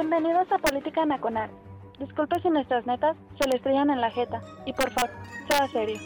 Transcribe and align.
Bienvenidos 0.00 0.46
a 0.52 0.58
Política 0.58 1.04
Nacional. 1.04 1.50
Disculpe 1.98 2.40
si 2.40 2.48
nuestras 2.50 2.86
netas 2.86 3.16
se 3.36 3.48
le 3.48 3.56
estrellan 3.56 3.90
en 3.90 4.00
la 4.00 4.12
jeta. 4.12 4.40
Y 4.64 4.72
por 4.72 4.88
favor, 4.92 5.10
sea 5.48 5.66
serio. 5.66 5.98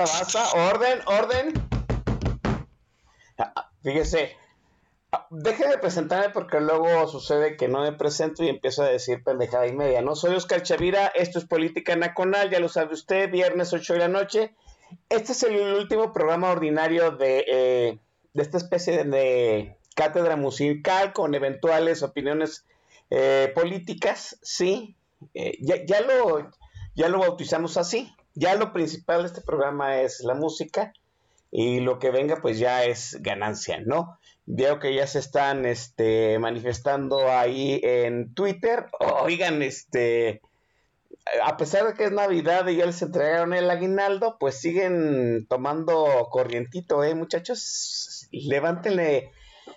Basta. 0.00 0.50
Orden, 0.52 1.00
orden. 1.06 1.52
Ah, 3.38 3.70
Fíjese, 3.82 4.36
ah, 5.12 5.26
deje 5.30 5.68
de 5.68 5.78
presentarme 5.78 6.30
porque 6.30 6.60
luego 6.60 7.08
sucede 7.08 7.56
que 7.56 7.68
no 7.68 7.82
me 7.82 7.92
presento 7.92 8.44
y 8.44 8.48
empiezo 8.48 8.82
a 8.82 8.88
decir 8.88 9.22
pendejada 9.24 9.66
y 9.66 9.72
media. 9.72 10.02
No 10.02 10.14
soy 10.14 10.34
Oscar 10.34 10.62
Chavira, 10.62 11.06
esto 11.08 11.38
es 11.38 11.46
Política 11.46 11.96
Nacional, 11.96 12.50
ya 12.50 12.60
lo 12.60 12.68
sabe 12.68 12.94
usted, 12.94 13.30
viernes 13.30 13.72
8 13.72 13.94
de 13.94 13.98
la 13.98 14.08
noche. 14.08 14.54
Este 15.08 15.32
es 15.32 15.42
el 15.42 15.58
último 15.76 16.12
programa 16.12 16.50
ordinario 16.50 17.12
de, 17.12 17.44
eh, 17.46 17.98
de 18.34 18.42
esta 18.42 18.58
especie 18.58 18.96
de, 18.96 19.04
de 19.04 19.76
cátedra 19.94 20.36
musical 20.36 21.12
con 21.12 21.34
eventuales 21.34 22.02
opiniones 22.02 22.66
eh, 23.10 23.52
políticas, 23.54 24.38
sí. 24.42 24.96
Eh, 25.34 25.58
ya, 25.60 25.84
ya, 25.84 26.00
lo, 26.00 26.50
ya 26.94 27.08
lo 27.08 27.18
bautizamos 27.18 27.76
así. 27.76 28.14
Ya 28.40 28.54
lo 28.54 28.72
principal 28.72 29.20
de 29.20 29.26
este 29.26 29.42
programa 29.42 30.00
es 30.00 30.20
la 30.20 30.32
música 30.32 30.94
y 31.50 31.80
lo 31.80 31.98
que 31.98 32.10
venga 32.10 32.40
pues 32.40 32.58
ya 32.58 32.84
es 32.84 33.18
ganancia, 33.20 33.82
¿no? 33.84 34.18
Veo 34.46 34.78
que 34.78 34.94
ya 34.94 35.06
se 35.06 35.18
están 35.18 35.66
este, 35.66 36.38
manifestando 36.38 37.30
ahí 37.30 37.78
en 37.82 38.32
Twitter. 38.32 38.86
Oigan, 38.98 39.60
este, 39.60 40.40
a 41.44 41.58
pesar 41.58 41.86
de 41.86 41.92
que 41.92 42.04
es 42.04 42.12
Navidad 42.12 42.66
y 42.68 42.76
ya 42.76 42.86
les 42.86 43.02
entregaron 43.02 43.52
el 43.52 43.70
aguinaldo, 43.70 44.38
pues 44.40 44.58
siguen 44.58 45.46
tomando 45.46 46.28
corrientito, 46.30 47.04
¿eh, 47.04 47.14
muchachos? 47.14 48.26
Levántenle 48.32 49.32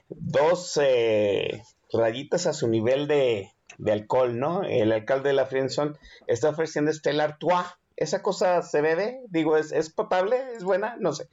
dos 0.08 0.80
eh, 0.82 1.64
rayitas 1.92 2.48
a 2.48 2.54
su 2.54 2.70
nivel 2.70 3.10
de, 3.10 3.52
de, 3.78 3.92
alcohol, 3.92 4.40
¿no? 4.40 4.64
El 4.64 4.94
alcalde 4.94 5.32
de 5.32 5.36
la 5.36 5.48
Friendzone 5.48 5.98
está 6.28 6.48
ofreciendo 6.48 6.92
este 6.92 7.10
Artois 7.20 7.66
esa 7.96 8.22
cosa 8.22 8.62
se 8.62 8.82
bebe, 8.82 9.22
digo, 9.30 9.58
es, 9.58 9.72
es 9.72 9.90
potable, 9.90 10.38
es 10.56 10.64
buena, 10.64 10.96
no 11.00 11.14
sé. 11.14 11.30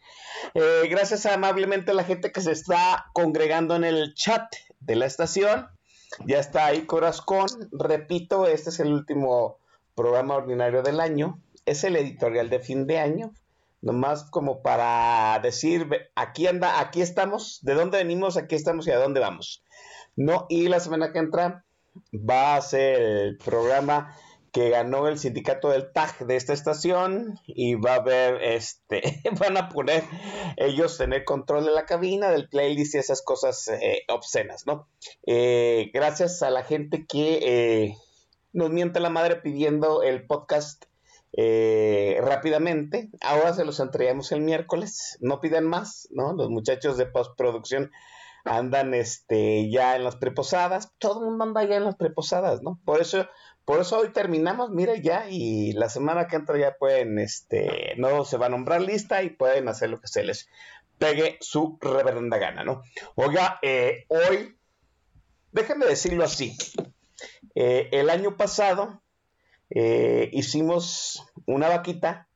Eh, 0.55 0.89
gracias 0.89 1.27
amablemente 1.27 1.93
a 1.93 1.95
la 1.95 2.05
gente 2.05 2.33
que 2.33 2.41
se 2.41 2.53
está 2.53 3.07
congregando 3.13 3.77
en 3.77 3.85
el 3.85 4.15
chat 4.15 4.53
de 4.81 4.97
la 4.97 5.07
estación. 5.07 5.69
Ya 6.27 6.39
está 6.39 6.67
ahí 6.67 6.87
Corazón. 6.87 7.49
Repito, 7.73 8.47
este 8.47 8.71
es 8.71 8.81
el 8.81 8.93
último 8.93 9.59
programa 9.95 10.37
ordinario 10.37 10.83
del 10.83 11.01
año. 11.01 11.41
Es 11.67 11.85
el 11.85 11.97
editorial 11.97 12.51
de 12.51 12.61
fin 12.61 12.87
de 12.87 12.99
año. 12.99 13.33
Nomás 13.83 14.25
como 14.25 14.61
para 14.61 15.39
decir, 15.43 15.89
aquí 16.15 16.47
anda, 16.47 16.81
aquí 16.81 17.01
estamos, 17.01 17.61
de 17.63 17.75
dónde 17.75 17.97
venimos, 17.99 18.37
aquí 18.37 18.55
estamos 18.55 18.87
y 18.87 18.91
a 18.91 18.99
dónde 18.99 19.21
vamos. 19.21 19.65
No, 20.17 20.47
y 20.51 20.69
la 20.69 20.81
semana 20.81 21.13
que 21.13 21.19
entra 21.19 21.65
va 22.13 22.57
a 22.57 22.61
ser 22.61 23.01
el 23.01 23.39
programa 23.39 24.15
que 24.53 24.71
ganó 24.71 25.07
el 25.07 25.19
sindicato 25.19 25.69
del 25.71 25.93
TAG 25.93 26.27
de 26.27 26.37
esta 26.37 26.53
estación 26.53 27.39
y 27.47 27.75
va 27.75 27.93
a 27.93 27.97
haber, 27.97 28.43
este, 28.43 29.21
van 29.39 29.57
a 29.57 29.69
poner 29.69 30.05
ellos 30.57 30.99
tener 30.99 31.25
control 31.25 31.65
de 31.65 31.73
la 31.73 31.87
cabina, 31.87 32.31
del 32.31 32.49
playlist 32.49 32.95
y 32.95 32.99
esas 32.99 33.23
cosas 33.23 33.69
eh, 33.69 34.03
obscenas, 34.09 34.67
¿no? 34.67 34.89
Eh, 35.27 35.91
gracias 35.95 36.43
a 36.43 36.51
la 36.51 36.65
gente 36.65 37.07
que 37.07 37.39
eh, 37.43 37.97
nos 38.53 38.71
miente 38.71 39.01
la 39.01 39.11
madre 39.11 39.37
pidiendo 39.37 40.03
el 40.03 40.27
podcast 40.27 40.85
rápidamente. 41.33 43.09
Ahora 43.23 43.55
se 43.55 43.65
los 43.65 43.79
entregamos 43.79 44.33
el 44.33 44.41
miércoles, 44.41 45.17
no 45.21 45.41
pidan 45.41 45.65
más, 45.65 46.09
¿no? 46.11 46.33
Los 46.33 46.51
muchachos 46.51 46.97
de 46.97 47.07
postproducción 47.07 47.93
andan 48.45 48.95
este 48.95 49.71
ya 49.71 49.97
en 49.97 50.05
las 50.05 50.17
preposadas, 50.17 50.93
todo 50.99 51.21
el 51.21 51.27
mundo 51.27 51.45
anda 51.45 51.65
ya 51.65 51.77
en 51.77 51.85
las 51.85 51.97
preposadas, 51.97 52.63
¿no? 52.63 52.81
Por 52.85 53.01
eso 53.01 53.27
por 53.71 53.81
eso 53.81 54.01
hoy 54.01 54.09
terminamos, 54.09 54.71
mire 54.71 55.01
ya, 55.01 55.31
y 55.31 55.75
la 55.75 55.89
semana 55.89 56.27
que 56.27 56.35
entra 56.35 56.59
ya 56.59 56.75
pueden, 56.77 57.21
este, 57.21 57.95
no 57.99 58.25
se 58.25 58.37
va 58.37 58.47
a 58.47 58.49
nombrar 58.49 58.83
lista 58.83 59.23
y 59.23 59.31
pueden 59.31 59.69
hacer 59.69 59.91
lo 59.91 60.01
que 60.01 60.09
se 60.09 60.25
les 60.25 60.49
pegue 60.99 61.39
su 61.41 61.79
reverenda 61.81 62.39
gana, 62.39 62.65
¿no? 62.65 62.83
Oiga, 63.15 63.61
eh, 63.63 64.07
hoy, 64.09 64.59
déjenme 65.53 65.87
decirlo 65.87 66.25
así, 66.25 66.57
eh, 67.55 67.89
el 67.93 68.11
año 68.11 68.37
pasado 68.37 69.05
eh, 69.73 70.31
hicimos 70.33 71.25
una 71.47 71.69
vaquita 71.69 72.27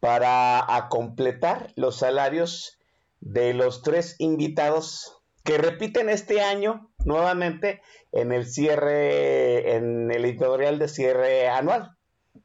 para 0.00 0.74
a 0.74 0.88
completar 0.88 1.72
los 1.76 1.98
salarios 1.98 2.76
de 3.20 3.54
los 3.54 3.82
tres 3.82 4.16
invitados 4.18 5.22
que 5.44 5.58
repiten 5.58 6.08
este 6.08 6.40
año 6.40 6.91
nuevamente 7.04 7.82
en 8.12 8.32
el 8.32 8.46
cierre, 8.46 9.76
en 9.76 10.10
el 10.10 10.24
editorial 10.24 10.78
de 10.78 10.88
cierre 10.88 11.48
anual. 11.48 11.96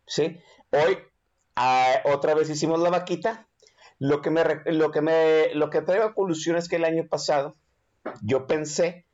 ¿sí? 0.05 0.39
Hoy 0.71 0.97
ah, 1.55 2.01
otra 2.05 2.33
vez 2.33 2.49
hicimos 2.49 2.79
la 2.79 2.89
vaquita. 2.89 3.47
Lo 3.99 4.21
que 4.21 4.29
me, 4.29 4.43
lo 4.65 4.91
que 4.91 5.01
me, 5.01 5.53
lo 5.53 5.69
que 5.69 5.81
traigo 5.81 6.05
a 6.05 6.13
colusión 6.13 6.55
es 6.55 6.69
que 6.69 6.75
el 6.75 6.85
año 6.85 7.07
pasado 7.07 7.55
yo 8.21 8.45
pensé 8.47 9.05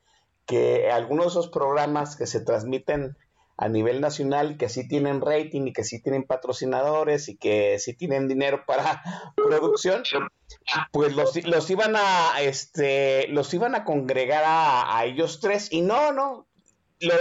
que 0.46 0.92
algunos 0.92 1.26
de 1.26 1.30
esos 1.30 1.50
programas 1.50 2.16
que 2.16 2.28
se 2.28 2.42
transmiten 2.42 3.16
a 3.58 3.69
nivel 3.69 4.02
nacional 4.02 4.58
que 4.58 4.69
sí 4.69 4.88
tienen 4.88 5.22
rating 5.22 5.68
y 5.68 5.74
que 5.74 5.84
sí 5.84 6.02
tienen 6.02 6.24
patrocinadores 6.24 7.30
y 7.30 7.38
que 7.38 7.78
sí 7.80 7.94
tienen 7.94 8.28
dinero 8.28 8.64
para 8.66 9.02
producción, 9.36 10.03
pues 10.91 11.16
los, 11.16 11.44
los 11.46 11.69
iban 11.69 11.96
a 11.96 12.42
este 12.42 13.28
los 13.28 13.53
iban 13.53 13.75
a 13.75 13.84
congregar 13.84 14.44
a, 14.46 14.97
a 14.97 15.06
ellos 15.06 15.40
tres 15.40 15.72
y 15.72 15.81
no, 15.81 16.12
no, 16.12 16.47
lo, 17.00 17.13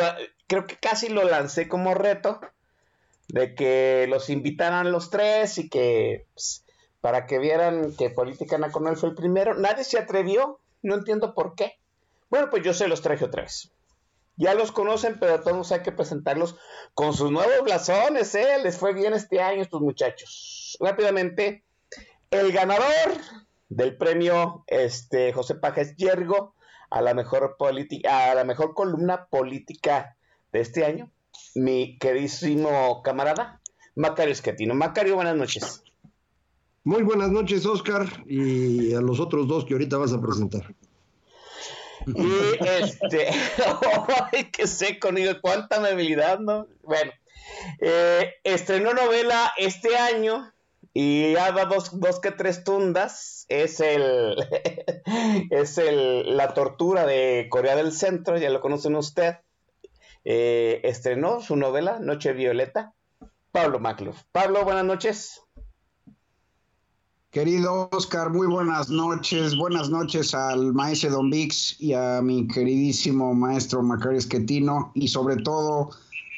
creo 0.46 0.66
que 0.66 0.76
casi 0.76 1.08
lo 1.08 1.24
lancé 1.24 1.68
como 1.68 1.94
reto 1.94 2.40
de 3.28 3.54
que 3.54 4.06
los 4.08 4.28
invitaran 4.30 4.92
los 4.92 5.10
tres 5.10 5.58
y 5.58 5.68
que 5.68 6.26
pues, 6.34 6.64
para 7.00 7.26
que 7.26 7.38
vieran 7.38 7.94
que 7.96 8.10
Política 8.10 8.58
Nacional 8.58 8.96
fue 8.96 9.08
el 9.10 9.14
primero, 9.14 9.54
nadie 9.54 9.84
se 9.84 9.98
atrevió, 9.98 10.60
no 10.82 10.94
entiendo 10.94 11.34
por 11.34 11.54
qué. 11.54 11.78
Bueno, 12.30 12.48
pues 12.50 12.62
yo 12.62 12.74
se 12.74 12.86
los 12.86 13.02
traje 13.02 13.24
otra 13.24 13.42
vez. 13.42 13.72
Ya 14.36 14.54
los 14.54 14.72
conocen, 14.72 15.18
pero 15.20 15.40
todos 15.40 15.72
hay 15.72 15.82
que 15.82 15.92
presentarlos 15.92 16.56
con 16.94 17.14
sus 17.14 17.30
nuevos 17.30 17.62
blasones, 17.64 18.34
¿eh? 18.34 18.58
Les 18.62 18.76
fue 18.76 18.94
bien 18.94 19.12
este 19.12 19.40
año 19.40 19.62
estos 19.62 19.80
muchachos. 19.80 20.76
Rápidamente, 20.80 21.64
el 22.30 22.52
ganador 22.52 23.18
del 23.68 23.96
premio 23.96 24.64
este, 24.66 25.32
José 25.32 25.54
Pajes 25.54 25.96
Yergo 25.96 26.54
a 26.90 27.00
la 27.00 27.14
mejor 27.14 27.56
a 28.08 28.34
la 28.34 28.44
mejor 28.44 28.74
columna 28.74 29.26
política 29.26 30.16
de 30.52 30.60
este 30.60 30.84
año, 30.84 31.10
mi 31.54 31.98
queridísimo 31.98 33.02
camarada 33.02 33.62
Macario 33.94 34.32
Esquetino. 34.32 34.74
Macario, 34.74 35.14
buenas 35.14 35.36
noches. 35.36 35.82
Muy 36.84 37.02
buenas 37.02 37.30
noches, 37.30 37.64
Oscar, 37.64 38.06
y 38.26 38.92
a 38.94 39.00
los 39.00 39.20
otros 39.20 39.46
dos 39.46 39.64
que 39.64 39.74
ahorita 39.74 39.98
vas 39.98 40.12
a 40.12 40.20
presentar. 40.20 40.74
Y 42.06 42.64
este, 42.66 43.28
¡ay, 44.32 44.44
qué 44.52 44.66
seco! 44.66 45.10
Cuánta 45.40 45.76
amabilidad, 45.76 46.38
¿no? 46.38 46.66
Bueno, 46.82 47.12
eh, 47.80 48.34
estrenó 48.44 48.92
novela 48.92 49.52
este 49.56 49.96
año 49.96 50.52
y 50.94 51.32
ya 51.32 51.52
dos, 51.52 51.98
dos 51.98 52.20
que 52.20 52.30
tres 52.30 52.64
tundas. 52.64 53.46
Es 53.48 53.80
el, 53.80 54.36
es 55.50 55.78
el, 55.78 56.36
la 56.36 56.54
tortura 56.54 57.06
de 57.06 57.46
Corea 57.50 57.76
del 57.76 57.92
Centro, 57.92 58.38
ya 58.38 58.50
lo 58.50 58.60
conocen 58.60 58.96
usted. 58.96 59.36
Eh, 60.24 60.80
estrenó 60.84 61.40
su 61.40 61.56
novela 61.56 61.98
Noche 61.98 62.32
Violeta. 62.32 62.92
Pablo 63.50 63.80
Macluf. 63.80 64.22
Pablo, 64.32 64.64
buenas 64.64 64.84
noches. 64.84 65.41
Querido 67.32 67.88
Oscar, 67.92 68.28
muy 68.28 68.46
buenas 68.46 68.90
noches. 68.90 69.56
Buenas 69.56 69.88
noches 69.88 70.34
al 70.34 70.74
maestro 70.74 71.12
Don 71.12 71.30
Vix 71.30 71.80
y 71.80 71.94
a 71.94 72.20
mi 72.20 72.46
queridísimo 72.46 73.32
maestro 73.32 73.82
Macario 73.82 74.18
Esquetino 74.18 74.92
y 74.94 75.08
sobre 75.08 75.36
todo 75.36 75.88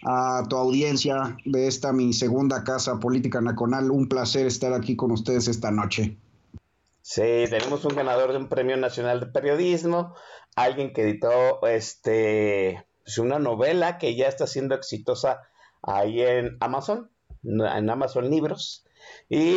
a 0.05 0.45
tu 0.49 0.55
audiencia 0.57 1.37
de 1.47 1.67
esta 1.67 1.93
mi 1.93 2.13
segunda 2.13 2.63
casa 2.63 3.01
política 3.01 3.41
nacional. 3.41 3.91
Un 3.91 4.09
placer 4.09 4.47
estar 4.47 4.73
aquí 4.73 4.95
con 4.95 5.11
ustedes 5.11 5.49
esta 5.49 5.73
noche. 5.73 6.17
Sí, 7.03 7.47
tenemos 7.51 7.85
un 7.85 7.97
ganador 7.97 8.31
de 8.31 8.39
un 8.39 8.49
premio 8.49 8.77
nacional 8.77 9.19
de 9.19 9.27
periodismo, 9.27 10.15
alguien 10.55 10.93
que 10.93 11.03
editó 11.03 11.67
este 11.67 12.87
pues 13.03 13.19
una 13.19 13.41
novela 13.41 13.99
que 13.99 14.15
ya 14.15 14.29
está 14.29 14.47
siendo 14.47 14.77
exitosa 14.77 15.41
ahí 15.83 16.21
en 16.21 16.57
Amazon, 16.61 17.11
en 17.43 17.91
Amazon 17.91 18.31
Libros. 18.31 18.85
Y 19.29 19.57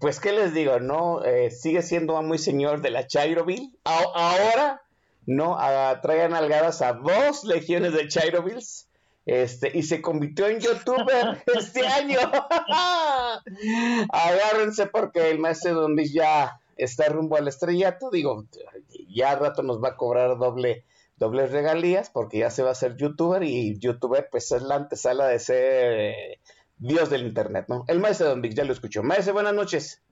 pues, 0.00 0.20
¿qué 0.20 0.32
les 0.32 0.54
digo? 0.54 0.78
No, 0.80 1.24
eh, 1.24 1.50
sigue 1.50 1.82
siendo 1.82 2.20
muy 2.22 2.38
señor 2.38 2.80
de 2.80 2.90
la 2.90 3.06
Chairoville. 3.06 3.72
ahora, 3.84 4.82
no, 5.26 5.56
traigan 6.02 6.34
algadas 6.34 6.82
a 6.82 6.92
dos 6.92 7.44
legiones 7.44 7.92
de 7.92 8.08
Chairovilles. 8.08 8.88
Este, 9.26 9.70
y 9.72 9.84
se 9.84 10.02
convirtió 10.02 10.46
en 10.48 10.60
youtuber 10.60 11.42
este 11.54 11.86
año. 11.86 12.18
Agárrense 14.10 14.86
porque 14.86 15.30
el 15.30 15.38
maestro 15.38 15.74
Don 15.74 15.96
ya 15.96 16.60
está 16.76 17.08
rumbo 17.08 17.36
al 17.36 17.48
estrellato. 17.48 18.10
Digo, 18.10 18.44
ya 19.08 19.30
al 19.30 19.40
rato 19.40 19.62
nos 19.62 19.82
va 19.82 19.90
a 19.90 19.96
cobrar 19.96 20.36
doble, 20.36 20.84
dobles 21.16 21.52
regalías 21.52 22.10
porque 22.10 22.38
ya 22.38 22.50
se 22.50 22.62
va 22.62 22.72
a 22.72 22.74
ser 22.74 22.96
youtuber 22.96 23.42
y 23.42 23.78
youtuber 23.78 24.28
pues 24.30 24.52
es 24.52 24.62
la 24.62 24.74
antesala 24.74 25.26
de 25.26 25.38
ser 25.38 26.38
Dios 26.76 27.10
del 27.10 27.26
Internet, 27.26 27.66
¿no? 27.68 27.84
El 27.88 28.00
maestro 28.00 28.28
Don 28.28 28.42
Vic, 28.42 28.54
ya 28.54 28.64
lo 28.64 28.72
escuchó. 28.72 29.02
Maestro, 29.02 29.34
buenas 29.34 29.54
noches. 29.54 30.02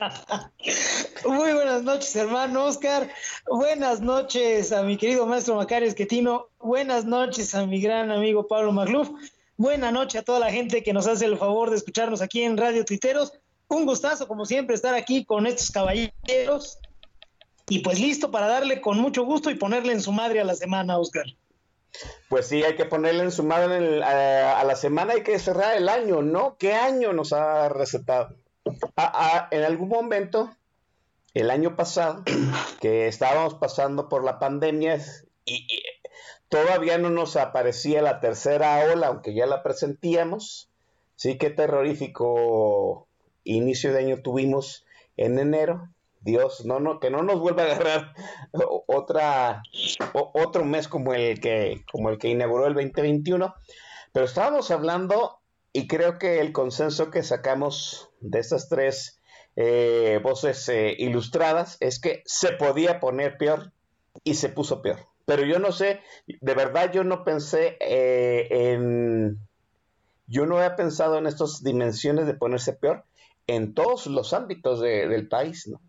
Muy 1.26 1.52
buenas 1.52 1.82
noches, 1.82 2.14
hermano 2.16 2.64
Oscar. 2.64 3.10
Buenas 3.46 4.00
noches 4.00 4.72
a 4.72 4.82
mi 4.82 4.96
querido 4.96 5.26
maestro 5.26 5.56
Macario 5.56 5.88
Esquetino. 5.88 6.48
Buenas 6.58 7.04
noches 7.04 7.54
a 7.54 7.66
mi 7.66 7.80
gran 7.80 8.10
amigo 8.10 8.46
Pablo 8.46 8.72
Magluf. 8.72 9.10
Buenas 9.56 9.92
noches 9.92 10.22
a 10.22 10.24
toda 10.24 10.40
la 10.40 10.50
gente 10.50 10.82
que 10.82 10.94
nos 10.94 11.06
hace 11.06 11.26
el 11.26 11.36
favor 11.36 11.68
de 11.68 11.76
escucharnos 11.76 12.22
aquí 12.22 12.42
en 12.42 12.56
Radio 12.56 12.84
Tuiteros. 12.84 13.32
Un 13.68 13.84
gustazo, 13.84 14.26
como 14.26 14.46
siempre, 14.46 14.74
estar 14.74 14.94
aquí 14.94 15.24
con 15.24 15.46
estos 15.46 15.70
caballeros. 15.70 16.78
Y 17.68 17.80
pues 17.80 18.00
listo 18.00 18.30
para 18.30 18.46
darle 18.46 18.80
con 18.80 18.98
mucho 18.98 19.24
gusto 19.24 19.50
y 19.50 19.54
ponerle 19.54 19.92
en 19.92 20.00
su 20.00 20.12
madre 20.12 20.40
a 20.40 20.44
la 20.44 20.54
semana, 20.54 20.98
Oscar. 20.98 21.26
Pues 22.28 22.46
sí, 22.46 22.62
hay 22.62 22.76
que 22.76 22.84
ponerle 22.84 23.24
en 23.24 23.32
su 23.32 23.42
madre 23.42 24.02
a, 24.02 24.62
la 24.64 24.76
semana, 24.76 25.14
hay 25.14 25.22
que 25.22 25.38
cerrar 25.38 25.76
el 25.76 25.88
año, 25.88 26.22
¿no? 26.22 26.56
¿Qué 26.58 26.74
año 26.74 27.12
nos 27.12 27.32
ha 27.32 27.68
recetado? 27.68 28.36
en 29.50 29.64
algún 29.64 29.88
momento, 29.88 30.50
el 31.34 31.50
año 31.50 31.76
pasado, 31.76 32.22
que 32.80 33.08
estábamos 33.08 33.54
pasando 33.54 34.08
por 34.08 34.24
la 34.24 34.38
pandemia 34.38 35.00
y, 35.44 35.66
todavía 36.48 36.98
no 36.98 37.10
nos 37.10 37.36
aparecía 37.36 38.02
la 38.02 38.20
tercera 38.20 38.84
ola, 38.92 39.08
aunque 39.08 39.34
ya 39.34 39.46
la 39.46 39.62
presentíamos. 39.62 40.68
Sí, 41.16 41.38
qué 41.38 41.50
terrorífico 41.50 43.06
inicio 43.44 43.92
de 43.92 44.00
año 44.00 44.22
tuvimos 44.22 44.84
en 45.16 45.38
enero. 45.38 45.88
Dios, 46.20 46.64
no, 46.66 46.80
no, 46.80 47.00
que 47.00 47.10
no 47.10 47.22
nos 47.22 47.40
vuelva 47.40 47.62
a 47.62 47.66
agarrar 47.66 48.12
otro 50.34 50.64
mes 50.64 50.88
como 50.88 51.14
el 51.14 51.40
que, 51.40 51.84
como 51.90 52.10
el 52.10 52.18
que 52.18 52.28
inauguró 52.28 52.66
el 52.66 52.74
2021. 52.74 53.54
Pero 54.12 54.26
estábamos 54.26 54.70
hablando, 54.70 55.40
y 55.72 55.86
creo 55.86 56.18
que 56.18 56.40
el 56.40 56.52
consenso 56.52 57.10
que 57.10 57.22
sacamos 57.22 58.10
de 58.20 58.40
estas 58.40 58.68
tres 58.68 59.20
eh, 59.56 60.20
voces 60.22 60.68
eh, 60.68 60.94
ilustradas 60.98 61.76
es 61.80 62.00
que 62.00 62.22
se 62.26 62.52
podía 62.52 63.00
poner 63.00 63.36
peor 63.38 63.72
y 64.24 64.34
se 64.34 64.48
puso 64.48 64.82
peor. 64.82 64.98
Pero 65.26 65.44
yo 65.44 65.58
no 65.58 65.70
sé, 65.70 66.00
de 66.26 66.54
verdad 66.54 66.92
yo 66.92 67.04
no 67.04 67.24
pensé 67.24 67.78
eh, 67.80 68.48
en, 68.50 69.38
yo 70.26 70.46
no 70.46 70.56
había 70.56 70.76
pensado 70.76 71.18
en 71.18 71.26
estas 71.26 71.62
dimensiones 71.62 72.26
de 72.26 72.34
ponerse 72.34 72.72
peor 72.72 73.04
en 73.46 73.74
todos 73.74 74.06
los 74.06 74.32
ámbitos 74.32 74.80
del 74.80 75.28
país, 75.28 75.68
¿no? 75.68 75.80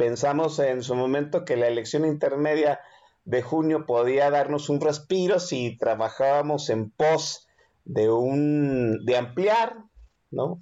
Pensamos 0.00 0.58
en 0.60 0.82
su 0.82 0.94
momento 0.94 1.44
que 1.44 1.58
la 1.58 1.68
elección 1.68 2.06
intermedia 2.06 2.80
de 3.26 3.42
junio 3.42 3.84
podía 3.84 4.30
darnos 4.30 4.70
un 4.70 4.80
respiro 4.80 5.38
si 5.38 5.76
trabajábamos 5.76 6.70
en 6.70 6.90
pos 6.90 7.46
de 7.84 8.10
un 8.10 9.04
de 9.04 9.18
ampliar 9.18 9.76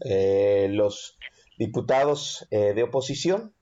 eh, 0.05 0.67
los 0.73 1.21
diputados 1.57 2.49
eh, 2.51 2.75
de 2.75 2.83
oposición. 2.83 3.55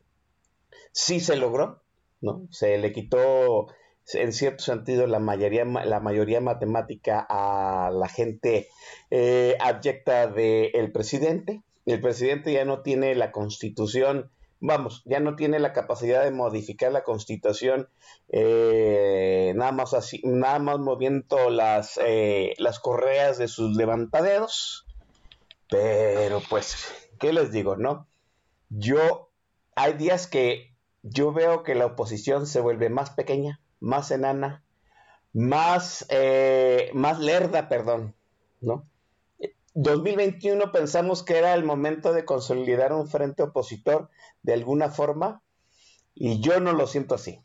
Sí 0.92 1.20
se 1.20 1.36
logró, 1.36 1.82
¿no? 2.22 2.48
Se 2.50 2.78
le 2.78 2.94
quitó 2.94 3.66
en 4.14 4.32
cierto 4.32 4.64
sentido 4.64 5.06
la 5.06 5.18
mayoría, 5.18 5.66
la 5.66 6.00
mayoría 6.00 6.40
matemática 6.40 7.26
a 7.28 7.90
la 7.90 8.08
gente 8.08 8.68
eh, 9.10 9.58
abyecta 9.60 10.26
del 10.26 10.90
presidente. 10.90 11.60
El 11.84 12.00
presidente 12.00 12.54
ya 12.54 12.64
no 12.64 12.80
tiene 12.80 13.14
la 13.14 13.30
constitución 13.30 14.30
vamos, 14.60 15.02
ya 15.04 15.20
no 15.20 15.36
tiene 15.36 15.58
la 15.58 15.72
capacidad 15.72 16.24
de 16.24 16.30
modificar 16.30 16.92
la 16.92 17.04
constitución 17.04 17.88
eh, 18.28 19.52
nada 19.56 19.72
más 19.72 19.94
así, 19.94 20.20
nada 20.24 20.58
más 20.58 20.78
moviendo 20.78 21.50
las, 21.50 21.98
eh, 22.02 22.54
las 22.58 22.80
correas 22.80 23.38
de 23.38 23.48
sus 23.48 23.76
levantaderos. 23.76 24.86
Pero 25.68 26.40
pues, 26.48 26.86
¿qué 27.18 27.32
les 27.32 27.50
digo, 27.50 27.76
no? 27.76 28.06
Yo, 28.68 29.30
hay 29.74 29.94
días 29.94 30.26
que 30.26 30.74
yo 31.02 31.32
veo 31.32 31.62
que 31.62 31.74
la 31.74 31.86
oposición 31.86 32.46
se 32.46 32.60
vuelve 32.60 32.88
más 32.88 33.10
pequeña, 33.10 33.60
más 33.80 34.10
enana, 34.10 34.62
más, 35.32 36.06
eh, 36.08 36.90
más 36.94 37.18
lerda, 37.18 37.68
perdón, 37.68 38.14
¿no? 38.60 38.84
2021 39.78 40.72
pensamos 40.72 41.22
que 41.22 41.36
era 41.36 41.52
el 41.52 41.62
momento 41.62 42.14
de 42.14 42.24
consolidar 42.24 42.94
un 42.94 43.08
frente 43.08 43.42
opositor 43.42 44.08
de 44.42 44.54
alguna 44.54 44.88
forma 44.88 45.42
y 46.14 46.40
yo 46.40 46.60
no 46.60 46.72
lo 46.72 46.86
siento 46.86 47.14
así. 47.14 47.40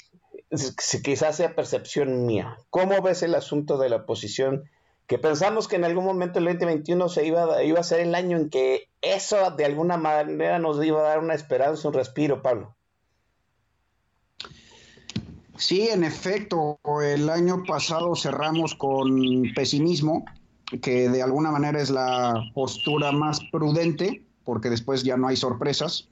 Quizás 1.04 1.36
sea 1.36 1.56
percepción 1.56 2.26
mía. 2.26 2.58
¿Cómo 2.70 3.02
ves 3.02 3.22
el 3.24 3.36
asunto 3.36 3.78
de 3.78 3.90
la 3.90 3.98
oposición? 3.98 4.64
Que 5.08 5.18
pensamos 5.18 5.68
que 5.68 5.76
en 5.76 5.84
algún 5.84 6.06
momento 6.06 6.40
el 6.40 6.46
2021 6.46 7.10
se 7.10 7.26
iba, 7.26 7.62
iba 7.64 7.82
a 7.82 7.84
ser 7.84 8.00
el 8.00 8.16
año 8.16 8.38
en 8.38 8.50
que 8.50 8.88
eso 9.02 9.52
de 9.52 9.66
alguna 9.66 9.98
manera 9.98 10.58
nos 10.58 10.82
iba 10.86 11.02
a 11.02 11.10
dar 11.10 11.20
una 11.20 11.34
esperanza, 11.34 11.90
un 11.90 11.94
respiro, 11.94 12.42
Pablo. 12.42 12.74
Sí, 15.58 15.90
en 15.90 16.06
efecto, 16.06 16.80
el 17.04 17.30
año 17.30 17.64
pasado 17.68 18.16
cerramos 18.16 18.74
con 18.74 19.44
pesimismo, 19.54 20.24
que 20.80 21.10
de 21.10 21.22
alguna 21.22 21.52
manera 21.52 21.82
es 21.82 21.90
la 21.90 22.34
postura 22.54 23.12
más 23.12 23.40
prudente, 23.52 24.24
porque 24.46 24.70
después 24.70 25.04
ya 25.04 25.18
no 25.18 25.28
hay 25.28 25.36
sorpresas. 25.36 26.08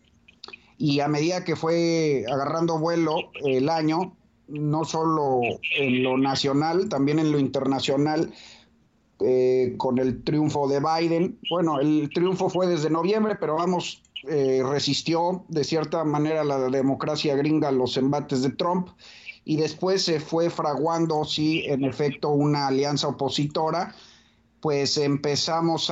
Y 0.78 1.00
a 1.00 1.08
medida 1.08 1.44
que 1.44 1.56
fue 1.56 2.26
agarrando 2.32 2.80
vuelo 2.80 3.32
el 3.44 3.70
año, 3.70 4.16
no 4.48 4.84
solo 4.86 5.42
en 5.78 6.04
lo 6.04 6.18
nacional, 6.18 6.90
también 6.90 7.20
en 7.20 7.32
lo 7.32 7.40
internacional, 7.40 8.34
eh, 9.22 9.74
con 9.78 10.00
el 10.00 10.24
triunfo 10.24 10.68
de 10.68 10.80
Biden. 10.80 11.38
Bueno, 11.50 11.80
el 11.80 12.10
triunfo 12.14 12.50
fue 12.50 12.68
desde 12.68 12.90
noviembre, 12.90 13.36
pero 13.36 13.56
vamos, 13.56 14.02
eh, 14.30 14.64
resistió 14.66 15.44
de 15.50 15.64
cierta 15.64 16.04
manera 16.04 16.44
la 16.44 16.58
democracia 16.70 17.36
gringa 17.36 17.72
los 17.72 17.98
embates 17.98 18.42
de 18.42 18.50
Trump 18.52 18.90
y 19.44 19.58
después 19.58 20.04
se 20.04 20.20
fue 20.20 20.50
fraguando, 20.50 21.26
sí, 21.26 21.64
en 21.66 21.84
efecto, 21.84 22.30
una 22.30 22.68
alianza 22.68 23.08
opositora 23.08 23.94
pues 24.62 24.98
empezamos 24.98 25.92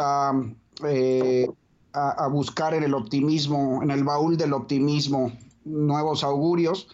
eh, 0.85 1.49
a, 1.93 2.09
a, 2.11 2.27
buscar 2.27 2.73
en 2.73 2.83
el 2.83 2.93
optimismo, 2.93 3.81
en 3.81 3.91
el 3.91 4.03
baúl 4.03 4.37
del 4.37 4.53
optimismo, 4.53 5.31
nuevos 5.63 6.23
augurios. 6.23 6.87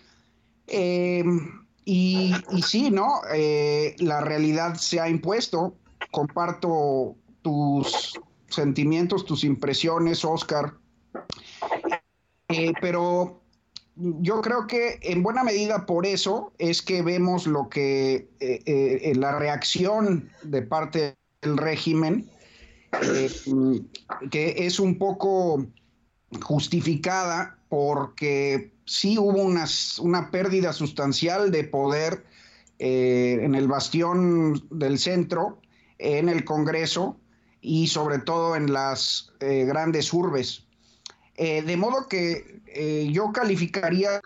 Em, 0.68 1.65
y, 1.86 2.34
sí, 2.65 2.92
¿no? 2.92 3.22
Eh, 3.34 3.96
la 4.00 4.22
realidad 4.22 4.75
se 4.75 5.00
ha 5.00 5.10
impuesto. 5.10 5.75
Comparto 6.12 7.15
tus 7.42 8.13
sentimientos, 8.48 9.25
tus 9.25 9.44
impresiones, 9.44 10.24
Oscar. 10.24 10.75
Eh, 12.50 12.74
pero 12.80 13.42
yo 13.96 14.42
creo 14.42 14.68
que 14.68 15.00
en 15.01 15.24
buena 15.24 15.44
medida 15.44 15.86
por 15.86 16.06
eso 16.06 16.53
es 16.58 16.82
que 16.82 17.01
vemos 17.01 17.48
lo 17.48 17.70
que 17.70 18.30
la 19.15 19.38
reacción 19.38 20.30
de 20.44 20.62
parte 20.62 21.15
el 21.43 21.57
régimen, 21.57 22.29
eh, 23.01 23.29
que 24.31 24.65
es 24.65 24.79
un 24.79 24.97
poco 24.97 25.65
justificada 26.41 27.57
porque 27.69 28.71
sí 28.85 29.17
hubo 29.17 29.41
una, 29.41 29.65
una 30.01 30.31
pérdida 30.31 30.73
sustancial 30.73 31.51
de 31.51 31.63
poder 31.63 32.25
eh, 32.79 33.39
en 33.41 33.55
el 33.55 33.67
bastión 33.67 34.67
del 34.69 35.00
centro, 35.00 35.59
en 35.97 36.29
el 36.29 36.43
Congreso, 36.43 37.17
y 37.62 37.88
sobre 37.88 38.19
todo 38.19 38.55
en 38.55 38.73
las 38.73 39.31
eh, 39.39 39.63
grandes 39.65 40.12
urbes. 40.12 40.65
De 41.35 41.77
modo 41.77 42.07
que 42.07 42.62
yo 43.12 43.31
calificaría, 43.31 44.21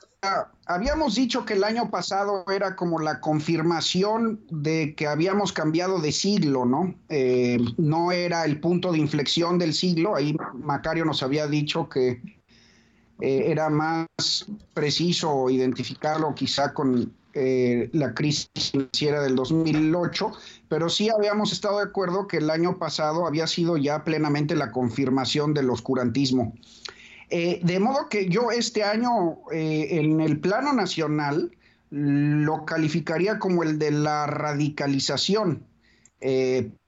habíamos 0.68 1.16
dicho 1.16 1.46
que 1.46 1.54
el 1.54 1.64
año 1.64 1.90
pasado 1.90 2.46
era 2.52 2.76
como 2.76 3.00
la 3.00 3.20
confirmación 3.20 4.42
de 4.50 4.96
que 4.96 5.08
habíamos 5.08 5.54
cambiado 5.54 6.00
de 6.00 6.12
siglo, 6.12 6.66
¿no? 6.66 6.96
no 7.78 8.12
era 8.12 8.46
el 8.46 8.60
punto 8.60 8.92
de 8.92 9.00
inflexión 9.00 9.58
del 9.58 9.74
siglo, 9.74 10.16
ahí 10.16 10.36
Macario 10.54 11.06
nos 11.06 11.24
había 11.24 11.48
dicho 11.48 11.90
que 11.90 12.22
era 13.20 13.70
más 13.70 14.08
preciso 14.74 15.50
identificarlo 15.50 16.36
quizá 16.36 16.74
con 16.74 17.12
eh, 17.40 17.92
la 17.94 18.16
crisis 18.16 18.50
financiera 18.72 19.22
del 19.22 19.36
2008, 19.36 20.32
pero 20.70 20.90
sí 20.90 21.10
habíamos 21.16 21.52
estado 21.52 21.78
de 21.78 21.84
acuerdo 21.84 22.26
que 22.26 22.38
el 22.38 22.50
año 22.50 22.80
pasado 22.80 23.28
había 23.28 23.46
sido 23.46 23.78
ya 23.78 24.04
plenamente 24.04 24.56
la 24.56 24.72
confirmación 24.72 25.54
del 25.54 25.70
oscurantismo. 25.70 26.56
Eh, 27.30 27.60
de 27.64 27.80
modo 27.80 28.08
que 28.10 28.30
yo 28.30 28.52
este 28.52 28.84
año 28.84 29.40
eh, 29.52 29.88
en 29.92 30.22
el 30.22 30.40
plano 30.40 30.74
nacional 30.74 31.52
lo 31.90 32.66
calificaría 32.66 33.40
como 33.40 33.64
el 33.64 33.80
de 33.80 33.92
la 33.92 34.28
radicalización, 34.28 35.64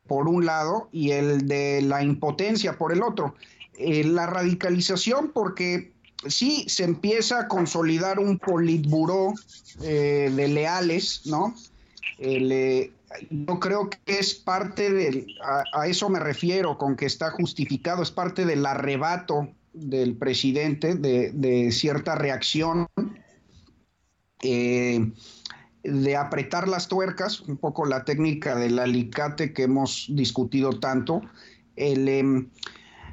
por 0.07 0.27
un 0.27 0.45
lado, 0.45 0.89
y 0.91 1.11
el 1.11 1.47
de 1.47 1.81
la 1.81 2.03
impotencia 2.03 2.77
por 2.77 2.91
el 2.91 3.01
otro. 3.01 3.35
la 3.77 4.27
radicalización 4.27 5.31
porque 5.33 5.93
sí 6.27 6.65
se 6.67 6.83
empieza 6.83 7.41
a 7.41 7.47
consolidar 7.47 8.19
un 8.19 8.37
politburó 8.39 9.33
eh, 9.81 10.31
de 10.35 10.47
leales, 10.47 11.21
¿no? 11.25 11.55
Eh, 12.17 12.91
yo 13.29 13.59
creo 13.59 13.89
que 13.89 13.99
es 14.05 14.35
parte 14.35 14.91
de, 14.91 15.25
a, 15.73 15.87
eso 15.87 16.09
me 16.09 16.19
refiero, 16.19 16.77
con 16.77 16.95
que 16.95 17.05
está 17.05 17.31
justificado, 17.31 18.03
es 18.03 18.11
parte 18.11 18.45
del 18.45 18.65
arrebato 18.65 19.49
del 19.73 20.15
presidente, 20.15 20.95
de, 20.95 21.71
cierta 21.71 22.15
reacción, 22.15 22.87
eh, 24.41 25.11
de 25.83 26.15
apretar 26.15 26.67
las 26.67 26.87
tuercas, 26.87 27.41
un 27.41 27.57
poco 27.57 27.85
la 27.85 28.05
técnica 28.05 28.55
del 28.55 28.79
alicate 28.79 29.53
que 29.53 29.63
hemos 29.63 30.07
discutido 30.09 30.79
tanto, 30.79 31.21
el, 31.75 32.07
em, 32.07 32.49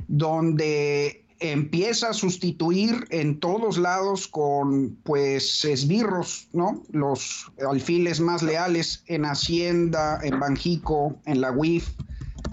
donde 0.09 1.27
empieza 1.39 2.11
a 2.11 2.13
sustituir 2.15 3.07
en 3.11 3.41
todos 3.41 3.79
lados 3.79 4.27
con 4.27 4.97
pues 5.03 5.65
esbirros, 5.65 6.49
¿no? 6.53 6.83
Los 6.91 7.53
alfiles 7.69 8.21
más 8.21 8.43
leales 8.43 9.05
en 9.07 9.25
Hacienda, 9.25 10.19
en 10.23 10.41
Banjico, 10.41 11.17
en 11.27 11.41
la 11.41 11.53
UIF. 11.53 11.89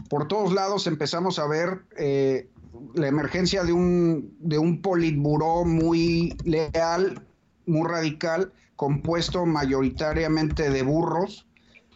Por 0.10 0.28
todos 0.28 0.54
lados 0.54 0.86
empezamos 0.88 1.40
a 1.40 1.48
ver 1.48 1.84
eh, 1.98 2.50
la 2.96 3.08
emergencia 3.08 3.64
de 3.64 3.74
un, 3.74 4.36
de 4.40 4.58
un 4.58 4.82
politburó 4.82 5.66
muy 5.66 6.36
leal, 6.44 7.26
muy 7.66 7.88
radical, 7.88 8.52
compuesto 8.76 9.46
mayoritariamente 9.46 10.70
de 10.70 10.82
burros. 10.84 11.48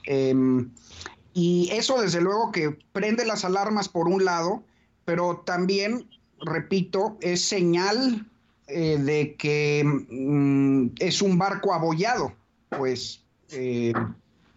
Em, 0.06 0.72
y 1.34 1.70
eso 1.72 2.02
desde 2.02 2.22
luego 2.22 2.52
que 2.52 2.78
prende 2.92 3.26
las 3.26 3.46
alarmas 3.46 3.90
por 3.90 4.08
un 4.08 4.26
lado, 4.26 4.64
pero 5.06 5.44
también 5.46 6.08
repito, 6.42 7.18
es 7.22 7.42
señal 7.42 8.26
eh, 8.68 8.98
de 8.98 9.36
que 9.36 9.84
mm, 9.84 10.96
es 11.00 11.22
un 11.22 11.38
barco 11.38 11.74
abollado, 11.74 12.34
pues 12.70 13.24
eh, 13.52 13.94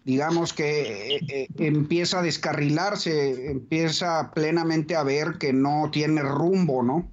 digamos 0.03 0.53
que 0.53 1.15
eh, 1.15 1.47
empieza 1.57 2.19
a 2.19 2.23
descarrilarse, 2.23 3.51
empieza 3.51 4.31
plenamente 4.31 4.95
a 4.95 5.03
ver 5.03 5.37
que 5.39 5.53
no 5.53 5.89
tiene 5.91 6.21
rumbo, 6.21 6.83
¿no? 6.83 7.11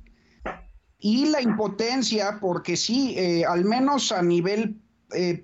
Y 0.99 1.27
la 1.27 1.41
impotencia, 1.41 2.39
porque 2.41 2.77
sí, 2.77 3.17
al 3.45 3.65
menos 3.65 4.11
a 4.11 4.21
nivel 4.21 4.81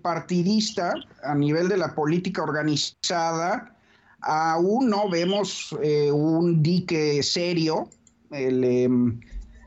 partidista, 0.02 0.92
a 1.22 1.34
nivel 1.36 1.68
de 1.68 1.76
la 1.76 1.94
política 1.94 2.42
organizada, 2.42 3.76
aún 4.20 4.90
no 4.90 5.08
vemos 5.08 5.70
un 6.12 6.60
dique 6.60 7.22
serio 7.22 7.88
Em, 8.34 9.20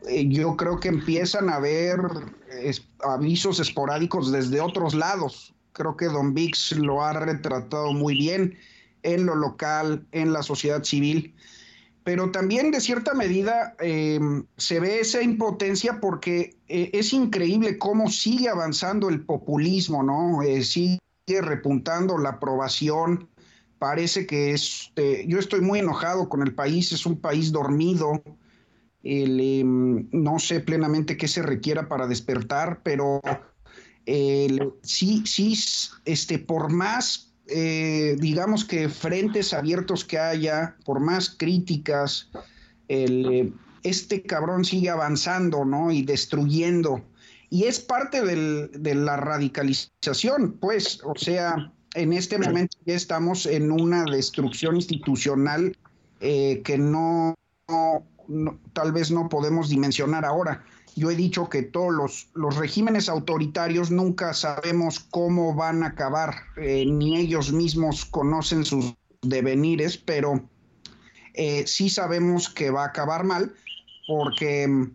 eh, 0.08 0.28
yo 0.28 0.56
creo 0.58 0.80
que 0.80 0.90
empiezan 0.90 1.50
a 1.50 1.56
haber 1.56 2.00
avisos 3.04 3.60
esporádicos 3.60 4.32
desde 4.32 4.60
otros 4.60 4.94
lados. 4.94 5.54
Creo 5.78 5.96
que 5.96 6.06
Don 6.08 6.34
Vix 6.34 6.72
lo 6.74 7.04
ha 7.04 7.14
retratado 7.14 7.94
muy 7.94 8.18
bien 8.18 8.58
en 9.04 9.26
lo 9.26 9.36
local, 9.36 10.06
en 10.12 10.34
la 10.34 10.44
sociedad 10.44 10.84
civil. 10.84 11.36
Pero 12.04 12.32
también 12.32 12.72
de 12.72 12.82
cierta 12.82 13.14
medida 13.14 13.76
em, 13.80 14.46
se 14.58 14.80
ve 14.80 15.00
esa 15.00 15.22
impotencia 15.22 16.00
porque 16.02 16.58
eh, 16.68 16.90
es 16.94 17.14
increíble 17.14 17.78
cómo 17.78 18.10
sigue 18.10 18.50
avanzando 18.50 19.10
el 19.10 19.22
populismo, 19.22 20.04
¿no? 20.04 20.42
Eh, 20.42 20.64
sigue 20.64 21.00
repuntando 21.28 22.18
la 22.18 22.30
aprobación. 22.30 23.30
Parece 23.78 24.26
que 24.26 24.54
es, 24.54 24.92
yo 25.28 25.38
estoy 25.38 25.62
muy 25.62 25.80
enojado 25.80 26.30
con 26.30 26.42
el 26.42 26.56
país, 26.56 26.92
es 26.92 27.06
un 27.06 27.22
país 27.22 27.52
dormido, 27.52 28.24
Em, 29.10 30.10
no 30.12 30.38
sé 30.38 30.60
plenamente 30.60 31.16
qué 31.16 31.30
se 31.30 31.42
requiera 31.42 31.88
para 31.88 32.08
despertar, 32.08 32.82
pero 32.84 33.22
sí, 34.84 35.24
sí, 35.26 35.58
este, 36.06 36.40
por 36.40 36.72
más, 36.72 37.34
eh, 37.48 38.16
digamos 38.20 38.64
que 38.66 38.90
frentes 38.90 39.54
abiertos 39.54 40.06
que 40.06 40.18
haya, 40.18 40.76
por 40.86 41.00
más 41.00 41.30
críticas, 41.30 42.30
este 42.88 44.24
cabrón 44.24 44.64
sigue 44.64 44.90
avanzando, 44.90 45.66
¿no? 45.66 45.92
Y 45.92 46.04
destruyendo. 46.04 47.04
Y 47.50 47.66
es 47.66 47.80
parte 47.80 48.22
de 48.22 48.96
la 48.96 49.18
radicalización, 49.18 50.54
pues, 50.54 51.02
o 51.04 51.16
sea, 51.16 51.72
en 51.94 52.14
este 52.14 52.38
momento 52.38 52.78
ya 52.86 52.96
estamos 52.96 53.46
en 53.46 53.72
una 53.72 54.04
destrucción 54.06 54.76
institucional 54.76 55.76
eh, 56.20 56.62
que 56.64 56.78
no 56.78 57.36
tal 58.74 58.92
vez 58.92 59.12
no 59.12 59.30
podemos 59.30 59.70
dimensionar 59.70 60.26
ahora. 60.26 60.64
Yo 60.98 61.12
he 61.12 61.16
dicho 61.16 61.48
que 61.48 61.62
todos 61.62 62.28
los, 62.34 62.56
regímenes 62.58 63.08
autoritarios 63.08 63.92
nunca 63.92 64.34
sabemos 64.34 65.00
cómo 65.00 65.54
van 65.54 65.84
a 65.84 65.90
acabar, 65.90 66.34
eh, 66.58 66.88
ni 66.88 67.18
ellos 67.18 67.54
mismos 67.54 68.04
conocen 68.04 68.66
sus 68.66 68.96
devenires, 69.22 69.96
pero 69.96 70.50
eh, 71.36 71.68
sí 71.68 71.92
sabemos 71.92 72.50
que 72.50 72.72
va 72.72 72.82
a 72.82 72.88
acabar 72.88 73.24
mal, 73.26 73.54
porque 74.08 74.68
mm, 74.68 74.92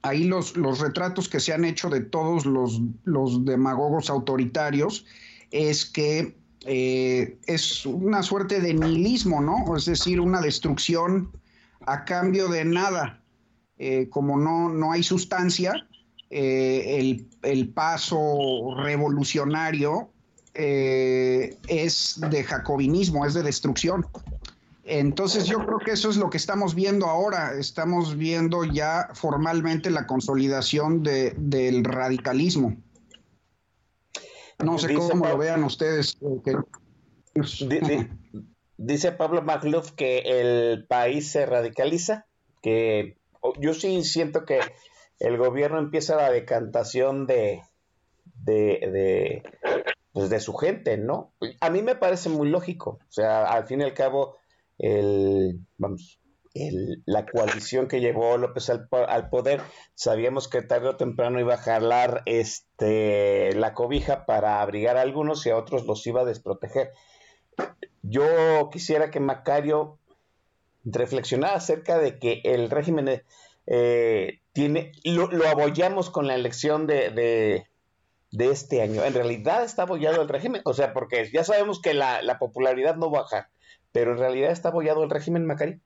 ahí 0.00 0.24
los, 0.24 0.56
los 0.56 0.78
retratos 0.78 1.28
que 1.28 1.38
se 1.38 1.52
han 1.52 1.66
hecho 1.66 1.90
de 1.90 2.00
todos 2.00 2.46
los, 2.46 2.80
los 3.04 3.44
demagogos 3.44 4.08
autoritarios 4.08 5.04
es 5.50 5.84
que 5.84 6.34
eh, 6.64 7.38
es 7.44 7.84
una 7.84 8.22
suerte 8.22 8.62
de 8.62 8.72
nihilismo, 8.72 9.42
¿no? 9.42 9.76
Es 9.76 9.84
decir, 9.84 10.18
una 10.18 10.40
destrucción 10.40 11.30
a 11.86 12.06
cambio 12.06 12.48
de 12.48 12.64
nada. 12.64 13.22
Eh, 13.78 14.08
como 14.08 14.38
no, 14.38 14.70
no 14.70 14.92
hay 14.92 15.02
sustancia, 15.02 15.86
eh, 16.30 17.18
el, 17.42 17.68
paso 17.68 18.74
revolucionario 18.76 20.10
eh, 20.54 21.56
es 21.68 22.18
de 22.30 22.42
jacobinismo, 22.42 23.26
es 23.26 23.34
de 23.34 23.42
destrucción. 23.42 24.06
Entonces 24.84 25.46
yo 25.46 25.58
creo 25.66 25.78
que 25.78 25.90
eso 25.92 26.10
es 26.10 26.16
lo 26.16 26.30
que 26.30 26.36
estamos 26.36 26.74
viendo 26.74 27.06
ahora. 27.06 27.54
Estamos 27.58 28.16
viendo 28.16 28.64
ya 28.64 29.10
formalmente 29.14 29.90
la 29.90 30.06
consolidación 30.06 31.02
del 31.02 31.84
radicalismo. 31.84 32.76
No 34.64 34.78
sé 34.78 34.94
cómo 34.94 35.26
lo 35.26 35.36
vean 35.36 35.64
ustedes. 35.64 36.16
Dice 38.78 39.12
Pablo 39.12 39.42
Magluf 39.42 39.92
que 39.92 40.18
el 40.18 40.86
país 40.86 41.30
se 41.30 41.46
radicaliza, 41.46 42.26
que 42.62 43.16
yo 43.54 43.74
sí 43.74 44.02
siento 44.04 44.44
que 44.44 44.60
el 45.18 45.38
gobierno 45.38 45.78
empieza 45.78 46.16
la 46.16 46.30
decantación 46.30 47.26
de, 47.26 47.62
de, 48.44 49.42
pues 50.12 50.30
de 50.30 50.40
su 50.40 50.54
gente, 50.54 50.96
¿no? 50.98 51.32
A 51.60 51.70
mí 51.70 51.82
me 51.82 51.96
parece 51.96 52.28
muy 52.28 52.48
lógico. 52.48 52.98
O 53.08 53.12
sea, 53.12 53.44
al 53.44 53.66
fin 53.66 53.80
y 53.80 53.84
al 53.84 53.94
cabo, 53.94 54.36
el, 54.78 55.60
vamos, 55.78 56.20
el, 56.54 57.02
la 57.06 57.26
coalición 57.26 57.88
que 57.88 58.00
llevó 58.00 58.36
López 58.38 58.70
al, 58.70 58.88
al, 59.08 59.28
poder, 59.28 59.60
sabíamos 59.94 60.48
que 60.48 60.62
tarde 60.62 60.88
o 60.88 60.96
temprano 60.96 61.40
iba 61.40 61.54
a 61.54 61.58
jalar 61.58 62.22
este, 62.26 63.54
la 63.54 63.74
cobija 63.74 64.26
para 64.26 64.60
abrigar 64.60 64.96
a 64.96 65.02
algunos 65.02 65.44
y 65.46 65.50
a 65.50 65.56
otros 65.56 65.86
los 65.86 66.06
iba 66.06 66.22
a 66.22 66.26
desproteger. 66.26 66.92
Yo 68.02 68.68
quisiera 68.70 69.10
que 69.10 69.20
Macario 69.20 69.98
reflexionara 70.86 71.56
acerca 71.56 71.98
de 71.98 72.18
que 72.18 72.40
el 72.44 72.70
régimen 72.70 73.22
eh, 73.66 74.40
tiene, 74.52 74.92
lo, 75.04 75.28
abollamos 75.46 76.10
con 76.10 76.26
la 76.26 76.34
elección 76.34 76.86
de, 76.86 77.66
de, 78.30 78.50
este 78.50 78.80
año. 78.80 79.04
En 79.04 79.14
realidad 79.14 79.64
está 79.64 79.82
abollado 79.82 80.22
el 80.22 80.28
régimen, 80.28 80.62
o 80.64 80.72
sea, 80.72 80.92
porque 80.92 81.28
ya 81.32 81.44
sabemos 81.44 81.80
que 81.80 81.94
la, 81.94 82.38
popularidad 82.38 82.96
no 82.96 83.10
baja, 83.10 83.50
pero 83.92 84.12
en 84.12 84.18
realidad 84.18 84.52
está 84.52 84.68
abollado 84.68 85.02
el 85.02 85.10
régimen 85.10 85.46
Macario. 85.46 85.80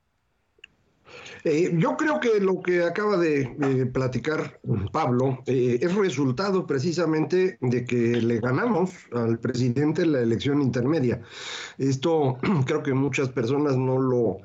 Eh, 1.42 1.73
yo 1.75 1.97
creo 1.97 2.21
que 2.21 2.38
lo 2.38 2.61
que 2.61 2.85
acaba 2.85 3.16
de 3.16 3.87
platicar 3.92 4.61
Pablo 4.92 5.42
eh, 5.47 5.78
es 5.80 5.92
resultado 5.97 6.66
precisamente 6.66 7.59
de 7.61 7.85
que 7.85 7.97
le 7.97 8.38
ganamos 8.38 8.92
al 9.12 9.40
presidente 9.40 10.07
la 10.07 10.21
elección 10.21 10.62
intermedia. 10.62 11.23
Esto 11.78 12.38
creo 12.66 12.83
que 12.83 12.95
muchas 12.95 13.30
personas 13.30 13.76
no 13.76 13.99
lo 13.99 14.37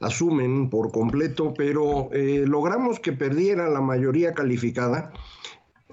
asumen 0.00 0.70
por 0.70 0.92
completo, 0.92 1.54
pero 1.56 2.10
eh, 2.12 2.44
logramos 2.46 3.00
que 3.00 3.12
perdiera 3.12 3.68
la 3.68 3.80
mayoría 3.80 4.34
calificada 4.34 5.12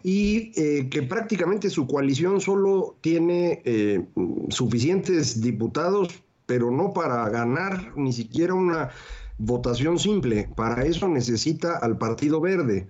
y 0.03 0.51
que 0.91 1.01
prácticamente 1.01 1.71
su 1.71 1.87
coalición 1.87 2.39
solo 2.39 2.95
tiene 3.01 3.63
suficientes 4.49 5.41
diputados, 5.41 6.23
pero 6.45 6.69
no 6.69 6.93
para 6.93 7.27
ganar 7.29 7.91
ni 7.97 8.13
siquiera 8.13 8.53
una 8.53 8.91
votación 9.37 9.99
simple. 9.99 10.49
Para 10.55 10.83
eso 10.85 11.07
necesita 11.07 11.77
al 11.77 11.97
Partido 11.97 12.39
Verde. 12.39 12.87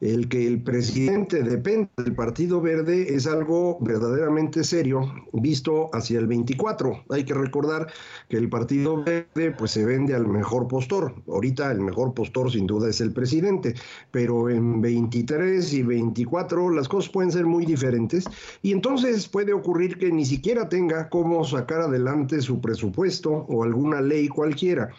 El 0.00 0.28
que 0.28 0.46
el 0.46 0.62
presidente 0.62 1.42
dependa 1.42 1.90
del 1.96 2.14
Partido 2.14 2.60
Verde 2.60 3.16
es 3.16 3.26
algo 3.26 3.78
verdaderamente 3.80 4.62
serio 4.62 5.12
visto 5.32 5.90
hacia 5.92 6.20
el 6.20 6.28
24. 6.28 7.04
Hay 7.10 7.24
que 7.24 7.34
recordar 7.34 7.88
que 8.28 8.36
el 8.36 8.48
Partido 8.48 9.02
Verde 9.02 9.50
pues 9.58 9.72
se 9.72 9.84
vende 9.84 10.14
al 10.14 10.28
mejor 10.28 10.68
postor. 10.68 11.14
Ahorita 11.26 11.72
el 11.72 11.80
mejor 11.80 12.14
postor 12.14 12.52
sin 12.52 12.68
duda 12.68 12.88
es 12.88 13.00
el 13.00 13.12
presidente, 13.12 13.74
pero 14.12 14.48
en 14.48 14.80
23 14.80 15.72
y 15.72 15.82
24 15.82 16.70
las 16.70 16.88
cosas 16.88 17.10
pueden 17.10 17.32
ser 17.32 17.46
muy 17.46 17.66
diferentes 17.66 18.24
y 18.62 18.70
entonces 18.70 19.26
puede 19.26 19.52
ocurrir 19.52 19.98
que 19.98 20.12
ni 20.12 20.24
siquiera 20.24 20.68
tenga 20.68 21.08
cómo 21.08 21.42
sacar 21.44 21.80
adelante 21.80 22.40
su 22.40 22.60
presupuesto 22.60 23.46
o 23.48 23.64
alguna 23.64 24.00
ley 24.00 24.28
cualquiera. 24.28 24.90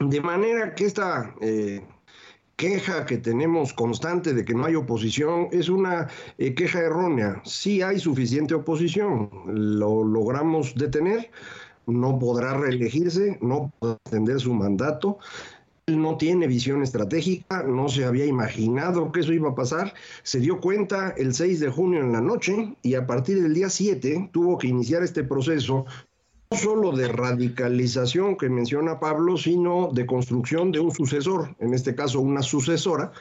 De 0.00 0.20
manera 0.20 0.74
que 0.74 0.86
esta 0.86 1.34
eh, 1.40 1.82
queja 2.56 3.06
que 3.06 3.18
tenemos 3.18 3.72
constante 3.72 4.34
de 4.34 4.44
que 4.44 4.54
no 4.54 4.64
hay 4.64 4.74
oposición 4.74 5.48
es 5.52 5.68
una 5.68 6.08
eh, 6.38 6.54
queja 6.54 6.80
errónea. 6.80 7.40
Sí 7.44 7.82
hay 7.82 7.98
suficiente 7.98 8.54
oposición, 8.54 9.30
lo 9.46 10.04
logramos 10.04 10.74
detener, 10.74 11.30
no 11.86 12.18
podrá 12.18 12.54
reelegirse, 12.54 13.38
no 13.40 13.72
podrá 13.78 13.96
extender 14.04 14.40
su 14.40 14.54
mandato. 14.54 15.18
Él 15.86 16.00
no 16.00 16.16
tiene 16.16 16.46
visión 16.46 16.82
estratégica, 16.82 17.62
no 17.62 17.88
se 17.88 18.06
había 18.06 18.24
imaginado 18.24 19.12
que 19.12 19.20
eso 19.20 19.34
iba 19.34 19.50
a 19.50 19.54
pasar. 19.54 19.92
Se 20.22 20.40
dio 20.40 20.60
cuenta 20.60 21.10
el 21.10 21.34
6 21.34 21.60
de 21.60 21.68
junio 21.68 22.00
en 22.00 22.12
la 22.12 22.22
noche 22.22 22.74
y 22.82 22.94
a 22.94 23.06
partir 23.06 23.42
del 23.42 23.52
día 23.52 23.68
7 23.68 24.30
tuvo 24.32 24.56
que 24.56 24.68
iniciar 24.68 25.02
este 25.02 25.24
proceso 25.24 25.84
solo 26.54 26.92
de 26.92 27.08
radicalización 27.08 28.36
que 28.36 28.48
menciona 28.48 29.00
Pablo, 29.00 29.36
sino 29.36 29.90
de 29.92 30.06
construcción 30.06 30.72
de 30.72 30.80
un 30.80 30.90
sucesor, 30.90 31.54
en 31.58 31.74
este 31.74 31.94
caso 31.94 32.20
una 32.20 32.42
sucesora, 32.42 33.12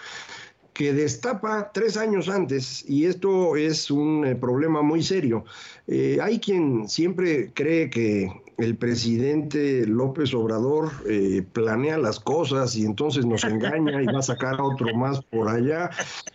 que 0.74 0.92
destapa 0.92 1.72
tres 1.72 1.98
años 1.98 2.30
antes, 2.30 2.84
y 2.90 3.06
esto 3.06 3.56
es 3.56 3.92
un 3.92 4.26
eh, 4.26 4.36
problema 4.36 4.82
muy 4.82 5.04
serio. 5.04 5.46
Eh, 5.88 6.18
hay 6.22 6.40
quien 6.40 6.90
siempre 6.90 7.52
cree 7.54 7.90
que 7.90 8.43
el 8.58 8.78
presidente 8.78 9.86
López 9.88 10.34
Obrador 10.34 10.92
eh, 11.08 11.44
planea 11.54 11.98
las 11.98 12.20
cosas 12.20 12.76
y 12.76 12.86
entonces 12.86 13.26
nos 13.26 13.44
engaña 13.44 14.02
y 14.02 14.06
va 14.06 14.20
a 14.20 14.24
sacar 14.24 14.60
a 14.60 14.64
otro 14.64 14.96
más 14.96 15.22
por 15.24 15.50
allá. 15.50 15.90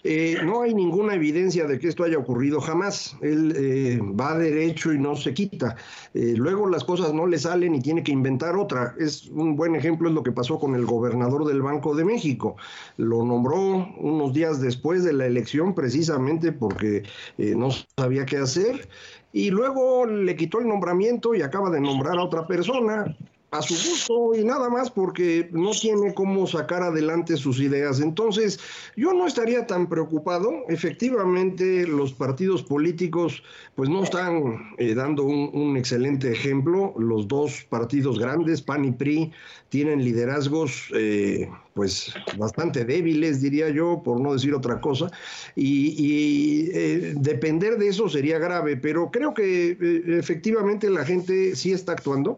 Eh, 0.05 0.39
no 0.45 0.63
hay 0.63 0.75
ninguna 0.75 1.15
evidencia 1.15 1.67
de 1.67 1.79
que 1.79 1.89
esto 1.89 2.05
haya 2.05 2.19
ocurrido 2.19 2.61
jamás. 2.61 3.17
Él 3.21 3.55
eh, 3.57 4.01
va 4.03 4.37
derecho 4.37 4.93
y 4.93 4.99
no 4.99 5.17
se 5.17 5.35
quita. 5.35 5.77
luego 6.15 6.69
las 6.69 6.85
cosas 6.85 7.13
no 7.13 7.27
le 7.27 7.39
salen 7.39 7.75
y 7.75 7.81
tiene 7.81 8.03
que 8.03 8.13
inventar 8.13 8.57
otra. 8.57 8.95
Es 8.99 9.29
un 9.29 9.57
buen 9.57 9.75
ejemplo 9.77 10.09
es 10.09 10.15
lo 10.15 10.23
que 10.23 10.33
pasó 10.33 10.59
con 10.59 10.75
el 10.75 10.87
gobernador 10.87 11.47
del 11.47 11.63
Banco 11.63 11.95
de 11.95 12.05
México. 12.05 12.57
Lo 12.97 13.25
nombró 13.25 13.89
unos 13.99 14.33
días 14.33 14.61
después 14.61 15.05
de 15.05 15.13
la 15.13 15.27
elección 15.27 15.75
precisamente 15.75 16.53
porque 16.53 17.05
no 17.37 17.69
sabía 17.97 18.27
qué 18.27 18.39
hacer 18.39 18.89
y 19.33 19.51
luego 19.51 20.07
le 20.07 20.37
quitó 20.37 20.61
el 20.61 20.69
nombramiento 20.69 21.35
y 21.35 21.43
acaba 21.43 21.71
de 21.71 21.81
nombrar 21.81 22.19
a 22.19 22.25
otra 22.25 22.47
persona 22.47 23.17
a 23.51 23.63
su 23.63 23.75
gusto 23.75 24.35
y 24.35 24.45
nada 24.45 24.69
más 24.69 24.91
porque 24.91 25.49
no 25.53 25.71
tiene 25.71 26.13
cómo 26.13 26.47
sacar 26.47 26.83
adelante 26.83 27.37
sus 27.37 27.61
ideas. 27.61 28.01
Entonces, 28.01 28.61
yo 28.97 29.13
no 29.15 29.27
estaría 29.27 29.67
tan 29.67 29.89
preocupado. 29.89 30.53
Efectivamente, 30.69 31.87
los 31.87 32.13
partidos 32.13 32.63
políticos 32.63 33.43
pues 33.75 33.89
no 33.89 34.03
están 34.03 34.75
eh, 34.77 34.95
dando 34.95 35.23
un, 35.23 35.77
excelente 35.77 36.31
ejemplo. 36.31 36.95
Los 36.99 37.27
dos 37.27 37.65
partidos 37.71 38.19
grandes, 38.19 38.61
PAN 38.61 38.85
y 38.85 38.93
PRI, 38.93 39.33
tienen 39.71 40.05
liderazgos 40.05 40.91
eh, 40.95 41.49
pues 41.79 42.13
bastante 42.37 42.85
débiles, 42.85 43.41
diría 43.41 43.69
yo, 43.69 44.03
por 44.05 44.21
no 44.21 44.33
decir 44.33 44.53
otra 44.53 44.81
cosa, 44.81 45.13
y, 45.55 46.69
eh, 46.75 47.15
depender 47.17 47.79
de 47.79 47.87
eso 47.87 48.09
sería 48.09 48.41
grave, 48.41 48.77
pero 48.77 49.13
creo 49.13 49.33
que 49.33 49.79
eh, 49.81 50.03
efectivamente 50.19 50.91
la 50.91 51.05
gente 51.05 51.55
sí 51.55 51.71
está 51.71 51.93
actuando. 51.93 52.37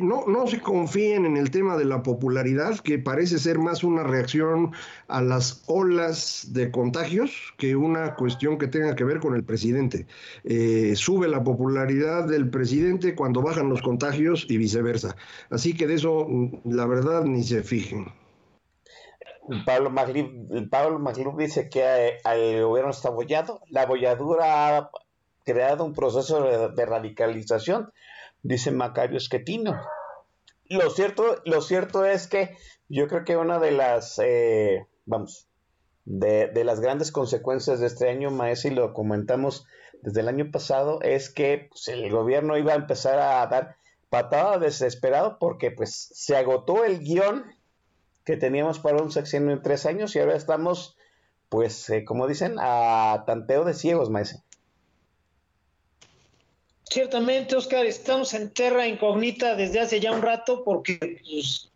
No, 0.00 0.24
no 0.26 0.46
se 0.46 0.60
confíen 0.60 1.24
en 1.24 1.36
el 1.36 1.50
tema 1.50 1.76
de 1.76 1.84
la 1.84 2.02
popularidad, 2.02 2.78
que 2.80 2.98
parece 2.98 3.38
ser 3.38 3.58
más 3.58 3.82
una 3.82 4.02
reacción 4.02 4.72
a 5.08 5.22
las 5.22 5.62
olas 5.66 6.48
de 6.50 6.70
contagios 6.70 7.54
que 7.56 7.74
una 7.74 8.14
cuestión 8.14 8.58
que 8.58 8.68
tenga 8.68 8.94
que 8.94 9.04
ver 9.04 9.20
con 9.20 9.34
el 9.34 9.44
presidente. 9.44 10.06
sube 10.94 11.28
la 11.28 11.42
popularidad 11.42 12.28
del 12.28 12.50
presidente 12.50 13.14
cuando 13.14 13.42
bajan 13.42 13.68
los 13.68 13.82
contagios 13.82 14.46
y 14.48 14.58
viceversa. 14.58 15.16
Así 15.50 15.74
que 15.74 15.86
de 15.86 15.94
eso 15.94 16.26
la 16.64 16.86
verdad 16.86 17.24
ni 17.24 17.42
se 17.42 17.62
fijen. 17.62 18.12
Pablo 19.66 19.90
Maglub, 19.90 20.68
Pablo 20.70 21.36
dice 21.36 21.68
que 21.68 21.82
eh, 21.82 22.18
el 22.24 22.64
gobierno 22.64 22.90
está 22.90 23.08
abollado. 23.08 23.60
La 23.68 23.82
abolladura 23.82 24.78
ha 24.78 24.90
creado 25.44 25.84
un 25.84 25.92
proceso 25.92 26.68
de, 26.70 26.86
radicalización, 26.86 27.92
dice 28.42 28.70
Macario 28.70 29.16
Esquetino. 29.16 29.80
Lo 30.68 30.90
cierto, 30.90 31.42
lo 31.44 31.60
cierto 31.60 32.04
es 32.04 32.26
que 32.26 32.56
yo 32.88 33.08
creo 33.08 33.24
que 33.24 33.36
una 33.36 33.58
de 33.58 33.72
las, 33.72 34.18
eh, 34.22 34.86
vamos, 35.06 35.48
de, 36.04 36.64
las 36.64 36.80
grandes 36.80 37.12
consecuencias 37.12 37.80
de 37.80 37.86
este 37.86 38.08
año, 38.08 38.30
Maese, 38.30 38.68
y 38.68 38.72
lo 38.72 38.92
comentamos 38.92 39.66
desde 40.02 40.20
el 40.20 40.28
año 40.28 40.50
pasado, 40.50 41.00
es 41.02 41.30
que 41.30 41.68
pues, 41.70 41.88
el 41.88 42.10
gobierno 42.10 42.56
iba 42.58 42.72
a 42.72 42.76
empezar 42.76 43.18
a 43.18 43.46
dar 43.46 43.76
patada 44.10 44.58
desesperado 44.58 45.38
porque 45.38 45.70
pues 45.70 46.10
se 46.12 46.36
agotó 46.36 46.84
el 46.84 46.98
guion 46.98 47.44
que 48.24 48.36
teníamos 48.36 48.78
para 48.78 49.02
un 49.02 49.10
sexenio 49.10 49.52
en 49.52 49.62
tres 49.62 49.86
años 49.86 50.14
y 50.14 50.18
ahora 50.18 50.36
estamos, 50.36 50.96
pues, 51.48 51.88
eh, 51.90 52.04
como 52.04 52.26
dicen, 52.26 52.56
a 52.58 53.24
tanteo 53.26 53.64
de 53.64 53.74
ciegos, 53.74 54.10
maese. 54.10 54.42
Ciertamente, 56.92 57.56
Oscar, 57.56 57.86
estamos 57.86 58.34
en 58.34 58.50
terra 58.50 58.86
incógnita 58.86 59.56
desde 59.56 59.80
hace 59.80 59.98
ya 59.98 60.12
un 60.12 60.20
rato 60.20 60.62
porque 60.62 61.18
pues, 61.24 61.70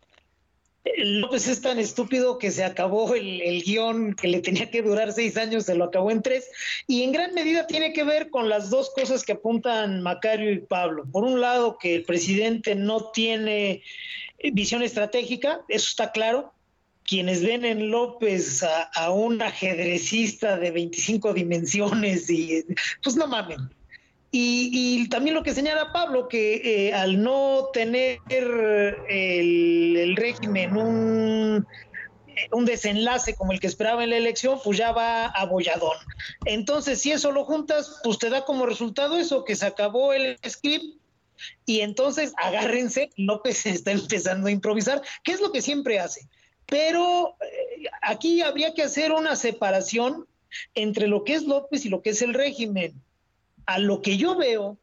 López 0.95 1.47
es 1.47 1.59
tan 1.59 1.79
estúpido 1.79 2.37
que 2.37 2.51
se 2.51 2.63
acabó 2.63 3.15
el, 3.15 3.63
guion 3.63 4.13
que 4.13 4.27
le 4.27 4.41
tenía 4.41 4.69
que 4.69 4.83
durar 4.83 5.11
seis 5.11 5.35
años, 5.35 5.63
se 5.65 5.73
lo 5.73 5.85
acabó 5.85 6.11
en 6.11 6.21
tres, 6.21 6.51
y 6.85 7.01
en 7.01 7.13
gran 7.13 7.33
medida 7.33 7.65
tiene 7.65 7.93
que 7.93 8.03
ver 8.03 8.29
con 8.29 8.47
las 8.47 8.69
dos 8.69 8.91
cosas 8.91 9.23
que 9.23 9.31
apuntan 9.31 10.03
Macario 10.03 10.51
y 10.51 10.59
Pablo. 10.59 11.03
Por 11.11 11.23
un 11.23 11.41
lado, 11.41 11.79
que 11.79 11.95
el 11.95 12.03
presidente 12.03 12.75
no 12.75 13.09
tiene 13.09 13.81
visión 14.53 14.83
estratégica, 14.83 15.61
eso 15.67 15.87
está 15.89 16.11
claro. 16.11 16.53
Quienes 17.03 17.43
ven 17.43 17.65
en 17.65 17.89
López 17.89 18.63
a, 18.93 19.09
un 19.09 19.41
ajedrecista 19.41 20.57
de 20.57 20.69
25 20.69 21.33
dimensiones, 21.33 22.29
y 22.29 22.63
pues 23.01 23.15
no 23.15 23.25
mamen, 23.25 23.67
y, 24.31 25.07
también 25.09 25.35
lo 25.35 25.43
que 25.43 25.53
señala 25.53 25.93
Pablo, 25.93 26.27
que 26.27 26.87
eh, 26.87 26.93
al 26.93 27.23
no 27.23 27.69
tener 27.71 28.19
el, 28.29 30.15
régimen 30.17 30.75
un, 30.75 31.67
un, 32.51 32.65
desenlace 32.65 33.35
como 33.35 33.53
el 33.53 33.59
que 33.59 33.67
esperaba 33.67 34.03
en 34.03 34.09
la 34.09 34.17
elección, 34.17 34.59
pues 34.63 34.77
ya 34.77 34.91
va 34.91 35.27
abolladón. 35.27 35.97
Entonces, 36.45 36.99
si 37.01 37.11
eso 37.11 37.31
lo 37.31 37.45
juntas, 37.45 38.01
pues 38.03 38.17
te 38.17 38.29
da 38.29 38.43
como 38.43 38.65
resultado 38.65 39.17
eso, 39.17 39.45
que 39.45 39.55
se 39.55 39.65
acabó 39.65 40.13
el 40.13 40.37
script 40.47 41.01
y 41.65 41.81
entonces 41.81 42.33
agárrense, 42.37 43.11
López 43.15 43.65
está 43.65 43.91
empezando 43.91 44.47
a 44.47 44.51
improvisar, 44.51 45.01
que 45.23 45.31
es 45.31 45.41
lo 45.41 45.51
que 45.51 45.61
siempre 45.61 45.99
hace. 45.99 46.27
Pero 46.65 47.37
eh, 47.41 47.85
aquí 48.01 48.41
habría 48.41 48.73
que 48.73 48.83
hacer 48.83 49.13
una 49.13 49.37
separación 49.37 50.27
entre 50.75 51.07
lo 51.07 51.23
que 51.23 51.35
es 51.35 51.43
López 51.43 51.85
y 51.85 51.89
lo 51.89 52.01
que 52.01 52.09
es 52.09 52.21
el 52.21 52.33
régimen 52.33 53.01
a 53.67 53.79
lo 53.79 54.01
que 54.01 54.17
yo 54.17 54.35
veo, 54.35 54.77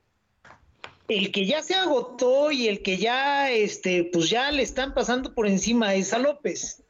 el 1.09 1.33
que 1.33 1.47
ya 1.47 1.63
se 1.63 1.75
agotó 1.75 2.53
y 2.53 2.69
el 2.69 2.83
que 2.83 2.99
ya, 2.99 3.51
este, 3.51 4.05
pues 4.13 4.31
ya 4.31 4.53
le 4.53 4.63
están 4.63 4.95
pasando 4.95 5.35
por 5.35 5.49
encima 5.49 5.95
es 5.95 6.13
a 6.13 6.19
López. 6.19 6.83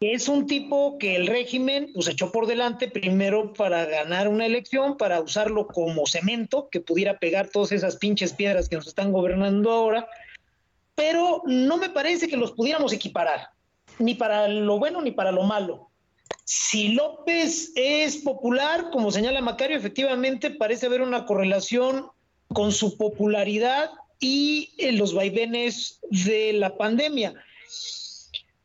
Que 0.00 0.12
es 0.12 0.28
un 0.28 0.48
tipo 0.48 0.98
que 0.98 1.14
el 1.14 1.28
régimen 1.28 1.90
pues 1.94 2.08
echó 2.08 2.32
por 2.32 2.48
delante 2.48 2.88
primero 2.88 3.52
para 3.52 3.84
ganar 3.86 4.26
una 4.26 4.46
elección, 4.46 4.96
para 4.96 5.20
usarlo 5.20 5.68
como 5.68 6.06
cemento, 6.06 6.68
que 6.68 6.80
pudiera 6.80 7.18
pegar 7.18 7.48
todas 7.48 7.70
esas 7.70 7.96
pinches 7.96 8.32
piedras 8.32 8.68
que 8.68 8.76
nos 8.76 8.88
están 8.88 9.12
gobernando 9.12 9.70
ahora, 9.70 10.08
pero 10.96 11.42
no 11.46 11.76
me 11.76 11.90
parece 11.90 12.26
que 12.26 12.36
los 12.36 12.52
pudiéramos 12.52 12.92
equiparar. 12.92 13.50
ni 13.98 14.14
para 14.14 14.48
lo 14.48 14.78
bueno 14.78 15.00
ni 15.00 15.12
para 15.12 15.30
lo 15.30 15.44
malo. 15.44 15.91
Si 16.44 16.88
López 16.88 17.72
es 17.76 18.18
popular, 18.18 18.90
como 18.90 19.10
señala 19.10 19.40
Macario, 19.40 19.76
efectivamente 19.76 20.50
parece 20.50 20.86
haber 20.86 21.02
una 21.02 21.24
correlación 21.24 22.08
con 22.48 22.72
su 22.72 22.96
popularidad 22.96 23.90
y 24.20 24.72
eh, 24.78 24.92
los 24.92 25.14
vaivenes 25.14 26.00
de 26.10 26.52
la 26.52 26.76
pandemia. 26.76 27.34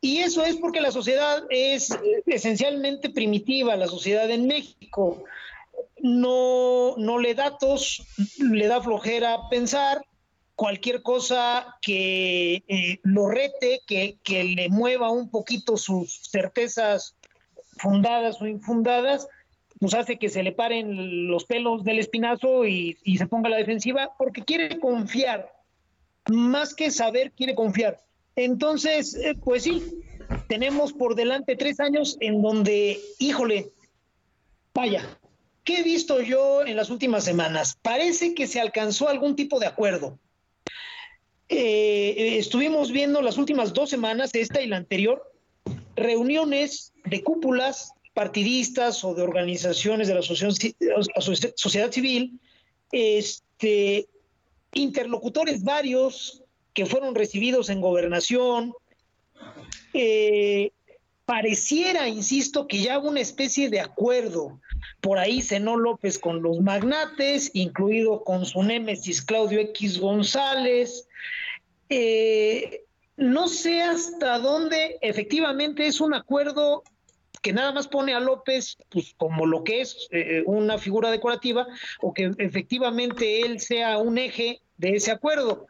Y 0.00 0.18
eso 0.18 0.44
es 0.44 0.56
porque 0.56 0.80
la 0.80 0.92
sociedad 0.92 1.42
es 1.50 1.96
esencialmente 2.26 3.10
primitiva, 3.10 3.76
la 3.76 3.88
sociedad 3.88 4.30
en 4.30 4.46
México. 4.46 5.24
No, 6.00 6.94
no 6.96 7.18
le 7.18 7.34
da 7.34 7.50
datos, 7.50 8.02
le 8.38 8.68
da 8.68 8.80
flojera 8.80 9.48
pensar, 9.50 10.04
cualquier 10.54 11.02
cosa 11.02 11.76
que 11.82 12.62
eh, 12.68 13.00
lo 13.02 13.28
rete, 13.28 13.80
que, 13.86 14.18
que, 14.22 14.44
le 14.44 14.68
mueva 14.68 15.10
un 15.10 15.30
poquito 15.30 15.76
sus 15.76 16.28
certezas 16.30 17.14
fundadas 17.78 18.40
o 18.40 18.46
infundadas, 18.46 19.28
pues 19.78 19.94
hace 19.94 20.18
que 20.18 20.28
se 20.28 20.42
le 20.42 20.52
paren 20.52 21.28
los 21.28 21.44
pelos 21.44 21.84
del 21.84 21.98
espinazo 21.98 22.66
y, 22.66 22.98
se 23.16 23.26
ponga 23.26 23.48
a 23.48 23.50
la 23.50 23.56
defensiva 23.56 24.10
porque 24.18 24.42
quiere 24.42 24.78
confiar, 24.78 25.52
más 26.28 26.74
que 26.74 26.90
saber, 26.90 27.32
quiere 27.32 27.54
confiar. 27.54 28.00
Entonces, 28.36 29.14
eh, 29.14 29.36
pues 29.42 29.64
sí, 29.64 29.82
tenemos 30.46 30.92
por 30.92 31.14
delante 31.14 31.56
tres 31.56 31.80
años 31.80 32.16
en 32.20 32.42
donde, 32.42 33.00
híjole, 33.18 33.70
vaya, 34.74 35.18
¿qué 35.64 35.80
he 35.80 35.82
visto 35.82 36.20
yo 36.20 36.64
en 36.64 36.76
las 36.76 36.90
últimas 36.90 37.24
semanas? 37.24 37.78
Parece 37.82 38.34
que 38.34 38.46
se 38.46 38.60
alcanzó 38.60 39.08
algún 39.08 39.36
tipo 39.36 39.58
de 39.58 39.66
acuerdo. 39.66 40.18
Eh, 41.48 42.36
estuvimos 42.38 42.92
viendo 42.92 43.22
las 43.22 43.38
últimas 43.38 43.72
dos 43.72 43.88
semanas, 43.88 44.34
esta 44.34 44.60
y 44.60 44.66
la 44.66 44.76
anterior, 44.76 45.32
reuniones 45.98 46.92
de 47.04 47.22
cúpulas 47.22 47.92
partidistas 48.14 49.04
o 49.04 49.14
de 49.14 49.22
organizaciones 49.22 50.08
de 50.08 50.14
la 50.14 50.22
sociedad 50.22 51.92
civil, 51.92 52.40
este, 52.90 54.08
interlocutores 54.72 55.62
varios 55.62 56.42
que 56.74 56.86
fueron 56.86 57.14
recibidos 57.14 57.70
en 57.70 57.80
gobernación. 57.80 58.74
Eh, 59.94 60.72
pareciera, 61.24 62.08
insisto, 62.08 62.66
que 62.66 62.80
ya 62.80 62.98
hubo 62.98 63.08
una 63.08 63.20
especie 63.20 63.68
de 63.68 63.80
acuerdo. 63.80 64.60
Por 65.00 65.18
ahí 65.18 65.42
cenó 65.42 65.76
López 65.76 66.18
con 66.18 66.42
los 66.42 66.60
magnates, 66.60 67.50
incluido 67.52 68.24
con 68.24 68.46
su 68.46 68.62
némesis 68.62 69.22
Claudio 69.22 69.60
X 69.60 70.00
González. 70.00 71.06
Eh, 71.88 72.84
no 73.18 73.48
sé 73.48 73.82
hasta 73.82 74.38
dónde 74.38 74.96
efectivamente 75.00 75.86
es 75.86 76.00
un 76.00 76.14
acuerdo 76.14 76.84
que 77.42 77.52
nada 77.52 77.72
más 77.72 77.88
pone 77.88 78.14
a 78.14 78.20
López 78.20 78.76
pues, 78.88 79.14
como 79.16 79.44
lo 79.44 79.64
que 79.64 79.80
es 79.80 80.08
eh, 80.10 80.42
una 80.46 80.78
figura 80.78 81.10
decorativa 81.10 81.66
o 82.00 82.14
que 82.14 82.30
efectivamente 82.38 83.40
él 83.42 83.60
sea 83.60 83.98
un 83.98 84.18
eje 84.18 84.60
de 84.76 84.90
ese 84.90 85.10
acuerdo. 85.10 85.66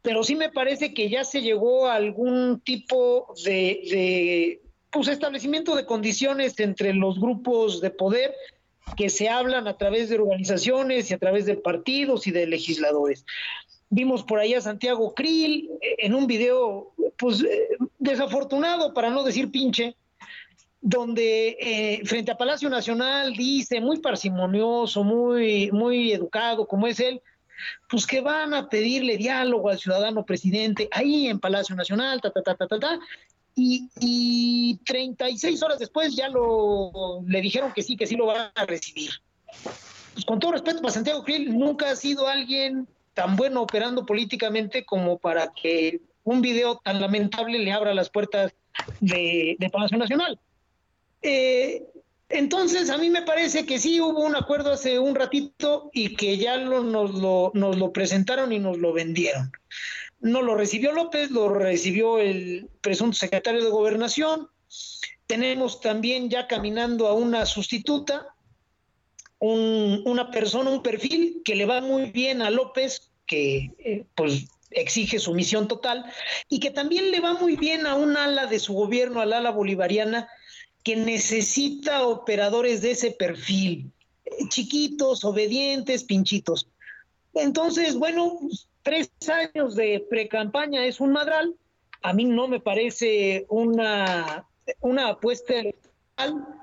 Pero 0.00 0.24
sí 0.24 0.34
me 0.34 0.50
parece 0.50 0.94
que 0.94 1.08
ya 1.08 1.24
se 1.24 1.42
llegó 1.42 1.86
a 1.86 1.94
algún 1.94 2.60
tipo 2.60 3.34
de, 3.44 3.82
de 3.90 4.62
pues, 4.90 5.08
establecimiento 5.08 5.74
de 5.76 5.86
condiciones 5.86 6.58
entre 6.60 6.94
los 6.94 7.20
grupos 7.20 7.80
de 7.80 7.90
poder 7.90 8.34
que 8.96 9.10
se 9.10 9.28
hablan 9.28 9.68
a 9.68 9.76
través 9.76 10.08
de 10.08 10.16
organizaciones 10.16 11.10
y 11.10 11.14
a 11.14 11.18
través 11.18 11.46
de 11.46 11.56
partidos 11.56 12.26
y 12.26 12.30
de 12.30 12.46
legisladores. 12.46 13.24
Vimos 13.94 14.22
por 14.22 14.38
ahí 14.38 14.54
a 14.54 14.60
Santiago 14.62 15.12
Krill 15.12 15.68
eh, 15.82 15.96
en 15.98 16.14
un 16.14 16.26
video, 16.26 16.94
pues 17.18 17.42
eh, 17.42 17.68
desafortunado, 17.98 18.94
para 18.94 19.10
no 19.10 19.22
decir 19.22 19.50
pinche, 19.50 19.96
donde 20.80 21.58
eh, 21.60 22.00
frente 22.06 22.32
a 22.32 22.38
Palacio 22.38 22.70
Nacional 22.70 23.34
dice, 23.34 23.82
muy 23.82 23.98
parsimonioso, 23.98 25.04
muy, 25.04 25.70
muy 25.72 26.10
educado, 26.10 26.66
como 26.66 26.86
es 26.86 27.00
él, 27.00 27.20
pues 27.90 28.06
que 28.06 28.22
van 28.22 28.54
a 28.54 28.70
pedirle 28.70 29.18
diálogo 29.18 29.68
al 29.68 29.78
ciudadano 29.78 30.24
presidente 30.24 30.88
ahí 30.90 31.26
en 31.26 31.38
Palacio 31.38 31.76
Nacional, 31.76 32.22
ta, 32.22 32.30
ta, 32.30 32.42
ta, 32.42 32.54
ta, 32.54 32.66
ta, 32.66 32.80
ta. 32.80 32.98
Y, 33.54 33.90
y 34.00 34.78
36 34.86 35.62
horas 35.62 35.78
después 35.78 36.16
ya 36.16 36.30
lo 36.30 37.20
le 37.26 37.42
dijeron 37.42 37.74
que 37.74 37.82
sí, 37.82 37.98
que 37.98 38.06
sí 38.06 38.16
lo 38.16 38.24
van 38.24 38.50
a 38.54 38.64
recibir. 38.64 39.10
Pues 40.14 40.24
con 40.24 40.38
todo 40.38 40.52
respeto 40.52 40.80
para 40.80 40.94
Santiago 40.94 41.22
Krill, 41.22 41.52
nunca 41.52 41.90
ha 41.90 41.96
sido 41.96 42.26
alguien 42.26 42.88
tan 43.14 43.36
bueno 43.36 43.62
operando 43.62 44.06
políticamente 44.06 44.84
como 44.84 45.18
para 45.18 45.52
que 45.52 46.00
un 46.24 46.40
video 46.40 46.76
tan 46.76 47.00
lamentable 47.00 47.58
le 47.58 47.72
abra 47.72 47.94
las 47.94 48.10
puertas 48.10 48.54
de, 49.00 49.56
Palacio 49.72 49.98
Nacional. 49.98 50.38
Eh, 51.20 51.84
entonces, 52.28 52.88
a 52.88 52.96
mí 52.96 53.10
me 53.10 53.22
parece 53.22 53.66
que 53.66 53.78
sí 53.78 54.00
hubo 54.00 54.24
un 54.24 54.34
acuerdo 54.34 54.72
hace 54.72 54.98
un 54.98 55.14
ratito 55.14 55.90
y 55.92 56.16
que 56.16 56.38
ya 56.38 56.56
nos, 56.58 57.14
lo, 57.14 57.50
nos 57.54 57.76
lo 57.76 57.92
presentaron 57.92 58.52
y 58.52 58.58
nos 58.58 58.78
lo 58.78 58.92
vendieron. 58.92 59.52
No 60.20 60.40
lo 60.40 60.54
recibió 60.54 60.92
López, 60.92 61.30
lo 61.30 61.48
recibió 61.48 62.18
el 62.18 62.70
presunto 62.80 63.16
secretario 63.16 63.62
de 63.62 63.70
Gobernación. 63.70 64.48
Tenemos 65.26 65.80
también 65.80 66.30
ya 66.30 66.46
caminando 66.46 67.08
a 67.08 67.14
una 67.14 67.44
sustituta, 67.44 68.28
una 69.44 70.30
persona, 70.30 70.70
un 70.70 70.82
perfil 70.82 71.42
que 71.44 71.56
le 71.56 71.66
va 71.66 71.80
muy 71.80 72.10
bien 72.10 72.42
a 72.42 72.50
López, 72.50 73.10
que 73.26 73.72
eh, 73.78 74.04
pues 74.14 74.46
exige 74.70 75.18
sumisión 75.18 75.66
total, 75.66 76.04
y 76.48 76.60
que 76.60 76.70
también 76.70 77.10
le 77.10 77.20
va 77.20 77.34
muy 77.34 77.56
bien 77.56 77.86
a 77.86 77.96
un 77.96 78.16
ala 78.16 78.46
de 78.46 78.60
su 78.60 78.72
gobierno, 78.72 79.20
al 79.20 79.32
ala 79.32 79.50
bolivariana, 79.50 80.28
que 80.84 80.94
necesita 80.94 82.06
operadores 82.06 82.82
de 82.82 82.92
ese 82.92 83.10
perfil, 83.10 83.90
eh, 84.24 84.48
chiquitos, 84.48 85.24
obedientes, 85.24 86.04
pinchitos. 86.04 86.68
Entonces, 87.34 87.96
bueno, 87.96 88.38
tres 88.82 89.10
años 89.28 89.74
de 89.74 90.06
pre-campaña 90.08 90.86
es 90.86 91.00
un 91.00 91.12
madral. 91.12 91.56
A 92.02 92.12
mí 92.12 92.24
no 92.24 92.46
me 92.46 92.60
parece 92.60 93.44
una, 93.48 94.46
una 94.80 95.08
apuesta 95.08 95.54
electoral 95.54 96.61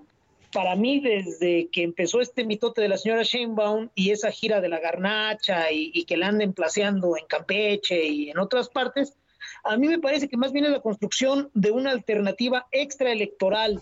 para 0.51 0.75
mí, 0.75 0.99
desde 0.99 1.69
que 1.69 1.83
empezó 1.83 2.21
este 2.21 2.43
mitote 2.43 2.81
de 2.81 2.89
la 2.89 2.97
señora 2.97 3.23
Sheinbaum 3.23 3.89
y 3.95 4.11
esa 4.11 4.31
gira 4.31 4.61
de 4.61 4.69
la 4.69 4.79
garnacha 4.79 5.71
y, 5.71 6.03
que 6.05 6.17
la 6.17 6.27
anden 6.27 6.53
placeando 6.53 7.15
en 7.17 7.25
Campeche 7.27 8.07
y 8.07 8.29
en 8.29 8.39
otras 8.39 8.69
partes, 8.69 9.15
a 9.63 9.77
mí 9.77 9.87
me 9.87 9.99
parece 9.99 10.27
que 10.27 10.37
más 10.37 10.51
bien 10.51 10.65
es 10.65 10.71
la 10.71 10.81
construcción 10.81 11.51
de 11.53 11.71
una 11.71 11.91
alternativa 11.91 12.67
extraelectoral. 12.71 13.81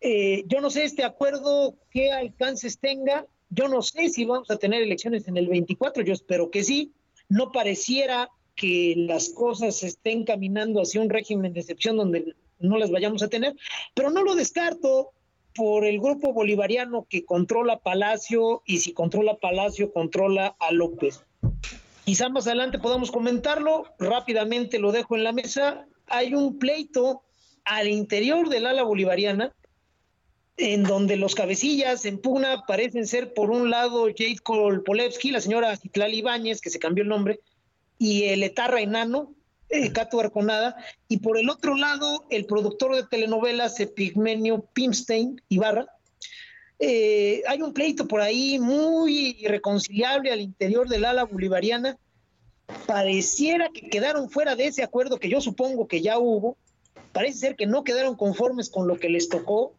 Eh, 0.00 0.44
yo 0.46 0.60
no 0.60 0.68
sé 0.68 0.84
este 0.84 1.04
acuerdo 1.04 1.76
qué 1.90 2.12
alcances 2.12 2.78
tenga, 2.78 3.26
yo 3.48 3.68
no 3.68 3.80
sé 3.80 4.10
si 4.10 4.24
vamos 4.24 4.50
a 4.50 4.58
tener 4.58 4.82
elecciones 4.82 5.28
en 5.28 5.36
el 5.36 5.48
24, 5.48 6.02
yo 6.02 6.12
espero 6.12 6.50
que 6.50 6.62
sí. 6.62 6.92
No 7.28 7.52
pareciera 7.52 8.28
que 8.54 8.94
las 8.96 9.30
cosas 9.30 9.82
estén 9.82 10.24
caminando 10.24 10.82
hacia 10.82 11.00
un 11.00 11.08
régimen 11.08 11.52
de 11.52 11.60
excepción 11.60 11.96
donde 11.96 12.34
no 12.58 12.78
las 12.78 12.90
vayamos 12.90 13.22
a 13.22 13.28
tener, 13.28 13.54
pero 13.94 14.10
no 14.10 14.22
lo 14.22 14.34
descarto 14.34 15.12
por 15.54 15.84
el 15.84 16.00
grupo 16.00 16.32
bolivariano 16.32 17.06
que 17.08 17.24
controla 17.24 17.78
Palacio 17.78 18.62
y 18.66 18.78
si 18.78 18.92
controla 18.92 19.36
Palacio 19.36 19.92
controla 19.92 20.56
a 20.58 20.72
López. 20.72 21.24
Quizá 22.04 22.28
más 22.28 22.46
adelante 22.46 22.78
podamos 22.78 23.10
comentarlo, 23.10 23.84
rápidamente 23.98 24.78
lo 24.78 24.92
dejo 24.92 25.16
en 25.16 25.24
la 25.24 25.32
mesa. 25.32 25.86
Hay 26.06 26.34
un 26.34 26.58
pleito 26.58 27.22
al 27.64 27.88
interior 27.88 28.48
del 28.48 28.66
ala 28.66 28.82
bolivariana 28.82 29.54
en 30.56 30.84
donde 30.84 31.16
los 31.16 31.34
cabecillas 31.34 32.04
en 32.04 32.18
pugna 32.18 32.64
parecen 32.66 33.06
ser 33.06 33.34
por 33.34 33.50
un 33.50 33.70
lado 33.70 34.06
Jade 34.06 34.38
Kolpolevsky, 34.42 35.30
la 35.30 35.40
señora 35.40 35.76
Citlali 35.76 36.18
Ibáñez, 36.18 36.60
que 36.60 36.70
se 36.70 36.78
cambió 36.78 37.02
el 37.02 37.08
nombre, 37.08 37.40
y 37.98 38.24
el 38.24 38.42
etarra 38.42 38.80
enano, 38.80 39.34
eh, 39.68 39.92
Cato 39.92 40.20
Arconada, 40.20 40.76
y 41.08 41.18
por 41.18 41.38
el 41.38 41.50
otro 41.50 41.76
lado, 41.76 42.24
el 42.30 42.46
productor 42.46 42.94
de 42.94 43.04
telenovelas 43.04 43.80
Epigmenio 43.80 44.66
Pimstein 44.72 45.40
Ibarra. 45.48 45.86
Eh, 46.78 47.42
hay 47.46 47.62
un 47.62 47.72
pleito 47.72 48.06
por 48.06 48.20
ahí 48.20 48.58
muy 48.58 49.36
irreconciliable 49.38 50.32
al 50.32 50.40
interior 50.40 50.88
del 50.88 51.04
ala 51.04 51.24
bolivariana. 51.24 51.98
Pareciera 52.86 53.68
que 53.72 53.88
quedaron 53.88 54.30
fuera 54.30 54.56
de 54.56 54.66
ese 54.66 54.82
acuerdo 54.82 55.18
que 55.18 55.28
yo 55.28 55.40
supongo 55.40 55.88
que 55.88 56.02
ya 56.02 56.18
hubo. 56.18 56.56
Parece 57.12 57.38
ser 57.38 57.56
que 57.56 57.66
no 57.66 57.84
quedaron 57.84 58.16
conformes 58.16 58.70
con 58.70 58.88
lo 58.88 58.98
que 58.98 59.08
les 59.08 59.28
tocó. 59.28 59.72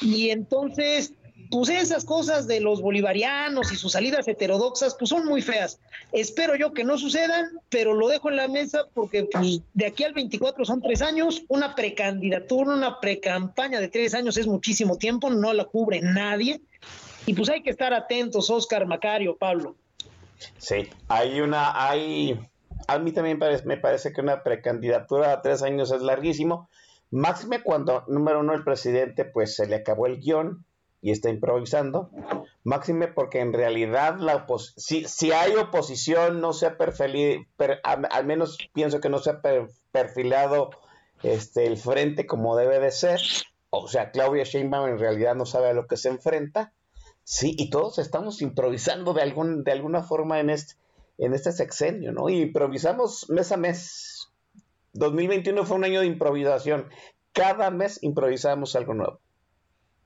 Y 0.00 0.30
entonces 0.30 1.12
pues 1.50 1.68
esas 1.68 2.04
cosas 2.04 2.46
de 2.46 2.60
los 2.60 2.80
bolivarianos 2.80 3.72
y 3.72 3.76
sus 3.76 3.92
salidas 3.92 4.28
heterodoxas, 4.28 4.94
pues 4.94 5.08
son 5.08 5.26
muy 5.26 5.42
feas. 5.42 5.80
Espero 6.12 6.54
yo 6.56 6.72
que 6.72 6.84
no 6.84 6.98
sucedan, 6.98 7.46
pero 7.68 7.94
lo 7.94 8.08
dejo 8.08 8.28
en 8.30 8.36
la 8.36 8.48
mesa 8.48 8.84
porque 8.94 9.24
pues, 9.24 9.60
de 9.74 9.86
aquí 9.86 10.04
al 10.04 10.14
24 10.14 10.64
son 10.64 10.80
tres 10.82 11.02
años, 11.02 11.42
una 11.48 11.74
precandidatura, 11.74 12.74
una 12.74 13.00
precampaña 13.00 13.80
de 13.80 13.88
tres 13.88 14.14
años 14.14 14.36
es 14.36 14.46
muchísimo 14.46 14.96
tiempo, 14.96 15.30
no 15.30 15.52
la 15.52 15.64
cubre 15.64 16.00
nadie. 16.00 16.60
Y 17.26 17.34
pues 17.34 17.48
hay 17.48 17.62
que 17.62 17.70
estar 17.70 17.92
atentos, 17.92 18.48
Oscar, 18.50 18.86
Macario, 18.86 19.36
Pablo. 19.36 19.76
Sí, 20.56 20.88
hay 21.08 21.40
una, 21.40 21.88
hay, 21.88 22.38
a 22.86 22.98
mí 22.98 23.12
también 23.12 23.38
me 23.64 23.76
parece 23.76 24.12
que 24.12 24.20
una 24.20 24.42
precandidatura 24.42 25.32
a 25.32 25.42
tres 25.42 25.62
años 25.62 25.90
es 25.90 26.00
larguísimo 26.00 26.68
Máxime 27.10 27.62
cuando, 27.62 28.04
número 28.06 28.40
uno, 28.40 28.52
el 28.52 28.64
presidente 28.64 29.24
pues 29.24 29.54
se 29.54 29.66
le 29.66 29.76
acabó 29.76 30.06
el 30.06 30.20
guion 30.20 30.64
y 31.00 31.10
está 31.10 31.30
improvisando. 31.30 32.10
Máxime 32.64 33.08
porque 33.08 33.40
en 33.40 33.52
realidad 33.52 34.18
la 34.18 34.46
si, 34.76 35.04
si 35.04 35.32
hay 35.32 35.54
oposición 35.54 36.40
no 36.40 36.52
se 36.52 36.66
ha 36.66 36.76
perfilado, 36.76 37.44
al 37.84 38.26
menos 38.26 38.58
pienso 38.72 39.00
que 39.00 39.08
no 39.08 39.18
se 39.18 39.30
ha 39.30 39.40
perfilado 39.90 40.70
este, 41.22 41.66
el 41.66 41.76
frente 41.76 42.26
como 42.26 42.56
debe 42.56 42.80
de 42.80 42.90
ser. 42.90 43.20
O 43.70 43.88
sea, 43.88 44.10
Claudia 44.10 44.44
Sheinbaum 44.44 44.88
en 44.88 44.98
realidad 44.98 45.34
no 45.34 45.46
sabe 45.46 45.68
a 45.68 45.74
lo 45.74 45.86
que 45.86 45.96
se 45.96 46.08
enfrenta. 46.08 46.72
Sí, 47.24 47.54
y 47.58 47.70
todos 47.70 47.98
estamos 47.98 48.40
improvisando 48.40 49.12
de, 49.12 49.22
algún, 49.22 49.62
de 49.62 49.72
alguna 49.72 50.02
forma 50.02 50.40
en 50.40 50.50
este, 50.50 50.74
en 51.18 51.34
este 51.34 51.52
sexenio, 51.52 52.12
¿no? 52.12 52.30
Y 52.30 52.40
improvisamos 52.40 53.28
mes 53.28 53.52
a 53.52 53.56
mes. 53.56 54.28
2021 54.94 55.66
fue 55.66 55.76
un 55.76 55.84
año 55.84 56.00
de 56.00 56.06
improvisación. 56.06 56.88
Cada 57.32 57.70
mes 57.70 58.02
improvisamos 58.02 58.74
algo 58.76 58.94
nuevo. 58.94 59.20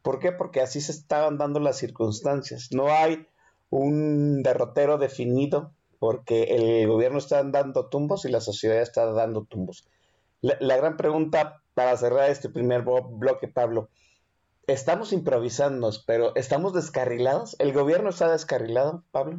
¿Por 0.03 0.19
qué? 0.19 0.33
Porque 0.33 0.61
así 0.61 0.81
se 0.81 0.93
estaban 0.93 1.39
dando 1.39 1.61
las 1.61 1.79
circunstancias. 1.79 2.69
No 2.73 2.93
hay 2.93 3.27
un 3.71 4.43
derrotero 4.43 4.99
definido 4.99 5.73
porque 5.99 6.43
el 6.43 6.89
gobierno 6.89 7.19
está 7.19 7.43
dando 7.45 7.87
tumbos 7.87 8.25
y 8.25 8.29
la 8.29 8.41
sociedad 8.41 8.83
está 8.83 9.07
dando 9.13 9.45
tumbos. 9.45 9.87
La, 10.41 10.77
gran 10.77 10.97
pregunta 10.97 11.63
para 11.75 11.97
cerrar 11.97 12.29
este 12.29 12.49
primer 12.49 12.83
bloque, 12.83 13.47
Pablo, 13.47 13.89
estamos 14.67 15.13
improvisando, 15.13 15.91
pero 16.05 16.35
¿estamos 16.35 16.75
descarrilados? 16.75 17.55
¿El 17.61 17.73
gobierno 17.73 18.11
está 18.11 18.31
descarrilado, 18.33 19.05
Pablo? 19.13 19.39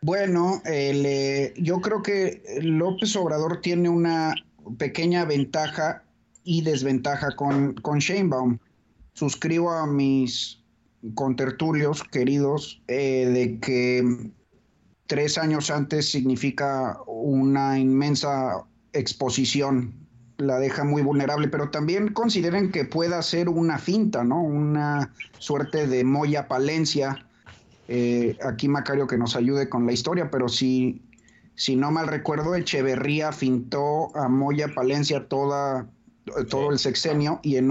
Bueno, 0.00 0.62
eh, 0.64 1.52
yo 1.56 1.80
creo 1.80 2.02
que 2.02 2.44
López 2.62 3.16
Obrador 3.16 3.60
tiene 3.60 3.88
una 3.88 4.36
pequeña 4.78 5.24
ventaja 5.24 6.04
y 6.48 6.62
desventaja 6.62 7.36
con, 7.36 7.74
con 7.74 7.98
Sheinbaum. 7.98 8.56
Suscribo 9.12 9.70
a 9.70 9.86
mis 9.86 10.62
contertulios 11.14 12.02
queridos 12.04 12.80
eh, 12.88 13.28
de 13.30 13.60
que 13.60 14.30
tres 15.06 15.36
años 15.36 15.70
antes 15.70 16.10
significa 16.10 16.96
una 17.06 17.78
inmensa 17.78 18.64
exposición, 18.94 19.92
la 20.38 20.58
deja 20.58 20.84
muy 20.84 21.02
vulnerable, 21.02 21.48
pero 21.48 21.68
también 21.68 22.14
consideren 22.14 22.72
que 22.72 22.86
pueda 22.86 23.20
ser 23.20 23.50
una 23.50 23.78
finta, 23.78 24.24
¿no? 24.24 24.40
Una 24.40 25.12
suerte 25.38 25.86
de 25.86 26.02
Moya 26.02 26.48
Palencia. 26.48 27.26
Eh, 27.88 28.38
aquí 28.42 28.68
Macario 28.68 29.06
que 29.06 29.18
nos 29.18 29.36
ayude 29.36 29.68
con 29.68 29.84
la 29.84 29.92
historia, 29.92 30.30
pero 30.30 30.48
si, 30.48 31.02
si 31.56 31.76
no 31.76 31.90
mal 31.90 32.06
recuerdo, 32.06 32.54
Echeverría 32.54 33.32
fintó 33.32 34.16
a 34.16 34.28
Moya 34.28 34.68
Palencia 34.74 35.28
toda 35.28 35.90
todo 36.48 36.70
el 36.70 36.78
sexenio 36.78 37.40
y 37.42 37.56
en 37.56 37.70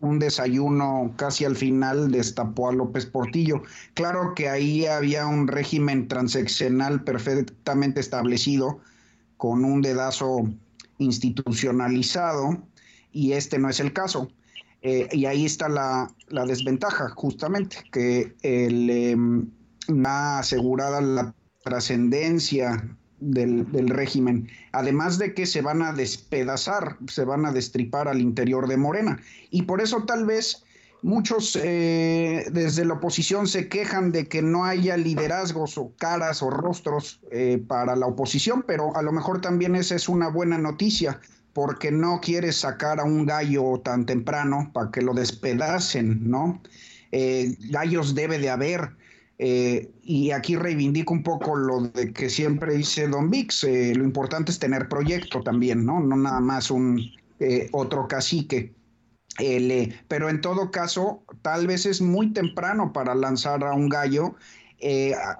un, 0.00 0.18
desayuno 0.18 1.12
casi 1.16 1.44
al 1.44 1.56
final 1.56 2.10
destapó 2.10 2.68
a 2.68 2.72
López 2.72 3.06
Portillo. 3.06 3.62
Claro 3.94 4.34
que 4.34 4.48
ahí 4.48 4.86
había 4.86 5.26
un 5.26 5.48
régimen 5.48 6.08
transeccional 6.08 7.04
perfectamente 7.04 8.00
establecido 8.00 8.80
con 9.36 9.64
un 9.64 9.82
dedazo 9.82 10.48
institucionalizado 10.98 12.62
y 13.12 13.32
este 13.32 13.58
no 13.58 13.68
es 13.68 13.80
el 13.80 13.92
caso. 13.92 14.28
Eh, 14.82 15.08
y 15.12 15.24
ahí 15.24 15.46
está 15.46 15.68
la, 15.68 16.14
desventaja, 16.46 17.08
justamente, 17.10 17.78
que 17.90 18.34
el, 18.42 18.90
eh, 18.90 19.16
ha 20.04 20.38
asegurada 20.40 21.00
la 21.00 21.34
trascendencia 21.62 22.96
del, 23.32 23.88
régimen, 23.88 24.48
además 24.72 25.18
de 25.18 25.34
que 25.34 25.46
se 25.46 25.62
van 25.62 25.82
a 25.82 25.92
despedazar, 25.92 26.98
se 27.08 27.24
van 27.24 27.46
a 27.46 27.52
destripar 27.52 28.08
al 28.08 28.20
interior 28.20 28.68
de 28.68 28.76
Morena. 28.76 29.20
Y 29.50 29.62
por 29.62 29.80
eso 29.80 30.04
tal 30.04 30.26
vez 30.26 30.64
muchos 31.02 31.58
eh, 31.62 32.46
desde 32.52 32.84
la 32.84 32.94
oposición 32.94 33.46
se 33.46 33.68
quejan 33.68 34.12
de 34.12 34.26
que 34.26 34.42
no 34.42 34.64
haya 34.64 34.96
liderazgos 34.96 35.76
o 35.78 35.92
caras 35.98 36.42
o 36.42 36.50
rostros 36.50 37.20
eh, 37.30 37.62
para 37.66 37.96
la 37.96 38.06
oposición, 38.06 38.64
pero 38.66 38.96
a 38.96 39.02
lo 39.02 39.12
mejor 39.12 39.40
también 39.40 39.74
esa 39.74 39.94
es 39.94 40.08
una 40.08 40.28
buena 40.28 40.58
noticia, 40.58 41.20
porque 41.52 41.92
no 41.92 42.20
quieres 42.20 42.56
sacar 42.56 43.00
a 43.00 43.04
un 43.04 43.26
gallo 43.26 43.80
tan 43.84 44.06
temprano 44.06 44.70
para 44.72 44.90
que 44.90 45.02
lo 45.02 45.14
despedacen, 45.14 46.28
¿no? 46.28 46.60
Eh, 47.12 47.56
gallos 47.70 48.14
debe 48.14 48.38
de 48.38 48.50
haber 48.50 48.90
eh, 49.38 49.90
y 50.02 50.30
aquí 50.30 50.54
reivindico 50.54 51.12
un 51.12 51.22
poco 51.22 51.56
lo 51.56 51.80
de 51.80 52.12
que 52.12 52.30
siempre 52.30 52.74
dice 52.74 53.08
Don 53.08 53.30
Vix, 53.30 53.64
eh, 53.64 53.92
lo 53.94 54.04
importante 54.04 54.52
es 54.52 54.58
tener 54.58 54.88
proyecto 54.88 55.42
también, 55.42 55.84
¿no? 55.84 56.00
No 56.00 56.16
nada 56.16 56.40
más 56.40 56.70
un 56.70 57.00
eh, 57.40 57.68
otro 57.72 58.06
cacique. 58.06 58.72
pero 60.08 60.28
en 60.28 60.40
todo 60.40 60.70
caso, 60.70 61.24
tal 61.42 61.66
vez 61.66 61.86
es 61.86 62.00
muy 62.00 62.32
temprano 62.32 62.92
para 62.92 63.14
lanzar 63.14 63.64
a 63.64 63.72
un 63.72 63.88
gallo. 63.88 64.36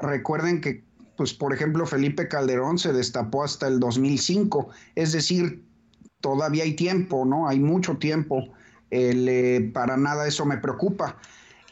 recuerden 0.03 0.61
que, 0.61 0.83
pues, 1.17 1.33
por 1.33 1.53
ejemplo, 1.55 1.87
Felipe 1.87 2.27
Calderón 2.27 2.79
se 2.79 2.93
destapó 2.93 3.45
hasta 3.45 3.69
el 3.69 3.79
2005, 3.79 4.71
es 4.97 5.13
decir, 5.13 5.63
todavía 6.21 6.65
hay 6.65 6.75
tiempo, 6.75 7.25
¿no? 7.25 7.47
Hay 7.49 7.61
mucho 7.61 7.97
tiempo. 7.99 8.49
para 9.73 9.97
nada 9.97 10.27
eso 10.27 10.45
me 10.45 10.59
preocupa. 10.59 11.17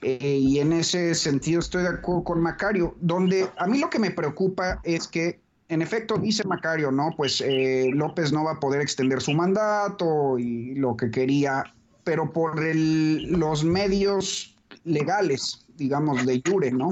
Eh, 0.02 0.38
y 0.42 0.58
en 0.58 0.72
ese 0.72 1.14
sentido 1.14 1.60
estoy 1.60 1.84
de 1.84 1.90
acuerdo 1.90 2.24
con 2.24 2.40
Macario, 2.40 2.96
donde 3.00 3.48
a 3.56 3.68
mí 3.68 3.78
lo 3.78 3.88
que 3.88 4.00
me 4.00 4.10
preocupa 4.10 4.80
es 4.82 5.06
que, 5.06 5.40
en 5.68 5.80
efecto, 5.80 6.18
dice 6.18 6.42
Macario, 6.44 6.90
¿no? 6.90 7.10
Pues 7.16 7.40
eh, 7.40 7.88
López 7.94 8.32
no 8.32 8.44
va 8.44 8.52
a 8.52 8.60
poder 8.60 8.80
extender 8.80 9.20
su 9.20 9.32
mandato 9.32 10.38
y 10.38 10.74
lo 10.74 10.96
que 10.96 11.12
quería, 11.12 11.72
pero 12.02 12.32
por 12.32 12.60
los 12.74 13.62
medios 13.62 14.56
legales, 14.84 15.64
digamos, 15.76 16.26
de 16.26 16.42
Jure, 16.44 16.72
¿no? 16.72 16.90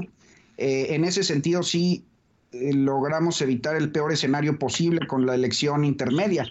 Eh, 0.57 0.87
en 0.95 1.03
ese 1.03 1.23
sentido 1.23 1.63
sí 1.63 2.05
logramos 2.53 3.41
evitar 3.41 3.75
el 3.75 3.91
peor 3.91 4.11
escenario 4.11 4.57
posible 4.57 5.05
con 5.07 5.25
la 5.25 5.35
elección 5.35 5.83
intermedia. 5.83 6.45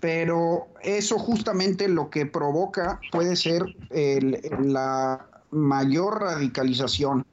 pero 0.00 0.68
eso 0.82 1.18
justamente 1.18 1.88
lo 1.88 2.10
que 2.10 2.26
provoca 2.26 3.00
puede 3.12 3.36
ser 3.36 3.64
la 3.90 5.33
mayor 5.54 6.20
radicalización. 6.20 7.24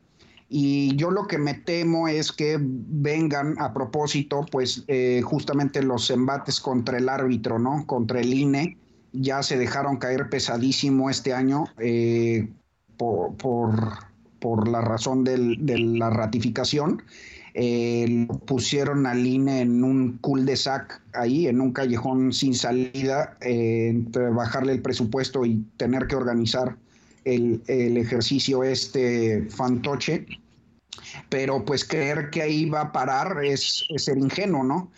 Y 0.54 0.96
yo 0.98 1.12
lo 1.12 1.28
que 1.28 1.38
me 1.38 1.54
temo 1.54 2.10
es 2.10 2.34
que 2.34 2.58
vengan 2.60 3.56
a 3.58 3.74
propósito, 3.74 4.46
pues 4.52 4.84
eh, 4.88 5.22
justamente 5.24 5.82
los 5.82 6.10
embates 6.10 6.60
contra 6.60 6.98
el 6.98 7.08
árbitro, 7.08 7.58
¿no? 7.58 7.86
Contra 7.86 8.20
el 8.20 8.34
INE. 8.34 8.78
Ya 9.14 9.44
se 9.44 9.58
dejaron 9.58 9.96
caer 9.96 10.30
pesadísimo 10.30 11.10
este 11.10 11.34
año 11.34 11.66
eh, 11.80 12.50
por, 12.98 13.38
por, 14.40 14.68
la 14.68 14.82
razón 14.82 15.24
de 15.24 15.80
la 15.80 16.10
ratificación. 16.10 17.02
Eh, 17.54 18.28
pusieron 18.46 19.06
al 19.06 19.26
INE 19.26 19.62
en 19.62 19.84
un 19.86 20.18
cul 20.18 20.46
de 20.46 20.58
sac 20.58 21.02
ahí, 21.14 21.48
en 21.48 21.62
un 21.62 21.72
callejón 21.72 22.34
sin 22.34 22.56
salida, 22.56 23.38
entre 23.40 24.30
bajarle 24.30 24.74
el 24.74 24.82
presupuesto 24.82 25.46
y 25.46 25.66
tener 25.78 26.08
que 26.08 26.18
organizar 26.18 26.76
el, 27.26 27.62
ejercicio 27.98 28.64
este 28.64 29.48
fantoche, 29.50 30.26
pero 31.30 31.64
pues 31.64 31.86
creer 31.86 32.30
que 32.30 32.42
ahí 32.42 32.70
va 32.70 32.82
a 32.82 32.92
parar 32.92 33.44
es, 33.44 33.86
ser 33.98 34.18
ingenuo, 34.18 34.64
¿no? 34.64 34.92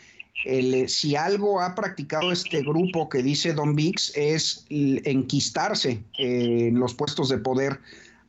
El, 0.45 0.89
si 0.89 1.15
algo 1.15 1.61
ha 1.61 1.73
practicado 1.73 2.31
este 2.31 2.61
grupo 2.61 3.07
que 3.07 3.23
dice 3.23 3.53
Don 3.53 3.75
Vix 3.75 4.11
es 4.15 4.65
enquistarse 4.69 6.03
en 6.17 6.79
los 6.79 6.93
puestos 6.93 7.29
de 7.29 7.37
poder. 7.37 7.79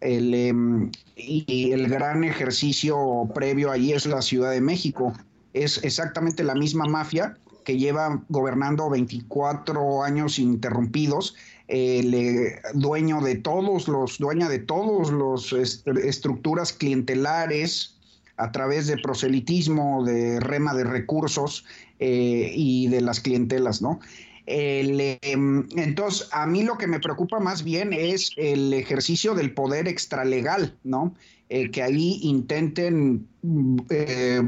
Em, 0.00 0.90
y 1.16 1.72
el 1.72 1.88
gran 1.88 2.24
ejercicio 2.24 3.28
previo 3.35 3.70
ahí 3.70 3.92
es 3.92 4.07
la 4.07 4.22
Ciudad 4.22 4.50
de 4.50 4.61
México. 4.61 5.14
Es 5.54 5.83
exactamente 5.83 6.44
la 6.44 6.54
misma 6.54 6.85
mafia 6.85 7.38
que 7.64 7.78
lleva 7.78 8.22
gobernando 8.28 8.90
24 8.90 10.02
años 10.04 10.38
interrumpidos 10.38 11.35
eh, 11.68 12.61
dueño 12.74 13.20
de 13.20 13.37
todos 13.37 13.88
los, 13.88 14.18
dueña 14.18 14.48
de 14.48 14.59
todos 14.59 15.11
los 15.11 15.53
estructuras 15.53 16.72
clientelares 16.72 17.96
a 18.37 18.53
través 18.53 18.87
de 18.87 18.98
proselitismo, 18.98 20.05
de 20.05 20.40
rema 20.40 20.74
de 20.74 20.85
recursos 20.85 21.64
eh, 22.00 22.53
y 22.55 22.88
de 22.88 23.00
las 23.00 23.20
clientelas, 23.20 23.81
¿no? 23.81 24.00
Em, 24.46 25.66
entonces, 25.77 26.29
a 26.33 26.46
mí 26.46 26.64
lo 26.64 26.77
que 26.77 26.87
me 26.87 27.00
preocupa 27.00 27.40
más 27.40 27.64
bien 27.64 27.94
es 27.94 28.31
el 28.37 28.74
ejercicio 28.74 29.35
del 29.35 29.55
poder 29.55 29.88
extralegal, 29.88 30.77
¿no? 30.85 31.14
Eh, 31.48 31.70
que 31.70 31.83
ahí 31.83 32.18
intenten 32.22 33.27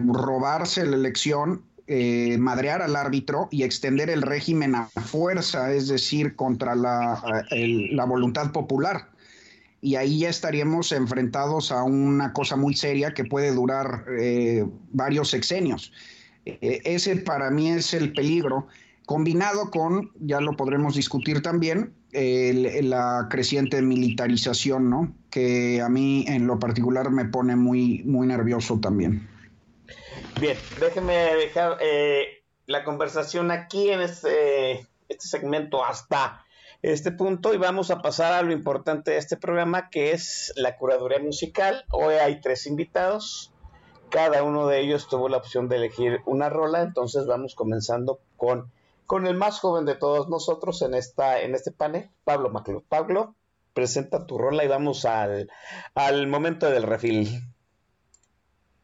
robarse 0.09 0.85
la 0.85 0.97
elección 0.97 1.63
eh, 1.89 2.37
madrear 2.39 2.83
al 2.83 2.97
árbitro 2.97 3.47
y 3.53 3.63
extender 3.63 4.11
el 4.11 4.23
régimen 4.23 4.75
a 4.75 4.89
fuerza, 4.89 5.73
es 5.73 5.87
decir, 5.87 6.35
contra 6.35 6.75
la, 6.75 7.23
voluntad 8.09 8.51
popular. 8.51 9.11
Y 9.81 9.95
ahí 9.95 10.19
ya 10.19 10.29
estaríamos 10.29 10.91
enfrentados 10.91 11.71
a 11.71 11.85
una 11.85 12.33
cosa 12.33 12.57
muy 12.57 12.75
seria 12.75 13.15
que 13.15 13.25
puede 13.25 13.55
durar 13.55 14.05
eh, 14.19 14.67
varios 14.91 15.31
sexenios. 15.31 15.93
Eh, 16.45 16.81
ese 16.85 17.15
para 17.17 17.51
mí 17.53 17.71
es 17.71 17.95
el 17.95 18.13
peligro. 18.13 18.67
combinado 19.05 19.71
con, 19.71 20.11
ya 20.19 20.41
lo 20.41 20.57
podremos 20.57 20.97
discutir 20.97 21.41
también, 21.41 21.93
la 22.13 23.29
creciente 23.31 23.81
militarización, 23.81 24.91
¿no? 24.91 25.15
Que 25.31 25.81
a 25.81 25.89
mí 25.89 26.25
en 26.27 26.49
lo 26.49 26.59
particular 26.59 27.13
me 27.13 27.27
pone 27.27 27.55
muy, 27.55 28.03
muy 28.05 28.27
nervioso 28.27 28.81
también. 28.81 29.36
Bien, 30.39 30.59
déjenme 30.79 31.15
dejar 31.35 31.79
eh, 31.81 32.45
la 32.67 32.85
conversación 32.85 33.51
aquí 33.51 33.89
en 33.89 34.03
este, 34.03 34.87
este 35.09 35.29
segmento 35.29 35.83
hasta 35.83 36.45
este 36.83 37.11
punto 37.11 37.55
y 37.55 37.57
vamos 37.57 37.91
a 37.91 38.03
pasar 38.03 38.35
a 38.35 38.43
lo 38.43 38.53
importante 38.53 39.13
de 39.13 39.17
este 39.17 39.39
programa 39.39 39.89
que 39.89 40.13
es 40.13 40.53
la 40.57 40.77
curaduría 40.77 41.21
musical. 41.21 41.87
Hoy 41.91 42.17
hay 42.17 42.43
tres 42.43 42.67
invitados, 42.67 43.51
cada 44.11 44.43
uno 44.43 44.67
de 44.67 44.81
ellos 44.81 45.09
tuvo 45.09 45.31
la 45.31 45.39
opción 45.39 45.71
de 45.71 45.77
elegir 45.77 46.21
una 46.27 46.51
rola, 46.51 46.83
entonces 46.83 47.27
vamos 47.27 47.55
comenzando 47.55 48.21
con, 48.37 48.71
con 49.07 49.27
el 49.27 49.37
más 49.37 49.59
joven 49.59 49.87
de 49.87 49.95
todos 49.95 50.29
nosotros 50.29 50.83
en, 50.83 50.93
esta, 50.93 51.41
en 51.41 51.55
este 51.55 51.73
panel, 51.73 52.11
Pablo 52.25 52.51
Maclo. 52.51 52.83
Pablo, 52.87 53.35
presenta 53.73 54.27
tu 54.27 54.37
rola 54.37 54.65
y 54.65 54.69
vamos 54.69 55.07
al, 55.07 55.51
al 55.95 56.27
momento 56.27 56.69
del 56.69 56.83
refil. 56.83 57.43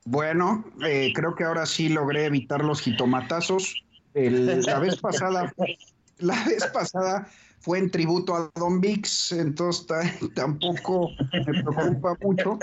Bueno, 0.04 0.64
eh, 0.84 1.12
creo 1.14 1.34
que 1.34 1.44
ahora 1.44 1.66
sí 1.66 1.88
logré 1.88 2.26
evitar 2.26 2.64
los 2.64 2.80
jitomatazos. 2.80 3.82
la 4.14 4.78
vez 4.78 4.96
pasada, 4.96 5.52
la 6.18 6.44
vez 6.44 6.66
pasada 6.72 7.28
fue 7.60 7.78
en 7.78 7.90
tributo 7.90 8.34
a 8.34 8.50
Don 8.56 8.80
Vix, 8.80 9.32
entonces 9.32 9.86
tampoco 10.34 11.10
me 11.32 11.62
preocupa 11.62 12.16
mucho. 12.20 12.58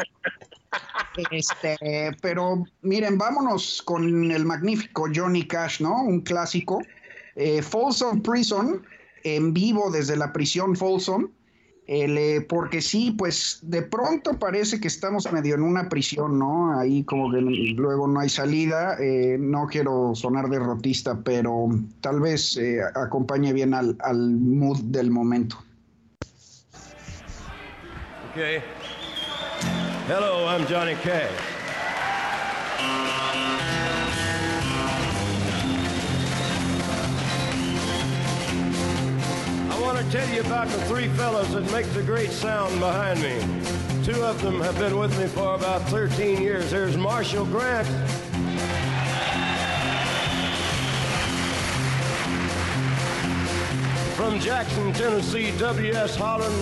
Este, 1.31 1.77
pero 2.21 2.63
miren, 2.81 3.17
vámonos 3.17 3.81
con 3.81 4.31
el 4.31 4.45
magnífico 4.45 5.07
Johnny 5.13 5.47
Cash, 5.47 5.81
¿no? 5.81 6.03
Un 6.03 6.21
clásico. 6.21 6.81
Eh, 7.35 7.61
Folsom 7.61 8.21
Prison, 8.21 8.85
en 9.23 9.53
vivo 9.53 9.89
desde 9.89 10.17
la 10.17 10.31
prisión 10.33 10.75
Folsom. 10.75 11.29
Eh, 11.91 12.45
porque 12.47 12.83
sí, 12.83 13.15
pues 13.17 13.57
de 13.63 13.81
pronto 13.81 14.37
parece 14.37 14.79
que 14.79 14.87
estamos 14.87 15.31
medio 15.31 15.55
en 15.55 15.63
una 15.63 15.89
prisión, 15.89 16.37
¿no? 16.37 16.77
Ahí 16.79 17.03
como 17.03 17.31
que 17.31 17.41
luego 17.41 18.07
no 18.07 18.19
hay 18.19 18.29
salida. 18.29 18.95
Eh, 18.99 19.37
no 19.39 19.65
quiero 19.65 20.13
sonar 20.13 20.49
derrotista, 20.49 21.19
pero 21.23 21.67
tal 21.99 22.19
vez 22.19 22.55
eh, 22.57 22.77
acompañe 22.93 23.53
bien 23.53 23.73
al, 23.73 23.97
al 24.01 24.19
mood 24.19 24.81
del 24.83 25.09
momento. 25.09 25.57
Okay. 28.33 28.61
Hello, 30.07 30.45
I'm 30.47 30.67
Johnny 30.67 30.93
Cash. 31.03 31.58
Want 39.99 40.11
to 40.11 40.17
tell 40.17 40.33
you 40.33 40.41
about 40.41 40.67
the 40.67 40.81
three 40.85 41.09
fellows 41.09 41.53
that 41.53 41.69
make 41.73 41.85
the 41.87 42.01
great 42.01 42.31
sound 42.31 42.79
behind 42.79 43.21
me. 43.21 43.37
Two 44.03 44.23
of 44.23 44.41
them 44.41 44.61
have 44.61 44.77
been 44.79 44.97
with 44.97 45.17
me 45.19 45.27
for 45.27 45.55
about 45.55 45.81
13 45.89 46.41
years. 46.41 46.71
There's 46.71 46.95
Marshall 46.95 47.45
Grant. 47.45 47.87
From 54.15 54.39
Jackson, 54.39 54.93
Tennessee, 54.93 55.51
W.S. 55.57 56.15
Holland. 56.15 56.55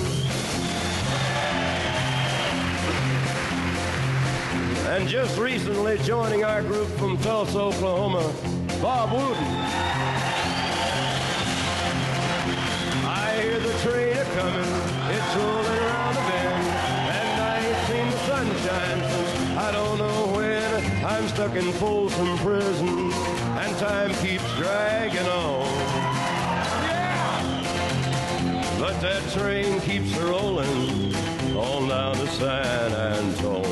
And 4.87 5.07
just 5.07 5.37
recently 5.37 5.99
joining 5.99 6.43
our 6.43 6.63
group 6.63 6.87
from 6.97 7.17
Tulsa, 7.19 7.59
Oklahoma, 7.59 8.33
Bob 8.81 9.11
Wooten. 9.11 9.86
Train 13.81 14.17
a 14.17 14.25
coming, 14.33 14.73
it's 15.13 15.35
rolling 15.35 15.79
around 15.85 16.15
the 16.15 16.21
bend, 16.29 16.65
and 17.13 17.41
I 17.41 17.57
ain't 17.65 17.81
seen 17.87 18.07
the 18.09 18.17
sunshine 18.25 18.99
since 19.11 19.57
I 19.57 19.71
don't 19.71 19.97
know 19.99 20.35
when. 20.35 21.05
I'm 21.05 21.27
stuck 21.27 21.55
in 21.55 21.71
Folsom 21.73 22.37
Prison, 22.39 23.11
and 23.61 23.77
time 23.77 24.13
keeps 24.15 24.55
dragging 24.55 25.27
on. 25.27 25.65
Yeah! 26.89 27.37
But 28.79 28.99
that 29.01 29.21
train 29.31 29.79
keeps 29.81 30.11
rolling 30.17 31.13
on 31.55 31.87
down 31.87 32.15
to 32.15 32.27
San 32.27 32.93
Antone 32.93 33.63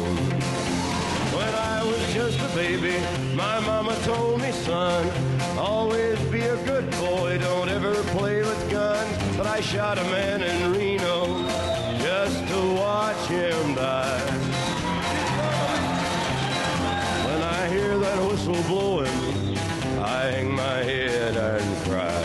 When 1.35 1.53
I 1.55 1.83
was 1.83 2.13
just 2.13 2.39
a 2.39 2.55
baby, 2.55 2.95
my 3.33 3.59
mama 3.61 3.95
told 4.03 4.39
me, 4.41 4.51
son, 4.51 5.09
always 5.57 6.19
be 6.31 6.41
a 6.41 6.57
good 6.65 6.89
boy, 6.91 7.39
don't 7.39 7.69
ever 7.69 7.95
play 8.17 8.41
with 8.41 8.71
guns. 8.71 9.24
But 9.37 9.47
I 9.47 9.59
shot 9.59 9.97
a 9.97 10.03
man 10.05 10.41
in 10.41 10.71
Reno 10.71 11.25
just 11.99 12.47
to 12.47 12.73
watch 12.73 13.27
him 13.27 13.75
die. 13.75 14.31
When 17.27 17.41
I 17.43 17.67
hear 17.67 17.97
that 17.97 18.17
whistle 18.27 18.63
blowing, 18.63 19.57
I 19.99 20.31
hang 20.31 20.55
my 20.55 20.77
head 20.89 21.35
and 21.35 21.83
cry. 21.83 22.24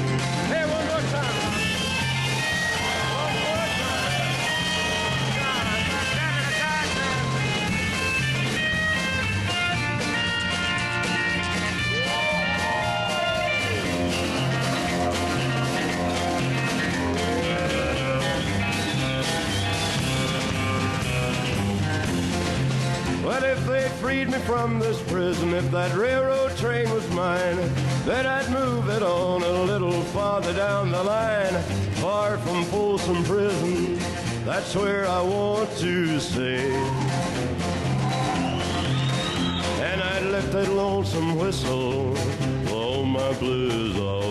Freed 24.11 24.29
me 24.29 24.39
from 24.39 24.77
this 24.77 25.01
prison. 25.03 25.53
If 25.53 25.71
that 25.71 25.95
railroad 25.95 26.57
train 26.57 26.89
was 26.91 27.09
mine, 27.11 27.55
then 28.03 28.25
I'd 28.25 28.49
move 28.51 28.89
it 28.89 29.01
on 29.01 29.41
a 29.41 29.63
little 29.63 30.01
farther 30.11 30.53
down 30.53 30.91
the 30.91 31.01
line, 31.01 31.55
far 32.03 32.37
from 32.39 32.65
Folsom 32.65 33.23
Prison. 33.23 33.97
That's 34.43 34.75
where 34.75 35.07
I 35.07 35.21
want 35.21 35.69
to 35.77 36.19
stay. 36.19 36.73
And 39.89 40.01
I'd 40.01 40.25
let 40.25 40.51
that 40.51 40.69
lonesome 40.73 41.37
whistle 41.37 42.13
blow 42.65 43.05
my 43.05 43.31
blues 43.39 43.95
away. 43.95 44.30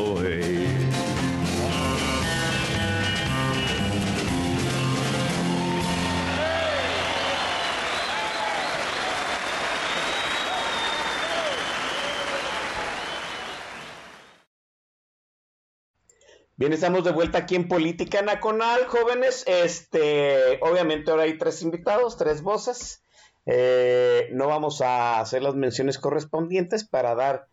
Bien, 16.60 16.74
estamos 16.74 17.04
de 17.04 17.12
vuelta 17.12 17.38
aquí 17.38 17.56
en 17.56 17.68
Política 17.68 18.20
Nacional, 18.20 18.84
jóvenes. 18.86 19.44
Este, 19.46 20.60
obviamente 20.60 21.10
ahora 21.10 21.22
hay 21.22 21.38
tres 21.38 21.62
invitados, 21.62 22.18
tres 22.18 22.42
voces. 22.42 23.02
Eh, 23.46 24.28
no 24.32 24.46
vamos 24.46 24.82
a 24.82 25.20
hacer 25.20 25.42
las 25.42 25.54
menciones 25.54 25.98
correspondientes 25.98 26.86
para 26.86 27.14
dar 27.14 27.48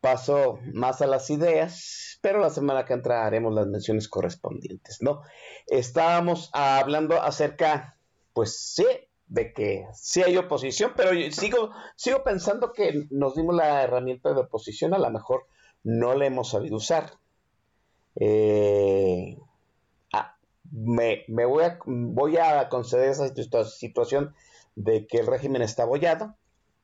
paso 0.00 0.60
más 0.74 1.02
a 1.02 1.08
las 1.08 1.28
ideas, 1.30 2.20
pero 2.22 2.38
la 2.38 2.50
semana 2.50 2.84
que 2.84 2.92
entra 2.92 3.26
haremos 3.26 3.52
las 3.52 3.66
menciones 3.66 4.08
correspondientes, 4.08 4.98
¿no? 5.02 5.22
Estábamos 5.66 6.48
hablando 6.52 7.20
acerca, 7.20 7.98
pues 8.32 8.56
sí, 8.56 8.86
de 9.26 9.52
que 9.52 9.86
sí 9.92 10.22
hay 10.22 10.36
oposición, 10.36 10.92
pero 10.96 11.10
sigo, 11.32 11.72
sigo 11.96 12.22
pensando 12.22 12.72
que 12.72 13.08
nos 13.10 13.34
dimos 13.34 13.56
la 13.56 13.82
herramienta 13.82 14.32
de 14.32 14.42
oposición, 14.42 14.94
a 14.94 14.98
lo 14.98 15.10
mejor 15.10 15.48
no 15.82 16.14
la 16.14 16.26
hemos 16.26 16.50
sabido 16.50 16.76
usar 16.76 17.10
eh, 18.16 19.38
ah, 20.12 20.36
me, 20.70 21.24
voy, 21.28 21.64
a, 21.64 21.78
voy 21.86 22.36
a 22.36 22.68
conceder 22.68 23.10
esa 23.10 23.32
situación 23.64 24.34
de 24.76 25.06
que 25.06 25.18
el 25.18 25.26
régimen 25.26 25.62
está 25.62 25.84
abollado 25.84 26.34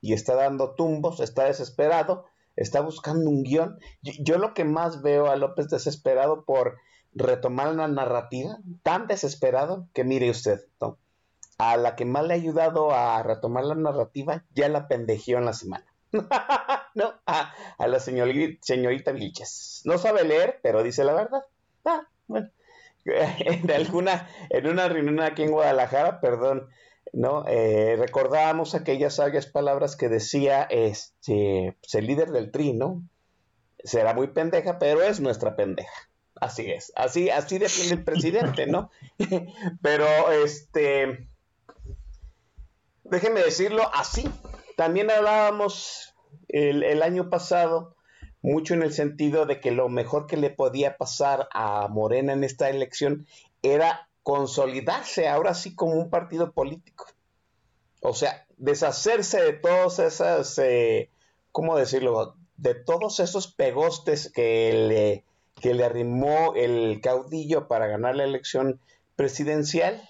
y 0.01 0.13
está 0.13 0.35
dando 0.35 0.75
tumbos, 0.75 1.19
está 1.19 1.45
desesperado, 1.45 2.25
está 2.55 2.81
buscando 2.81 3.29
un 3.29 3.43
guion. 3.43 3.79
Yo, 4.01 4.37
lo 4.37 4.53
que 4.53 4.65
más 4.65 5.01
veo 5.01 5.27
a 5.27 5.35
López 5.35 5.69
desesperado 5.69 6.45
por 6.45 6.77
retomar 7.13 7.69
una 7.69 7.87
narrativa, 7.87 8.59
tan 8.83 9.07
desesperado 9.07 9.87
que 9.93 10.03
mire 10.03 10.29
usted, 10.29 10.59
a 11.57 11.77
la 11.77 11.95
que 11.95 12.05
más 12.05 12.25
le 12.25 12.33
ha 12.33 12.37
ayudado 12.37 12.91
a 12.91 13.21
retomar 13.23 13.65
la 13.65 13.75
narrativa, 13.75 14.45
ya 14.53 14.69
la 14.69 14.87
pendejió 14.87 15.37
en 15.37 15.45
la 15.45 15.53
semana. 15.53 15.85
no, 16.95 17.13
a, 17.25 17.53
la 17.87 17.99
señorita, 17.99 19.11
Vilches. 19.11 19.81
No 19.85 19.97
sabe 19.97 20.23
leer, 20.23 20.59
pero 20.63 20.83
dice 20.83 21.03
la 21.03 21.13
verdad. 21.13 21.43
Ah, 21.85 22.07
bueno. 22.27 22.49
En 23.05 23.71
alguna, 23.71 24.29
en 24.49 24.67
una 24.67 24.87
reunión 24.87 25.21
aquí 25.21 25.41
en 25.41 25.51
Guadalajara, 25.51 26.19
perdón, 26.19 26.69
¿no? 27.13 27.45
Eh, 27.47 27.95
recordábamos 27.97 28.75
aquellas 28.75 29.15
sabias 29.15 29.47
palabras 29.47 29.95
que 29.95 30.09
decía 30.09 30.63
este, 30.63 31.75
pues, 31.81 31.95
el 31.95 32.05
líder 32.07 32.29
del 32.31 32.51
tri, 32.51 32.73
¿no? 32.73 33.01
Será 33.83 34.13
muy 34.13 34.27
pendeja, 34.27 34.77
pero 34.77 35.01
es 35.01 35.21
nuestra 35.21 35.55
pendeja. 35.55 36.09
Así 36.35 36.69
es, 36.71 36.93
así, 36.95 37.29
así 37.29 37.57
define 37.57 37.93
el 37.93 38.03
presidente, 38.03 38.67
¿no? 38.67 38.91
pero 39.81 40.05
este, 40.31 41.27
déjeme 43.03 43.41
decirlo 43.41 43.89
así. 43.93 44.29
También 44.79 45.11
hablábamos 45.11 46.15
el, 46.47 47.03
año 47.03 47.29
pasado 47.29 47.97
mucho 48.41 48.75
en 48.75 48.81
el 48.81 48.93
sentido 48.93 49.45
de 49.45 49.59
que 49.59 49.71
lo 49.71 49.89
mejor 49.89 50.25
que 50.25 50.37
le 50.37 50.51
podía 50.51 50.95
pasar 50.95 51.49
a 51.51 51.89
Morena 51.89 52.31
en 52.31 52.45
esta 52.45 52.69
elección 52.69 53.27
era 53.61 54.07
consolidarse 54.23 55.27
ahora 55.27 55.53
sí 55.53 55.75
como 55.75 55.95
un 55.95 56.09
partido 56.09 56.53
político. 56.53 57.07
O 57.99 58.13
sea, 58.13 58.47
deshacerse 58.55 59.41
de 59.41 59.51
todas 59.51 59.99
esas, 59.99 60.57
eh, 60.59 61.09
¿cómo 61.51 61.75
decirlo? 61.75 62.37
De 62.55 62.73
todos 62.73 63.19
esos 63.19 63.47
pegostes 63.51 64.31
que 64.33 64.71
le, 64.87 65.25
que 65.61 65.73
le 65.73 65.83
arrimó 65.83 66.53
el 66.55 67.01
caudillo 67.01 67.67
para 67.67 67.87
ganar 67.87 68.15
la 68.15 68.23
elección 68.23 68.79
presidencial, 69.17 70.01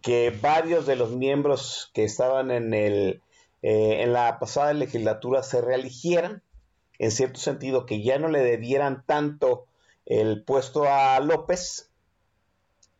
que 0.00 0.30
varios 0.40 0.86
de 0.86 0.96
los 0.96 1.10
miembros 1.10 1.90
que 1.92 2.04
estaban 2.04 2.50
en, 2.50 2.72
el, 2.72 3.20
eh, 3.66 4.02
en 4.02 4.12
la 4.12 4.38
pasada 4.38 4.74
legislatura 4.74 5.42
se 5.42 5.62
reeligieran, 5.62 6.42
en 6.98 7.10
cierto 7.10 7.40
sentido, 7.40 7.86
que 7.86 8.02
ya 8.02 8.18
no 8.18 8.28
le 8.28 8.40
debieran 8.40 9.04
tanto 9.06 9.64
el 10.04 10.44
puesto 10.44 10.84
a 10.84 11.18
López, 11.20 11.90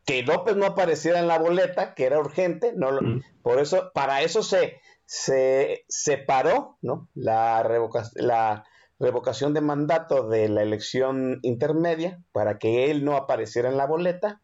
que 0.07 0.23
López 0.23 0.57
no 0.57 0.65
apareciera 0.65 1.19
en 1.19 1.29
la 1.29 1.39
boleta, 1.39 1.95
que 1.95 2.07
era 2.07 2.19
urgente, 2.19 2.73
no 2.75 2.99
por 3.43 3.59
eso, 3.59 3.91
para 3.93 4.23
eso 4.23 4.43
se, 4.43 4.81
se 5.05 5.85
separó 5.87 6.79
¿no? 6.81 7.11
la, 7.15 7.63
revocación, 7.63 8.27
la 8.27 8.65
revocación 8.99 9.53
de 9.53 9.61
mandato 9.61 10.31
de 10.31 10.49
la 10.49 10.63
elección 10.63 11.41
intermedia, 11.43 12.23
para 12.33 12.59
que 12.59 12.91
él 12.91 13.05
no 13.05 13.17
apareciera 13.17 13.69
en 13.69 13.77
la 13.77 13.87
boleta. 13.87 14.41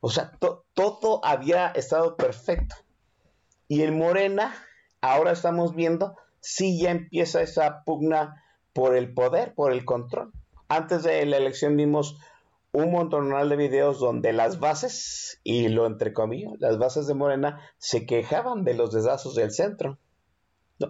O 0.00 0.08
sea, 0.08 0.30
todo 0.38 1.24
había 1.24 1.66
estado 1.66 2.16
perfecto. 2.16 2.76
Y 3.66 3.82
el 3.82 3.90
Morena, 3.90 4.54
ahora 5.04 5.32
estamos 5.32 5.74
viendo, 5.74 6.16
sí 6.40 6.80
ya 6.80 6.90
empieza 6.90 7.42
esa 7.42 7.84
pugna 7.84 8.42
por 8.72 8.96
el 8.96 9.12
poder, 9.12 9.54
por 9.54 9.72
el 9.72 9.84
control. 9.84 10.32
Antes 10.68 11.02
de 11.02 11.24
la 11.26 11.36
elección 11.36 11.76
vimos 11.76 12.18
un 12.72 12.90
montonal 12.90 13.50
de 13.50 13.56
videos 13.56 14.00
donde 14.00 14.32
las 14.32 14.58
bases, 14.60 15.40
y 15.44 15.68
lo 15.68 15.86
entrecomillo, 15.86 16.54
las 16.58 16.78
bases 16.78 17.06
de 17.06 17.14
Morena 17.14 17.60
se 17.76 18.06
quejaban 18.06 18.64
de 18.64 18.74
los 18.74 18.92
desazos 18.92 19.34
del 19.34 19.52
centro. 19.52 19.98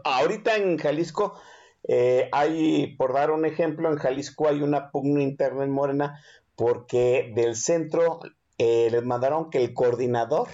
Ahorita 0.04 0.56
en 0.56 0.78
Jalisco 0.78 1.34
eh, 1.82 2.28
hay, 2.32 2.94
por 2.96 3.12
dar 3.12 3.32
un 3.32 3.44
ejemplo, 3.44 3.90
en 3.90 3.98
Jalisco 3.98 4.48
hay 4.48 4.62
una 4.62 4.90
pugna 4.92 5.22
interna 5.22 5.64
en 5.64 5.72
Morena 5.72 6.20
porque 6.54 7.32
del 7.34 7.56
centro 7.56 8.20
eh, 8.58 8.88
les 8.92 9.04
mandaron 9.04 9.50
que 9.50 9.58
el 9.58 9.74
coordinador 9.74 10.48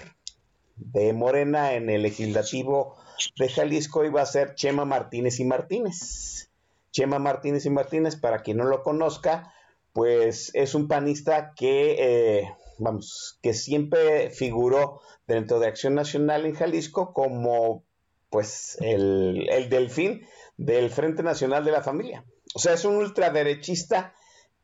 de 0.75 1.13
Morena 1.13 1.73
en 1.73 1.91
el 1.91 2.01
legislativo 2.01 2.95
de 3.37 3.49
Jalisco 3.49 4.05
iba 4.05 4.21
a 4.21 4.25
ser 4.25 4.55
Chema 4.55 4.85
Martínez 4.85 5.39
y 5.39 5.45
Martínez. 5.45 6.49
Chema 6.91 7.19
Martínez 7.19 7.65
y 7.65 7.69
Martínez, 7.69 8.15
para 8.15 8.41
quien 8.41 8.57
no 8.57 8.65
lo 8.65 8.83
conozca, 8.83 9.53
pues 9.93 10.51
es 10.53 10.75
un 10.75 10.87
panista 10.87 11.53
que, 11.55 11.95
eh, 11.99 12.53
vamos, 12.77 13.39
que 13.41 13.53
siempre 13.53 14.29
figuró 14.29 15.01
dentro 15.27 15.59
de 15.59 15.67
Acción 15.67 15.95
Nacional 15.95 16.45
en 16.45 16.55
Jalisco 16.55 17.13
como, 17.13 17.83
pues, 18.29 18.77
el, 18.81 19.47
el 19.49 19.69
delfín 19.69 20.25
del 20.57 20.89
Frente 20.89 21.23
Nacional 21.23 21.63
de 21.63 21.71
la 21.71 21.81
Familia. 21.81 22.25
O 22.53 22.59
sea, 22.59 22.73
es 22.73 22.85
un 22.85 22.95
ultraderechista 22.95 24.13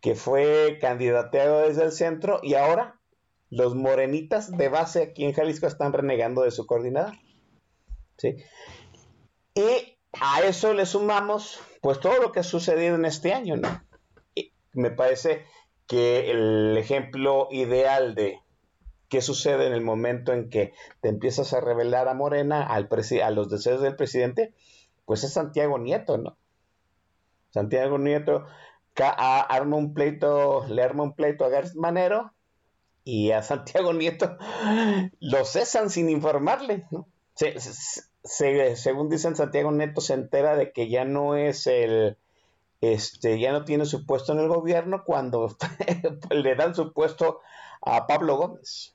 que 0.01 0.15
fue 0.15 0.77
candidateado 0.79 1.61
desde 1.61 1.83
el 1.83 1.91
centro 1.91 2.39
y 2.43 2.53
ahora 2.55 2.99
los 3.49 3.75
morenitas 3.75 4.51
de 4.55 4.69
base 4.69 5.01
aquí 5.03 5.23
en 5.23 5.33
Jalisco 5.33 5.67
están 5.67 5.93
renegando 5.93 6.41
de 6.41 6.51
su 6.51 6.65
coordinador. 6.65 7.13
¿Sí? 8.17 8.37
Y 9.55 9.97
a 10.19 10.41
eso 10.41 10.73
le 10.73 10.85
sumamos 10.85 11.59
pues 11.81 11.99
todo 11.99 12.21
lo 12.21 12.31
que 12.31 12.39
ha 12.39 12.43
sucedido 12.43 12.95
en 12.95 13.05
este 13.05 13.33
año, 13.33 13.57
¿no? 13.57 13.81
me 14.73 14.91
parece 14.91 15.45
que 15.87 16.29
el 16.29 16.77
ejemplo 16.77 17.47
ideal 17.49 18.13
de 18.13 18.39
qué 19.09 19.21
sucede 19.21 19.65
en 19.65 19.73
el 19.73 19.81
momento 19.81 20.33
en 20.33 20.49
que 20.49 20.73
te 21.01 21.09
empiezas 21.09 21.53
a 21.53 21.61
revelar 21.61 22.07
a 22.07 22.13
Morena, 22.13 22.63
al 22.63 22.87
a 23.23 23.31
los 23.31 23.49
deseos 23.49 23.81
del 23.81 23.95
presidente, 23.95 24.53
pues 25.05 25.23
es 25.23 25.33
Santiago 25.33 25.79
Nieto, 25.79 26.17
¿no? 26.17 26.37
Santiago 27.49 27.97
Nieto 27.97 28.45
arma 29.05 29.77
un 29.77 29.93
pleito, 29.93 30.65
le 30.67 30.83
arma 30.83 31.03
un 31.03 31.13
pleito 31.13 31.45
a 31.45 31.49
García 31.49 31.79
Manero 31.79 32.33
y 33.03 33.31
a 33.31 33.41
Santiago 33.41 33.93
Nieto 33.93 34.37
lo 35.19 35.45
cesan 35.45 35.89
sin 35.89 36.09
informarle, 36.09 36.85
¿no? 36.91 37.07
Según 38.27 39.09
dicen, 39.09 39.35
Santiago 39.35 39.71
Nieto 39.71 40.01
se 40.01 40.13
entera 40.13 40.55
de 40.55 40.71
que 40.71 40.89
ya 40.89 41.05
no 41.05 41.35
es 41.35 41.67
el 41.67 42.17
este, 42.81 43.39
ya 43.39 43.51
no 43.51 43.65
tiene 43.65 43.85
su 43.85 44.05
puesto 44.05 44.33
en 44.33 44.39
el 44.39 44.47
gobierno 44.47 45.03
cuando 45.03 45.55
le 46.29 46.55
dan 46.55 46.75
su 46.75 46.93
puesto 46.93 47.39
a 47.81 48.05
Pablo 48.07 48.37
Gómez. 48.37 48.93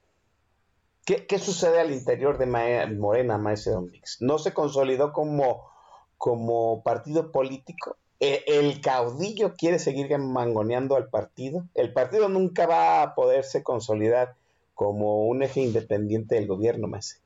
¿Qué, 1.05 1.39
sucede 1.41 1.80
al 1.80 1.91
interior 1.91 2.39
de 2.39 2.47
Morena, 2.47 3.37
Maese 3.37 3.70
Domínguez? 3.70 4.18
¿No 4.20 4.39
se 4.39 4.55
consolidó 4.55 5.12
como, 5.12 5.68
como 6.16 6.85
partido 6.85 7.33
político? 7.33 7.97
¿E, 8.20 8.45
¿El, 8.47 8.80
caudillo 8.80 9.55
quiere 9.57 9.80
seguir 9.80 10.16
mangoneando 10.16 10.95
al 10.95 11.09
partido? 11.09 11.66
El 11.74 11.93
partido 11.93 12.28
nunca 12.28 12.68
va 12.68 13.03
a 13.03 13.16
poderse 13.16 13.64
consolidar 13.64 14.37
como 14.74 15.26
un 15.26 15.43
eje 15.43 15.61
independiente 15.61 16.37
del 16.37 16.47
gobierno, 16.47 16.87
Maese. 16.87 17.22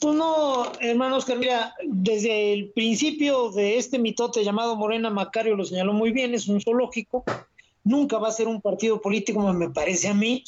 Pues 0.00 0.14
no, 0.14 0.72
hermano 0.80 1.16
Oscar, 1.16 1.38
mira, 1.38 1.74
desde 1.84 2.52
el 2.52 2.70
principio 2.72 3.50
de 3.50 3.78
este 3.78 3.98
mitote 3.98 4.44
llamado 4.44 4.76
Morena 4.76 5.10
Macario 5.10 5.56
lo 5.56 5.64
señaló 5.64 5.92
muy 5.92 6.12
bien, 6.12 6.34
es 6.34 6.48
un 6.48 6.60
zoológico, 6.60 7.24
nunca 7.84 8.18
va 8.18 8.28
a 8.28 8.32
ser 8.32 8.48
un 8.48 8.60
partido 8.60 9.00
político, 9.00 9.40
me 9.52 9.70
parece 9.70 10.08
a 10.08 10.14
mí. 10.14 10.44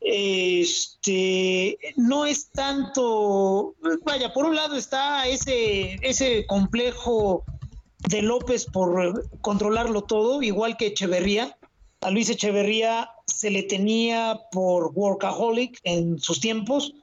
Este 0.00 1.78
no 1.96 2.24
es 2.24 2.50
tanto, 2.50 3.74
vaya, 4.04 4.32
por 4.32 4.46
un 4.46 4.54
lado 4.54 4.76
está 4.76 5.26
ese, 5.26 5.96
ese 6.02 6.46
complejo 6.46 7.44
de 8.08 8.22
López 8.22 8.66
por 8.66 9.28
controlarlo 9.40 10.02
todo, 10.02 10.42
igual 10.42 10.76
que 10.76 10.86
Echeverría. 10.86 11.58
A 12.02 12.10
Luis 12.10 12.30
Echeverría 12.30 13.10
se 13.26 13.50
le 13.50 13.64
tenía 13.64 14.40
por 14.52 14.92
workaholic 14.94 15.80
en 15.82 16.18
sus 16.20 16.40
tiempos, 16.40 16.94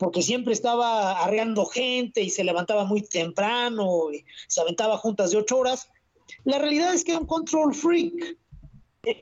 porque 0.00 0.22
siempre 0.22 0.54
estaba 0.54 1.22
arreando 1.22 1.66
gente 1.66 2.22
y 2.22 2.30
se 2.30 2.42
levantaba 2.42 2.86
muy 2.86 3.02
temprano 3.02 4.10
y 4.10 4.24
se 4.48 4.62
aventaba 4.62 4.96
juntas 4.96 5.30
de 5.30 5.36
ocho 5.36 5.58
horas. 5.58 5.90
La 6.44 6.58
realidad 6.58 6.94
es 6.94 7.04
que 7.04 7.12
era 7.12 7.20
un 7.20 7.26
control 7.26 7.74
freak. 7.74 8.38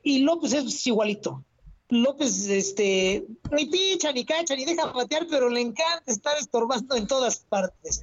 Y 0.05 0.21
López 0.21 0.53
es 0.53 0.87
igualito. 0.87 1.45
López, 1.89 2.47
este, 2.47 3.27
ni 3.51 3.67
picha, 3.67 4.13
ni 4.13 4.25
cacha, 4.25 4.55
ni 4.55 4.65
deja 4.65 4.93
patear, 4.93 5.27
pero 5.29 5.49
le 5.49 5.63
encanta 5.63 6.13
estar 6.13 6.37
estorbando 6.39 6.95
en 6.95 7.09
todas 7.09 7.39
partes. 7.39 8.01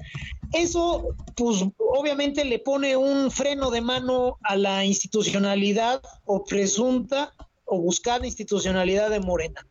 Eso, 0.52 1.16
pues, 1.38 1.64
obviamente 1.78 2.44
le 2.44 2.60
pone 2.60 2.98
un 2.98 3.32
freno 3.32 3.72
de 3.72 3.80
mano 3.80 4.38
a 4.44 4.58
la 4.58 4.84
institucionalidad 4.84 6.02
o 6.26 6.44
presunta 6.44 7.34
o 7.64 7.80
buscada 7.80 8.28
institucionalidad 8.28 9.12
de 9.12 9.22
Morena 9.22 9.66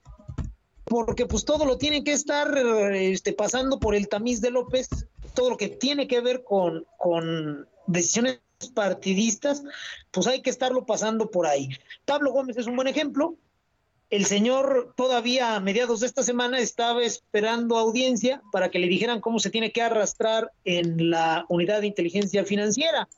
porque 0.84 1.26
pues 1.26 1.44
todo 1.44 1.64
lo 1.64 1.78
tiene 1.78 2.04
que 2.04 2.12
estar 2.12 2.56
este, 2.92 3.32
pasando 3.32 3.78
por 3.78 3.94
el 3.94 4.08
tamiz 4.08 4.40
de 4.40 4.50
López, 4.50 4.88
todo 5.34 5.50
lo 5.50 5.56
que 5.56 5.68
tiene 5.68 6.06
que 6.06 6.20
ver 6.20 6.44
con, 6.44 6.86
con 6.98 7.66
decisiones 7.86 8.40
partidistas, 8.74 9.62
pues 10.10 10.26
hay 10.26 10.42
que 10.42 10.50
estarlo 10.50 10.86
pasando 10.86 11.30
por 11.30 11.46
ahí. 11.46 11.70
Pablo 12.04 12.32
Gómez 12.32 12.56
es 12.56 12.66
un 12.66 12.76
buen 12.76 12.88
ejemplo. 12.88 13.36
El 14.10 14.26
señor 14.26 14.94
todavía 14.96 15.56
a 15.56 15.60
mediados 15.60 16.00
de 16.00 16.06
esta 16.06 16.22
semana 16.22 16.58
estaba 16.58 17.02
esperando 17.02 17.78
audiencia 17.78 18.42
para 18.52 18.70
que 18.70 18.78
le 18.78 18.86
dijeran 18.86 19.20
cómo 19.20 19.38
se 19.38 19.50
tiene 19.50 19.72
que 19.72 19.82
arrastrar 19.82 20.52
en 20.64 21.10
la 21.10 21.46
unidad 21.48 21.80
de 21.80 21.88
inteligencia 21.88 22.44
financiera. 22.44 23.08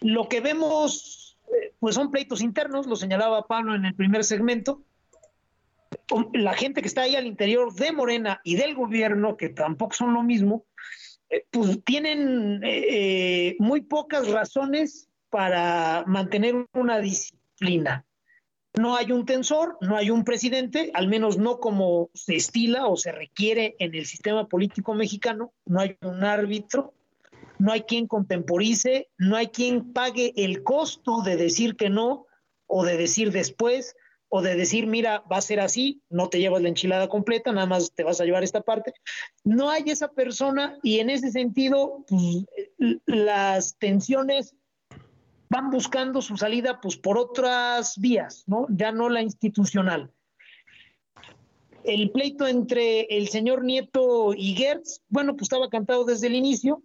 Lo 0.00 0.28
que 0.28 0.40
vemos, 0.40 1.36
eh, 1.48 1.74
pues 1.78 1.96
son 1.96 2.10
pleitos 2.10 2.40
internos, 2.40 2.86
lo 2.86 2.96
señalaba 2.96 3.46
Pablo 3.46 3.74
en 3.74 3.84
el 3.84 3.94
primer 3.94 4.24
segmento. 4.24 4.82
La 6.32 6.54
gente 6.54 6.82
que 6.82 6.88
está 6.88 7.02
ahí 7.02 7.16
al 7.16 7.26
interior 7.26 7.72
de 7.74 7.92
Morena 7.92 8.40
y 8.44 8.56
del 8.56 8.74
gobierno, 8.74 9.36
que 9.36 9.48
tampoco 9.48 9.94
son 9.94 10.14
lo 10.14 10.22
mismo, 10.22 10.64
eh, 11.28 11.44
pues 11.50 11.82
tienen 11.84 12.60
eh, 12.64 13.56
muy 13.58 13.82
pocas 13.82 14.28
razones 14.28 15.08
para 15.30 16.04
mantener 16.06 16.66
una 16.74 16.98
disciplina. 16.98 18.04
No 18.74 18.96
hay 18.96 19.10
un 19.10 19.24
tensor, 19.24 19.78
no 19.80 19.96
hay 19.96 20.10
un 20.10 20.24
presidente, 20.24 20.90
al 20.94 21.08
menos 21.08 21.38
no 21.38 21.58
como 21.58 22.10
se 22.14 22.36
estila 22.36 22.86
o 22.86 22.96
se 22.96 23.10
requiere 23.12 23.74
en 23.78 23.94
el 23.94 24.06
sistema 24.06 24.48
político 24.48 24.94
mexicano, 24.94 25.52
no 25.66 25.80
hay 25.80 25.96
un 26.02 26.22
árbitro, 26.24 26.94
no 27.58 27.72
hay 27.72 27.82
quien 27.82 28.06
contemporice, 28.06 29.08
no 29.18 29.36
hay 29.36 29.48
quien 29.48 29.92
pague 29.92 30.32
el 30.36 30.62
costo 30.62 31.22
de 31.22 31.36
decir 31.36 31.76
que 31.76 31.90
no 31.90 32.26
o 32.66 32.84
de 32.84 32.96
decir 32.96 33.32
después 33.32 33.96
o 34.32 34.42
de 34.42 34.54
decir, 34.54 34.86
mira, 34.86 35.24
va 35.30 35.38
a 35.38 35.42
ser 35.42 35.60
así, 35.60 36.00
no 36.08 36.28
te 36.28 36.38
llevas 36.38 36.62
la 36.62 36.68
enchilada 36.68 37.08
completa, 37.08 37.52
nada 37.52 37.66
más 37.66 37.92
te 37.92 38.04
vas 38.04 38.20
a 38.20 38.24
llevar 38.24 38.44
esta 38.44 38.62
parte. 38.62 38.94
No 39.44 39.70
hay 39.70 39.82
esa 39.86 40.08
persona 40.08 40.78
y 40.84 41.00
en 41.00 41.10
ese 41.10 41.32
sentido, 41.32 42.04
pues, 42.08 42.46
las 43.06 43.76
tensiones 43.76 44.54
van 45.50 45.70
buscando 45.70 46.22
su 46.22 46.36
salida 46.36 46.80
pues 46.80 46.96
por 46.96 47.18
otras 47.18 47.98
vías, 47.98 48.44
¿no? 48.46 48.66
Ya 48.70 48.92
no 48.92 49.08
la 49.08 49.20
institucional. 49.20 50.12
El 51.82 52.12
pleito 52.12 52.46
entre 52.46 53.02
el 53.10 53.28
señor 53.28 53.64
Nieto 53.64 54.32
y 54.32 54.54
Gertz, 54.54 55.00
bueno, 55.08 55.32
pues 55.32 55.46
estaba 55.46 55.68
cantado 55.68 56.04
desde 56.04 56.28
el 56.28 56.36
inicio. 56.36 56.84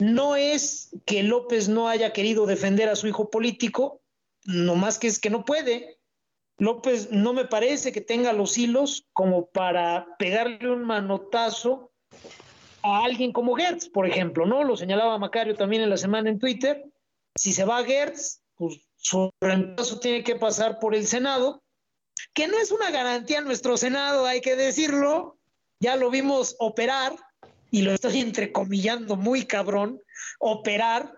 No 0.00 0.34
es 0.34 0.90
que 1.06 1.22
López 1.22 1.68
no 1.68 1.88
haya 1.88 2.12
querido 2.12 2.44
defender 2.44 2.88
a 2.88 2.96
su 2.96 3.06
hijo 3.06 3.30
político, 3.30 4.00
no 4.44 4.74
más 4.74 4.98
que 4.98 5.06
es 5.06 5.20
que 5.20 5.30
no 5.30 5.44
puede. 5.44 5.98
López 6.58 7.10
no 7.10 7.32
me 7.32 7.44
parece 7.44 7.92
que 7.92 8.00
tenga 8.00 8.32
los 8.32 8.56
hilos 8.56 9.06
como 9.12 9.46
para 9.46 10.06
pegarle 10.18 10.70
un 10.70 10.84
manotazo 10.84 11.90
a 12.82 13.04
alguien 13.04 13.32
como 13.32 13.56
Gertz, 13.56 13.88
por 13.88 14.06
ejemplo, 14.06 14.46
¿no? 14.46 14.62
Lo 14.62 14.76
señalaba 14.76 15.18
Macario 15.18 15.56
también 15.56 15.82
en 15.82 15.90
la 15.90 15.96
semana 15.96 16.30
en 16.30 16.38
Twitter 16.38 16.84
si 17.36 17.52
se 17.52 17.64
va 17.64 17.78
a 17.78 17.84
Gertz, 17.84 18.40
pues 18.56 18.88
su 18.96 19.30
reemplazo 19.40 19.98
tiene 19.98 20.22
que 20.22 20.36
pasar 20.36 20.78
por 20.78 20.94
el 20.94 21.06
Senado, 21.06 21.62
que 22.32 22.46
no 22.46 22.58
es 22.58 22.70
una 22.70 22.90
garantía 22.90 23.40
nuestro 23.40 23.76
Senado, 23.76 24.26
hay 24.26 24.40
que 24.40 24.56
decirlo. 24.56 25.38
Ya 25.80 25.96
lo 25.96 26.10
vimos 26.10 26.56
operar, 26.60 27.14
y 27.70 27.82
lo 27.82 27.92
estoy 27.92 28.20
entrecomillando 28.20 29.16
muy 29.16 29.44
cabrón, 29.46 30.00
operar 30.38 31.12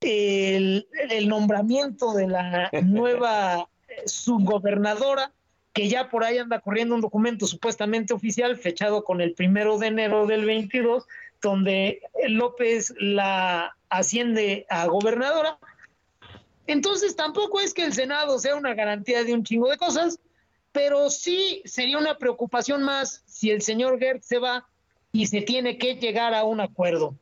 el, 0.00 0.88
el 1.10 1.28
nombramiento 1.28 2.12
de 2.14 2.28
la 2.28 2.70
nueva 2.84 3.68
subgobernadora, 4.06 5.32
que 5.72 5.88
ya 5.88 6.10
por 6.10 6.24
ahí 6.24 6.38
anda 6.38 6.60
corriendo 6.60 6.94
un 6.94 7.00
documento 7.00 7.46
supuestamente 7.46 8.12
oficial, 8.12 8.56
fechado 8.56 9.04
con 9.04 9.20
el 9.20 9.34
primero 9.34 9.78
de 9.78 9.86
enero 9.88 10.26
del 10.26 10.44
22, 10.44 11.06
donde 11.40 12.02
López 12.28 12.94
la 12.98 13.76
asciende 13.88 14.66
a 14.68 14.86
gobernadora. 14.86 15.58
Entonces 16.66 17.16
tampoco 17.16 17.60
es 17.60 17.74
que 17.74 17.84
el 17.84 17.92
Senado 17.92 18.38
sea 18.38 18.54
una 18.54 18.74
garantía 18.74 19.24
de 19.24 19.34
un 19.34 19.44
chingo 19.44 19.68
de 19.68 19.76
cosas, 19.76 20.18
pero 20.72 21.10
sí 21.10 21.62
sería 21.64 21.98
una 21.98 22.16
preocupación 22.16 22.82
más 22.82 23.22
si 23.26 23.50
el 23.50 23.62
señor 23.62 23.98
Gertz 23.98 24.26
se 24.26 24.38
va 24.38 24.66
y 25.12 25.26
se 25.26 25.42
tiene 25.42 25.76
que 25.78 25.96
llegar 25.96 26.34
a 26.34 26.44
un 26.44 26.60
acuerdo. 26.60 27.14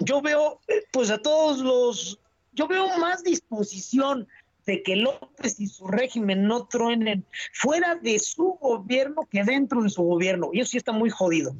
Yo 0.00 0.20
veo, 0.20 0.60
pues 0.92 1.10
a 1.10 1.18
todos 1.18 1.58
los, 1.58 2.18
yo 2.52 2.66
veo 2.66 2.88
más 2.98 3.22
disposición 3.22 4.26
de 4.68 4.82
que 4.82 4.96
López 4.96 5.58
y 5.58 5.66
su 5.66 5.86
régimen 5.86 6.44
no 6.44 6.66
truenen 6.66 7.24
fuera 7.54 7.94
de 7.94 8.18
su 8.18 8.58
gobierno 8.60 9.26
que 9.30 9.42
dentro 9.42 9.82
de 9.82 9.88
su 9.88 10.02
gobierno. 10.02 10.50
Y 10.52 10.60
eso 10.60 10.72
sí 10.72 10.76
está 10.76 10.92
muy 10.92 11.08
jodido. 11.08 11.56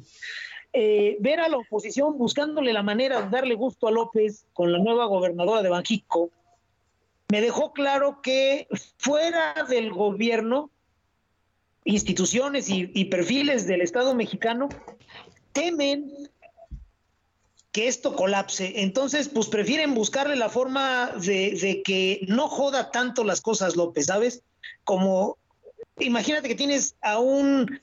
Eh, 0.73 1.17
ver 1.19 1.39
a 1.39 1.49
la 1.49 1.57
oposición 1.57 2.19
buscándole 2.19 2.71
la 2.71 2.83
manera 2.83 3.23
de 3.23 3.29
darle 3.29 3.55
gusto 3.55 3.87
a 3.87 3.91
López 3.91 4.45
con 4.53 4.71
la 4.71 4.77
nueva 4.77 5.05
gobernadora 5.05 5.63
de 5.63 5.69
Banjico, 5.69 6.29
me 7.29 7.41
dejó 7.41 7.73
claro 7.73 8.21
que 8.21 8.67
fuera 8.97 9.55
del 9.67 9.91
gobierno, 9.91 10.69
instituciones 11.85 12.69
y, 12.69 13.05
perfiles 13.05 13.65
del 13.65 13.81
Estado 13.81 14.13
mexicano 14.13 14.69
temen 15.51 16.11
que 17.79 17.87
esto 17.87 18.13
colapse. 18.13 18.81
Entonces, 18.81 19.29
pues 19.29 19.47
prefieren 19.47 19.93
buscarle 19.93 20.35
la 20.35 20.49
forma 20.49 21.13
de, 21.15 21.57
de, 21.61 21.81
que 21.81 22.25
no 22.27 22.49
joda 22.49 22.91
tanto 22.91 23.23
las 23.23 23.39
cosas 23.39 23.77
López, 23.77 24.07
¿sabes? 24.07 24.43
Como, 24.83 25.37
imagínate 25.97 26.49
que 26.49 26.55
tienes 26.55 26.97
a 26.99 27.19
un 27.19 27.79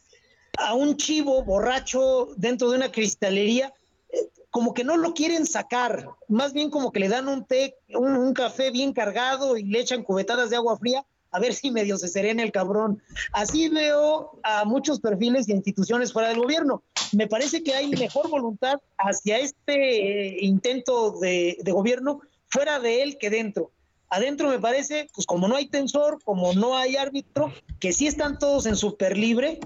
a 0.59 0.75
un 0.75 0.99
chivo 0.99 1.43
borracho 1.45 2.29
dentro 2.37 2.71
de 2.71 2.77
una 2.77 2.93
cristalería, 2.93 3.73
eh, 4.11 4.29
como 4.51 4.75
que 4.75 4.85
no 4.85 4.99
lo 4.99 5.15
quieren 5.15 5.47
sacar, 5.47 6.07
más 6.29 6.53
bien 6.53 6.69
como 6.69 6.93
que 6.93 7.01
le 7.01 7.09
dan 7.09 7.29
un 7.29 7.47
té, 7.47 7.77
un, 7.89 8.35
café 8.35 8.71
bien 8.71 8.93
cargado 8.93 9.57
y 9.57 9.63
le 9.63 9.81
echan 9.81 10.03
cubetadas 10.03 10.51
de 10.51 10.57
agua 10.57 10.77
fría 10.77 11.07
a 11.37 11.39
ver 11.39 11.53
si 11.53 11.71
medio 11.71 11.99
se 11.99 12.09
serena 12.09 12.43
el 12.43 12.51
cabrón. 12.51 13.03
Así 13.33 13.69
veo 13.69 14.41
a 14.43 14.65
muchos 14.65 15.01
perfiles 15.01 15.47
y 15.47 15.53
instituciones 15.53 16.11
fuera 16.11 16.31
del 16.31 16.39
gobierno. 16.39 16.83
Me 17.13 17.27
parece 17.27 17.63
que 17.63 17.75
hay 17.75 17.91
mejor 17.91 18.31
voluntad 18.31 18.81
hacia 18.97 19.39
este 19.39 19.75
eh, 19.75 20.39
intento 20.41 21.19
de, 21.21 21.59
gobierno 21.67 22.23
fuera 22.49 22.81
de 22.81 23.03
él 23.03 23.19
que 23.19 23.29
dentro. 23.29 23.71
Adentro 24.09 24.49
me 24.49 24.59
parece, 24.59 25.11
pues 25.15 25.27
como 25.27 25.47
no 25.47 25.57
hay 25.57 25.67
tensor, 25.67 26.19
como 26.25 26.55
no 26.55 26.75
hay 26.75 26.97
árbitro, 26.97 27.53
que 27.81 27.93
sí 27.93 28.07
están 28.07 28.39
todos 28.39 28.65
en 28.65 28.77
super 28.77 29.19
libre, 29.19 29.61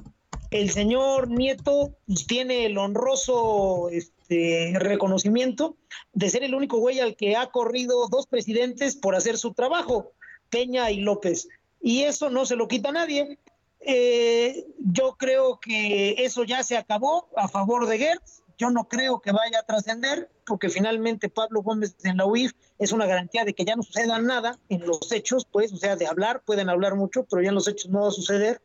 el 0.50 0.70
señor 0.70 1.30
Nieto 1.30 1.96
pues, 2.08 2.26
tiene 2.26 2.66
el 2.66 2.78
honroso 2.78 3.90
este, 3.90 4.72
reconocimiento 4.76 5.76
de 6.14 6.30
ser 6.30 6.42
el 6.42 6.56
único 6.56 6.78
güey 6.78 6.98
al 6.98 7.14
que 7.14 7.36
ha 7.36 7.46
corrido 7.52 8.08
dos 8.08 8.26
presidentes 8.26 8.96
por 8.96 9.14
hacer 9.14 9.38
su 9.38 9.54
trabajo, 9.54 10.10
Peña 10.50 10.90
y 10.90 11.00
López. 11.00 11.46
Y 11.80 12.02
eso 12.02 12.30
no 12.30 12.46
se 12.46 12.56
lo 12.56 12.68
quita 12.68 12.92
nadie. 12.92 13.38
Eh, 13.80 14.66
yo 14.78 15.16
creo 15.16 15.58
que 15.58 16.16
eso 16.24 16.44
ya 16.44 16.62
se 16.62 16.76
acabó 16.76 17.28
a 17.36 17.48
favor 17.48 17.86
de 17.86 17.98
Gertz. 17.98 18.42
Yo 18.58 18.70
no 18.70 18.88
creo 18.88 19.20
que 19.20 19.32
vaya 19.32 19.60
a 19.60 19.62
trascender, 19.62 20.30
porque 20.44 20.68
finalmente 20.68 21.30
Pablo 21.30 21.62
Gómez 21.62 21.96
en 22.04 22.18
la 22.18 22.26
UIF 22.26 22.52
es 22.78 22.92
una 22.92 23.06
garantía 23.06 23.46
de 23.46 23.54
que 23.54 23.64
ya 23.64 23.74
no 23.74 23.82
suceda 23.82 24.18
nada 24.18 24.58
en 24.68 24.86
los 24.86 25.10
hechos, 25.12 25.46
pues, 25.50 25.72
o 25.72 25.78
sea, 25.78 25.96
de 25.96 26.06
hablar, 26.06 26.42
pueden 26.44 26.68
hablar 26.68 26.94
mucho, 26.94 27.24
pero 27.24 27.40
ya 27.40 27.48
en 27.48 27.54
los 27.54 27.68
hechos 27.68 27.90
no 27.90 28.02
va 28.02 28.08
a 28.08 28.12
suceder. 28.12 28.60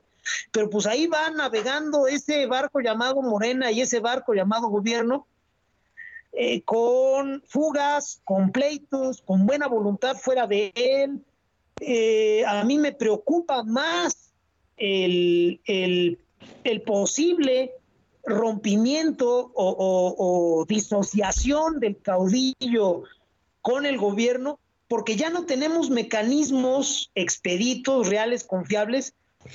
Pero 0.52 0.70
pues 0.70 0.86
ahí 0.86 1.08
va 1.08 1.30
navegando 1.30 2.08
ese 2.08 2.46
barco 2.48 2.82
llamado 2.82 3.22
Morena 3.22 3.72
y 3.72 3.82
ese 3.82 4.00
barco 4.00 4.34
llamado 4.34 4.68
gobierno 4.68 5.28
eh, 6.38 6.64
con 6.64 7.42
fugas, 7.48 8.22
con 8.26 8.52
pleitos, 8.52 9.22
con 9.22 9.46
buena 9.46 9.68
voluntad 9.68 10.18
fuera 10.18 10.46
de 10.46 10.74
él. 10.76 11.24
Eh, 11.82 12.44
a 12.46 12.64
mí 12.64 12.78
me 12.78 12.92
preocupa 12.92 13.64
más 13.64 14.34
el, 14.78 15.60
posible 16.86 17.72
rompimiento 18.24 19.52
o 19.56 20.66
disociación 20.68 21.80
del 21.80 22.02
caudillo 22.02 23.04
con 23.62 23.86
el 23.86 23.98
gobierno, 23.98 24.60
porque 24.88 25.16
ya 25.16 25.30
no 25.30 25.46
tenemos 25.46 25.90
mecanismos 25.90 27.12
expeditos, 27.16 28.10
reales, 28.10 28.44
confiables, 28.44 29.14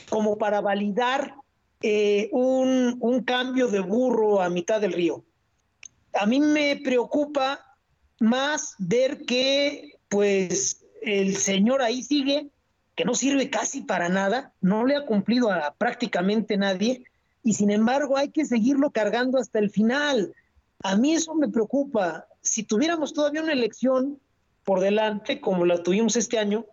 como 0.08 0.38
para 0.38 0.60
validar 0.60 1.34
eh, 1.82 2.28
un, 2.32 2.96
un 3.00 3.22
cambio 3.22 3.68
de 3.68 3.80
burro 3.80 4.42
a 4.42 4.50
mitad 4.50 4.80
del 4.80 4.92
río. 4.92 5.24
A 6.12 6.26
mí 6.26 6.40
me 6.40 6.76
preocupa 6.76 7.76
más 8.18 8.74
ver 8.78 9.24
que 9.24 9.98
pues 10.08 10.79
el 11.02 11.36
señor 11.36 11.82
ahí 11.82 12.02
sigue, 12.02 12.48
que 12.94 13.04
no 13.04 13.14
sirve 13.14 13.50
casi 13.50 13.82
para 13.82 14.08
nada, 14.08 14.52
no 14.60 14.84
le 14.84 14.96
ha 14.96 15.06
cumplido 15.06 15.50
a 15.50 15.74
prácticamente 15.74 16.56
nadie, 16.56 17.04
y 17.42 17.54
sin 17.54 17.70
embargo 17.70 18.16
hay 18.16 18.30
que 18.30 18.44
seguirlo 18.44 18.90
cargando 18.90 19.38
hasta 19.38 19.58
el 19.58 19.70
final. 19.70 20.34
A 20.82 20.96
mí 20.96 21.14
eso 21.14 21.34
me 21.34 21.48
preocupa. 21.48 22.26
Si 22.42 22.62
tuviéramos 22.62 23.14
todavía 23.14 23.42
una 23.42 23.52
elección 23.52 24.18
por 24.64 24.80
delante, 24.80 25.40
como 25.40 25.64
la 25.64 25.82
tuvimos 25.82 26.16
este 26.16 26.38
año, 26.38 26.66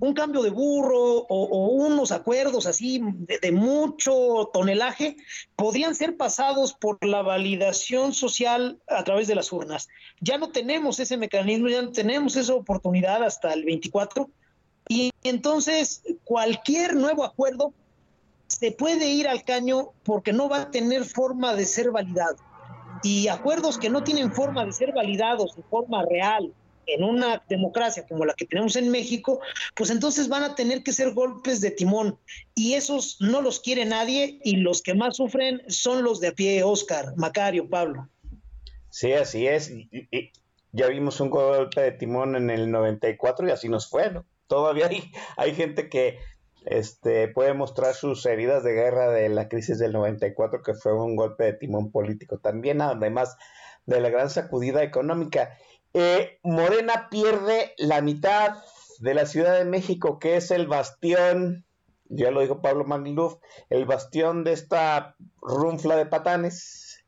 un 0.00 0.14
cambio 0.14 0.42
de 0.42 0.50
burro 0.50 1.26
o, 1.28 1.68
unos 1.68 2.12
acuerdos 2.12 2.66
así 2.66 3.00
de, 3.02 3.52
mucho 3.52 4.50
tonelaje 4.52 5.16
podrían 5.56 5.94
ser 5.94 6.16
pasados 6.16 6.74
por 6.74 7.04
la 7.04 7.22
validación 7.22 8.12
social 8.12 8.78
a 8.88 9.04
través 9.04 9.28
de 9.28 9.34
las 9.34 9.52
urnas. 9.52 9.88
Ya 10.20 10.38
no 10.38 10.50
tenemos 10.50 11.00
ese 11.00 11.16
mecanismo, 11.16 11.68
ya 11.68 11.82
no 11.82 11.92
tenemos 11.92 12.36
esa 12.36 12.54
oportunidad 12.54 13.22
hasta 13.22 13.52
el 13.52 13.64
24 13.64 14.30
y 14.88 15.10
entonces 15.22 16.02
cualquier 16.24 16.94
nuevo 16.94 17.24
acuerdo 17.24 17.72
se 18.46 18.72
puede 18.72 19.08
ir 19.08 19.28
al 19.28 19.44
caño 19.44 19.90
porque 20.04 20.32
no 20.32 20.48
va 20.48 20.62
a 20.62 20.70
tener 20.70 21.04
forma 21.04 21.54
de 21.54 21.66
ser 21.66 21.90
validado. 21.90 22.36
Y 23.02 23.28
acuerdos 23.28 23.78
que 23.78 23.90
no 23.90 24.02
tienen 24.02 24.32
forma 24.32 24.64
de 24.64 24.72
ser 24.72 24.92
validados 24.92 25.54
de 25.54 25.62
forma 25.62 26.02
real 26.04 26.52
en 26.88 27.04
una 27.04 27.42
democracia 27.48 28.06
como 28.06 28.24
la 28.24 28.34
que 28.34 28.46
tenemos 28.46 28.76
en 28.76 28.90
México, 28.90 29.40
pues 29.74 29.90
entonces 29.90 30.28
van 30.28 30.42
a 30.42 30.54
tener 30.54 30.82
que 30.82 30.92
ser 30.92 31.12
golpes 31.12 31.60
de 31.60 31.70
timón. 31.70 32.18
Y 32.54 32.74
esos 32.74 33.18
no 33.20 33.40
los 33.42 33.60
quiere 33.60 33.84
nadie 33.84 34.40
y 34.42 34.56
los 34.56 34.82
que 34.82 34.94
más 34.94 35.16
sufren 35.16 35.62
son 35.68 36.02
los 36.02 36.20
de 36.20 36.28
a 36.28 36.32
pie, 36.32 36.62
Oscar, 36.62 37.14
Macario, 37.16 37.68
Pablo. 37.68 38.08
Sí, 38.90 39.12
así 39.12 39.46
es. 39.46 39.70
ya 40.72 40.88
vimos 40.88 41.20
un 41.20 41.30
golpe 41.30 41.80
de 41.80 41.92
timón 41.92 42.36
en 42.36 42.50
el 42.50 42.70
94 42.70 43.48
y 43.48 43.50
así 43.50 43.68
nos 43.68 43.88
fue, 43.88 44.10
¿no? 44.10 44.24
Todavía 44.46 44.86
hay, 44.86 45.12
hay 45.36 45.54
gente 45.54 45.88
que 45.88 46.18
este, 46.64 47.28
puede 47.28 47.54
mostrar 47.54 47.94
sus 47.94 48.24
heridas 48.26 48.62
de 48.64 48.74
guerra 48.74 49.10
de 49.10 49.28
la 49.28 49.48
crisis 49.48 49.78
del 49.78 49.92
94, 49.92 50.62
que 50.62 50.74
fue 50.74 50.92
un 50.92 51.16
golpe 51.16 51.44
de 51.44 51.52
timón 51.54 51.90
político 51.90 52.38
también, 52.38 52.80
además 52.80 53.36
de 53.86 54.00
la 54.00 54.10
gran 54.10 54.28
sacudida 54.28 54.82
económica. 54.82 55.56
Eh, 55.94 56.38
Morena 56.42 57.08
pierde 57.10 57.74
la 57.78 58.00
mitad 58.00 58.56
de 59.00 59.14
la 59.14 59.26
Ciudad 59.26 59.56
de 59.56 59.64
México, 59.64 60.18
que 60.18 60.36
es 60.36 60.50
el 60.50 60.66
bastión, 60.66 61.64
ya 62.08 62.30
lo 62.30 62.40
dijo 62.40 62.60
Pablo 62.60 62.84
Magluf, 62.84 63.36
el 63.70 63.84
bastión 63.84 64.44
de 64.44 64.52
esta 64.52 65.16
runfla 65.40 65.96
de 65.96 66.06
patanes, 66.06 67.04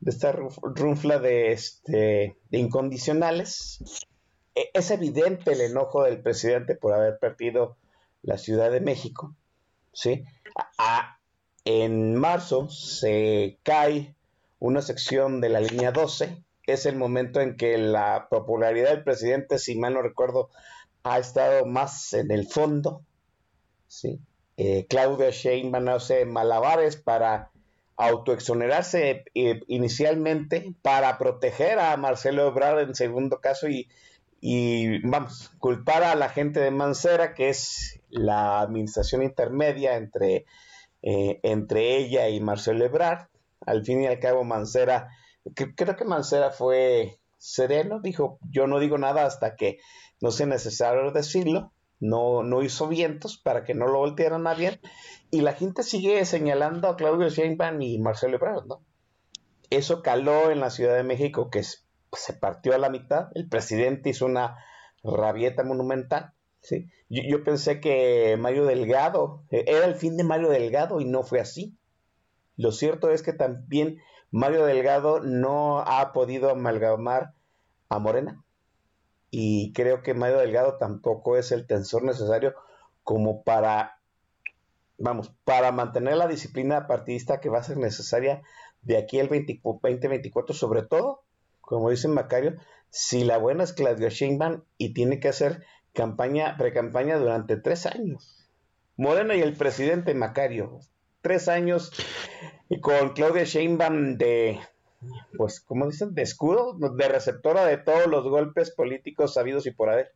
de 0.00 0.10
esta 0.10 0.32
runfla 0.32 1.18
de, 1.18 1.52
este, 1.52 2.36
de 2.50 2.58
incondicionales. 2.58 4.06
E, 4.54 4.70
es 4.74 4.90
evidente 4.90 5.52
el 5.52 5.60
enojo 5.60 6.02
del 6.04 6.20
presidente 6.20 6.74
por 6.74 6.94
haber 6.94 7.18
perdido 7.18 7.76
la 8.22 8.38
Ciudad 8.38 8.70
de 8.70 8.80
México, 8.80 9.34
¿sí? 9.92 10.24
en 11.64 12.16
marzo 12.16 12.68
se 12.68 13.58
cae 13.62 14.14
una 14.58 14.82
sección 14.82 15.40
de 15.40 15.48
la 15.48 15.60
línea 15.60 15.92
12, 15.92 16.42
es 16.72 16.86
el 16.86 16.96
momento 16.96 17.40
en 17.40 17.56
que 17.56 17.78
la 17.78 18.28
popularidad 18.30 18.90
del 18.90 19.04
presidente, 19.04 19.58
si 19.58 19.76
mal 19.76 19.94
no 19.94 20.02
recuerdo, 20.02 20.50
ha 21.04 21.18
estado 21.18 21.66
más 21.66 22.12
en 22.12 22.30
el 22.30 22.46
fondo, 22.46 23.02
¿sí? 23.88 24.20
Eh, 24.56 24.86
Claudia 24.88 25.30
Sheinbaum 25.30 25.88
hace 25.88 26.24
malabares 26.24 26.96
para 26.96 27.50
autoexonerarse 27.96 29.24
eh, 29.34 29.60
inicialmente 29.66 30.74
para 30.82 31.18
proteger 31.18 31.78
a 31.78 31.96
Marcelo 31.96 32.48
Ebrard 32.48 32.80
en 32.80 32.94
segundo 32.94 33.40
caso 33.40 33.68
y, 33.68 33.88
vamos, 35.04 35.50
culpar 35.58 36.02
a 36.02 36.14
la 36.14 36.28
gente 36.28 36.60
de 36.60 36.70
Mancera, 36.70 37.34
que 37.34 37.48
es 37.48 38.00
la 38.10 38.60
administración 38.60 39.22
intermedia 39.22 39.96
entre, 39.96 40.46
eh, 41.02 41.40
entre 41.42 41.96
ella 41.96 42.28
y 42.28 42.40
Marcelo 42.40 42.84
Ebrard. 42.84 43.28
Al 43.64 43.84
fin 43.84 44.02
y 44.02 44.06
al 44.06 44.18
cabo, 44.18 44.42
Mancera, 44.42 45.10
creo 45.54 45.96
que 45.96 46.04
Mancera 46.04 46.50
fue 46.50 47.18
sereno, 47.38 48.00
dijo, 48.00 48.38
yo 48.50 48.66
no 48.66 48.78
digo 48.78 48.98
nada 48.98 49.26
hasta 49.26 49.56
que 49.56 49.78
no 50.20 50.30
sea 50.30 50.46
necesario 50.46 51.10
decirlo, 51.10 51.72
no, 51.98 52.42
no 52.42 52.62
hizo 52.62 52.88
vientos 52.88 53.38
para 53.38 53.64
que 53.64 53.74
no 53.74 53.86
lo 53.86 53.98
voltearan 53.98 54.46
a 54.46 54.54
bien, 54.54 54.80
y 55.30 55.40
la 55.40 55.52
gente 55.52 55.82
sigue 55.82 56.24
señalando 56.24 56.88
a 56.88 56.96
Claudio 56.96 57.28
Sheinbaum 57.28 57.80
y 57.82 57.98
Marcelo 57.98 58.36
Ebrard, 58.36 58.66
¿no? 58.66 58.84
Eso 59.70 60.02
caló 60.02 60.50
en 60.50 60.60
la 60.60 60.70
Ciudad 60.70 60.94
de 60.94 61.04
México, 61.04 61.50
que 61.50 61.62
se 61.64 62.32
partió 62.34 62.74
a 62.74 62.78
la 62.78 62.90
mitad, 62.90 63.28
el 63.34 63.48
presidente 63.48 64.10
hizo 64.10 64.26
una 64.26 64.56
rabieta 65.02 65.64
monumental, 65.64 66.32
¿sí? 66.60 66.90
Yo, 67.08 67.44
pensé 67.44 67.80
que 67.80 68.36
Mario 68.38 68.64
Delgado, 68.64 69.44
eh, 69.50 69.64
era 69.66 69.84
el 69.84 69.96
fin 69.96 70.16
de 70.16 70.24
Mario 70.24 70.48
Delgado 70.48 71.00
y 71.00 71.04
no 71.04 71.22
fue 71.22 71.40
así. 71.40 71.76
Lo 72.56 72.72
cierto 72.72 73.10
es 73.10 73.22
que 73.22 73.32
también 73.32 73.98
Mario 74.32 74.64
Delgado 74.64 75.20
no 75.20 75.80
ha 75.80 76.12
podido 76.12 76.50
amalgamar 76.50 77.34
a 77.90 77.98
Morena. 77.98 78.42
Y 79.30 79.72
creo 79.74 80.02
que 80.02 80.14
Mario 80.14 80.38
Delgado 80.38 80.78
tampoco 80.78 81.36
es 81.36 81.52
el 81.52 81.66
tensor 81.66 82.02
necesario 82.02 82.54
como 83.04 83.44
para, 83.44 83.98
vamos, 84.98 85.32
para 85.44 85.70
mantener 85.70 86.16
la 86.16 86.28
disciplina 86.28 86.86
partidista 86.86 87.40
que 87.40 87.50
va 87.50 87.58
a 87.58 87.62
ser 87.62 87.76
necesaria 87.76 88.42
de 88.80 88.96
aquí 88.96 89.20
al 89.20 89.28
2024, 89.28 90.54
sobre 90.54 90.82
todo, 90.82 91.22
como 91.60 91.90
dice 91.90 92.08
Macario, 92.08 92.56
si 92.88 93.24
la 93.24 93.36
buena 93.36 93.64
es 93.64 93.74
Claudio 93.74 94.08
Sheinbaum 94.08 94.62
y 94.78 94.94
tiene 94.94 95.20
que 95.20 95.28
hacer 95.28 95.64
campaña, 95.92 96.56
pre-campaña 96.56 97.18
durante 97.18 97.56
tres 97.56 97.84
años. 97.86 98.50
Moreno 98.96 99.34
y 99.34 99.40
el 99.40 99.56
presidente 99.56 100.14
Macario, 100.14 100.80
tres 101.20 101.48
años 101.48 101.92
y 102.72 102.80
con 102.80 103.10
Claudia 103.10 103.44
Sheinbaum 103.44 104.16
de, 104.16 104.58
pues, 105.36 105.60
¿cómo 105.60 105.86
dicen? 105.86 106.14
De 106.14 106.22
escudo, 106.22 106.74
de 106.78 107.08
receptora 107.08 107.66
de 107.66 107.76
todos 107.76 108.06
los 108.06 108.24
golpes 108.24 108.70
políticos 108.70 109.34
sabidos 109.34 109.66
y 109.66 109.72
por 109.72 109.90
haber. 109.90 110.14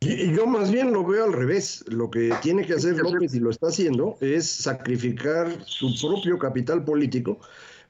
Y 0.00 0.34
yo 0.34 0.46
más 0.46 0.70
bien 0.70 0.92
lo 0.92 1.06
veo 1.06 1.24
al 1.24 1.32
revés. 1.32 1.82
Lo 1.88 2.10
que 2.10 2.34
tiene 2.42 2.66
que 2.66 2.74
hacer 2.74 2.96
López 2.96 3.34
y 3.34 3.40
lo 3.40 3.48
está 3.48 3.68
haciendo 3.68 4.18
es 4.20 4.50
sacrificar 4.50 5.48
su 5.64 5.94
propio 5.98 6.38
capital 6.38 6.84
político 6.84 7.38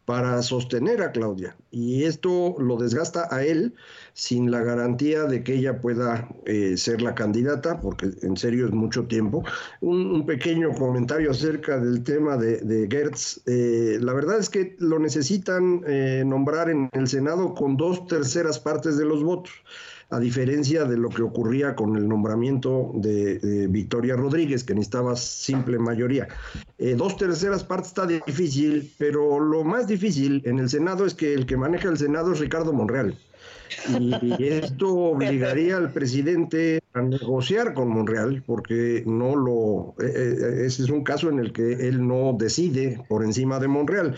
para 0.09 0.41
sostener 0.41 1.03
a 1.03 1.13
Claudia. 1.13 1.55
Y 1.71 2.05
esto 2.05 2.57
lo 2.59 2.79
desgasta 2.79 3.29
a 3.31 3.45
él 3.45 3.75
sin 4.15 4.51
la 4.51 4.63
garantía 4.63 5.25
de 5.25 5.45
que 5.45 5.57
ella 5.57 5.83
pueda 5.83 6.31
eh, 6.47 6.79
ser 6.79 7.03
la 7.03 7.15
candidata, 7.15 7.79
porque 7.83 8.09
en 8.23 8.39
serio 8.39 8.65
es 8.65 8.73
mucho 8.73 9.05
tiempo. 9.05 9.45
Un, 9.83 10.25
pequeño 10.25 10.73
comentario 10.73 11.31
acerca 11.31 11.79
del 11.79 12.03
tema 12.05 12.39
de, 12.39 12.89
Gertz. 12.91 13.43
Eh, 13.45 13.99
la 14.01 14.15
verdad 14.15 14.39
es 14.39 14.49
que 14.49 14.77
lo 14.79 14.99
necesitan 14.99 15.83
eh, 15.87 16.23
nombrar 16.25 16.71
en 16.71 16.89
el 16.93 17.07
Senado 17.07 17.53
con 17.53 17.77
dos 17.77 18.07
terceras 18.07 18.59
partes 18.59 18.97
de 18.97 19.05
los 19.05 19.23
votos 19.23 19.53
a 20.11 20.19
diferencia 20.19 20.85
de 20.85 20.97
lo 20.97 21.11
que 21.11 21.23
ocurría 21.23 21.77
con 21.77 21.97
el 21.97 22.09
nombramiento 22.09 22.93
de, 22.95 23.67
Victoria 23.69 24.17
Rodríguez, 24.17 24.65
que 24.65 24.75
necesitaba 24.75 25.17
simple 25.17 25.79
mayoría. 25.79 26.29
Eh, 26.79 26.95
dos 26.97 27.17
terceras 27.17 27.65
partes 27.65 27.89
está 27.89 28.07
difícil, 28.07 28.91
pero 28.99 29.39
lo 29.39 29.65
más 29.65 29.87
difícil 29.87 30.43
en 30.47 30.59
el 30.59 30.71
Senado 30.71 31.05
es 31.05 31.15
que 31.15 31.35
el 31.35 31.45
que 31.45 31.57
maneja 31.57 31.89
el 31.89 31.99
Senado 31.99 32.33
es 32.33 32.41
Ricardo 32.41 32.73
Monreal. 32.73 33.19
Y 33.99 34.43
esto 34.43 34.95
obligaría 34.95 35.77
al 35.77 35.93
presidente 35.93 36.81
a 36.95 37.03
negociar 37.03 37.75
con 37.75 37.89
Monreal, 37.89 38.43
porque 38.47 39.03
no 39.07 39.37
lo. 39.37 39.95
Eh, 40.03 40.07
eh, 40.07 40.67
ese 40.67 40.85
es 40.85 40.91
un 40.91 41.05
caso 41.05 41.29
en 41.29 41.39
el 41.39 41.53
que 41.53 41.89
él 41.89 42.07
no 42.07 42.35
decide 42.39 43.05
por 43.09 43.25
encima 43.25 43.59
de 43.59 43.69
Monreal. 43.69 44.17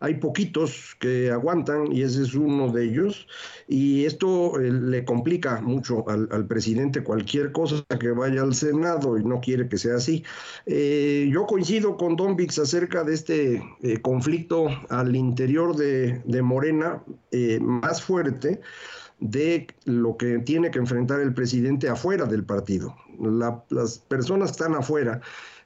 Hay 0.00 0.14
poquitos 0.14 0.96
que 1.00 1.30
aguantan 1.30 1.92
y 1.92 2.02
ese 2.02 2.22
es 2.22 2.34
uno 2.34 2.70
de 2.70 2.84
ellos. 2.84 3.26
Y 3.66 4.04
esto 4.04 4.58
eh, 4.60 4.70
le 4.70 5.04
complica 5.04 5.60
mucho 5.60 6.04
al, 6.08 6.46
presidente 6.46 7.02
cualquier 7.02 7.52
cosa 7.52 7.84
que 7.98 8.10
vaya 8.10 8.42
al 8.42 8.54
Senado 8.54 9.18
y 9.18 9.24
no 9.24 9.40
quiere 9.40 9.68
que 9.68 9.76
sea 9.76 9.96
así. 9.96 10.24
yo 10.66 11.46
coincido 11.46 11.96
con 11.96 12.16
Don 12.16 12.36
Vix 12.36 12.58
acerca 12.58 13.04
de 13.04 13.14
este 13.14 13.62
conflicto 14.02 14.68
al 14.88 15.14
interior 15.14 15.76
de, 15.76 16.22
de 16.24 16.42
Morena 16.42 17.02
más 17.60 18.02
fuerte 18.02 18.60
de 19.20 19.66
lo 19.84 20.16
que 20.16 20.38
tiene 20.38 20.70
que 20.70 20.78
enfrentar 20.78 21.20
el 21.20 21.34
presidente 21.34 21.88
afuera 21.88 22.24
del 22.26 22.44
partido. 22.44 22.94
las 23.68 23.98
personas 23.98 24.52
están 24.52 24.74
afuera 24.74 25.20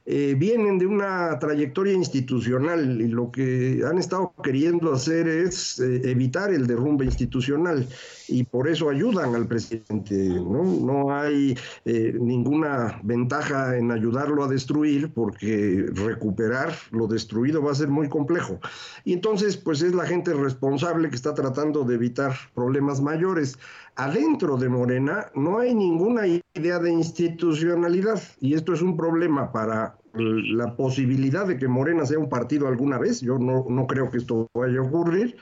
eh, 0.05 0.35
vienen 0.37 0.79
de 0.79 0.85
una 0.85 1.39
trayectoria 1.39 1.93
institucional 1.93 2.99
y 2.99 3.07
lo 3.07 3.31
que 3.31 3.83
han 3.89 3.97
estado 3.97 4.33
queriendo 4.43 4.91
hacer 4.91 5.29
es 5.29 5.79
eh, 5.79 6.01
evitar 6.03 6.53
el 6.53 6.67
derrumbe 6.67 7.05
institucional 7.05 7.87
y 8.27 8.43
por 8.43 8.67
eso 8.67 8.89
ayudan 8.89 9.33
al 9.33 9.47
presidente. 9.47 10.13
No, 10.13 10.63
no 10.63 11.15
hay 11.15 11.57
eh, 11.85 12.17
ninguna 12.19 12.99
ventaja 13.03 13.77
en 13.77 13.91
ayudarlo 13.91 14.43
a 14.43 14.49
destruir 14.49 15.09
porque 15.13 15.85
recuperar 15.93 16.73
lo 16.91 17.07
destruido 17.07 17.63
va 17.63 17.71
a 17.71 17.75
ser 17.75 17.87
muy 17.87 18.09
complejo. 18.09 18.59
Y 19.05 19.13
entonces, 19.13 19.55
pues 19.55 19.81
es 19.81 19.93
la 19.93 20.05
gente 20.05 20.33
responsable 20.33 21.09
que 21.09 21.15
está 21.15 21.33
tratando 21.33 21.85
de 21.85 21.95
evitar 21.95 22.33
problemas 22.53 22.99
mayores. 22.99 23.57
Adentro 23.95 24.57
de 24.57 24.69
Morena 24.69 25.31
no 25.35 25.59
hay 25.59 25.75
ninguna 25.75 26.23
idea 26.27 26.79
de 26.79 26.91
institucionalidad 26.91 28.21
y 28.39 28.55
esto 28.55 28.73
es 28.73 28.81
un 28.81 28.97
problema 28.97 29.51
para 29.51 29.97
la 30.13 30.75
posibilidad 30.75 31.45
de 31.45 31.57
que 31.57 31.67
Morena 31.67 32.05
sea 32.05 32.19
un 32.19 32.29
partido 32.29 32.67
alguna 32.67 32.97
vez. 32.97 33.21
Yo 33.21 33.37
no, 33.37 33.65
no 33.69 33.87
creo 33.87 34.09
que 34.09 34.17
esto 34.17 34.47
vaya 34.53 34.79
a 34.79 34.83
ocurrir 34.83 35.37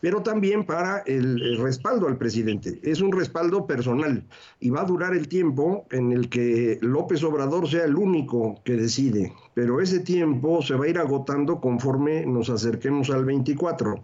pero 0.00 0.22
también 0.22 0.64
para 0.64 0.98
el, 1.06 1.42
el, 1.42 1.58
respaldo 1.58 2.08
al 2.08 2.16
presidente. 2.16 2.80
Es 2.82 3.00
un 3.00 3.12
respaldo 3.12 3.66
personal 3.66 4.24
y 4.58 4.70
va 4.70 4.82
a 4.82 4.86
durar 4.86 5.14
el 5.14 5.28
tiempo 5.28 5.86
en 5.90 6.12
el 6.12 6.28
que 6.28 6.78
López 6.80 7.22
Obrador 7.22 7.68
sea 7.68 7.84
el 7.84 7.96
único 7.96 8.60
que 8.64 8.76
decide, 8.76 9.32
pero 9.54 9.80
ese 9.80 10.00
tiempo 10.00 10.62
se 10.62 10.74
va 10.74 10.86
a 10.86 10.88
ir 10.88 10.98
agotando 10.98 11.60
conforme 11.60 12.24
nos 12.26 12.50
acerquemos 12.50 13.10
al 13.10 13.24
24. 13.24 14.02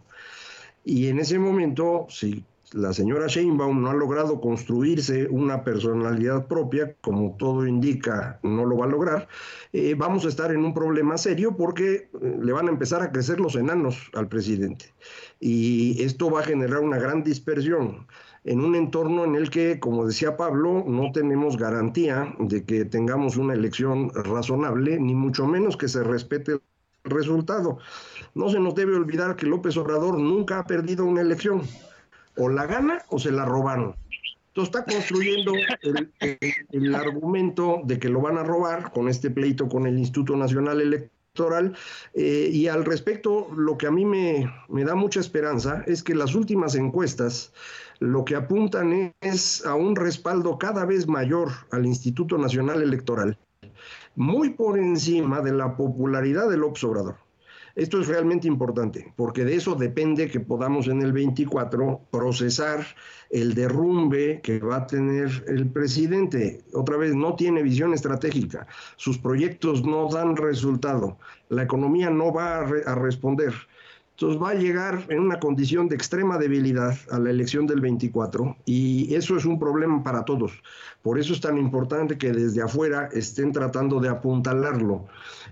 Y 0.85 1.09
en 1.09 1.19
ese 1.19 1.39
momento, 1.39 2.07
si 2.09 2.45
la 2.73 2.93
señora 2.93 3.29
Sheinbaum 3.29 3.81
no 3.81 3.91
ha 3.91 3.95
logrado 3.95 4.41
construirse 4.41 5.29
una 5.29 5.63
personalidad 5.63 6.47
propia, 6.47 6.95
como 7.01 7.37
todo 7.39 7.67
indica, 7.67 8.41
no 8.43 8.65
lo 8.65 8.79
va 8.79 8.87
a 8.87 8.89
lograr, 8.89 9.29
eh, 9.73 9.95
vamos 9.97 10.25
a 10.25 10.29
estar 10.29 10.51
en 10.51 10.65
un 10.65 10.75
problema 10.75 11.17
serio 11.17 11.57
porque 11.57 11.95
eh, 11.95 12.39
le 12.43 12.53
van 12.53 12.69
a 12.69 12.73
empezar 12.73 13.03
a 13.03 13.13
crecer 13.13 13.39
los 13.41 13.55
enanos 13.55 14.11
al 14.15 14.29
presidente. 14.29 14.93
Y 15.39 16.03
esto 16.03 16.31
va 16.31 16.41
a 16.41 16.45
generar 16.45 16.81
una 16.81 16.99
gran 16.99 17.23
dispersión 17.23 18.07
en 18.45 18.61
un 18.61 18.75
entorno 18.75 19.25
en 19.25 19.35
el 19.35 19.51
que, 19.51 19.79
como 19.81 20.07
decía 20.07 20.37
Pablo, 20.37 20.85
no 20.87 21.11
tenemos 21.13 21.57
garantía 21.57 22.35
de 22.39 22.65
que 22.65 22.85
tengamos 22.85 23.37
una 23.37 23.55
elección 23.55 24.11
razonable, 24.15 24.99
ni 25.01 25.15
mucho 25.15 25.47
menos 25.47 25.77
que 25.77 25.89
se 25.89 26.03
respete 26.05 26.53
el 26.53 26.61
resultado. 27.05 27.79
No 28.35 28.49
se 28.49 28.61
nos 28.61 28.75
debe 28.75 28.95
olvidar 28.95 29.35
que 29.35 29.47
López 29.47 29.77
Obrador 29.77 30.19
nunca 30.19 30.61
ha 30.61 30.67
perdido 30.67 31.05
una 31.05 31.23
elección 31.23 31.63
o 32.37 32.49
la 32.49 32.67
gana 32.67 33.03
o 33.09 33.19
se 33.19 33.31
la 33.33 33.45
robaron. 33.45 33.95
Entonces 34.49 34.75
está 34.75 34.91
construyendo 34.91 35.53
el, 36.71 36.95
argumento 36.95 37.83
de 37.85 37.99
que 37.99 38.09
lo 38.09 38.23
van 38.23 38.39
a 38.39 38.43
robar 38.43 38.91
con 38.91 39.09
este 39.09 39.31
pleito 39.31 39.69
con 39.69 39.87
el 39.87 39.99
Instituto 39.99 40.35
Nacional 40.35 40.81
Electoral. 40.81 41.77
Eh, 42.15 42.49
y 42.51 42.67
al 42.67 42.87
respecto, 42.87 43.49
lo 43.55 43.77
que 43.77 43.87
a 43.87 43.91
mí 43.91 44.07
me, 44.07 44.51
me 44.69 44.85
da 44.85 44.95
mucha 44.95 45.21
esperanza 45.21 45.85
es 45.87 46.03
que 46.03 46.15
las 46.15 46.35
últimas 46.35 46.75
encuestas 46.75 47.53
lo 47.99 48.25
que 48.25 48.35
apuntan 48.35 49.15
es 49.21 49.65
a 49.65 49.75
un 49.75 49.97
respaldo 49.97 50.59
cada 50.59 50.85
vez 50.85 51.07
mayor 51.07 51.51
al 51.71 51.87
Instituto 51.87 52.39
Nacional 52.39 52.83
Electoral, 52.83 53.39
muy 54.15 54.51
por 54.51 54.79
encima 54.79 55.41
de 55.41 55.53
la 55.53 55.77
popularidad 55.77 56.49
del 56.49 56.65
observador. 56.65 57.26
Esto 57.77 58.01
es 58.01 58.09
realmente 58.09 58.49
importante, 58.49 59.13
porque 59.17 59.45
de 59.45 59.55
eso 59.55 59.75
depende 59.75 60.31
que 60.31 60.41
podamos 60.41 60.89
en 60.89 61.03
el 61.03 61.13
24 61.13 62.01
procesar 62.11 62.87
el 63.29 63.53
derrumbe 63.55 64.41
que 64.43 64.59
va 64.61 64.77
a 64.77 64.87
tener 64.87 65.45
el 65.47 65.69
presidente. 65.69 66.65
Otra 66.73 66.97
vez, 66.97 67.15
no 67.15 67.35
tiene 67.35 67.63
visión 67.63 67.93
estratégica, 67.93 68.67
sus 68.97 69.19
proyectos 69.19 69.85
no 69.85 70.09
dan 70.09 70.37
resultado, 70.37 71.19
la 71.51 71.65
economía 71.65 72.09
no 72.09 72.33
va 72.33 72.61
a, 72.61 72.95
responder. 72.95 73.53
Entonces 74.17 74.43
va 74.43 74.53
a 74.53 74.55
llegar 74.55 75.05
en 75.11 75.21
una 75.21 75.39
condición 75.39 75.89
de 75.89 75.95
extrema 75.95 76.39
debilidad 76.39 76.97
a 77.11 77.19
la 77.19 77.29
elección 77.29 77.67
del 77.67 77.83
24 77.83 78.57
y 78.65 79.15
eso 79.15 79.37
es 79.37 79.45
un 79.45 79.59
problema 79.59 80.03
para 80.03 80.25
todos. 80.25 80.53
Por 81.03 81.19
eso 81.19 81.35
es 81.35 81.41
tan 81.43 81.59
importante 81.59 82.17
que 82.17 82.33
desde 82.33 82.63
afuera 82.63 83.11
estén 83.13 83.53
tratando 83.53 84.01
de 84.01 84.09
apuntalarlo 84.09 85.05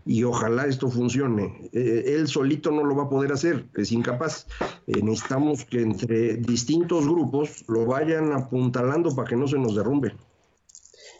y 0.06 0.24
ojalá 0.24 0.64
esto 0.64 0.88
funcione. 0.88 1.68
Eh, 1.74 2.14
él 2.16 2.26
solito 2.26 2.70
no 2.70 2.84
lo 2.84 2.96
va 2.96 3.02
a 3.02 3.08
poder 3.10 3.32
hacer, 3.32 3.66
es 3.74 3.92
incapaz. 3.92 4.46
Eh, 4.86 5.02
necesitamos 5.02 5.66
que 5.66 5.82
entre 5.82 6.36
distintos 6.36 7.06
grupos 7.06 7.66
lo 7.68 7.84
vayan 7.84 8.32
apuntalando 8.32 9.14
para 9.14 9.28
que 9.28 9.36
no 9.36 9.46
se 9.46 9.58
nos 9.58 9.76
derrumbe. 9.76 10.16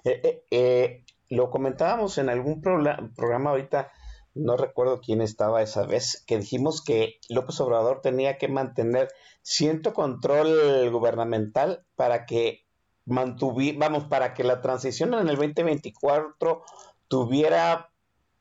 Eh, 0.02 1.04
lo 1.28 1.50
comentábamos 1.50 2.16
en 2.16 2.30
algún 2.30 2.62
programa 2.62 3.50
ahorita 3.50 3.92
no 4.34 4.56
recuerdo 4.56 5.00
quién 5.00 5.20
estaba 5.20 5.62
esa 5.62 5.86
vez, 5.86 6.22
que 6.26 6.38
dijimos 6.38 6.82
que 6.82 7.16
López 7.28 7.60
Obrador 7.60 8.00
tenía 8.00 8.36
que 8.36 8.48
mantener 8.48 9.08
cierto 9.42 9.94
control 9.94 10.90
gubernamental 10.90 11.84
para 11.96 12.26
que 12.26 12.64
mantuviera, 13.06 13.78
vamos, 13.78 14.04
para 14.04 14.34
que 14.34 14.44
la 14.44 14.60
transición 14.60 15.14
en 15.14 15.28
el 15.28 15.36
2024 15.36 16.62
tuviera, 17.08 17.90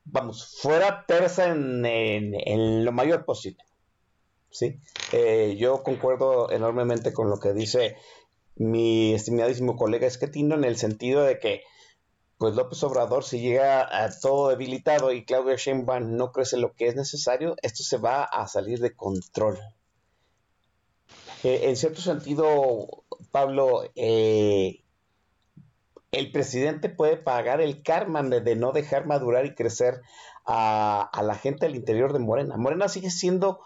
vamos, 0.06 0.58
fuera 0.62 1.06
tersa 1.06 1.48
en, 1.48 2.86
lo 2.86 2.92
mayor 2.92 3.26
posible. 3.26 3.64
¿sí? 4.50 4.80
Eh, 5.12 5.56
yo 5.60 5.84
concuerdo 5.84 6.52
enormemente 6.52 7.14
con 7.14 7.30
lo 7.30 7.40
que 7.40 7.54
dice 7.54 7.98
mi 8.56 9.14
estimadísimo 9.14 9.76
colega 9.76 10.08
Esquetino 10.08 10.56
en 10.56 10.64
el 10.64 10.78
sentido 10.78 11.24
de 11.24 11.40
que 11.40 11.64
pues 12.38 12.56
López 12.56 12.84
Obrador 12.84 13.24
si 13.24 13.40
llega 13.40 14.04
a 14.04 14.10
todo 14.20 14.50
debilitado 14.50 15.12
y 15.12 15.26
Claudia 15.26 15.56
Sheinbaum 15.56 16.16
no 16.16 16.32
crece 16.32 16.58
lo 16.58 16.74
que 16.74 16.88
es 16.88 16.96
necesario, 16.96 17.56
esto 17.62 17.84
se 17.84 17.98
va 17.98 18.24
a 18.24 18.48
salir 18.48 18.80
de 18.80 18.96
control. 18.96 19.58
Eh, 21.44 21.70
en 21.70 21.76
cierto 21.76 22.02
sentido, 22.02 23.04
Pablo, 23.32 23.84
eh, 23.96 24.82
el 26.12 26.32
presidente 26.32 26.90
puede 26.90 27.18
pagar 27.18 27.60
el 27.60 27.82
karma 27.84 28.24
de, 28.24 28.56
no 28.56 28.72
dejar 28.72 29.06
madurar 29.06 29.46
y 29.46 29.56
crecer 29.56 30.02
a, 30.46 31.02
a, 31.12 31.24
la 31.24 31.36
gente 31.36 31.66
al 31.66 31.76
interior 31.76 32.14
de 32.14 32.20
Morena. 32.20 32.56
Morena 32.56 32.88
sigue 32.88 33.10
siendo, 33.10 33.60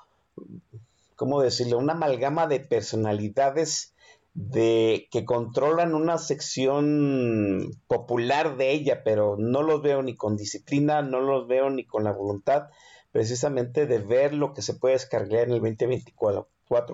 ¿cómo 1.15 1.41
decirlo?, 1.41 1.78
una 1.78 1.93
amalgama 1.93 2.47
de 2.47 2.59
personalidades 2.59 3.93
de 4.38 5.08
que 5.10 5.26
controlan 5.26 5.96
una 5.96 6.20
sección 6.20 7.72
popular 7.88 8.56
de 8.56 8.72
ella, 8.72 9.02
pero 9.04 9.36
no 9.36 9.64
los 9.64 9.82
veo 9.82 10.04
ni 10.04 10.16
con 10.16 10.38
disciplina, 10.38 11.02
no 11.02 11.22
los 11.22 11.48
veo 11.48 11.72
ni 11.72 11.86
con 11.86 12.04
la 12.04 12.12
voluntad 12.12 12.68
precisamente 13.12 13.88
de 13.88 13.98
ver 13.98 14.36
lo 14.36 14.54
que 14.54 14.62
se 14.62 14.76
puede 14.76 14.94
descargar 14.94 15.46
en 15.46 15.54
el 15.54 15.60
2024. 15.62 16.48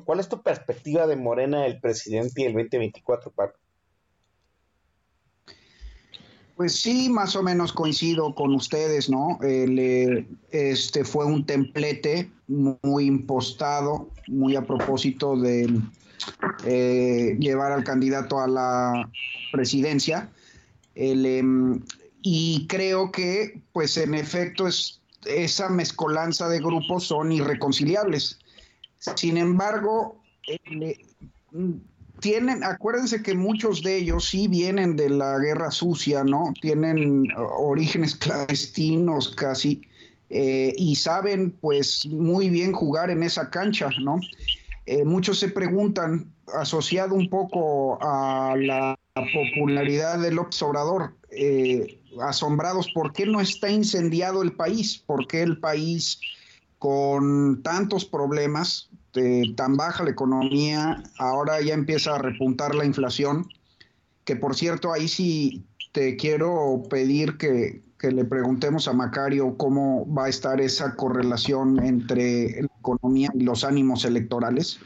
¿Cuál 0.06 0.20
es 0.22 0.30
tu 0.30 0.42
perspectiva 0.42 1.06
de 1.06 1.18
Morena, 1.18 1.66
el 1.66 1.82
presidente 1.82 2.44
y 2.44 2.46
el 2.46 2.54
2024, 2.54 3.32
Pablo? 3.32 3.56
Pues 6.56 6.76
sí, 6.76 7.10
más 7.10 7.36
o 7.36 7.44
menos 7.44 7.74
coincido 7.74 8.34
con 8.36 8.54
ustedes, 8.54 9.10
¿no? 9.10 9.38
este 9.42 11.04
fue 11.04 11.26
un 11.26 11.46
templete 11.46 12.32
muy 12.48 13.06
impostado, 13.06 14.08
muy 14.28 14.56
a 14.56 14.62
propósito 14.62 15.36
del 15.36 15.82
eh, 16.66 17.36
llevar 17.40 17.72
al 17.72 17.84
candidato 17.84 18.40
a 18.40 18.48
la 18.48 19.10
presidencia. 19.52 20.30
Em, 20.96 21.82
y 22.22 22.68
creo 22.68 23.12
que, 23.12 23.62
pues 23.74 23.98
en 23.98 24.14
efecto, 24.14 24.68
es, 24.68 25.02
esa 25.26 25.70
mezcolanza 25.70 26.48
de 26.50 26.60
grupos 26.60 27.06
son 27.06 27.32
irreconciliables. 27.32 28.40
Sin 29.16 29.38
embargo, 29.38 30.22
tienen, 32.20 32.64
acuérdense 32.64 33.22
que 33.22 33.36
muchos 33.36 33.84
de 33.84 33.98
ellos 33.98 34.30
sí 34.30 34.48
vienen 34.48 34.96
de 34.96 35.10
la 35.10 35.38
guerra 35.40 35.72
sucia, 35.72 36.24
¿no? 36.24 36.54
Tienen 36.62 37.28
orígenes 37.36 38.16
clandestinos 38.16 39.30
casi 39.36 39.82
eh, 40.30 40.74
y 40.78 40.96
saben 40.96 41.52
pues 41.52 42.06
muy 42.08 42.50
bien 42.50 42.72
jugar 42.72 43.10
en 43.10 43.24
esa 43.24 43.50
cancha, 43.50 43.90
¿no? 44.02 44.20
Eh, 44.86 45.06
muchos 45.06 45.40
se 45.40 45.50
preguntan, 45.50 46.34
asociado 46.54 47.16
un 47.16 47.30
poco 47.30 47.98
a 48.02 48.56
la 48.58 49.00
popularidad 49.14 50.20
del 50.20 50.40
observador, 50.40 51.16
eh, 51.32 52.02
asombrados, 52.22 52.92
¿por 52.94 53.14
qué 53.14 53.26
no 53.26 53.40
está 53.40 53.70
incendiado 53.70 54.42
el 54.44 54.54
país? 54.54 54.98
¿Por 54.98 55.28
qué 55.28 55.42
el 55.42 55.60
país 55.60 56.20
con 56.80 57.64
tantos 57.64 58.04
problemas, 58.04 58.90
tan 59.56 59.78
baja 59.78 60.04
la 60.04 60.10
economía, 60.10 61.02
ahora 61.18 61.62
ya 61.62 61.74
empieza 61.74 62.16
a 62.16 62.18
repuntar 62.18 62.76
la 62.76 62.84
inflación? 62.84 63.48
Que 64.26 64.36
por 64.36 64.56
cierto, 64.56 64.92
ahí 64.92 65.08
sí 65.08 65.64
te 65.94 66.18
quiero 66.18 66.84
pedir 66.90 67.38
que, 67.38 67.82
que 67.98 68.12
le 68.12 68.26
preguntemos 68.26 68.90
a 68.90 68.94
Macario 68.94 69.56
cómo 69.56 70.12
va 70.14 70.26
a 70.26 70.30
estar 70.30 70.60
esa 70.60 70.96
correlación 70.96 71.82
entre 71.86 72.68
economía 72.84 73.32
y 73.34 73.44
los 73.44 73.64
ánimos 73.64 74.04
electorales, 74.04 74.80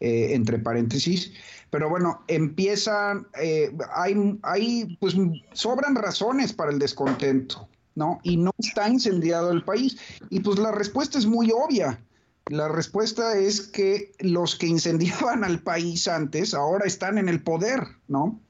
eh, 0.00 0.34
entre 0.34 0.58
paréntesis. 0.58 1.32
Pero 1.70 1.90
bueno, 1.90 2.22
empiezan, 2.28 3.26
eh, 3.40 3.76
hay, 3.94 4.38
hay, 4.42 4.96
pues 5.00 5.16
sobran 5.52 5.96
razones 5.96 6.52
para 6.52 6.70
el 6.70 6.78
descontento, 6.78 7.68
¿no? 7.96 8.20
Y 8.22 8.36
no 8.36 8.52
está 8.58 8.88
incendiado 8.88 9.50
el 9.50 9.64
país. 9.64 9.96
Y 10.30 10.40
pues 10.40 10.58
la 10.58 10.70
respuesta 10.70 11.18
es 11.18 11.26
muy 11.26 11.50
obvia. 11.50 12.00
La 12.48 12.68
respuesta 12.68 13.36
es 13.36 13.60
que 13.60 14.12
los 14.20 14.54
que 14.54 14.68
incendiaban 14.68 15.42
al 15.42 15.60
país 15.60 16.06
antes 16.06 16.54
ahora 16.54 16.86
están 16.86 17.18
en 17.18 17.28
el 17.28 17.42
poder, 17.42 17.80
¿no? 18.06 18.40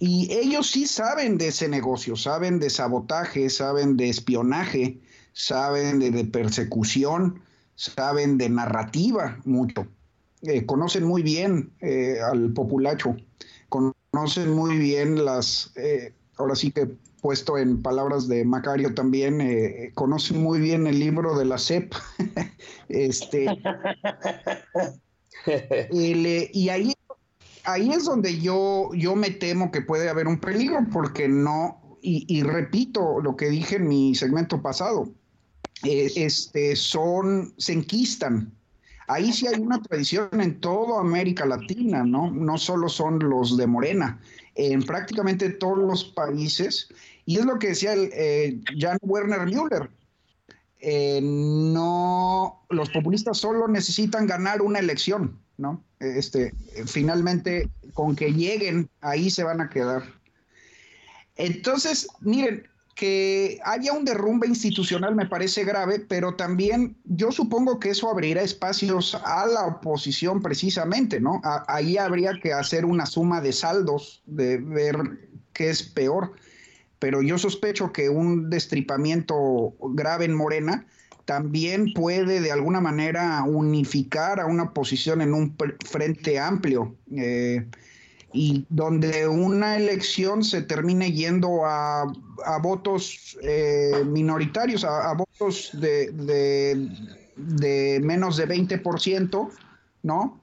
Y 0.00 0.32
ellos 0.32 0.70
sí 0.70 0.86
saben 0.86 1.38
de 1.38 1.48
ese 1.48 1.68
negocio, 1.68 2.16
saben 2.16 2.60
de 2.60 2.70
sabotaje, 2.70 3.50
saben 3.50 3.96
de 3.96 4.08
espionaje, 4.08 5.00
saben 5.32 5.98
de, 5.98 6.24
persecución, 6.24 7.42
saben 7.78 8.38
de 8.38 8.48
narrativa 8.48 9.38
mucho. 9.44 9.86
Eh, 10.42 10.66
conocen 10.66 11.04
muy 11.04 11.22
bien 11.22 11.70
eh, 11.80 12.18
al 12.20 12.52
populacho, 12.52 13.16
conocen 13.68 14.50
muy 14.50 14.76
bien 14.76 15.24
las, 15.24 15.72
eh, 15.76 16.12
ahora 16.36 16.54
sí 16.54 16.72
que 16.72 16.88
puesto 17.20 17.56
en 17.58 17.82
palabras 17.82 18.28
de 18.28 18.44
Macario 18.44 18.94
también, 18.94 19.92
conocen 19.94 20.40
muy 20.40 20.60
bien 20.60 20.86
el 20.86 21.00
libro 21.00 21.36
de 21.36 21.44
la 21.44 21.58
CEP. 21.58 21.92
este, 22.88 23.46
y 25.90 26.68
ahí, 26.68 26.92
ahí 27.64 27.90
es 27.90 28.04
donde 28.04 28.38
yo, 28.38 28.90
yo 28.94 29.16
me 29.16 29.30
temo 29.30 29.72
que 29.72 29.82
puede 29.82 30.08
haber 30.08 30.28
un 30.28 30.38
peligro, 30.38 30.78
porque 30.92 31.26
no, 31.26 31.98
y, 32.00 32.42
repito 32.42 33.20
lo 33.20 33.36
que 33.36 33.50
dije 33.50 33.76
en 33.76 33.88
mi 33.88 34.14
segmento 34.14 34.62
pasado, 34.62 35.08
eh, 35.84 36.10
este, 36.16 36.76
son, 36.76 37.54
se 37.56 37.72
enquistan. 37.72 38.52
Ahí 39.06 39.32
sí 39.32 39.46
hay 39.46 39.60
una 39.60 39.80
tradición 39.80 40.28
en 40.40 40.60
toda 40.60 41.00
América 41.00 41.46
Latina, 41.46 42.04
¿no? 42.04 42.30
No 42.30 42.58
solo 42.58 42.88
son 42.88 43.18
los 43.18 43.56
de 43.56 43.66
Morena, 43.66 44.20
en 44.54 44.82
prácticamente 44.82 45.48
todos 45.50 45.78
los 45.78 46.04
países. 46.04 46.88
Y 47.24 47.38
es 47.38 47.44
lo 47.44 47.58
que 47.58 47.68
decía 47.68 47.94
el, 47.94 48.10
eh, 48.12 48.60
Jan 48.78 48.98
Werner 49.02 49.46
Müller. 49.46 49.90
Eh, 50.80 51.20
no, 51.22 52.64
los 52.70 52.90
populistas 52.90 53.38
solo 53.38 53.66
necesitan 53.66 54.26
ganar 54.26 54.62
una 54.62 54.78
elección, 54.78 55.38
¿no? 55.56 55.82
Este, 56.00 56.54
finalmente, 56.86 57.68
con 57.94 58.14
que 58.14 58.32
lleguen, 58.32 58.88
ahí 59.00 59.30
se 59.30 59.42
van 59.42 59.60
a 59.60 59.70
quedar. 59.70 60.04
Entonces, 61.36 62.08
miren, 62.20 62.68
que 62.98 63.60
haya 63.64 63.92
un 63.92 64.04
derrumbe 64.04 64.48
institucional 64.48 65.14
me 65.14 65.24
parece 65.24 65.62
grave, 65.62 66.00
pero 66.00 66.34
también 66.34 66.96
yo 67.04 67.30
supongo 67.30 67.78
que 67.78 67.90
eso 67.90 68.10
abrirá 68.10 68.42
espacios 68.42 69.14
a 69.24 69.46
la 69.46 69.66
oposición 69.66 70.42
precisamente, 70.42 71.20
¿no? 71.20 71.40
ahí 71.68 71.96
habría 71.96 72.32
que 72.42 72.52
hacer 72.52 72.84
una 72.84 73.06
suma 73.06 73.40
de 73.40 73.52
saldos, 73.52 74.20
de 74.26 74.56
ver 74.58 74.96
qué 75.52 75.70
es 75.70 75.84
peor, 75.84 76.32
pero 76.98 77.22
yo 77.22 77.38
sospecho 77.38 77.92
que 77.92 78.08
un 78.08 78.50
destripamiento 78.50 79.76
grave 79.94 80.24
en 80.24 80.34
Morena 80.34 80.84
también 81.24 81.92
puede 81.92 82.40
de 82.40 82.50
alguna 82.50 82.80
manera 82.80 83.44
unificar 83.44 84.40
a 84.40 84.46
una 84.46 84.64
oposición 84.64 85.20
en 85.20 85.34
un 85.34 85.56
frente 85.88 86.40
amplio. 86.40 86.96
Eh, 87.14 87.64
y 88.32 88.66
donde 88.68 89.26
una 89.26 89.76
elección 89.76 90.44
se 90.44 90.62
termine 90.62 91.12
yendo 91.12 91.64
a, 91.64 92.12
votos 92.62 93.38
eh, 93.42 94.04
minoritarios, 94.06 94.84
a, 94.84 95.12
votos 95.14 95.70
de, 95.72 96.10
de, 97.36 98.00
menos 98.02 98.36
de 98.36 98.48
20%, 98.48 99.50
¿no? 100.02 100.40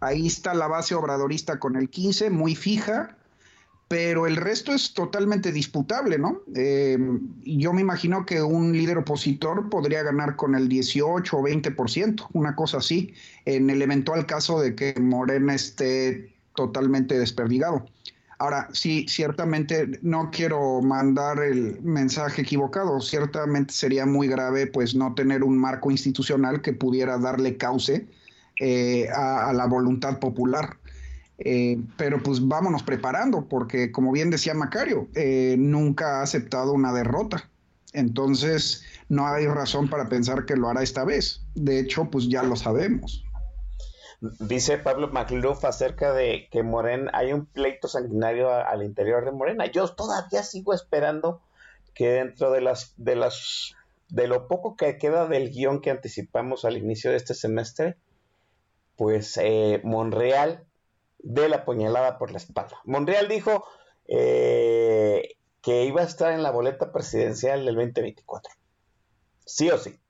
Ahí 0.00 0.26
está 0.26 0.54
la 0.54 0.68
base 0.68 0.94
obradorista 0.94 1.58
con 1.58 1.76
el 1.76 1.88
15, 1.88 2.30
muy 2.30 2.54
fija, 2.54 3.16
pero 3.88 4.26
el 4.26 4.36
resto 4.36 4.72
es 4.72 4.92
totalmente 4.92 5.50
disputable, 5.50 6.18
¿no? 6.18 6.42
Eh, 6.54 6.98
yo 7.44 7.72
me 7.72 7.80
imagino 7.80 8.26
que 8.26 8.42
un 8.42 8.72
líder 8.72 8.98
opositor 8.98 9.70
podría 9.70 10.02
ganar 10.02 10.36
con 10.36 10.54
el 10.54 10.68
18 10.68 11.36
o 11.36 11.42
20%, 11.42 12.26
una 12.32 12.54
cosa 12.54 12.78
así, 12.78 13.14
en 13.44 13.70
el 13.70 13.82
eventual 13.82 14.26
caso 14.26 14.60
de 14.60 14.74
que 14.74 14.94
Morena 15.00 15.54
esté 15.54 16.37
totalmente 16.58 17.16
desperdigado. 17.16 17.86
Ahora, 18.40 18.68
sí, 18.72 19.06
ciertamente 19.08 20.00
no 20.02 20.30
quiero 20.32 20.82
mandar 20.82 21.38
el 21.38 21.80
mensaje 21.82 22.42
equivocado. 22.42 23.00
Ciertamente 23.00 23.72
sería 23.72 24.06
muy 24.06 24.26
grave, 24.26 24.66
pues, 24.66 24.96
no 24.96 25.14
tener 25.14 25.44
un 25.44 25.56
marco 25.56 25.92
institucional 25.92 26.60
que 26.60 26.72
pudiera 26.72 27.16
darle 27.18 27.56
cauce 27.56 28.08
eh, 28.58 29.08
a, 29.14 29.52
la 29.52 29.66
voluntad 29.66 30.18
popular. 30.18 30.78
Eh, 31.38 31.80
pero 31.96 32.20
pues 32.20 32.40
vámonos 32.46 32.82
preparando, 32.82 33.46
porque 33.48 33.92
como 33.92 34.10
bien 34.10 34.30
decía 34.30 34.54
Macario, 34.54 35.06
eh, 35.14 35.54
nunca 35.56 36.18
ha 36.18 36.22
aceptado 36.22 36.72
una 36.72 36.92
derrota. 36.92 37.48
Entonces, 37.92 38.82
no 39.08 39.28
hay 39.28 39.46
razón 39.46 39.88
para 39.88 40.08
pensar 40.08 40.44
que 40.44 40.56
lo 40.56 40.68
hará 40.68 40.82
esta 40.82 41.04
vez. 41.04 41.42
De 41.54 41.78
hecho, 41.78 42.10
pues 42.10 42.28
ya 42.28 42.42
lo 42.42 42.56
sabemos. 42.56 43.24
Dice 44.20 44.78
Pablo 44.78 45.08
MacLuff 45.08 45.64
acerca 45.64 46.12
de 46.12 46.48
que 46.50 46.64
Morena, 46.64 47.10
hay 47.14 47.32
un 47.32 47.46
pleito 47.46 47.86
sanguinario 47.86 48.52
al 48.52 48.82
interior 48.82 49.24
de 49.24 49.30
Morena. 49.30 49.66
Yo 49.66 49.86
todavía 49.94 50.42
sigo 50.42 50.74
esperando 50.74 51.40
que 51.94 52.08
dentro 52.10 52.50
de 52.50 52.60
las, 52.60 52.94
de 52.96 53.14
las, 53.14 53.74
de 54.08 54.26
lo 54.26 54.48
poco 54.48 54.74
que 54.76 54.98
queda 54.98 55.26
del 55.28 55.50
guion 55.50 55.80
que 55.80 55.90
anticipamos 55.90 56.64
al 56.64 56.76
inicio 56.76 57.12
de 57.12 57.16
este 57.16 57.34
semestre, 57.34 57.96
pues 58.96 59.36
eh, 59.40 59.80
Monreal 59.84 60.66
dé 61.20 61.48
la 61.48 61.64
puñalada 61.64 62.18
por 62.18 62.32
la 62.32 62.38
espalda. 62.38 62.80
Monreal 62.84 63.28
dijo 63.28 63.64
eh, 64.08 65.36
que 65.62 65.84
iba 65.84 66.00
a 66.00 66.04
estar 66.04 66.32
en 66.32 66.42
la 66.42 66.50
boleta 66.50 66.90
presidencial 66.90 67.64
del 67.64 67.76
2024. 67.76 68.52
Sí 69.44 69.70
o 69.70 69.78
sí. 69.78 70.00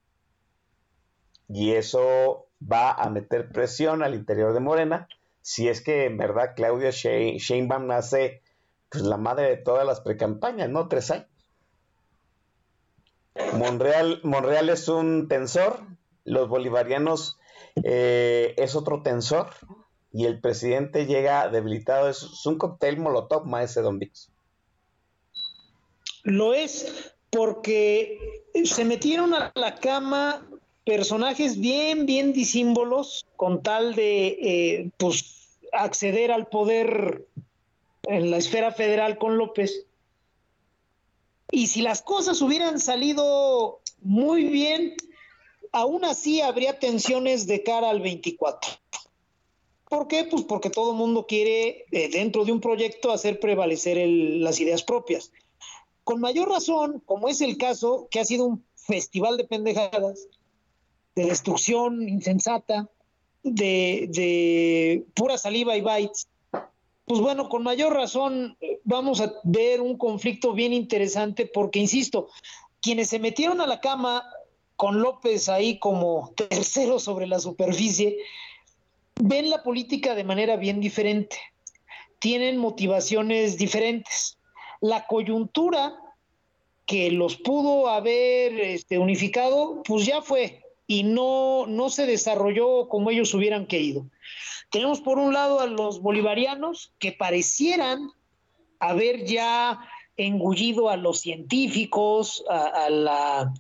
Y 1.49 1.73
eso 1.73 2.48
va 2.61 2.93
a 2.93 3.09
meter 3.11 3.51
presión 3.51 4.03
al 4.03 4.15
interior 4.15 4.53
de 4.53 4.61
Morena, 4.61 5.09
si 5.43 5.69
es 5.69 5.81
que 5.81 6.05
en 6.05 6.17
verdad 6.17 6.55
Claudia 6.57 6.91
Sheinbaum 6.91 7.91
hace 7.91 8.43
pues, 8.91 9.05
la 9.05 9.17
madre 9.17 9.49
de 9.49 9.57
todas 9.57 9.87
las 9.87 10.01
precampañas, 10.01 10.69
¿no? 10.69 10.89
Tres 10.89 11.11
años. 11.11 11.27
Monreal, 13.55 14.69
es 14.69 14.89
un 14.89 15.29
tensor, 15.29 15.81
los 16.25 16.49
bolivarianos 16.49 17.39
eh, 17.85 18.55
es 18.57 18.75
otro 18.75 19.03
tensor, 19.03 19.51
y 20.13 20.27
el 20.27 20.41
presidente 20.41 21.07
llega 21.07 21.49
debilitado. 21.49 22.09
Es, 22.09 22.45
un 22.47 22.59
cóctel 22.59 22.99
molotov, 22.99 23.47
maese 23.47 23.81
Don. 23.81 24.01
Lo 26.25 26.55
es 26.55 27.15
porque 27.31 28.45
se 28.65 28.85
metieron 28.85 29.35
a 29.35 29.53
la 29.55 29.77
cama 29.77 30.47
personajes 30.89 31.61
bien, 31.61 32.07
bien 32.07 32.33
disímbolos 32.33 33.27
con 33.37 33.63
tal 33.63 33.95
de 33.95 34.27
eh, 34.29 34.91
pues, 34.97 35.51
acceder 35.71 36.33
al 36.33 36.47
poder 36.47 37.27
en 38.05 38.31
la 38.31 38.39
esfera 38.39 38.73
federal 38.73 39.19
con 39.19 39.37
López. 39.37 39.85
Y 41.51 41.67
si 41.67 41.83
las 41.83 42.01
cosas 42.01 42.41
hubieran 42.41 42.81
salido 42.81 43.81
muy 44.01 44.45
bien, 44.45 44.95
aún 45.73 46.07
así 46.07 46.41
habría 46.41 46.79
tensiones 46.79 47.47
de 47.47 47.63
cara 47.63 47.91
al 47.91 48.01
24. 48.01 48.71
¿Por 49.91 50.09
qué? 50.09 50.25
Pues 50.25 50.45
porque 50.45 50.71
todo 50.71 50.93
el 50.93 50.97
mundo 50.97 51.27
quiere, 51.27 51.85
eh, 51.93 52.09
dentro 52.09 52.47
de 52.47 52.53
un 52.53 52.63
proyecto, 52.63 53.13
hacer 53.13 53.41
prevalecer 53.41 53.99
las 54.09 54.59
ideas 54.59 54.83
propias. 54.85 55.33
Con 56.03 56.19
mayor 56.23 56.49
razón, 56.49 57.03
como 57.05 57.29
es 57.29 57.43
el 57.43 57.59
caso, 57.59 58.09
que 58.11 58.21
ha 58.21 58.25
sido 58.25 58.47
un 58.47 58.65
festival 58.75 59.37
de 59.37 59.45
pendejadas, 59.45 60.29
de 61.19 61.25
destrucción 61.25 62.09
insensata, 62.09 62.89
de, 63.43 65.05
pura 65.15 65.37
saliva 65.37 65.77
y 65.77 65.81
bytes, 65.81 66.29
pues 67.07 67.21
bueno, 67.21 67.49
con 67.49 67.65
mayor 67.65 67.93
razón 67.93 68.57
eh, 68.61 68.79
vamos 68.85 69.21
a 69.21 69.33
ver 69.43 69.81
un 69.81 69.99
conflicto 69.99 70.53
bien 70.53 70.73
interesante 70.73 71.47
porque, 71.47 71.81
insisto, 71.81 72.29
quienes 72.81 73.09
se 73.09 73.19
metieron 73.19 73.61
a 73.61 73.67
la 73.67 73.81
cama 73.81 74.23
con 74.77 75.01
López 75.01 75.49
ahí 75.49 75.81
como 75.81 76.33
tercero 76.37 77.01
sobre 77.01 77.27
la 77.27 77.41
superficie, 77.41 78.19
ven 79.21 79.51
la 79.51 79.65
política 79.65 80.15
de 80.15 80.23
manera 80.23 80.55
bien 80.55 80.81
diferente, 80.81 81.37
tienen 82.21 82.59
motivaciones 82.59 83.59
diferentes. 83.59 84.39
La 84.81 85.09
coyuntura 85.09 85.97
que 86.87 87.11
los 87.11 87.37
pudo 87.37 87.89
haber 87.89 88.61
este, 88.61 88.99
unificado, 88.99 89.83
pues 89.83 90.07
ya 90.07 90.23
fue, 90.23 90.63
y 90.89 91.05
no, 91.05 91.67
no 91.69 91.91
se 91.91 92.07
desarrolló 92.07 92.89
como 92.89 93.11
ellos 93.11 93.35
hubieran 93.35 93.67
querido. 93.67 94.07
Tenemos 94.71 95.01
por 95.01 95.19
un 95.19 95.35
lado 95.35 95.61
a 95.61 95.67
los 95.67 96.01
bolivarianos 96.01 96.95
que 96.99 97.13
parecieran 97.13 98.11
haber 98.81 99.25
ya 99.25 99.81
engullido 100.17 100.89
a 100.89 100.97
los 100.97 101.21
científicos, 101.21 102.43
a, 102.49 102.89
la, 102.91 103.53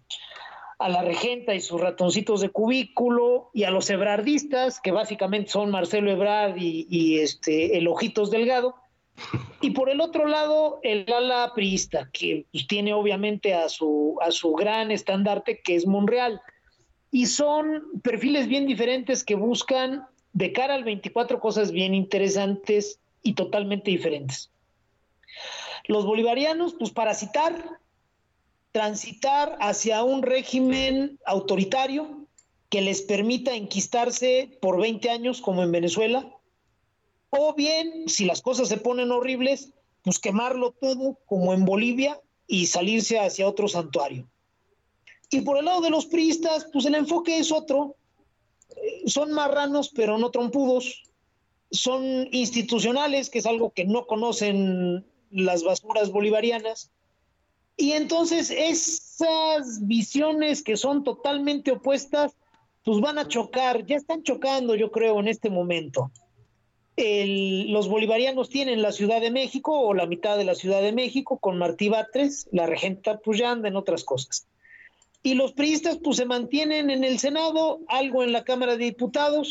a 0.78 0.88
la 0.88 1.02
regenta 1.02 1.54
y 1.54 1.60
sus 1.60 1.80
ratoncitos 1.80 2.40
de 2.40 2.48
cubículo, 2.48 3.50
y 3.52 3.64
a 3.64 3.70
los 3.70 3.90
ebrardistas, 3.90 4.80
que 4.80 4.90
básicamente 4.90 5.50
son 5.50 5.70
Marcelo 5.70 6.10
Ebrard 6.10 6.56
y, 6.56 7.18
este, 7.18 7.76
el 7.76 7.88
Ojitos 7.88 8.30
Delgado. 8.30 8.74
Y 9.60 9.70
por 9.70 9.90
el 9.90 10.00
otro 10.00 10.26
lado, 10.26 10.80
el 10.82 11.12
ala 11.12 11.52
priista, 11.54 12.08
que 12.10 12.46
tiene 12.68 12.94
obviamente 12.94 13.54
a 13.54 13.68
su, 13.68 14.16
a 14.22 14.30
su 14.30 14.52
gran 14.54 14.90
estandarte, 14.90 15.60
que 15.60 15.74
es 15.74 15.86
Monreal 15.86 16.40
y 17.10 17.26
son 17.26 18.00
perfiles 18.02 18.48
bien 18.48 18.66
diferentes 18.66 19.24
que 19.24 19.34
buscan 19.34 20.06
de 20.32 20.52
cara 20.52 20.74
al 20.74 20.84
24 20.84 21.40
cosas 21.40 21.72
bien 21.72 21.94
interesantes 21.94 23.00
y 23.22 23.34
totalmente 23.34 23.90
diferentes. 23.90 24.50
Los 25.86 26.04
bolivarianos, 26.04 26.74
pues 26.74 26.90
para 26.90 27.14
citar, 27.14 27.80
transitar 28.72 29.56
hacia 29.60 30.02
un 30.04 30.22
régimen 30.22 31.18
autoritario 31.24 32.26
que 32.68 32.82
les 32.82 33.02
permita 33.02 33.54
enquistarse 33.54 34.58
por 34.60 34.78
20 34.80 35.08
años 35.10 35.40
como 35.40 35.62
en 35.62 35.72
Venezuela, 35.72 36.34
o 37.30 37.54
bien, 37.54 38.08
si 38.08 38.24
las 38.24 38.42
cosas 38.42 38.68
se 38.68 38.76
ponen 38.76 39.10
horribles, 39.10 39.72
pues 40.02 40.18
quemarlo 40.18 40.72
todo 40.72 41.18
como 41.26 41.52
en 41.52 41.64
Bolivia 41.64 42.20
y 42.46 42.66
salirse 42.66 43.18
hacia 43.18 43.48
otro 43.48 43.68
santuario. 43.68 44.26
Y 45.30 45.42
por 45.42 45.58
el 45.58 45.66
lado 45.66 45.80
de 45.80 45.90
los 45.90 46.06
priistas, 46.06 46.66
pues 46.72 46.86
el 46.86 46.94
enfoque 46.94 47.38
es 47.38 47.52
otro. 47.52 47.96
eh, 48.76 49.02
son 49.06 49.32
marranos, 49.32 49.90
pero 49.94 50.18
no 50.18 50.30
trompudos, 50.30 51.02
son 51.70 52.28
institucionales, 52.32 53.30
que 53.30 53.38
es 53.38 53.46
algo 53.46 53.70
que 53.70 53.84
no 53.84 54.06
conocen 54.06 55.06
las 55.30 55.62
basuras 55.62 56.10
bolivarianas. 56.10 56.90
Y 57.76 57.92
entonces 57.92 58.50
esas 58.50 59.86
visiones 59.86 60.62
que 60.62 60.76
son 60.76 61.04
totalmente 61.04 61.70
opuestas, 61.72 62.32
pues 62.84 63.00
van 63.00 63.18
a 63.18 63.28
chocar, 63.28 63.86
ya 63.86 63.96
están 63.96 64.22
chocando, 64.22 64.74
yo 64.74 64.90
creo, 64.90 65.20
en 65.20 65.28
este 65.28 65.50
momento. 65.50 66.10
los 66.96 67.88
bolivarianos 67.88 68.48
tienen 68.48 68.82
la 68.82 68.90
Ciudad 68.90 69.20
de 69.20 69.30
México 69.30 69.80
o 69.80 69.94
la 69.94 70.06
mitad 70.06 70.36
de 70.36 70.44
la 70.44 70.56
Ciudad 70.56 70.82
de 70.82 70.92
México 70.92 71.38
con 71.38 71.58
Martí 71.58 71.88
Batres, 71.88 72.48
la 72.50 72.66
regenta 72.66 73.18
Puyanda, 73.18 73.68
en 73.68 73.76
otras 73.76 74.02
cosas. 74.04 74.48
Y 75.22 75.34
los 75.34 75.52
priistas 75.52 75.98
pues 76.02 76.16
se 76.16 76.26
mantienen 76.26 76.90
en 76.90 77.04
el 77.04 77.18
Senado, 77.18 77.80
algo 77.88 78.22
en 78.22 78.32
la 78.32 78.44
Cámara 78.44 78.76
de 78.76 78.84
Diputados, 78.84 79.50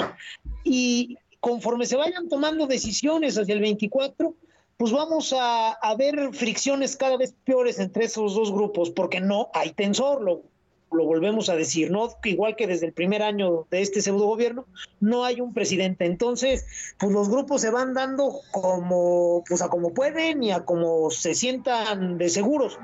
y 0.63 1.17
conforme 1.39 1.85
se 1.85 1.97
vayan 1.97 2.29
tomando 2.29 2.67
decisiones 2.67 3.37
hacia 3.37 3.53
el 3.53 3.61
24, 3.61 4.35
pues 4.77 4.91
vamos 4.91 5.33
a, 5.37 5.77
ver 5.97 6.33
fricciones 6.33 6.95
cada 6.95 7.17
vez 7.17 7.33
peores 7.43 7.79
entre 7.79 8.05
esos 8.05 8.35
dos 8.35 8.51
grupos, 8.51 8.91
porque 8.91 9.19
no 9.19 9.49
hay 9.53 9.71
tensor, 9.71 10.21
lo, 10.21 10.43
lo 10.91 11.05
volvemos 11.05 11.49
a 11.49 11.55
decir, 11.55 11.89
¿no? 11.89 12.09
Igual 12.23 12.55
que 12.55 12.67
desde 12.67 12.85
el 12.85 12.93
primer 12.93 13.23
año 13.23 13.65
de 13.71 13.81
este 13.81 14.01
pseudo 14.01 14.25
gobierno, 14.27 14.65
no 14.99 15.25
hay 15.25 15.41
un 15.41 15.53
presidente. 15.53 16.05
Entonces, 16.05 16.65
pues 16.99 17.11
los 17.11 17.27
grupos 17.27 17.61
se 17.61 17.71
van 17.71 17.95
dando 17.95 18.39
como, 18.51 19.43
pues 19.47 19.63
a 19.63 19.69
como 19.69 19.93
pueden 19.93 20.43
y 20.43 20.51
a 20.51 20.63
como 20.63 21.09
se 21.09 21.33
sientan 21.33 22.19
de 22.19 22.29
seguros. 22.29 22.77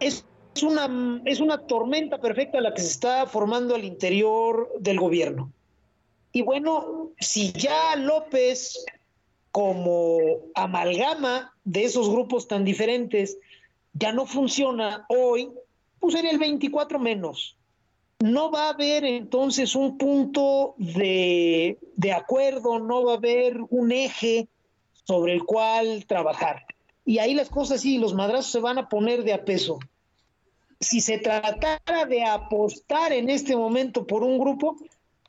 Es 0.00 0.26
una, 0.62 1.22
es 1.24 1.40
una 1.40 1.58
tormenta 1.58 2.20
perfecta 2.20 2.60
la 2.60 2.74
que 2.74 2.82
se 2.82 2.88
está 2.88 3.26
formando 3.26 3.74
al 3.74 3.84
interior 3.84 4.70
del 4.78 5.00
gobierno. 5.00 5.50
Y 6.32 6.42
bueno, 6.42 7.10
si 7.18 7.52
ya 7.52 7.96
López 7.96 8.84
como 9.52 10.18
amalgama 10.54 11.52
de 11.64 11.84
esos 11.84 12.10
grupos 12.10 12.48
tan 12.48 12.64
diferentes 12.64 13.38
ya 13.92 14.12
no 14.12 14.26
funciona 14.26 15.06
hoy, 15.08 15.50
pues 16.00 16.16
en 16.16 16.26
el 16.26 16.38
24 16.38 16.98
menos. 16.98 17.56
No 18.18 18.50
va 18.50 18.66
a 18.66 18.70
haber 18.70 19.04
entonces 19.04 19.76
un 19.76 19.96
punto 19.96 20.74
de, 20.78 21.78
de 21.96 22.12
acuerdo, 22.12 22.78
no 22.78 23.04
va 23.04 23.12
a 23.12 23.16
haber 23.16 23.60
un 23.70 23.92
eje 23.92 24.48
sobre 25.04 25.34
el 25.34 25.44
cual 25.44 26.04
trabajar. 26.06 26.64
Y 27.04 27.18
ahí 27.18 27.34
las 27.34 27.48
cosas 27.48 27.82
sí, 27.82 27.98
los 27.98 28.14
madrazos 28.14 28.50
se 28.50 28.60
van 28.60 28.78
a 28.78 28.88
poner 28.88 29.24
de 29.24 29.34
a 29.34 29.44
peso. 29.44 29.78
Si 30.84 31.00
se 31.00 31.18
tratara 31.18 32.04
de 32.06 32.24
apostar 32.24 33.12
en 33.12 33.30
este 33.30 33.56
momento 33.56 34.06
por 34.06 34.22
un 34.22 34.38
grupo, 34.38 34.76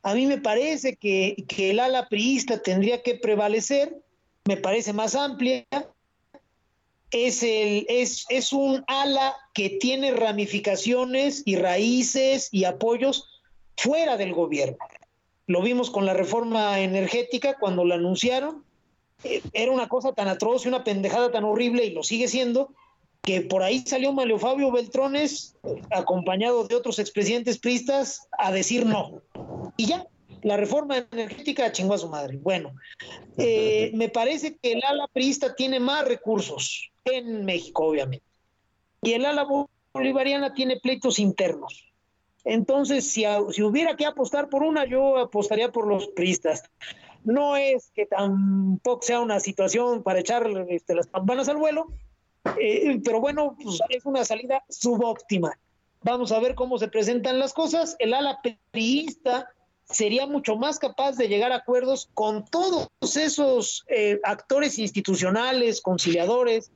a 0.02 0.14
mí 0.14 0.26
me 0.26 0.38
parece 0.38 0.96
que, 0.96 1.44
el 1.58 1.80
ala 1.80 2.08
priista 2.08 2.62
tendría 2.62 3.02
que 3.02 3.14
prevalecer 3.14 3.96
me 4.44 4.56
parece 4.56 4.92
más 4.92 5.16
amplia. 5.16 5.66
Es, 7.10 7.42
el, 7.42 7.86
es, 7.88 8.26
es 8.28 8.52
un 8.52 8.84
ala 8.86 9.34
que 9.54 9.70
tiene 9.70 10.12
ramificaciones 10.12 11.42
y 11.44 11.56
raíces 11.56 12.48
y 12.52 12.64
apoyos 12.64 13.42
fuera 13.76 14.16
del 14.16 14.34
gobierno. 14.34 14.78
Lo 15.48 15.62
vimos 15.62 15.90
con 15.90 16.06
la 16.06 16.14
reforma 16.14 16.78
energética 16.80 17.56
cuando 17.58 17.84
la 17.84 17.96
anunciaron. 17.96 18.64
Eh, 19.24 19.42
era 19.52 19.72
una 19.72 19.88
cosa 19.88 20.12
tan 20.12 20.28
atroz 20.28 20.64
y 20.64 20.68
una 20.68 20.84
pendejada 20.84 21.32
tan 21.32 21.44
horrible 21.44 21.84
y 21.84 21.90
lo 21.90 22.02
sigue 22.02 22.28
siendo 22.28 22.72
que 23.26 23.42
por 23.42 23.62
ahí 23.62 23.82
salió 23.84 24.12
Mario 24.12 24.38
Fabio 24.38 24.70
Beltrones, 24.70 25.56
acompañado 25.90 26.66
de 26.66 26.76
otros 26.76 27.00
expresidentes 27.00 27.58
pristas, 27.58 28.28
a 28.38 28.52
decir 28.52 28.86
no. 28.86 29.20
Y 29.76 29.86
ya, 29.86 30.06
la 30.42 30.56
reforma 30.56 31.04
energética 31.10 31.72
chingó 31.72 31.94
a 31.94 31.98
su 31.98 32.08
madre. 32.08 32.38
Bueno, 32.38 32.72
eh, 33.36 33.90
me 33.94 34.08
parece 34.08 34.56
que 34.56 34.72
el 34.72 34.84
ala 34.84 35.08
priista 35.08 35.56
tiene 35.56 35.80
más 35.80 36.06
recursos 36.06 36.90
en 37.04 37.44
México, 37.44 37.84
obviamente. 37.84 38.24
Y 39.02 39.12
el 39.12 39.26
ala 39.26 39.46
bolivariana 39.92 40.54
tiene 40.54 40.78
pleitos 40.78 41.18
internos. 41.18 41.92
Entonces, 42.44 43.10
si, 43.10 43.24
si 43.50 43.62
hubiera 43.64 43.96
que 43.96 44.06
apostar 44.06 44.48
por 44.48 44.62
una, 44.62 44.84
yo 44.84 45.18
apostaría 45.18 45.72
por 45.72 45.88
los 45.88 46.06
priistas. 46.08 46.62
No 47.24 47.56
es 47.56 47.90
que 47.92 48.06
tampoco 48.06 49.02
sea 49.02 49.18
una 49.18 49.40
situación 49.40 50.04
para 50.04 50.20
echar 50.20 50.48
este, 50.68 50.94
las 50.94 51.08
campanas 51.08 51.48
al 51.48 51.56
vuelo, 51.56 51.88
eh, 52.60 53.00
pero 53.04 53.20
bueno, 53.20 53.56
pues, 53.62 53.80
es 53.88 54.04
una 54.04 54.24
salida 54.24 54.64
subóptima. 54.68 55.58
Vamos 56.02 56.32
a 56.32 56.38
ver 56.38 56.54
cómo 56.54 56.78
se 56.78 56.88
presentan 56.88 57.38
las 57.38 57.52
cosas. 57.52 57.96
El 57.98 58.14
ala 58.14 58.40
priista 58.70 59.48
sería 59.84 60.26
mucho 60.26 60.56
más 60.56 60.78
capaz 60.78 61.16
de 61.16 61.28
llegar 61.28 61.52
a 61.52 61.56
acuerdos 61.56 62.08
con 62.14 62.44
todos 62.44 62.88
esos 63.16 63.84
eh, 63.88 64.20
actores 64.24 64.78
institucionales, 64.78 65.80
conciliadores, 65.80 66.70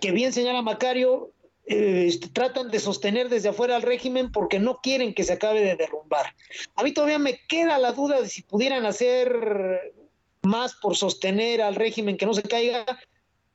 que 0.00 0.12
bien 0.12 0.32
señala 0.32 0.62
Macario, 0.62 1.32
eh, 1.66 2.06
este, 2.08 2.28
tratan 2.28 2.70
de 2.70 2.80
sostener 2.80 3.28
desde 3.28 3.50
afuera 3.50 3.76
al 3.76 3.82
régimen 3.82 4.32
porque 4.32 4.58
no 4.58 4.80
quieren 4.82 5.12
que 5.14 5.24
se 5.24 5.34
acabe 5.34 5.60
de 5.60 5.76
derrumbar. 5.76 6.34
A 6.74 6.82
mí 6.82 6.92
todavía 6.92 7.18
me 7.18 7.38
queda 7.46 7.78
la 7.78 7.92
duda 7.92 8.20
de 8.22 8.28
si 8.28 8.42
pudieran 8.42 8.86
hacer 8.86 9.94
más 10.42 10.74
por 10.74 10.96
sostener 10.96 11.60
al 11.60 11.74
régimen 11.74 12.16
que 12.16 12.26
no 12.26 12.32
se 12.32 12.42
caiga, 12.42 12.86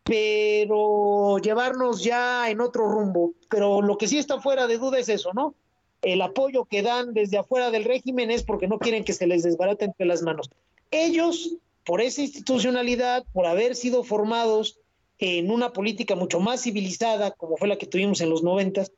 pero 0.03 1.37
llevarnos 1.39 2.03
ya 2.03 2.49
en 2.49 2.61
otro 2.61 2.87
rumbo. 2.87 3.33
Pero 3.49 3.81
lo 3.81 3.97
que 3.97 4.07
sí 4.07 4.17
está 4.17 4.41
fuera 4.41 4.67
de 4.67 4.77
duda 4.77 4.99
es 4.99 5.09
eso, 5.09 5.31
¿no? 5.33 5.55
el 6.03 6.21
apoyo 6.21 6.65
que 6.65 6.81
dan 6.81 7.13
desde 7.13 7.37
afuera 7.37 7.71
del 7.71 7.85
régimen 7.85 8.29
es 8.29 8.43
porque 8.43 8.67
no 8.67 8.77
quieren 8.77 9.03
que 9.03 9.13
se 9.13 9.27
les 9.27 9.43
desbarate 9.43 9.85
entre 9.85 10.05
las 10.05 10.21
manos. 10.21 10.49
Ellos, 10.91 11.55
por 11.85 12.01
esa 12.01 12.21
institucionalidad, 12.21 13.25
por 13.33 13.45
haber 13.45 13.75
sido 13.75 14.03
formados 14.03 14.79
en 15.17 15.49
una 15.49 15.71
política 15.73 16.15
mucho 16.15 16.39
más 16.39 16.61
civilizada, 16.61 17.31
como 17.31 17.57
fue 17.57 17.67
la 17.67 17.77
que 17.77 17.87
tuvimos 17.87 18.21
en 18.21 18.29
los 18.29 18.43
noventas, 18.43 18.91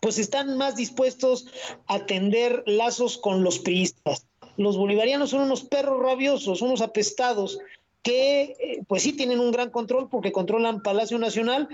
pues 0.00 0.18
están 0.18 0.56
más 0.56 0.76
dispuestos 0.76 1.46
a 1.86 2.04
tender 2.06 2.62
lazos 2.66 3.16
con 3.16 3.42
los 3.42 3.58
priistas. 3.58 4.26
Los 4.56 4.76
bolivarianos 4.76 5.30
son 5.30 5.42
unos 5.42 5.64
perros 5.64 6.02
rabiosos, 6.02 6.62
unos 6.62 6.80
apestados, 6.80 7.58
que 8.06 8.42
eh, 8.60 8.84
pues 8.86 9.02
sí 9.02 9.14
tienen 9.14 9.40
un 9.40 9.50
gran 9.50 9.70
control 9.70 10.08
porque 10.08 10.30
controlan 10.30 10.80
Palacio 10.80 11.18
Nacional, 11.18 11.68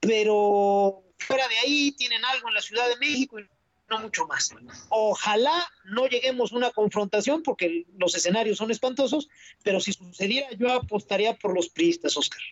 pero 0.00 1.02
fuera 1.16 1.48
de 1.48 1.56
ahí 1.64 1.92
tienen 1.92 2.22
algo 2.26 2.48
en 2.48 2.54
la 2.54 2.60
Ciudad 2.60 2.86
de 2.90 2.98
México 2.98 3.40
y 3.40 3.46
no 3.88 3.98
mucho 4.00 4.26
más. 4.26 4.54
Ojalá 4.90 5.66
no 5.86 6.06
lleguemos 6.06 6.52
a 6.52 6.56
una 6.56 6.70
confrontación 6.72 7.42
porque 7.42 7.86
los 7.96 8.14
escenarios 8.14 8.58
son 8.58 8.70
espantosos, 8.70 9.30
pero 9.64 9.80
si 9.80 9.94
sucediera 9.94 10.48
yo 10.58 10.70
apostaría 10.70 11.38
por 11.38 11.54
los 11.54 11.70
priistas, 11.70 12.18
Oscar. 12.18 12.42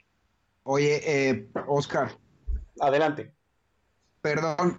Oye, 0.63 1.03
eh, 1.05 1.47
Oscar. 1.67 2.17
Adelante. 2.81 3.35
Perdón, 4.23 4.79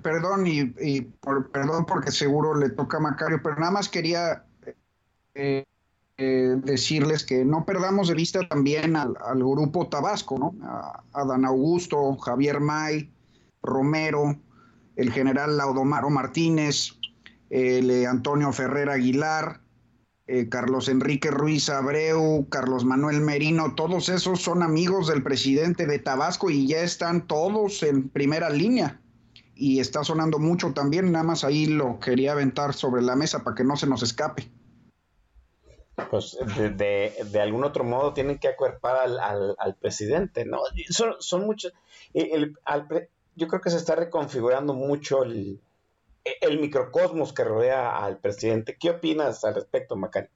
perdón 0.00 0.46
y, 0.46 1.00
por, 1.00 1.50
perdón 1.50 1.84
porque 1.86 2.12
seguro 2.12 2.54
le 2.54 2.70
toca 2.70 2.98
a 2.98 3.00
Macario, 3.00 3.40
pero 3.42 3.56
nada 3.56 3.72
más 3.72 3.88
quería 3.88 4.44
eh, 5.34 5.64
eh, 6.18 6.56
decirles 6.64 7.24
que 7.24 7.44
no 7.44 7.66
perdamos 7.66 8.08
de 8.08 8.14
vista 8.14 8.40
también 8.48 8.96
al, 8.96 9.14
grupo 9.34 9.88
Tabasco, 9.88 10.38
¿no? 10.38 10.54
A, 10.62 11.24
Dan 11.26 11.44
Augusto, 11.44 12.16
Javier 12.16 12.58
May, 12.58 13.10
Romero, 13.62 14.34
el 14.96 15.12
general 15.12 15.58
Laudomaro 15.58 16.08
Martínez, 16.08 16.94
el 17.50 17.90
eh, 17.90 18.06
Antonio 18.06 18.50
Ferrer 18.52 18.88
Aguilar, 18.88 19.60
eh, 20.26 20.48
Carlos 20.48 20.88
Enrique 20.88 21.30
Ruiz 21.30 21.68
Abreu, 21.68 22.46
Carlos 22.48 22.86
Manuel 22.86 23.20
Merino, 23.20 23.74
todos 23.74 24.08
esos 24.08 24.40
son 24.40 24.62
amigos 24.62 25.08
del 25.08 25.22
presidente 25.22 25.86
de 25.86 25.98
Tabasco 25.98 26.48
y 26.48 26.66
ya 26.66 26.80
están 26.80 27.26
todos 27.26 27.82
en 27.82 28.08
primera 28.08 28.48
línea. 28.48 29.02
Y 29.54 29.80
está 29.80 30.02
sonando 30.02 30.38
mucho 30.38 30.72
también, 30.72 31.12
nada 31.12 31.24
más 31.24 31.44
ahí 31.44 31.66
lo 31.66 32.00
quería 32.00 32.32
aventar 32.32 32.72
sobre 32.72 33.02
la 33.02 33.16
mesa 33.16 33.44
para 33.44 33.54
que 33.54 33.64
no 33.64 33.76
se 33.76 33.86
nos 33.86 34.02
escape. 34.02 34.50
Pues 36.10 36.36
de, 36.76 37.40
algún 37.40 37.64
otro 37.64 37.82
modo 37.82 38.12
tienen 38.12 38.38
que 38.38 38.48
acuerpar 38.48 39.08
al, 39.18 39.74
presidente, 39.80 40.44
¿no? 40.44 40.60
Son, 40.90 41.14
son 41.20 41.46
muchos. 41.46 41.72
El, 42.12 42.54
al, 42.64 42.86
yo 43.36 43.48
creo 43.48 43.60
que 43.60 43.70
se 43.70 43.76
está 43.76 43.94
reconfigurando 43.94 44.74
mucho 44.74 45.22
el, 45.22 45.60
microcosmos 46.60 47.32
que 47.32 47.44
rodea 47.44 47.96
al 48.04 48.18
presidente. 48.18 48.76
¿Qué 48.80 48.90
opinas 48.90 49.44
al 49.44 49.54
respecto, 49.54 49.94
Macari? 49.94 50.28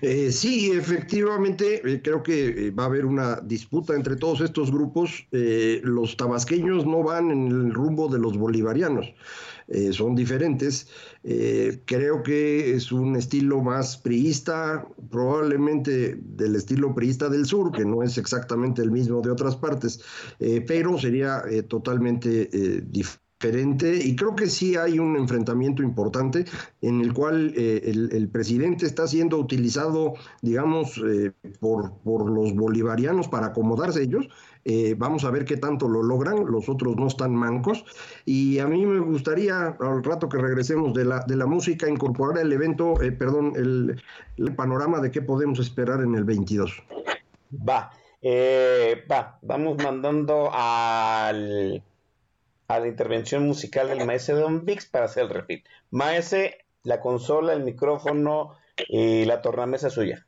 Eh, 0.00 0.30
sí, 0.30 0.70
efectivamente, 0.70 1.82
eh, 1.84 2.02
creo 2.02 2.22
que 2.22 2.68
eh, 2.68 2.70
va 2.70 2.84
a 2.84 2.86
haber 2.86 3.04
una 3.04 3.40
disputa 3.40 3.94
entre 3.94 4.16
todos 4.16 4.40
estos 4.40 4.70
grupos. 4.70 5.26
los 5.30 6.16
tabasqueños 6.16 6.86
no 6.86 7.02
van 7.02 7.30
en 7.30 7.46
el 7.48 7.74
rumbo 7.74 8.08
de 8.08 8.18
los 8.18 8.36
bolivarianos. 8.36 9.14
Eh, 9.68 9.92
son 9.92 10.14
diferentes. 10.14 10.88
Eh, 11.22 11.82
creo 11.84 12.22
que 12.22 12.74
es 12.74 12.90
un 12.90 13.16
estilo 13.16 13.60
más 13.60 13.98
priista, 13.98 14.86
probablemente 15.10 16.18
del 16.20 16.56
estilo 16.56 16.94
priista 16.94 17.28
del 17.28 17.44
sur, 17.44 17.70
que 17.70 17.84
no 17.84 18.02
es 18.02 18.16
exactamente 18.16 18.80
el 18.80 18.90
mismo 18.90 19.20
de 19.20 19.30
otras 19.30 19.56
partes, 19.56 20.00
eh, 20.40 20.64
pero 20.66 20.98
sería 20.98 21.42
totalmente 21.68 22.48
diferente 22.82 23.28
y 23.40 24.16
creo 24.16 24.34
que 24.34 24.48
sí 24.48 24.74
hay 24.74 24.98
un 24.98 25.16
enfrentamiento 25.16 25.82
importante 25.82 26.44
en 26.80 27.00
el 27.00 27.14
cual 27.14 27.52
eh, 27.56 27.82
el, 27.84 28.28
presidente 28.28 28.84
está 28.84 29.06
siendo 29.06 29.38
utilizado, 29.38 30.14
digamos, 30.42 31.00
por, 31.60 31.98
por, 32.00 32.28
los 32.28 32.52
bolivarianos 32.54 33.28
para 33.28 33.48
acomodarse 33.48 34.02
ellos. 34.02 34.28
Eh, 34.70 34.94
vamos 34.98 35.24
a 35.24 35.30
ver 35.30 35.46
qué 35.46 35.56
tanto 35.56 35.88
lo 35.88 36.02
logran, 36.02 36.44
los 36.44 36.68
otros 36.68 36.94
no 36.96 37.06
están 37.06 37.34
mancos. 37.34 37.84
Y 38.26 38.58
a 38.58 38.66
mí 38.66 38.84
me 38.84 39.00
gustaría, 39.00 39.76
al 39.80 40.04
rato 40.04 40.28
que 40.28 40.36
regresemos 40.36 40.92
de 40.92 41.06
la, 41.06 41.20
de 41.20 41.36
la 41.36 41.46
música, 41.46 41.88
incorporar 41.88 42.38
el 42.38 42.52
evento, 42.52 42.94
perdón, 43.18 43.54
el, 43.56 44.02
panorama 44.54 45.00
de 45.00 45.10
qué 45.10 45.22
podemos 45.22 45.58
esperar 45.58 46.02
en 46.02 46.14
el 46.14 46.24
22. 46.24 46.82
Va, 47.66 47.90
va, 49.10 49.38
vamos 49.40 49.82
mandando 49.82 50.50
al 50.52 51.82
a 52.68 52.80
la 52.80 52.86
intervención 52.86 53.46
musical 53.46 53.88
del 53.88 54.04
maestro 54.04 54.38
Don 54.38 54.66
Vix 54.66 54.84
para 54.84 55.06
hacer 55.06 55.24
el 55.24 55.30
refit. 55.30 55.66
Maese, 55.90 56.66
la 56.82 57.00
consola, 57.00 57.54
el 57.54 57.64
micrófono 57.64 58.56
y 58.76 59.24
la 59.24 59.40
tornamesa 59.40 59.88
suya. 59.88 60.26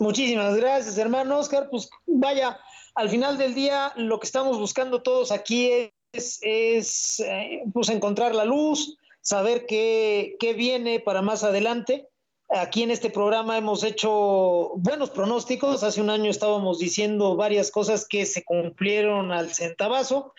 Muchísimas 0.00 0.56
gracias, 0.56 0.96
hermano 0.96 1.38
Oscar. 1.38 1.68
Pues 1.70 1.90
vaya, 2.06 2.58
al 2.94 3.10
final 3.10 3.36
del 3.36 3.54
día 3.54 3.92
lo 3.96 4.18
que 4.18 4.26
estamos 4.26 4.58
buscando 4.58 5.02
todos 5.02 5.30
aquí 5.30 5.70
es, 6.14 6.38
es 6.40 7.20
eh, 7.20 7.62
pues 7.74 7.90
encontrar 7.90 8.34
la 8.34 8.46
luz, 8.46 8.96
saber 9.20 9.66
qué, 9.66 10.36
qué 10.40 10.54
viene 10.54 11.00
para 11.00 11.20
más 11.20 11.44
adelante. 11.44 12.08
Aquí 12.48 12.82
en 12.82 12.90
este 12.90 13.10
programa 13.10 13.58
hemos 13.58 13.84
hecho 13.84 14.72
buenos 14.76 15.10
pronósticos. 15.10 15.82
Hace 15.82 16.00
un 16.00 16.08
año 16.08 16.30
estábamos 16.30 16.78
diciendo 16.78 17.36
varias 17.36 17.70
cosas 17.70 18.08
que 18.08 18.24
se 18.24 18.42
cumplieron 18.42 19.32
al 19.32 19.52
centavazo. 19.52 20.32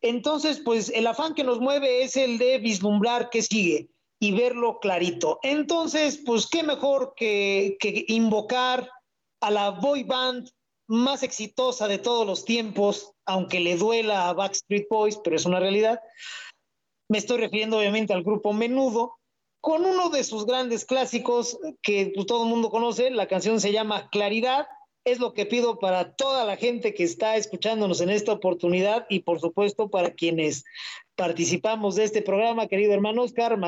Entonces, 0.00 0.62
pues 0.64 0.90
el 0.90 1.08
afán 1.08 1.34
que 1.34 1.42
nos 1.42 1.58
mueve 1.58 2.04
es 2.04 2.16
el 2.16 2.38
de 2.38 2.58
vislumbrar 2.58 3.30
qué 3.30 3.42
sigue 3.42 3.88
y 4.20 4.30
verlo 4.30 4.78
clarito. 4.78 5.40
Entonces, 5.42 6.22
pues 6.24 6.46
qué 6.46 6.62
mejor 6.62 7.14
que, 7.16 7.76
que 7.80 8.04
invocar 8.06 8.88
a 9.40 9.50
la 9.50 9.70
boy 9.70 10.04
band 10.04 10.48
más 10.88 11.22
exitosa 11.22 11.86
de 11.86 11.98
todos 11.98 12.26
los 12.26 12.44
tiempos, 12.44 13.12
aunque 13.26 13.60
le 13.60 13.76
duela 13.76 14.28
a 14.28 14.32
Backstreet 14.32 14.88
Boys, 14.88 15.20
pero 15.22 15.36
es 15.36 15.44
una 15.44 15.60
realidad. 15.60 16.00
Me 17.08 17.18
estoy 17.18 17.38
refiriendo 17.38 17.78
obviamente 17.78 18.12
al 18.14 18.24
grupo 18.24 18.52
Menudo, 18.52 19.18
con 19.60 19.84
uno 19.84 20.08
de 20.08 20.24
sus 20.24 20.46
grandes 20.46 20.84
clásicos 20.84 21.58
que 21.82 22.12
pues, 22.14 22.26
todo 22.26 22.44
el 22.44 22.50
mundo 22.50 22.70
conoce, 22.70 23.10
la 23.10 23.26
canción 23.26 23.60
se 23.60 23.72
llama 23.72 24.08
Claridad, 24.10 24.66
es 25.04 25.20
lo 25.20 25.32
que 25.32 25.46
pido 25.46 25.78
para 25.78 26.14
toda 26.14 26.44
la 26.44 26.56
gente 26.56 26.94
que 26.94 27.04
está 27.04 27.36
escuchándonos 27.36 28.00
en 28.00 28.10
esta 28.10 28.32
oportunidad 28.32 29.06
y 29.08 29.20
por 29.20 29.40
supuesto 29.40 29.88
para 29.88 30.12
quienes 30.12 30.64
participamos 31.16 31.96
de 31.96 32.04
este 32.04 32.22
programa, 32.22 32.66
querido 32.66 32.92
hermano 32.92 33.22
Oscar, 33.22 33.58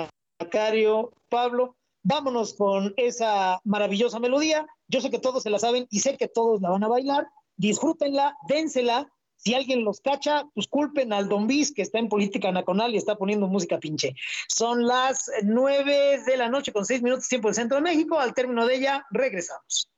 Macario, 0.41 1.13
Pablo, 1.29 1.77
vámonos 2.03 2.55
con 2.55 2.95
esa 2.97 3.61
maravillosa 3.65 4.19
melodía. 4.19 4.67
Yo 4.91 5.01
sé 5.01 5.11
que 5.11 5.19
todos 5.19 5.43
se 5.43 5.51
la 5.51 5.59
saben 5.59 5.87
y 5.91 6.01
sé 6.01 6.17
que 6.17 6.29
todos 6.29 6.61
la 6.61 6.71
van 6.71 6.85
a 6.85 6.89
bailar. 6.89 7.29
Disfrútenla, 7.57 8.37
dénsela 8.49 9.09
si 9.43 9.55
alguien 9.55 9.85
los 9.85 10.01
cacha, 10.01 10.45
pues 10.55 10.67
culpen 10.69 11.15
al 11.15 11.29
Don 11.29 11.47
Bis, 11.47 11.73
que 11.73 11.81
está 11.81 11.99
en 11.99 12.11
política 12.11 12.53
nacional 12.53 12.93
y 12.93 12.99
está 12.99 13.17
poniendo 13.17 13.49
música 13.49 13.79
pinche. 13.79 14.15
Son 14.49 14.87
las 14.87 15.31
nueve 15.45 16.23
de 16.27 16.37
la 16.37 16.51
noche 16.51 16.73
con 16.73 16.85
seis 16.85 17.03
minutos 17.03 17.27
tiempo 17.27 17.49
del 17.49 17.55
centro 17.55 17.77
de 17.77 17.83
México. 17.83 18.19
Al 18.19 18.35
término 18.35 18.67
de 18.67 18.75
ella, 18.75 19.07
regresamos. 19.11 19.90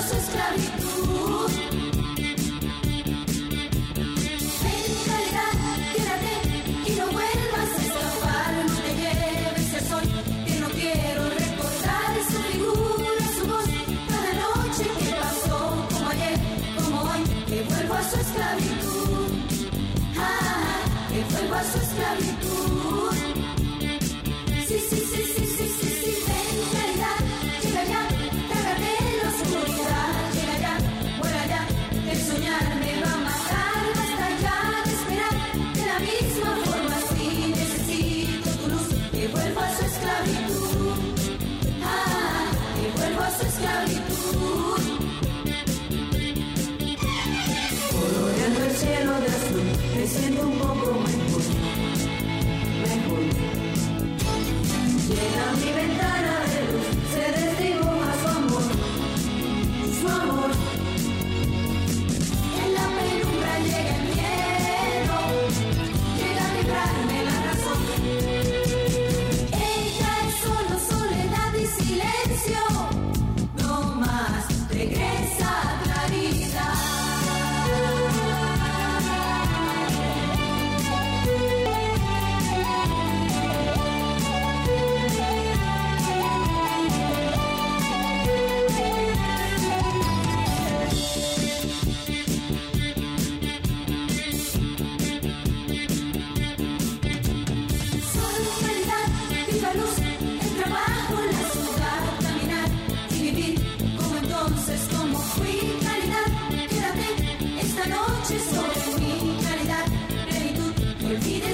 nuestros 0.00 0.34
it. 0.34 0.69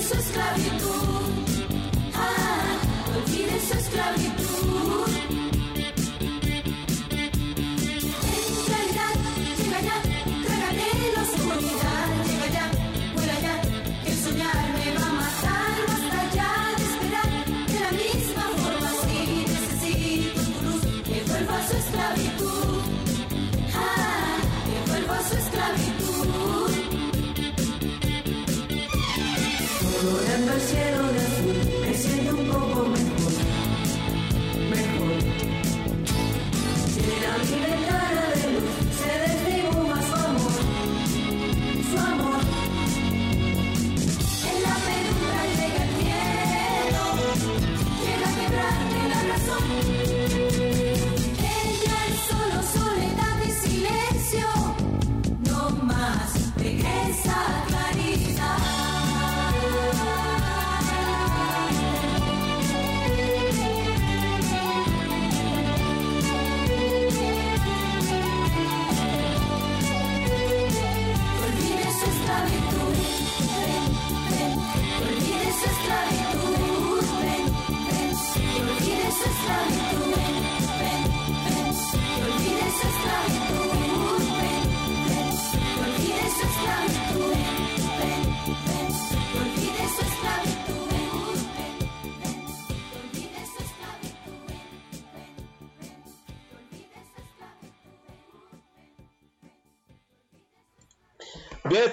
Cielo 0.07 0.87
de 4.19 4.26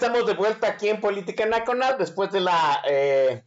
estamos 0.04 0.28
de 0.28 0.34
vuelta 0.34 0.68
aquí 0.68 0.90
en 0.90 1.00
Política 1.00 1.46
Nacional 1.46 1.96
después 1.98 2.30
de 2.30 2.42
la 2.42 2.84
eh, 2.86 3.46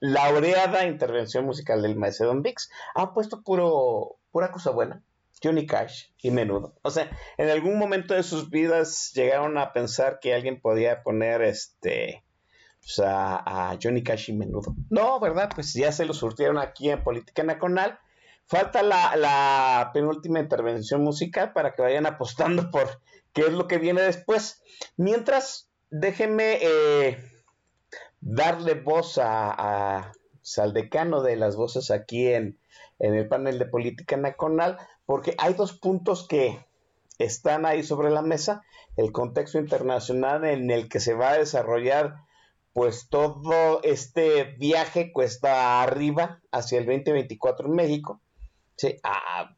laureada 0.00 0.86
intervención 0.86 1.44
musical 1.44 1.82
del 1.82 1.96
maestro 1.96 2.28
Don 2.28 2.40
Vix. 2.40 2.70
Ha 2.94 3.12
puesto 3.12 3.42
puro, 3.42 4.16
pura 4.30 4.50
cosa 4.50 4.70
buena. 4.70 5.02
Johnny 5.42 5.66
Cash 5.66 6.06
y 6.22 6.30
menudo. 6.30 6.76
O 6.80 6.90
sea, 6.90 7.10
en 7.36 7.50
algún 7.50 7.78
momento 7.78 8.14
de 8.14 8.22
sus 8.22 8.48
vidas 8.48 9.12
llegaron 9.14 9.58
a 9.58 9.74
pensar 9.74 10.18
que 10.18 10.32
alguien 10.32 10.62
podía 10.62 11.02
poner 11.02 11.42
este 11.42 12.24
a 13.04 13.76
Johnny 13.82 14.02
Cash 14.02 14.30
y 14.30 14.32
menudo. 14.32 14.74
No, 14.88 15.20
¿verdad? 15.20 15.50
Pues 15.54 15.74
ya 15.74 15.92
se 15.92 16.06
lo 16.06 16.14
surtieron 16.14 16.56
aquí 16.56 16.88
en 16.88 17.04
Política 17.04 17.42
Nacional. 17.42 17.98
Falta 18.46 18.82
la, 18.82 19.14
la 19.16 19.90
penúltima 19.92 20.40
intervención 20.40 21.02
musical 21.02 21.52
para 21.52 21.74
que 21.74 21.82
vayan 21.82 22.06
apostando 22.06 22.70
por 22.70 23.02
qué 23.36 23.42
es 23.42 23.52
lo 23.52 23.68
que 23.68 23.76
viene 23.76 24.00
después. 24.00 24.62
Mientras, 24.96 25.65
déjenme 25.90 26.58
eh, 26.60 27.18
darle 28.20 28.74
voz 28.74 29.18
a, 29.18 29.50
a, 29.50 30.12
Saldecano 30.46 31.22
de 31.22 31.34
las 31.34 31.56
voces 31.56 31.90
aquí 31.90 32.28
en, 32.28 32.56
el 33.00 33.26
panel 33.26 33.58
de 33.58 33.66
política 33.66 34.16
nacional, 34.16 34.78
porque 35.04 35.34
hay 35.38 35.54
dos 35.54 35.72
puntos 35.72 36.28
que 36.28 36.64
están 37.18 37.66
ahí 37.66 37.82
sobre 37.82 38.10
la 38.10 38.22
mesa, 38.22 38.62
el 38.96 39.10
contexto 39.10 39.58
internacional 39.58 40.44
en 40.44 40.70
el 40.70 40.88
que 40.88 41.00
se 41.00 41.14
va 41.14 41.30
a 41.30 41.38
desarrollar 41.38 42.14
pues 42.72 43.08
todo 43.08 43.82
este 43.82 44.44
viaje 44.44 45.10
cuesta 45.12 45.82
arriba 45.82 46.40
hacia 46.52 46.78
el 46.78 46.86
2024 46.86 47.66
en 47.66 47.74
México. 47.74 48.20
Sí, 48.76 48.98
ah, 49.02 49.52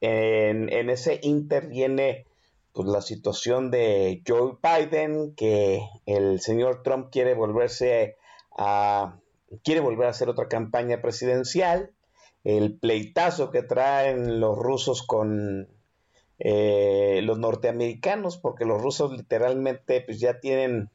en, 0.00 0.72
en, 0.72 0.88
ese 0.88 1.18
inter 1.22 1.66
viene 1.66 2.26
pues, 2.72 2.88
la 2.88 3.02
situación 3.02 3.70
de 3.70 4.22
Joe 4.26 4.58
Biden, 4.62 5.34
que 5.34 5.82
el 6.06 6.40
señor 6.40 6.82
Trump 6.82 7.08
quiere 7.10 7.34
volverse 7.34 8.16
a 8.56 9.18
quiere 9.62 9.80
volver 9.80 10.06
a 10.06 10.10
hacer 10.10 10.28
otra 10.28 10.48
campaña 10.48 11.02
presidencial, 11.02 11.90
el 12.44 12.78
pleitazo 12.78 13.50
que 13.50 13.62
traen 13.62 14.40
los 14.40 14.56
rusos 14.56 15.02
con 15.02 15.68
eh, 16.38 17.20
los 17.22 17.38
norteamericanos, 17.38 18.38
porque 18.38 18.64
los 18.64 18.80
rusos 18.80 19.12
literalmente 19.12 20.00
pues 20.00 20.18
ya 20.18 20.40
tienen 20.40 20.90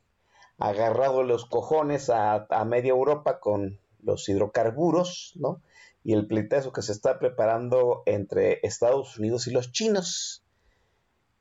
agarrado 0.58 1.24
los 1.24 1.45
cojones 1.45 2.10
a, 2.10 2.48
a 2.49 2.66
media 2.66 2.90
Europa 2.90 3.40
con 3.40 3.80
los 4.02 4.28
hidrocarburos, 4.28 5.34
¿no? 5.36 5.62
Y 6.04 6.14
el 6.14 6.28
pleitazo 6.28 6.72
que 6.72 6.82
se 6.82 6.94
está 6.94 7.20
preparando 7.20 8.04
entre 8.06 8.60
Estados 8.64 9.18
Unidos 9.20 9.48
y 9.48 9.52
los 9.52 9.72
chinos. 9.72 10.44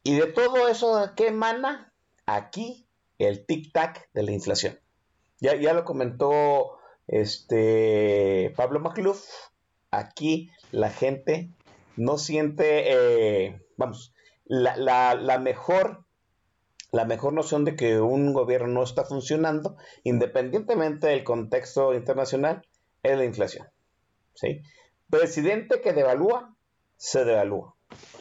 Y 0.06 0.14
de 0.14 0.28
todo 0.28 0.68
eso, 0.68 1.10
¿qué 1.16 1.26
emana? 1.26 1.92
Aquí 2.26 2.86
el 3.18 3.44
tic-tac 3.44 4.08
de 4.14 4.22
la 4.22 4.30
inflación. 4.30 4.78
Ya, 5.40 5.56
ya 5.56 5.72
lo 5.72 5.84
comentó 5.84 6.78
este 7.08 8.54
Pablo 8.56 8.78
Macluf. 8.78 9.28
Aquí 9.90 10.52
la 10.70 10.90
gente 10.90 11.50
no 11.96 12.18
siente, 12.18 12.84
eh, 12.86 13.66
vamos, 13.76 14.14
la, 14.44 15.40
mejor, 15.42 16.04
la 16.92 17.04
mejor 17.04 17.32
noción 17.32 17.64
de 17.64 17.74
que 17.74 17.98
un 17.98 18.32
gobierno 18.32 18.68
no 18.68 18.84
está 18.84 19.04
funcionando, 19.04 19.76
independientemente 20.04 21.08
del 21.08 21.24
contexto 21.24 21.94
internacional, 21.94 22.64
es 23.02 23.18
la 23.18 23.24
inflación. 23.24 23.66
Presidente 25.10 25.80
que 25.80 25.92
devalúa, 25.92 26.54
se 26.96 27.24
devalúa. 27.24 27.75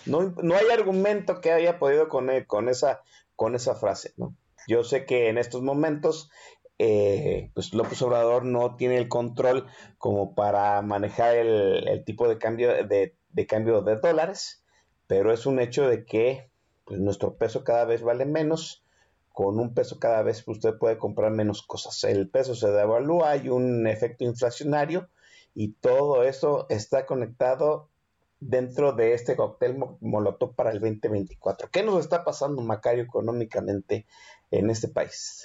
No, 0.06 0.34
no 0.42 0.56
hay 0.56 0.68
argumento 0.70 1.42
que 1.42 1.52
haya 1.52 1.80
podido 1.80 2.10
con, 2.10 2.30
con, 2.48 2.70
esa, 2.70 3.02
con 3.36 3.56
esa 3.56 3.76
frase. 3.76 4.14
¿no? 4.18 4.36
Yo 4.68 4.84
sé 4.84 5.06
que 5.06 5.30
en 5.30 5.38
estos 5.38 5.62
momentos 5.62 6.30
eh, 6.78 7.52
pues 7.54 7.74
López 7.74 8.02
Obrador 8.02 8.44
no 8.44 8.76
tiene 8.76 8.98
el 8.98 9.08
control 9.08 9.66
como 9.98 10.36
para 10.36 10.82
manejar 10.82 11.36
el, 11.36 11.88
el 11.88 12.04
tipo 12.04 12.28
de 12.28 12.38
cambio 12.38 12.70
de, 12.86 13.16
de, 13.30 13.48
cambio 13.48 13.82
de 13.82 13.96
dólares, 13.96 14.64
pero 15.08 15.32
es 15.32 15.46
un 15.46 15.60
hecho 15.60 15.88
de 15.88 16.06
que 16.06 16.50
pues, 16.84 17.00
nuestro 17.00 17.38
peso 17.38 17.64
cada 17.64 17.86
vez 17.86 18.02
vale 18.02 18.26
menos. 18.26 18.82
Con 19.32 19.60
un 19.60 19.74
peso 19.74 20.00
cada 20.00 20.24
vez 20.24 20.48
usted 20.48 20.78
puede 20.78 20.98
comprar 20.98 21.30
menos 21.30 21.62
cosas. 21.62 22.06
El 22.06 22.30
peso 22.30 22.56
se 22.56 22.72
devalúa, 22.72 23.32
hay 23.32 23.50
un 23.50 23.86
efecto 23.86 24.24
inflacionario 24.24 25.10
y 25.54 25.74
todo 25.74 26.24
eso 26.24 26.68
está 26.70 27.06
conectado 27.06 27.90
dentro 28.48 28.94
de 28.94 29.14
este 29.14 29.36
cóctel 29.36 29.78
molotov 30.02 30.56
para 30.56 30.72
el 30.72 30.80
2024. 30.80 31.70
¿Qué 31.72 31.84
nos 31.84 32.00
está 32.00 32.24
pasando, 32.24 32.62
Macario, 32.62 33.04
económicamente 33.04 34.06
en 34.52 34.70
este 34.70 34.88
país? 34.88 35.44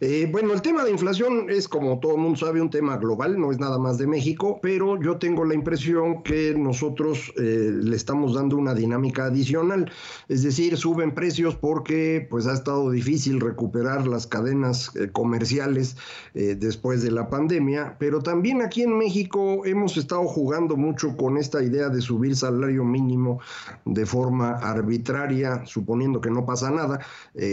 Eh, 0.00 0.28
bueno, 0.30 0.52
el 0.52 0.62
tema 0.62 0.84
de 0.84 0.92
inflación 0.92 1.50
es, 1.50 1.66
como 1.66 1.98
todo 1.98 2.14
el 2.14 2.20
mundo 2.20 2.38
sabe, 2.38 2.62
un 2.62 2.70
tema 2.70 2.96
global, 2.98 3.36
no 3.40 3.50
es 3.50 3.58
nada 3.58 3.78
más 3.78 3.98
de 3.98 4.06
México, 4.06 4.60
pero 4.62 5.00
yo 5.02 5.18
tengo 5.18 5.44
la 5.44 5.54
impresión 5.54 6.22
que 6.22 6.54
nosotros 6.56 7.32
eh, 7.36 7.72
le 7.82 7.96
estamos 7.96 8.34
dando 8.34 8.56
una 8.56 8.74
dinámica 8.74 9.24
adicional, 9.24 9.90
es 10.28 10.44
decir, 10.44 10.76
suben 10.76 11.16
precios 11.16 11.56
porque 11.56 12.24
pues 12.30 12.46
ha 12.46 12.52
estado 12.52 12.92
difícil 12.92 13.40
recuperar 13.40 14.06
las 14.06 14.28
cadenas 14.28 14.92
eh, 14.94 15.08
comerciales 15.10 15.96
eh, 16.34 16.54
después 16.56 17.02
de 17.02 17.10
la 17.10 17.28
pandemia, 17.28 17.96
pero 17.98 18.22
también 18.22 18.62
aquí 18.62 18.82
en 18.82 18.96
México 18.96 19.66
hemos 19.66 19.96
estado 19.96 20.28
jugando 20.28 20.76
mucho 20.76 21.16
con 21.16 21.38
esta 21.38 21.60
idea 21.60 21.88
de 21.88 22.00
subir 22.00 22.36
salario 22.36 22.84
mínimo 22.84 23.40
de 23.84 24.06
forma 24.06 24.52
arbitraria, 24.58 25.66
suponiendo 25.66 26.20
que 26.20 26.30
no 26.30 26.46
pasa 26.46 26.70
nada. 26.70 27.00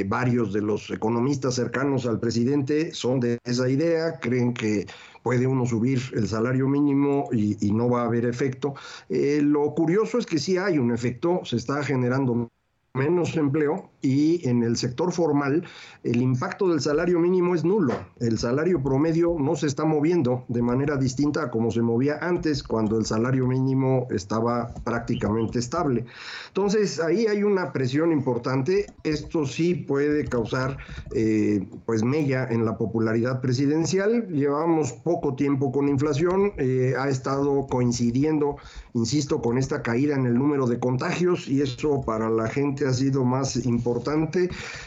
varios 0.08 0.54
de 0.54 0.62
los 0.62 0.90
economistas 0.92 1.56
cercanos 1.56 2.06
al 2.06 2.20
presidente 2.20 2.35
presidente 2.36 2.94
son 2.94 3.22
de 3.22 3.40
esa 3.46 3.70
idea, 3.70 4.20
creen 4.20 4.54
que 4.54 4.86
puede 5.24 5.48
uno 5.48 5.66
subir 5.66 6.02
el 6.14 6.28
salario 6.28 6.68
mínimo 6.68 7.30
y, 7.32 7.72
no 7.72 7.90
va 7.90 8.02
a 8.02 8.06
haber 8.08 8.26
efecto. 8.26 8.74
Eh, 9.08 9.40
lo 9.42 9.74
curioso 9.74 10.18
es 10.18 10.26
que 10.26 10.38
sí 10.38 10.58
hay 10.58 10.78
un 10.78 10.92
efecto, 10.92 11.46
se 11.46 11.56
está 11.56 11.82
generando 11.82 12.50
menos 12.94 13.38
empleo 13.38 13.90
y 14.06 14.48
en 14.48 14.64
el 14.64 14.78
sector 14.78 15.12
formal 15.12 15.64
el 16.04 16.22
impacto 16.22 16.70
del 16.70 16.82
salario 16.82 17.20
mínimo 17.20 17.56
es 17.56 17.66
nulo. 17.66 17.94
El 18.20 18.38
salario 18.38 18.82
promedio 18.82 19.36
no 19.40 19.56
se 19.56 19.66
está 19.66 19.86
moviendo 19.86 20.46
de 20.48 20.62
manera 20.62 20.98
distinta 20.98 21.44
a 21.44 21.52
como 21.52 21.72
se 21.72 21.82
movía 21.82 22.20
antes 22.22 22.62
cuando 22.62 23.00
el 23.00 23.06
salario 23.06 23.48
mínimo 23.48 24.08
estaba 24.12 24.72
prácticamente 24.84 25.58
estable. 25.58 26.06
Entonces 26.50 27.00
ahí 27.00 27.26
hay 27.26 27.42
una 27.42 27.74
presión 27.74 28.12
importante. 28.12 28.86
Esto 29.04 29.48
sí 29.48 29.74
puede 29.74 30.26
causar 30.26 30.78
eh, 31.16 31.68
pues 31.88 32.04
mella 32.04 32.48
en 32.50 32.66
la 32.66 32.78
popularidad 32.78 33.42
presidencial. 33.42 34.28
Llevamos 34.28 34.94
poco 34.94 35.36
tiempo 35.36 35.72
con 35.72 35.90
inflación. 35.90 36.54
Eh, 36.58 36.94
ha 37.00 37.10
estado 37.10 37.66
coincidiendo, 37.66 38.58
insisto, 38.94 39.42
con 39.42 39.58
esta 39.58 39.82
caída 39.82 40.16
en 40.16 40.28
el 40.28 40.36
número 40.36 40.68
de 40.68 40.80
contagios 40.80 41.48
y 41.48 41.62
eso 41.62 42.02
para 42.02 42.30
la 42.30 42.48
gente 42.48 42.86
ha 42.86 42.94
sido 42.94 43.26
más 43.26 43.56
importante. 43.66 43.95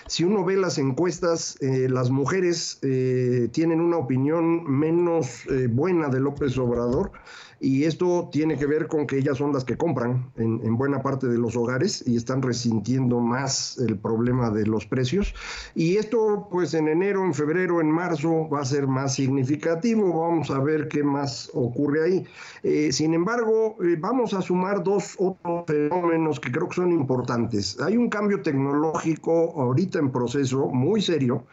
Si 0.06 0.24
uno 0.24 0.44
ve 0.44 0.56
las 0.56 0.78
encuestas, 0.78 1.56
eh, 1.60 1.88
las 1.88 2.10
mujeres 2.10 2.78
eh, 2.82 3.48
tienen 3.52 3.80
una 3.80 3.96
opinión 3.96 4.64
menos 4.64 5.46
eh, 5.50 5.68
buena 5.70 6.08
de 6.08 6.20
López 6.20 6.56
Obrador. 6.58 7.12
Y 7.60 7.84
esto 7.84 8.28
tiene 8.30 8.56
que 8.56 8.66
ver 8.66 8.86
con 8.86 9.06
que 9.06 9.18
ellas 9.18 9.38
son 9.38 9.52
las 9.52 9.64
que 9.64 9.76
compran 9.76 10.30
en, 10.36 10.60
en, 10.64 10.76
buena 10.76 11.02
parte 11.02 11.26
de 11.26 11.38
los 11.38 11.56
hogares 11.56 12.04
y 12.06 12.16
están 12.16 12.42
resintiendo 12.42 13.20
más 13.20 13.78
el 13.78 13.98
problema 13.98 14.50
de 14.50 14.66
los 14.66 14.86
precios. 14.86 15.34
Y 15.74 15.96
esto 15.96 16.48
pues 16.50 16.74
en 16.74 16.88
enero, 16.88 17.24
en 17.24 17.34
febrero, 17.34 17.80
en 17.80 17.90
marzo 17.90 18.48
va 18.48 18.60
a 18.60 18.64
ser 18.64 18.86
más 18.86 19.14
significativo. 19.14 20.20
Vamos 20.20 20.50
a 20.50 20.60
ver 20.60 20.88
qué 20.88 21.02
más 21.02 21.50
ocurre 21.54 22.04
ahí. 22.04 22.24
Eh, 22.62 22.92
sin 22.92 23.14
embargo, 23.14 23.76
eh, 23.82 23.96
vamos 23.98 24.34
a 24.34 24.42
sumar 24.42 24.82
dos 24.82 25.16
otros 25.18 25.64
fenómenos 25.66 26.38
que 26.40 26.52
creo 26.52 26.68
que 26.68 26.76
son 26.76 26.92
importantes. 26.92 27.80
Hay 27.80 27.96
un 27.96 28.08
cambio 28.08 28.42
tecnológico 28.42 29.60
ahorita 29.60 29.98
en 29.98 30.10
proceso 30.10 30.68
muy 30.68 31.00
serio 31.00 31.44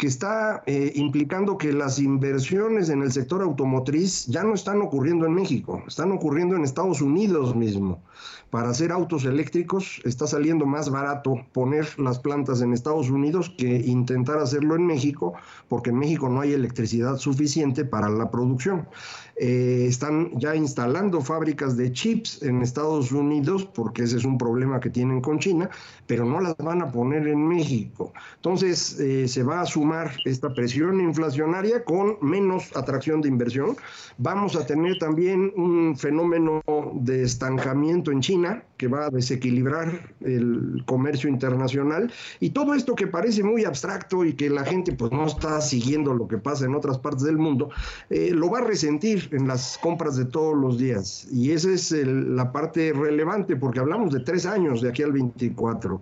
que 0.00 0.06
está 0.06 0.62
eh, 0.64 0.92
implicando 0.94 1.58
que 1.58 1.74
las 1.74 1.98
inversiones 1.98 2.88
en 2.88 3.02
el 3.02 3.12
sector 3.12 3.42
automotriz 3.42 4.24
ya 4.28 4.42
no 4.42 4.54
están 4.54 4.80
ocurriendo 4.80 5.26
en 5.26 5.34
México, 5.34 5.82
están 5.86 6.10
ocurriendo 6.10 6.56
en 6.56 6.64
Estados 6.64 7.02
Unidos 7.02 7.54
mismo. 7.54 8.02
Para 8.50 8.70
hacer 8.70 8.90
autos 8.90 9.24
eléctricos 9.24 10.00
está 10.04 10.26
saliendo 10.26 10.66
más 10.66 10.90
barato 10.90 11.46
poner 11.52 11.86
las 12.00 12.18
plantas 12.18 12.60
en 12.60 12.72
Estados 12.72 13.08
Unidos 13.08 13.54
que 13.56 13.76
intentar 13.76 14.38
hacerlo 14.38 14.74
en 14.74 14.86
México, 14.86 15.34
porque 15.68 15.90
en 15.90 15.98
México 15.98 16.28
no 16.28 16.40
hay 16.40 16.52
electricidad 16.52 17.16
suficiente 17.16 17.84
para 17.84 18.08
la 18.08 18.28
producción. 18.28 18.88
Eh, 19.36 19.86
están 19.88 20.38
ya 20.38 20.54
instalando 20.56 21.20
fábricas 21.20 21.76
de 21.76 21.92
chips 21.92 22.42
en 22.42 22.60
Estados 22.60 23.12
Unidos, 23.12 23.64
porque 23.72 24.02
ese 24.02 24.16
es 24.16 24.24
un 24.24 24.36
problema 24.36 24.80
que 24.80 24.90
tienen 24.90 25.20
con 25.20 25.38
China, 25.38 25.70
pero 26.06 26.24
no 26.24 26.40
las 26.40 26.56
van 26.58 26.82
a 26.82 26.90
poner 26.90 27.28
en 27.28 27.46
México. 27.46 28.12
Entonces 28.36 28.98
eh, 28.98 29.28
se 29.28 29.44
va 29.44 29.60
a 29.60 29.66
sumar 29.66 30.12
esta 30.24 30.52
presión 30.52 31.00
inflacionaria 31.00 31.84
con 31.84 32.18
menos 32.20 32.76
atracción 32.76 33.20
de 33.22 33.28
inversión. 33.28 33.76
Vamos 34.18 34.56
a 34.56 34.66
tener 34.66 34.98
también 34.98 35.52
un 35.56 35.96
fenómeno 35.96 36.60
de 36.94 37.22
estancamiento 37.22 38.10
en 38.10 38.20
China 38.20 38.39
que 38.76 38.88
va 38.88 39.06
a 39.06 39.10
desequilibrar 39.10 40.14
el 40.20 40.82
comercio 40.86 41.28
internacional 41.28 42.12
y 42.40 42.50
todo 42.50 42.74
esto 42.74 42.94
que 42.94 43.06
parece 43.06 43.42
muy 43.42 43.64
abstracto 43.64 44.24
y 44.24 44.32
que 44.32 44.48
la 44.48 44.64
gente 44.64 44.92
pues 44.92 45.12
no 45.12 45.26
está 45.26 45.60
siguiendo 45.60 46.14
lo 46.14 46.26
que 46.28 46.38
pasa 46.38 46.64
en 46.64 46.74
otras 46.74 46.98
partes 46.98 47.24
del 47.24 47.38
mundo, 47.38 47.70
eh, 48.08 48.30
lo 48.32 48.50
va 48.50 48.58
a 48.58 48.62
resentir 48.62 49.28
en 49.32 49.46
las 49.46 49.78
compras 49.78 50.16
de 50.16 50.24
todos 50.24 50.56
los 50.56 50.78
días. 50.78 51.26
Y 51.30 51.52
esa 51.52 51.70
es 51.70 51.92
la 51.92 52.52
parte 52.52 52.92
relevante, 52.92 53.56
porque 53.56 53.80
hablamos 53.80 54.12
de 54.12 54.20
tres 54.20 54.46
años 54.46 54.80
de 54.80 54.88
aquí 54.88 55.02
al 55.02 55.12
24. 55.12 56.00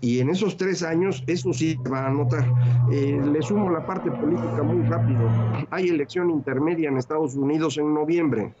Y 0.00 0.20
en 0.20 0.30
esos 0.30 0.56
tres 0.56 0.82
años, 0.82 1.22
eso 1.26 1.52
sí 1.52 1.76
va 1.90 2.06
a 2.06 2.10
notar. 2.10 2.46
Eh, 2.90 3.20
le 3.32 3.42
sumo 3.42 3.70
la 3.70 3.86
parte 3.86 4.10
política 4.10 4.62
muy 4.62 4.86
rápido. 4.86 5.20
Hay 5.70 5.88
elección 5.88 6.30
intermedia 6.30 6.88
en 6.88 6.98
Estados 6.98 7.34
Unidos 7.34 7.78
en 7.78 7.94
noviembre. 7.94 8.52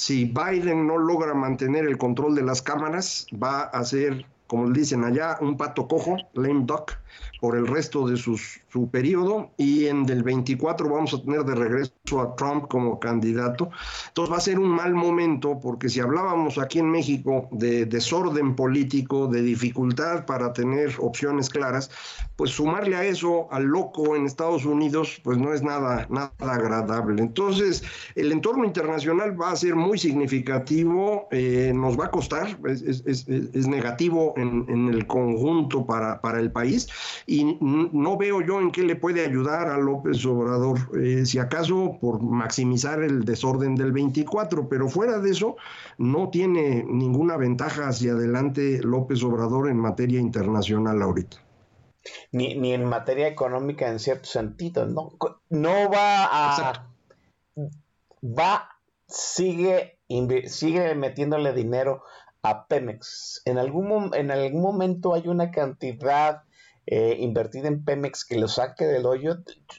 Si 0.00 0.24
Biden 0.24 0.86
no 0.86 0.96
logra 0.96 1.34
mantener 1.34 1.84
el 1.84 1.98
control 1.98 2.34
de 2.34 2.42
las 2.42 2.62
cámaras, 2.62 3.26
va 3.34 3.64
a 3.64 3.84
ser, 3.84 4.24
como 4.46 4.70
dicen 4.70 5.04
allá, 5.04 5.36
un 5.42 5.58
pato 5.58 5.86
cojo, 5.86 6.16
lame 6.32 6.64
duck, 6.64 6.92
por 7.40 7.56
el 7.56 7.66
resto 7.66 8.06
de 8.06 8.16
sus, 8.16 8.60
su 8.70 8.90
periodo 8.90 9.50
y 9.56 9.86
en 9.86 10.08
el 10.08 10.22
24 10.22 10.88
vamos 10.88 11.14
a 11.14 11.22
tener 11.22 11.44
de 11.44 11.54
regreso 11.54 12.20
a 12.20 12.36
Trump 12.36 12.68
como 12.68 13.00
candidato. 13.00 13.70
Entonces 14.08 14.32
va 14.32 14.36
a 14.36 14.40
ser 14.40 14.58
un 14.58 14.68
mal 14.68 14.94
momento 14.94 15.58
porque 15.60 15.88
si 15.88 16.00
hablábamos 16.00 16.58
aquí 16.58 16.78
en 16.78 16.90
México 16.90 17.48
de 17.50 17.86
desorden 17.86 18.54
político, 18.54 19.26
de 19.26 19.42
dificultad 19.42 20.26
para 20.26 20.52
tener 20.52 20.94
opciones 20.98 21.48
claras, 21.48 21.90
pues 22.36 22.50
sumarle 22.50 22.96
a 22.96 23.04
eso 23.04 23.48
al 23.50 23.64
loco 23.64 24.16
en 24.16 24.26
Estados 24.26 24.64
Unidos, 24.64 25.20
pues 25.24 25.38
no 25.38 25.52
es 25.52 25.62
nada, 25.62 26.06
nada 26.10 26.32
agradable. 26.40 27.22
Entonces 27.22 27.82
el 28.14 28.32
entorno 28.32 28.64
internacional 28.64 29.40
va 29.40 29.52
a 29.52 29.56
ser 29.56 29.76
muy 29.76 29.98
significativo, 29.98 31.28
eh, 31.30 31.72
nos 31.74 31.98
va 31.98 32.06
a 32.06 32.10
costar, 32.10 32.58
es, 32.66 32.82
es, 32.82 33.28
es 33.28 33.66
negativo 33.66 34.34
en, 34.36 34.66
en, 34.68 34.88
el 34.88 35.06
conjunto 35.06 35.86
para, 35.86 36.20
para 36.20 36.40
el 36.40 36.50
país 36.50 36.88
y 37.30 37.44
no 37.60 38.16
veo 38.16 38.40
yo 38.40 38.60
en 38.60 38.72
qué 38.72 38.82
le 38.82 38.96
puede 38.96 39.24
ayudar 39.24 39.68
a 39.68 39.78
López 39.78 40.26
Obrador, 40.26 40.78
eh, 41.00 41.24
si 41.24 41.38
acaso 41.38 41.96
por 42.00 42.20
maximizar 42.20 43.04
el 43.04 43.24
desorden 43.24 43.76
del 43.76 43.92
24, 43.92 44.68
pero 44.68 44.88
fuera 44.88 45.20
de 45.20 45.30
eso 45.30 45.54
no 45.96 46.30
tiene 46.30 46.82
ninguna 46.82 47.36
ventaja 47.36 47.86
hacia 47.86 48.14
adelante 48.14 48.80
López 48.82 49.22
Obrador 49.22 49.68
en 49.68 49.76
materia 49.76 50.18
internacional 50.18 51.00
ahorita. 51.00 51.36
Ni, 52.32 52.56
ni 52.56 52.72
en 52.72 52.84
materia 52.84 53.28
económica 53.28 53.88
en 53.88 54.00
cierto 54.00 54.24
sentido, 54.28 54.86
no, 54.86 55.12
no 55.50 55.88
va 55.88 56.24
a... 56.24 56.90
Va, 58.24 58.68
sigue, 59.06 60.00
sigue 60.46 60.96
metiéndole 60.96 61.52
dinero 61.52 62.02
a 62.42 62.66
Pemex. 62.66 63.42
En 63.44 63.56
algún, 63.58 64.10
en 64.14 64.32
algún 64.32 64.62
momento 64.62 65.14
hay 65.14 65.28
una 65.28 65.52
cantidad 65.52 66.42
eh, 66.86 67.16
invertida 67.18 67.68
en 67.68 67.84
Pemex 67.84 68.24
que 68.24 68.38
lo 68.38 68.48
saque 68.48 68.84
del 68.84 69.06
hoyo. 69.06 69.38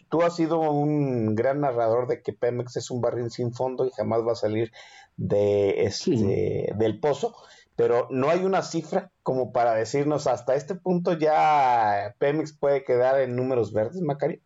Tú 0.10 0.22
has 0.22 0.36
sido 0.36 0.60
un 0.60 1.36
gran 1.36 1.61
narrador 1.61 2.07
de 2.07 2.22
que 2.22 2.34
Pemex 2.34 2.78
es 2.78 2.91
un 2.91 3.02
barril 3.02 3.32
sin 3.32 3.53
fondo 3.53 3.86
y 3.86 3.91
jamás 3.91 4.22
va 4.26 4.34
a 4.34 4.36
salir 4.36 4.72
de 5.18 5.84
este, 5.84 6.73
del 6.78 6.99
pozo, 6.99 7.36
pero 7.76 8.07
no 8.11 8.30
hay 8.30 8.44
una 8.44 8.61
cifra 8.61 9.11
como 9.23 9.52
para 9.52 9.76
decirnos 9.76 10.28
hasta 10.28 10.56
este 10.56 10.76
punto 10.76 11.14
ya 11.14 12.15
Pemex 12.18 12.53
puede 12.53 12.84
quedar 12.84 13.19
en 13.19 13.36
números 13.36 13.73
verdes, 13.73 14.02
Macario. 14.02 14.40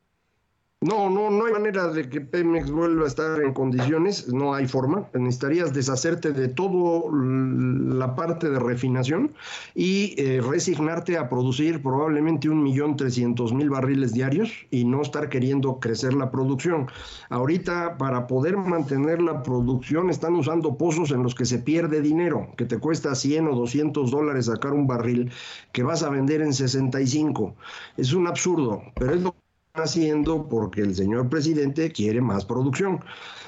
No, 0.85 1.09
no, 1.09 1.31
no 1.31 1.45
hay 1.45 1.51
manera 1.51 1.87
de 1.87 2.07
que 2.07 2.21
Pemex 2.21 2.69
vuelva 2.69 3.05
a 3.05 3.07
estar 3.07 3.41
en 3.41 3.53
condiciones, 3.53 4.31
no 4.31 4.53
hay 4.53 4.67
forma. 4.67 5.09
Necesitarías 5.15 5.73
deshacerte 5.73 6.31
de 6.31 6.47
toda 6.47 7.09
la 7.11 8.15
parte 8.15 8.51
de 8.51 8.59
refinación 8.59 9.33
y 9.73 10.13
eh, 10.21 10.41
resignarte 10.47 11.17
a 11.17 11.27
producir 11.27 11.81
probablemente 11.81 12.49
un 12.49 12.61
millón 12.61 12.97
trescientos 12.97 13.51
mil 13.51 13.71
barriles 13.71 14.13
diarios 14.13 14.51
y 14.69 14.85
no 14.85 15.01
estar 15.01 15.27
queriendo 15.27 15.79
crecer 15.79 16.13
la 16.13 16.29
producción. 16.29 16.85
Ahorita, 17.29 17.97
para 17.97 18.27
poder 18.27 18.55
mantener 18.55 19.23
la 19.23 19.41
producción, 19.41 20.11
están 20.11 20.35
usando 20.35 20.77
pozos 20.77 21.09
en 21.09 21.23
los 21.23 21.33
que 21.33 21.45
se 21.45 21.57
pierde 21.57 22.01
dinero, 22.01 22.49
que 22.57 22.65
te 22.65 22.77
cuesta 22.77 23.15
100 23.15 23.47
o 23.47 23.55
200 23.55 24.11
dólares 24.11 24.45
sacar 24.45 24.73
un 24.73 24.85
barril 24.85 25.31
que 25.71 25.81
vas 25.81 26.03
a 26.03 26.09
vender 26.09 26.41
en 26.41 26.53
65. 26.53 27.55
Es 27.97 28.13
un 28.13 28.27
absurdo, 28.27 28.83
pero 28.93 29.15
es 29.15 29.21
lo 29.23 29.33
haciendo 29.75 30.47
porque 30.47 30.81
el 30.81 30.95
señor 30.95 31.29
presidente 31.29 31.91
quiere 31.91 32.21
más 32.21 32.45
producción. 32.45 32.99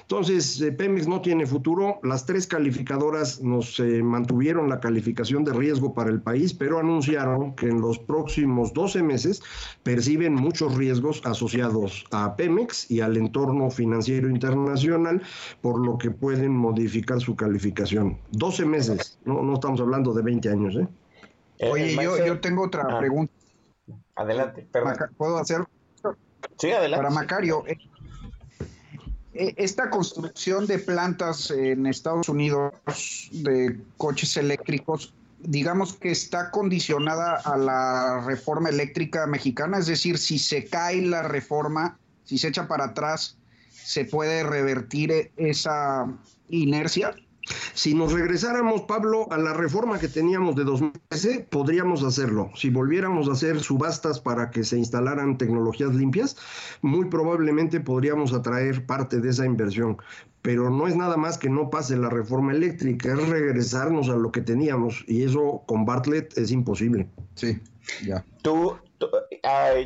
Entonces, 0.09 0.61
eh, 0.61 0.71
Pemex 0.71 1.05
no 1.05 1.19
tiene 1.19 1.45
futuro. 1.45 1.99
Las 2.01 2.25
tres 2.25 2.47
calificadoras 2.47 3.41
nos 3.41 3.77
eh, 3.81 4.01
mantuvieron 4.01 4.69
la 4.69 4.79
calificación 4.79 5.43
de 5.43 5.51
riesgo 5.51 5.93
para 5.93 6.09
el 6.09 6.21
país, 6.21 6.53
pero 6.53 6.79
anunciaron 6.79 7.53
que 7.55 7.67
en 7.67 7.81
los 7.81 7.99
próximos 7.99 8.71
12 8.71 9.03
meses 9.03 9.43
perciben 9.83 10.33
muchos 10.33 10.75
riesgos 10.75 11.21
asociados 11.25 12.05
a 12.11 12.37
Pemex 12.37 12.89
y 12.89 13.01
al 13.01 13.17
entorno 13.17 13.69
financiero 13.69 14.29
internacional, 14.29 15.21
por 15.61 15.85
lo 15.85 15.97
que 15.97 16.09
pueden 16.09 16.55
modificar 16.55 17.19
su 17.19 17.35
calificación. 17.35 18.17
12 18.31 18.65
meses, 18.65 19.19
no, 19.25 19.41
no 19.41 19.55
estamos 19.55 19.81
hablando 19.81 20.13
de 20.13 20.21
20 20.21 20.49
años. 20.49 20.75
¿eh? 20.77 20.87
Oye, 21.69 21.95
yo, 22.01 22.25
yo 22.25 22.39
tengo 22.39 22.63
otra 22.63 22.83
ah. 22.89 22.99
pregunta. 22.99 23.33
Adelante, 24.15 24.65
perdón. 24.71 24.95
¿Puedo 25.17 25.37
hacer? 25.37 25.65
Sí, 26.59 26.71
adelante. 26.71 27.03
Para 27.03 27.13
Macario, 27.13 27.63
eh, 27.67 27.77
eh, 29.33 29.53
esta 29.57 29.89
construcción 29.89 30.65
de 30.65 30.79
plantas 30.79 31.51
en 31.51 31.85
Estados 31.85 32.27
Unidos 32.27 32.73
de 33.31 33.79
coches 33.97 34.35
eléctricos, 34.37 35.13
digamos 35.39 35.93
que 35.93 36.09
está 36.09 36.49
condicionada 36.49 37.35
a 37.35 37.57
la 37.57 38.23
reforma 38.25 38.69
eléctrica 38.69 39.27
mexicana, 39.27 39.77
es 39.77 39.85
decir, 39.85 40.17
si 40.17 40.39
se 40.39 40.65
cae 40.65 41.01
la 41.03 41.21
reforma, 41.21 41.99
si 42.25 42.39
se 42.39 42.47
echa 42.47 42.67
para 42.67 42.85
atrás, 42.85 43.37
¿se 43.71 44.05
puede 44.05 44.43
revertir 44.43 45.31
esa 45.37 46.07
inercia? 46.49 47.15
Si 47.73 47.93
nos 47.93 48.13
regresáramos, 48.13 48.81
Pablo, 48.81 49.27
a 49.31 49.37
la 49.37 49.53
reforma 49.53 49.99
que 49.99 50.07
teníamos 50.07 50.55
de 50.55 50.63
2013, 50.63 51.47
podríamos 51.49 52.03
hacerlo. 52.03 52.49
Si 52.55 52.69
volviéramos 52.69 53.29
a 53.29 53.33
hacer 53.33 53.59
subastas 53.59 54.19
para 54.19 54.49
que 54.49 54.63
se 54.63 54.77
instalaran 54.77 55.37
tecnologías 55.37 55.93
limpias, 55.93 56.37
muy 56.81 57.05
probablemente 57.05 57.79
podríamos 57.79 58.33
atraer 58.33 58.85
parte 58.85 59.19
de 59.19 59.29
esa 59.29 59.45
inversión. 59.45 59.97
Pero 60.41 60.69
no 60.69 60.87
es 60.87 60.95
nada 60.95 61.17
más 61.17 61.37
que 61.37 61.49
no 61.49 61.69
pase 61.69 61.97
la 61.97 62.09
reforma 62.09 62.53
eléctrica, 62.53 63.13
es 63.13 63.29
regresarnos 63.29 64.09
a 64.09 64.15
lo 64.15 64.31
que 64.31 64.41
teníamos 64.41 65.03
y 65.07 65.23
eso 65.23 65.63
con 65.65 65.85
Bartlett 65.85 66.37
es 66.37 66.51
imposible. 66.51 67.07
Sí, 67.35 67.59
ya. 68.05 68.23
Tú, 68.41 68.77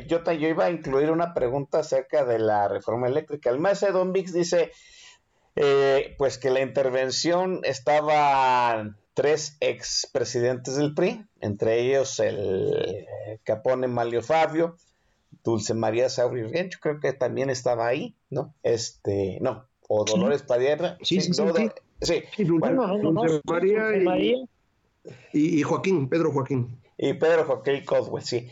yo, 0.06 0.32
yo 0.32 0.48
iba 0.48 0.64
a 0.64 0.70
incluir 0.70 1.10
una 1.10 1.34
pregunta 1.34 1.80
acerca 1.80 2.24
de 2.24 2.38
la 2.38 2.68
reforma 2.68 3.08
eléctrica. 3.08 3.50
El 3.50 3.60
maestro 3.60 3.92
Don 3.92 4.12
Vix 4.12 4.32
dice 4.32 4.70
eh, 5.56 6.14
pues 6.18 6.38
que 6.38 6.50
la 6.50 6.60
intervención 6.60 7.60
estaba 7.64 8.96
tres 9.14 9.56
expresidentes 9.60 10.76
del 10.76 10.94
PRI, 10.94 11.26
entre 11.40 11.80
ellos 11.80 12.18
el 12.20 13.06
Capone 13.44 13.86
Malio 13.88 14.22
Fabio, 14.22 14.76
Dulce 15.44 15.74
María 15.74 16.08
Sauri 16.08 16.44
Riencho, 16.44 16.78
creo 16.80 17.00
que 17.00 17.12
también 17.12 17.50
estaba 17.50 17.86
ahí, 17.86 18.14
¿no? 18.30 18.54
Este, 18.62 19.38
no, 19.40 19.66
o 19.88 20.04
Dolores 20.04 20.42
Padierna. 20.42 20.96
Sí, 21.02 21.20
sí, 21.20 21.32
sí. 21.34 21.42
no, 21.44 21.54
sí. 21.54 21.66
do- 21.66 21.74
sí. 22.00 22.22
Sí, 22.36 22.44
Dulce, 22.44 22.60
Bueno, 22.74 22.86
María, 23.44 23.80
Dulce 23.82 23.98
y- 24.00 24.04
María. 24.04 24.36
Y, 25.32 25.58
y 25.58 25.62
Joaquín, 25.62 26.08
Pedro 26.08 26.30
Joaquín. 26.32 26.80
Y 26.96 27.14
Pedro 27.14 27.44
Joaquín 27.44 27.84
Coswell, 27.84 28.22
sí. 28.24 28.48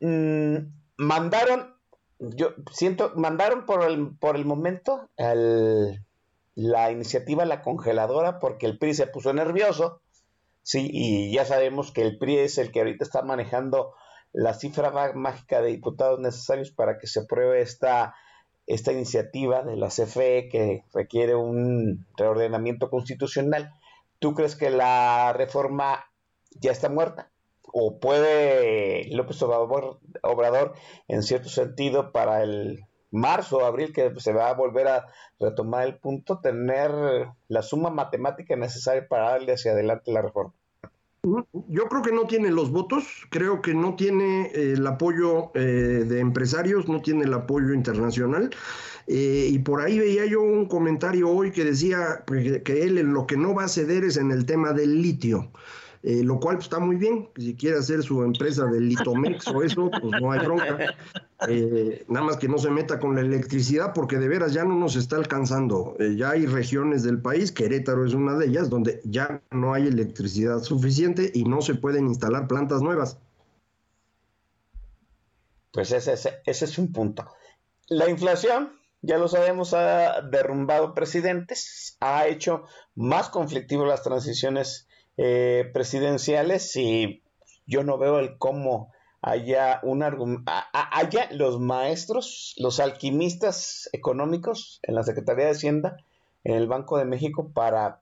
Mm, 0.00 0.56
mandaron, 0.98 1.75
yo 2.18 2.54
siento, 2.72 3.12
mandaron 3.16 3.66
por 3.66 3.84
el, 3.84 4.16
por 4.18 4.36
el 4.36 4.44
momento 4.44 5.08
la 6.54 6.90
iniciativa 6.90 7.42
a 7.42 7.46
la 7.46 7.62
congeladora 7.62 8.38
porque 8.38 8.66
el 8.66 8.78
PRI 8.78 8.94
se 8.94 9.06
puso 9.06 9.32
nervioso, 9.32 10.00
sí, 10.62 10.88
y 10.90 11.32
ya 11.32 11.44
sabemos 11.44 11.92
que 11.92 12.02
el 12.02 12.18
PRI 12.18 12.38
es 12.38 12.58
el 12.58 12.72
que 12.72 12.80
ahorita 12.80 13.04
está 13.04 13.22
manejando 13.22 13.94
la 14.32 14.54
cifra 14.54 14.90
má- 14.90 15.12
mágica 15.14 15.60
de 15.60 15.68
diputados 15.68 16.18
necesarios 16.20 16.70
para 16.70 16.98
que 16.98 17.06
se 17.06 17.20
apruebe 17.20 17.60
esta, 17.60 18.14
esta 18.66 18.92
iniciativa 18.92 19.62
de 19.62 19.76
la 19.76 19.88
CFE 19.88 20.48
que 20.50 20.84
requiere 20.94 21.34
un 21.34 22.06
reordenamiento 22.16 22.90
constitucional. 22.90 23.70
¿Tú 24.18 24.34
crees 24.34 24.56
que 24.56 24.70
la 24.70 25.32
reforma 25.34 26.04
ya 26.58 26.72
está 26.72 26.88
muerta? 26.88 27.30
¿O 27.78 28.00
puede 28.00 29.06
López 29.14 29.42
Obrador, 29.42 29.98
Obrador 30.22 30.72
en 31.08 31.22
cierto 31.22 31.50
sentido, 31.50 32.10
para 32.10 32.42
el 32.42 32.86
marzo 33.10 33.58
o 33.58 33.66
abril, 33.66 33.92
que 33.92 34.18
se 34.18 34.32
va 34.32 34.48
a 34.48 34.54
volver 34.54 34.88
a 34.88 35.08
retomar 35.38 35.86
el 35.86 35.96
punto, 35.98 36.40
tener 36.40 36.90
la 37.48 37.60
suma 37.60 37.90
matemática 37.90 38.56
necesaria 38.56 39.06
para 39.06 39.32
darle 39.32 39.52
hacia 39.52 39.72
adelante 39.72 40.10
la 40.10 40.22
reforma? 40.22 40.54
Yo 41.68 41.84
creo 41.90 42.00
que 42.00 42.12
no 42.12 42.26
tiene 42.26 42.50
los 42.50 42.70
votos, 42.70 43.04
creo 43.28 43.60
que 43.60 43.74
no 43.74 43.94
tiene 43.94 44.46
eh, 44.54 44.72
el 44.72 44.86
apoyo 44.86 45.50
eh, 45.54 45.60
de 45.60 46.20
empresarios, 46.20 46.88
no 46.88 47.02
tiene 47.02 47.24
el 47.24 47.34
apoyo 47.34 47.74
internacional. 47.74 48.48
eh, 49.06 49.48
y 49.50 49.58
por 49.58 49.82
ahí 49.82 49.98
veía 49.98 50.24
yo 50.24 50.40
un 50.40 50.64
comentario 50.64 51.28
hoy 51.28 51.50
que 51.50 51.64
decía 51.64 52.24
pues, 52.26 52.62
que 52.62 52.84
él 52.84 52.96
en 52.96 53.12
lo 53.12 53.26
que 53.26 53.36
no 53.36 53.54
va 53.54 53.64
a 53.64 53.68
ceder 53.68 54.04
es 54.04 54.16
en 54.16 54.30
el 54.30 54.46
tema 54.46 54.72
del 54.72 55.02
litio. 55.02 55.50
Eh, 56.02 56.22
lo 56.22 56.38
cual 56.38 56.58
está 56.58 56.78
muy 56.78 56.96
bien, 56.96 57.28
si 57.36 57.54
quiere 57.54 57.78
hacer 57.78 58.02
su 58.02 58.22
empresa 58.22 58.66
del 58.66 58.88
litomex 58.88 59.48
o 59.48 59.62
eso, 59.62 59.90
pues 59.90 60.20
no 60.20 60.32
hay 60.32 60.40
bronca. 60.40 60.96
Eh, 61.48 62.04
nada 62.08 62.26
más 62.26 62.36
que 62.36 62.48
no 62.48 62.58
se 62.58 62.70
meta 62.70 62.98
con 62.98 63.14
la 63.14 63.20
electricidad 63.20 63.92
porque 63.94 64.16
de 64.16 64.28
veras 64.28 64.52
ya 64.52 64.64
no 64.64 64.76
nos 64.76 64.96
está 64.96 65.16
alcanzando. 65.16 65.96
Eh, 65.98 66.16
ya 66.16 66.30
hay 66.30 66.46
regiones 66.46 67.02
del 67.02 67.20
país, 67.20 67.52
Querétaro 67.52 68.06
es 68.06 68.14
una 68.14 68.36
de 68.36 68.46
ellas, 68.46 68.70
donde 68.70 69.00
ya 69.04 69.42
no 69.50 69.74
hay 69.74 69.86
electricidad 69.86 70.62
suficiente 70.62 71.30
y 71.34 71.44
no 71.44 71.60
se 71.62 71.74
pueden 71.74 72.06
instalar 72.06 72.46
plantas 72.46 72.82
nuevas. 72.82 73.18
Pues 75.72 75.92
ese, 75.92 76.14
ese, 76.14 76.40
ese 76.46 76.64
es 76.64 76.78
un 76.78 76.92
punto. 76.92 77.26
La 77.88 78.08
inflación, 78.08 78.72
ya 79.02 79.18
lo 79.18 79.28
sabemos, 79.28 79.74
ha 79.74 80.22
derrumbado 80.22 80.94
presidentes, 80.94 81.96
ha 82.00 82.26
hecho 82.26 82.64
más 82.94 83.28
conflictivas 83.28 83.86
las 83.86 84.02
transiciones 84.02 84.85
eh, 85.16 85.70
presidenciales 85.72 86.74
y 86.76 87.22
yo 87.66 87.82
no 87.84 87.98
veo 87.98 88.18
el 88.18 88.38
cómo 88.38 88.92
haya 89.22 89.80
un 89.82 90.02
haya 90.02 91.28
los 91.32 91.58
maestros, 91.58 92.54
los 92.58 92.78
alquimistas 92.78 93.88
económicos 93.92 94.78
en 94.82 94.94
la 94.94 95.02
Secretaría 95.02 95.46
de 95.46 95.50
Hacienda, 95.52 95.96
en 96.44 96.54
el 96.54 96.68
Banco 96.68 96.96
de 96.98 97.06
México, 97.06 97.50
para 97.52 98.00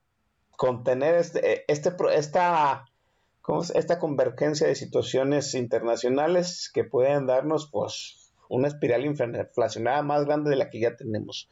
contener 0.55 1.15
este, 1.15 1.65
este 1.71 1.91
pro- 1.91 2.11
esta, 2.11 2.85
esta 3.73 3.97
convergencia 3.99 4.67
de 4.67 4.75
situaciones 4.75 5.55
internacionales 5.55 6.69
que 6.71 6.83
pueden 6.83 7.25
darnos 7.25 7.69
pues 7.71 8.31
una 8.47 8.67
espiral 8.67 9.03
inflacionada 9.05 10.03
más 10.03 10.25
grande 10.25 10.51
de 10.51 10.57
la 10.57 10.69
que 10.69 10.79
ya 10.79 10.95
tenemos. 10.95 11.49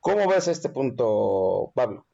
¿Cómo 0.00 0.26
ves 0.28 0.48
este 0.48 0.70
punto, 0.70 1.72
Pablo? 1.74 2.06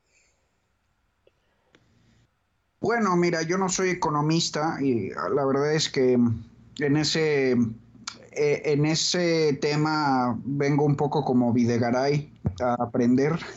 Bueno, 2.86 3.16
mira, 3.16 3.42
yo 3.42 3.58
no 3.58 3.68
soy 3.68 3.90
economista 3.90 4.78
y 4.80 5.10
la 5.10 5.44
verdad 5.44 5.74
es 5.74 5.90
que 5.90 6.12
en 6.12 6.96
ese, 6.96 7.50
eh, 7.50 8.62
en 8.64 8.86
ese 8.86 9.58
tema 9.60 10.38
vengo 10.44 10.84
un 10.84 10.94
poco 10.94 11.24
como 11.24 11.52
Videgaray 11.52 12.32
a 12.60 12.74
aprender. 12.74 13.36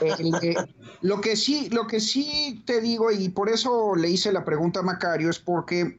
Eh, 0.00 0.54
lo 1.00 1.20
que 1.20 1.34
sí, 1.34 1.68
lo 1.70 1.88
que 1.88 1.98
sí 1.98 2.62
te 2.66 2.80
digo, 2.80 3.10
y 3.10 3.30
por 3.30 3.48
eso 3.48 3.96
le 3.96 4.10
hice 4.10 4.32
la 4.32 4.44
pregunta 4.44 4.80
a 4.80 4.82
Macario, 4.84 5.28
es 5.28 5.40
porque 5.40 5.98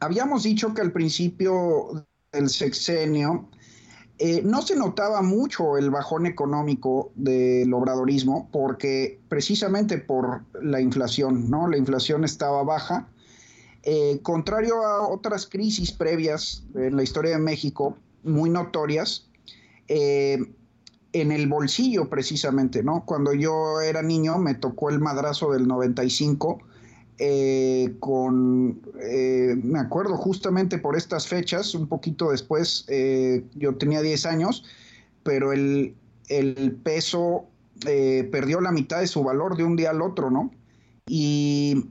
habíamos 0.00 0.42
dicho 0.42 0.74
que 0.74 0.82
al 0.82 0.92
principio 0.92 2.04
del 2.32 2.50
sexenio 2.50 3.48
eh, 4.22 4.42
no 4.44 4.60
se 4.60 4.76
notaba 4.76 5.22
mucho 5.22 5.78
el 5.78 5.88
bajón 5.88 6.26
económico 6.26 7.10
del 7.14 7.72
obradorismo 7.72 8.50
porque 8.52 9.18
precisamente 9.30 9.96
por 9.96 10.42
la 10.62 10.78
inflación, 10.78 11.48
¿no? 11.48 11.66
La 11.66 11.78
inflación 11.78 12.24
estaba 12.24 12.62
baja. 12.62 13.08
Eh, 13.82 14.20
contrario 14.22 14.84
a 14.84 15.08
otras 15.08 15.46
crisis 15.46 15.92
previas 15.92 16.64
en 16.74 16.96
la 16.96 17.02
historia 17.02 17.30
de 17.30 17.38
México, 17.38 17.96
muy 18.22 18.50
notorias, 18.50 19.30
eh, 19.88 20.52
en 21.14 21.32
el 21.32 21.48
bolsillo 21.48 22.10
precisamente, 22.10 22.82
¿no? 22.82 23.06
Cuando 23.06 23.32
yo 23.32 23.80
era 23.80 24.02
niño 24.02 24.36
me 24.36 24.54
tocó 24.54 24.90
el 24.90 25.00
madrazo 25.00 25.50
del 25.50 25.66
95 25.66 26.60
eh, 27.22 27.96
con, 28.00 28.80
eh, 28.98 29.54
me 29.62 29.78
acuerdo 29.78 30.16
justamente 30.16 30.78
por 30.78 30.96
estas 30.96 31.28
fechas, 31.28 31.74
un 31.74 31.86
poquito 31.86 32.30
después, 32.30 32.86
eh, 32.88 33.44
yo 33.54 33.74
tenía 33.76 34.00
10 34.00 34.24
años, 34.24 34.64
pero 35.22 35.52
el, 35.52 35.94
el 36.28 36.78
peso 36.82 37.44
eh, 37.86 38.26
perdió 38.32 38.62
la 38.62 38.72
mitad 38.72 39.00
de 39.00 39.06
su 39.06 39.22
valor 39.22 39.58
de 39.58 39.64
un 39.64 39.76
día 39.76 39.90
al 39.90 40.00
otro, 40.00 40.30
¿no? 40.30 40.50
Y 41.08 41.90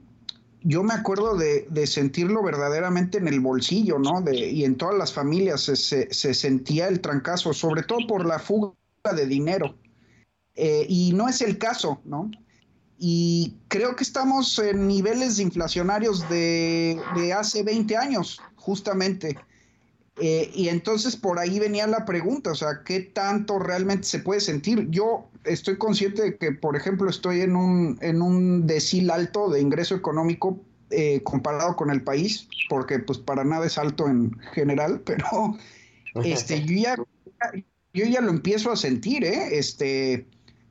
yo 0.62 0.82
me 0.82 0.94
acuerdo 0.94 1.36
de, 1.36 1.64
de 1.70 1.86
sentirlo 1.86 2.42
verdaderamente 2.42 3.18
en 3.18 3.28
el 3.28 3.38
bolsillo, 3.38 4.00
¿no? 4.00 4.24
Y 4.32 4.64
en 4.64 4.74
todas 4.76 4.98
las 4.98 5.12
familias 5.12 5.60
se, 5.60 5.76
se, 5.76 6.12
se, 6.12 6.34
sentía 6.34 6.88
el 6.88 7.00
trancazo, 7.00 7.52
sobre 7.52 7.84
todo 7.84 8.00
por 8.08 8.26
la 8.26 8.40
fuga 8.40 8.72
de 9.14 9.26
dinero. 9.26 9.76
Y 10.56 11.12
no 11.14 11.28
es 11.28 11.40
el 11.40 11.56
caso, 11.56 12.00
¿no? 12.04 12.32
Y 13.02 13.56
creo 13.68 13.96
que 13.96 14.04
estamos 14.04 14.58
en 14.58 14.86
niveles 14.86 15.38
inflacionarios 15.38 16.28
de, 16.28 17.00
de 17.16 17.32
hace 17.32 17.62
20 17.62 17.96
años, 17.96 18.42
justamente. 18.56 19.38
Eh, 20.20 20.50
y 20.54 20.68
entonces 20.68 21.16
por 21.16 21.38
ahí 21.38 21.58
venía 21.58 21.86
la 21.86 22.04
pregunta, 22.04 22.50
o 22.50 22.54
sea, 22.54 22.82
¿qué 22.84 23.00
tanto 23.00 23.58
realmente 23.58 24.06
se 24.06 24.18
puede 24.18 24.42
sentir? 24.42 24.86
Yo 24.90 25.30
estoy 25.44 25.78
consciente 25.78 26.20
de 26.20 26.36
que, 26.36 26.52
por 26.52 26.76
ejemplo, 26.76 27.08
estoy 27.08 27.40
en 27.40 27.56
un, 27.56 27.98
en 28.02 28.20
un 28.20 28.66
decil 28.66 29.10
alto 29.10 29.48
de 29.48 29.62
ingreso 29.62 29.94
económico 29.94 30.60
eh, 30.90 31.22
comparado 31.22 31.76
con 31.76 31.90
el 31.90 32.02
país, 32.02 32.48
porque 32.68 32.98
pues 32.98 33.18
para 33.18 33.44
nada 33.44 33.64
es 33.64 33.78
alto 33.78 34.08
en 34.08 34.38
general, 34.52 35.00
pero 35.06 35.56
este, 36.22 36.66
yo, 36.66 36.74
ya, 36.76 36.96
yo 37.94 38.04
ya 38.04 38.20
lo 38.20 38.30
empiezo 38.30 38.70
a 38.70 38.76
sentir, 38.76 39.24
¿eh? 39.24 39.56
Este, 39.58 40.26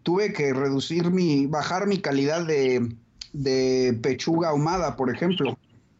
tuve 0.09 0.33
que 0.33 0.51
reducir 0.53 1.11
mi, 1.11 1.45
bajar 1.45 1.85
mi 1.85 1.99
calidad 1.99 2.43
de, 2.43 2.95
de 3.31 3.95
pechuga 4.01 4.49
ahumada, 4.49 4.95
por 4.95 5.13
ejemplo. 5.13 5.55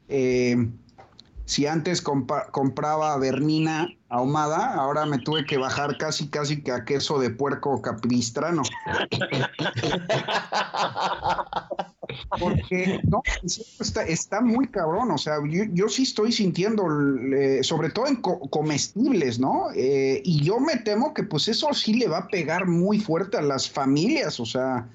Eh, 0.08 0.68
si 1.50 1.66
antes 1.66 2.04
compraba 2.04 3.18
vernina 3.18 3.90
ahumada, 4.08 4.76
ahora 4.76 5.08
me 5.08 5.18
tuve 5.18 5.48
que 5.48 5.58
bajar 5.58 5.98
casi, 5.98 6.28
casi 6.28 6.62
que 6.62 6.72
a 6.72 6.86
queso 6.86 7.18
de 7.18 7.32
puerco 7.32 7.82
capistrano. 7.82 8.62
Porque, 12.40 13.00
no, 13.06 13.24
está, 13.80 14.04
está, 14.04 14.42
muy 14.42 14.68
cabrón, 14.68 15.10
o 15.10 15.18
sea, 15.18 15.38
yo, 15.50 15.64
yo 15.74 15.90
sí 15.90 16.04
estoy 16.04 16.32
sintiendo, 16.32 16.86
eh, 17.36 17.64
sobre 17.64 17.90
todo 17.90 18.06
en 18.06 18.18
co 18.18 18.40
comestibles, 18.52 19.40
¿no? 19.40 19.72
Eh, 19.76 20.22
y 20.24 20.44
yo 20.44 20.60
me 20.60 20.78
temo 20.78 21.16
que 21.16 21.24
pues 21.24 21.48
eso 21.48 21.74
sí 21.74 21.96
le 21.96 22.08
va 22.08 22.20
a 22.20 22.28
pegar 22.28 22.68
muy 22.68 23.00
fuerte 23.00 23.38
a 23.38 23.42
las 23.42 23.68
familias, 23.68 24.40
o 24.40 24.46
sea, 24.46 24.88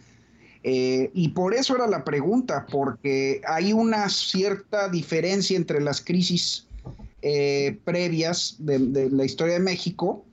eh, 0.66 1.10
y 1.12 1.28
por 1.28 1.54
eso 1.54 1.76
era 1.76 1.86
la 1.86 2.04
pregunta, 2.04 2.64
porque 2.70 3.42
hay 3.46 3.74
una 3.74 4.08
cierta 4.08 4.88
diferencia 4.88 5.58
entre 5.58 5.78
las 5.82 6.00
crisis 6.00 6.66
eh, 7.20 7.78
previas 7.84 8.56
de, 8.58 9.10
la 9.10 9.26
historia 9.26 9.54
de 9.54 9.60
México 9.60 10.24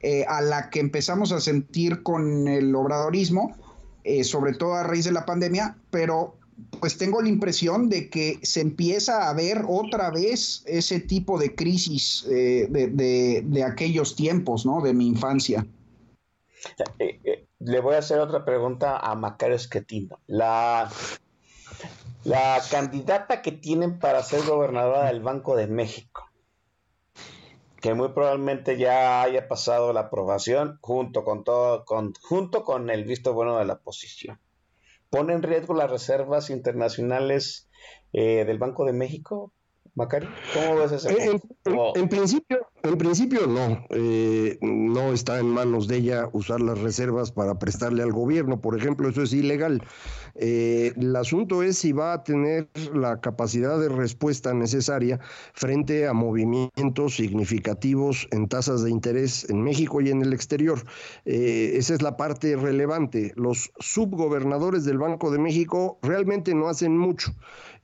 eh, 0.00 0.24
a 0.28 0.40
la 0.40 0.70
que 0.70 0.80
empezamos 0.80 1.30
a 1.30 1.40
sentir 1.40 2.02
con 2.02 2.48
el 2.48 2.74
obradorismo, 2.74 3.56
sobre 4.22 4.52
todo 4.52 4.74
a 4.74 4.84
raíz 4.84 5.04
de 5.04 5.10
la 5.10 5.26
pandemia, 5.26 5.76
pero 5.90 6.36
pues 6.78 6.96
tengo 6.96 7.20
la 7.20 7.28
impresión 7.28 7.88
de 7.88 8.08
que 8.08 8.38
se 8.42 8.60
empieza 8.60 9.28
a 9.28 9.34
ver 9.34 9.64
otra 9.66 10.10
vez 10.10 10.62
ese 10.66 11.00
tipo 11.00 11.36
de 11.36 11.56
crisis 11.56 12.24
de, 12.28 12.68
de, 12.68 13.42
de, 13.44 13.64
aquellos 13.64 14.14
tiempos, 14.14 14.64
¿no? 14.64 14.80
De 14.80 14.94
mi 14.94 15.08
infancia. 15.08 15.66
Eh, 16.98 17.46
le 17.58 17.80
voy 17.80 17.94
a 17.94 17.98
hacer 17.98 18.18
otra 18.18 18.44
pregunta 18.44 18.98
a 18.98 19.14
Macario 19.14 19.56
Esquetino. 19.56 20.20
La, 20.26 20.90
la 22.24 22.62
candidata 22.70 23.42
que 23.42 23.52
tienen 23.52 23.98
para 23.98 24.22
ser 24.22 24.44
gobernadora 24.44 25.06
del 25.06 25.22
Banco 25.22 25.56
de 25.56 25.66
México, 25.66 26.28
que 27.80 27.94
muy 27.94 28.08
probablemente 28.08 28.76
ya 28.78 29.22
haya 29.22 29.48
pasado 29.48 29.92
la 29.92 30.00
aprobación 30.00 30.78
junto 30.80 31.24
con 31.24 31.44
todo, 31.44 31.84
con, 31.84 32.14
junto 32.22 32.64
con 32.64 32.90
el 32.90 33.04
visto 33.04 33.32
bueno 33.32 33.58
de 33.58 33.64
la 33.64 33.74
oposición. 33.74 34.40
¿Pone 35.10 35.34
en 35.34 35.42
riesgo 35.42 35.74
las 35.74 35.90
reservas 35.90 36.50
internacionales 36.50 37.68
eh, 38.12 38.44
del 38.44 38.58
Banco 38.58 38.84
de 38.84 38.92
México? 38.92 39.52
Macari, 39.94 40.28
¿cómo 40.52 40.76
ves 40.76 40.92
ese? 40.92 41.30
En, 41.30 41.40
en, 41.94 42.08
principio, 42.08 42.68
en 42.88 42.98
principio 42.98 43.46
no, 43.46 43.84
eh, 43.90 44.58
no 44.60 45.12
está 45.12 45.38
en 45.38 45.46
manos 45.46 45.88
de 45.88 45.96
ella 45.96 46.28
usar 46.32 46.60
las 46.60 46.78
reservas 46.78 47.32
para 47.32 47.58
prestarle 47.58 48.02
al 48.02 48.12
gobierno, 48.12 48.60
por 48.60 48.76
ejemplo, 48.76 49.08
eso 49.08 49.22
es 49.22 49.32
ilegal. 49.32 49.82
Eh, 50.34 50.92
el 50.96 51.16
asunto 51.16 51.62
es 51.62 51.78
si 51.78 51.92
va 51.92 52.12
a 52.12 52.24
tener 52.24 52.68
la 52.94 53.20
capacidad 53.20 53.78
de 53.78 53.88
respuesta 53.88 54.52
necesaria 54.52 55.18
frente 55.54 56.06
a 56.06 56.12
movimientos 56.12 57.16
significativos 57.16 58.28
en 58.32 58.48
tasas 58.48 58.82
de 58.82 58.90
interés 58.90 59.48
en 59.48 59.62
México 59.62 60.00
y 60.00 60.10
en 60.10 60.22
el 60.22 60.32
exterior. 60.32 60.84
Eh, 61.24 61.72
esa 61.74 61.94
es 61.94 62.02
la 62.02 62.16
parte 62.16 62.56
relevante. 62.56 63.32
Los 63.36 63.72
subgobernadores 63.78 64.84
del 64.84 64.98
Banco 64.98 65.30
de 65.30 65.38
México 65.38 65.98
realmente 66.02 66.54
no 66.54 66.68
hacen 66.68 66.96
mucho 66.96 67.34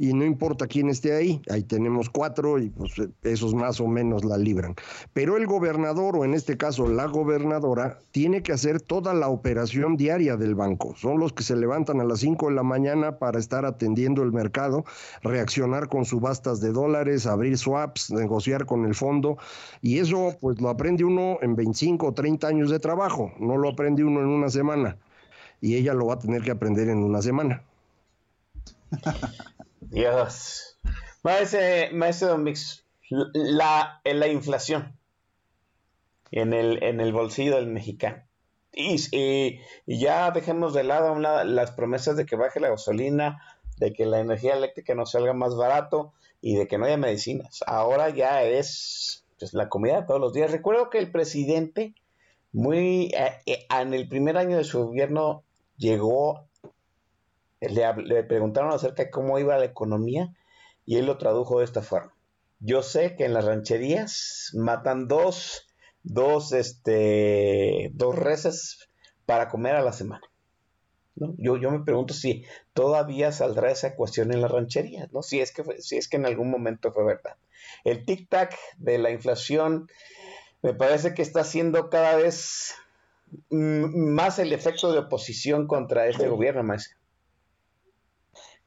y 0.03 0.13
no 0.15 0.25
importa 0.25 0.67
quién 0.67 0.89
esté 0.89 1.15
ahí, 1.15 1.41
ahí 1.49 1.63
tenemos 1.63 2.11
cuatro 2.11 2.59
y 2.59 2.71
pues 2.71 2.95
esos 3.23 3.55
más 3.55 3.81
o 3.81 3.87
menos 3.87 4.25
la 4.25 4.37
libran. 4.37 4.75
Pero 5.13 5.37
el 5.37 5.47
gobernador, 5.47 6.17
o 6.17 6.25
en 6.25 6.35
este 6.35 6.57
caso 6.57 6.89
la 6.89 7.07
gobernadora, 7.07 8.01
tiene 8.11 8.43
que 8.43 8.51
hacer 8.51 8.81
toda 8.81 9.15
la 9.15 9.29
operación 9.29 9.97
diaria 9.97 10.37
del 10.37 10.57
banco. 10.57 10.97
Son 10.97 11.21
los 11.21 11.33
que 11.33 11.45
se 11.45 11.55
levantan 11.55 12.01
a 12.01 12.05
las 12.05 12.19
5 12.19 12.49
de 12.49 12.55
la 12.57 12.65
mañana 12.65 13.21
para 13.21 13.39
estar 13.39 13.65
atendiendo 13.65 14.25
el 14.25 14.33
mercado, 14.33 14.85
reaccionar 15.23 15.89
con 15.89 16.05
subastas 16.05 16.61
de 16.61 16.73
dólares, 16.73 17.25
abrir 17.25 17.57
swaps, 17.57 18.11
negociar 18.11 18.67
con 18.67 18.85
el 18.85 18.97
fondo. 18.97 19.39
Y 19.83 20.01
eso 20.01 20.37
pues 20.41 20.61
lo 20.61 20.69
aprende 20.69 21.05
uno 21.05 21.39
en 21.43 21.55
25 21.55 22.09
o 22.09 22.13
30 22.13 22.49
años 22.49 22.71
de 22.71 22.81
trabajo, 22.81 23.31
no 23.39 23.57
lo 23.57 23.69
aprende 23.69 24.03
uno 24.03 24.19
en 24.19 24.27
una 24.27 24.49
semana. 24.49 24.97
Y 25.61 25.77
ella 25.77 25.95
lo 25.95 26.07
va 26.07 26.15
a 26.15 26.19
tener 26.19 26.43
que 26.43 26.51
aprender 26.51 26.89
en 26.89 27.05
una 27.05 27.23
semana. 27.23 27.63
Dios. 29.93 30.79
Maestro, 31.23 31.61
maestro 31.93 32.39
Mix, 32.39 32.83
la, 33.11 34.01
la 34.05 34.27
inflación 34.29 34.99
en 36.31 36.55
el, 36.55 36.83
en 36.83 37.01
el 37.01 37.13
bolsillo 37.13 37.57
del 37.57 37.67
mexicano. 37.67 38.25
Y, 38.73 39.61
ya 39.87 40.31
dejemos 40.31 40.73
de 40.73 40.85
lado 40.85 41.15
las 41.19 41.73
promesas 41.73 42.17
de 42.17 42.25
que 42.25 42.37
baje 42.37 42.59
la 42.59 42.71
gasolina, 42.71 43.43
de 43.77 43.93
que 43.93 44.07
la 44.07 44.21
energía 44.21 44.55
eléctrica 44.55 44.95
no 44.95 45.05
salga 45.05 45.35
más 45.35 45.57
barato 45.57 46.15
y 46.41 46.57
de 46.57 46.67
que 46.67 46.79
no 46.79 46.87
haya 46.87 46.97
medicinas. 46.97 47.63
Ahora 47.67 48.09
ya 48.09 48.45
es 48.45 49.27
pues, 49.39 49.53
la 49.53 49.69
comida 49.69 50.01
de 50.01 50.07
todos 50.07 50.21
los 50.21 50.33
días. 50.33 50.51
Recuerdo 50.51 50.89
que 50.89 51.01
el 51.01 51.13
presidente, 51.13 51.95
muy 52.51 53.13
eh, 53.15 53.43
eh, 53.45 53.67
en 53.69 53.93
el 53.93 54.09
primer 54.09 54.39
año 54.39 54.57
de 54.57 54.65
su 54.65 54.87
gobierno, 54.87 55.45
llegó, 55.77 56.49
le, 57.69 57.95
le 58.03 58.25
preguntaron 58.25 58.73
acerca 58.73 59.05
de 59.05 59.11
cómo 59.11 59.39
iba 59.39 59.59
la 59.59 59.65
economía 59.65 60.33
y 60.85 60.97
él 60.97 61.07
lo 61.07 61.19
tradujo 61.19 61.59
de 61.59 61.65
esta 61.65 61.83
forma. 61.83 62.15
Yo 62.61 62.83
sé 62.83 63.17
que 63.17 63.25
en 63.25 63.35
las 63.35 63.45
rancherías 63.45 64.51
matan 64.55 65.09
dos, 65.09 65.69
dos, 66.03 66.53
este, 66.53 67.91
dos 67.95 68.17
reses 68.17 68.89
para 69.27 69.49
comer 69.49 69.77
a 69.77 69.83
la 69.83 69.93
semana. 69.93 70.23
¿no? 71.17 71.35
Yo, 71.39 71.57
yo 71.57 71.71
me 71.71 71.85
pregunto 71.85 72.15
si 72.15 72.45
todavía 72.73 73.33
saldrá 73.33 73.71
esa 73.71 73.95
cuestión 73.95 74.33
en 74.33 74.41
las 74.41 74.51
rancherías, 74.51 75.13
¿no? 75.13 75.23
Si 75.23 75.41
es 75.41 75.53
que, 75.53 75.65
si 75.81 75.97
es 75.97 76.09
que 76.09 76.17
en 76.17 76.27
algún 76.27 76.51
momento 76.51 76.93
fue 76.93 77.05
verdad. 77.05 77.37
El 77.85 78.05
tic-tac 78.07 78.57
de 78.79 78.99
la 78.99 79.11
inflación 79.11 79.89
me 80.63 80.75
parece 80.75 81.15
que 81.15 81.23
está 81.23 81.41
haciendo 81.41 81.91
cada 81.91 82.17
vez 82.17 82.75
más 83.51 84.39
el 84.39 84.53
efecto 84.53 84.93
de 84.93 85.01
oposición 85.01 85.67
contra 85.67 86.07
este 86.07 86.29
gobierno, 86.29 86.63
maestro. 86.63 86.97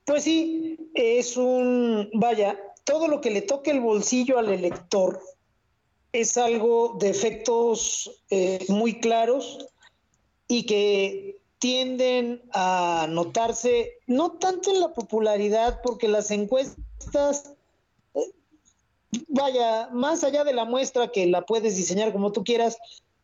Pues 0.06 0.24
sí, 0.24 0.78
es 0.94 1.36
un, 1.36 2.10
vaya, 2.14 2.60
todo 2.84 3.08
lo 3.08 3.22
que 3.22 3.32
le 3.32 3.42
toque 3.42 3.72
el 3.72 3.80
bolsillo 3.80 4.38
al 4.38 4.50
elector 4.52 5.20
es 6.12 6.38
algo 6.38 6.96
de 7.00 7.10
efectos 7.10 8.24
eh, 8.30 8.64
muy 8.70 9.00
claros 9.00 9.68
y 10.48 10.66
que 10.66 11.42
tienden 11.58 12.44
a 12.54 13.08
notarse 13.10 13.94
no 14.06 14.34
tanto 14.34 14.72
en 14.72 14.80
la 14.80 14.94
popularidad, 14.94 15.82
porque 15.84 16.08
las 16.08 16.30
encuestas, 16.30 17.54
eh, 18.14 18.32
vaya, 19.28 19.90
más 19.92 20.24
allá 20.24 20.44
de 20.44 20.54
la 20.54 20.66
muestra 20.66 21.12
que 21.12 21.26
la 21.26 21.42
puedes 21.42 21.76
diseñar 21.76 22.14
como 22.14 22.32
tú 22.32 22.44
quieras, 22.44 22.78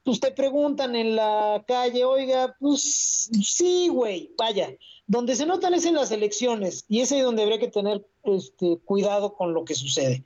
pues 0.04 0.20
te 0.20 0.32
preguntan 0.32 0.96
en 0.96 1.16
la 1.16 1.64
calle, 1.68 2.06
oiga, 2.06 2.56
pues 2.60 3.30
sí, 3.44 3.88
güey, 3.90 4.34
vaya, 4.38 4.76
donde 5.08 5.36
se 5.36 5.46
notan 5.46 5.74
es 5.74 5.86
en 5.86 5.96
las 5.96 6.12
elecciones 6.12 6.86
y 6.88 7.02
es 7.02 7.12
ahí 7.12 7.22
donde 7.22 7.44
habría 7.44 7.60
que 7.60 7.68
tener 7.68 8.06
este, 8.24 8.78
cuidado 8.86 9.36
con 9.36 9.54
lo 9.54 9.66
que 9.66 9.76
sucede. 9.76 10.24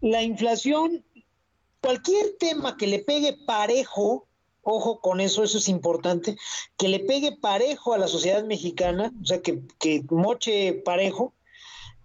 La 0.00 0.22
inflación, 0.22 1.04
cualquier 1.80 2.36
tema 2.38 2.76
que 2.76 2.86
le 2.86 3.00
pegue 3.00 3.36
parejo, 3.46 4.26
ojo 4.62 5.00
con 5.00 5.20
eso, 5.20 5.42
eso 5.42 5.58
es 5.58 5.68
importante, 5.68 6.36
que 6.76 6.88
le 6.88 7.00
pegue 7.00 7.36
parejo 7.36 7.92
a 7.92 7.98
la 7.98 8.08
sociedad 8.08 8.44
mexicana, 8.44 9.12
o 9.22 9.26
sea, 9.26 9.42
que, 9.42 9.60
que 9.78 10.04
moche 10.10 10.72
parejo, 10.72 11.34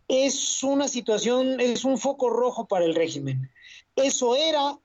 es 0.07 0.61
una 0.61 0.89
situación, 0.89 1.61
es 1.61 1.85
un 1.85 1.97
foco 1.97 2.29
rojo 2.29 2.67
para 2.67 2.83
el 2.83 2.95
régimen. 2.95 3.49
Eso 3.95 4.35
era, 4.35 4.77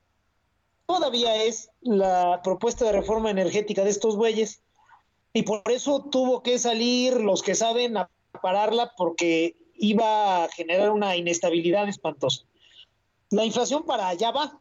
todavía 0.86 1.44
es 1.44 1.70
la 1.80 2.40
propuesta 2.42 2.84
de 2.84 2.92
reforma 2.92 3.30
energética 3.30 3.84
de 3.84 3.90
estos 3.90 4.16
bueyes, 4.16 4.62
y 5.32 5.42
por 5.42 5.62
eso 5.66 6.04
tuvo 6.10 6.42
que 6.42 6.58
salir 6.58 7.20
los 7.20 7.42
que 7.42 7.54
saben 7.54 7.96
a 7.96 8.10
pararla 8.40 8.92
porque 8.96 9.56
iba 9.74 10.44
a 10.44 10.48
generar 10.48 10.90
una 10.90 11.16
inestabilidad 11.16 11.88
espantosa. 11.88 12.44
La 13.30 13.44
inflación 13.44 13.84
para 13.84 14.08
allá 14.08 14.30
va. 14.30 14.60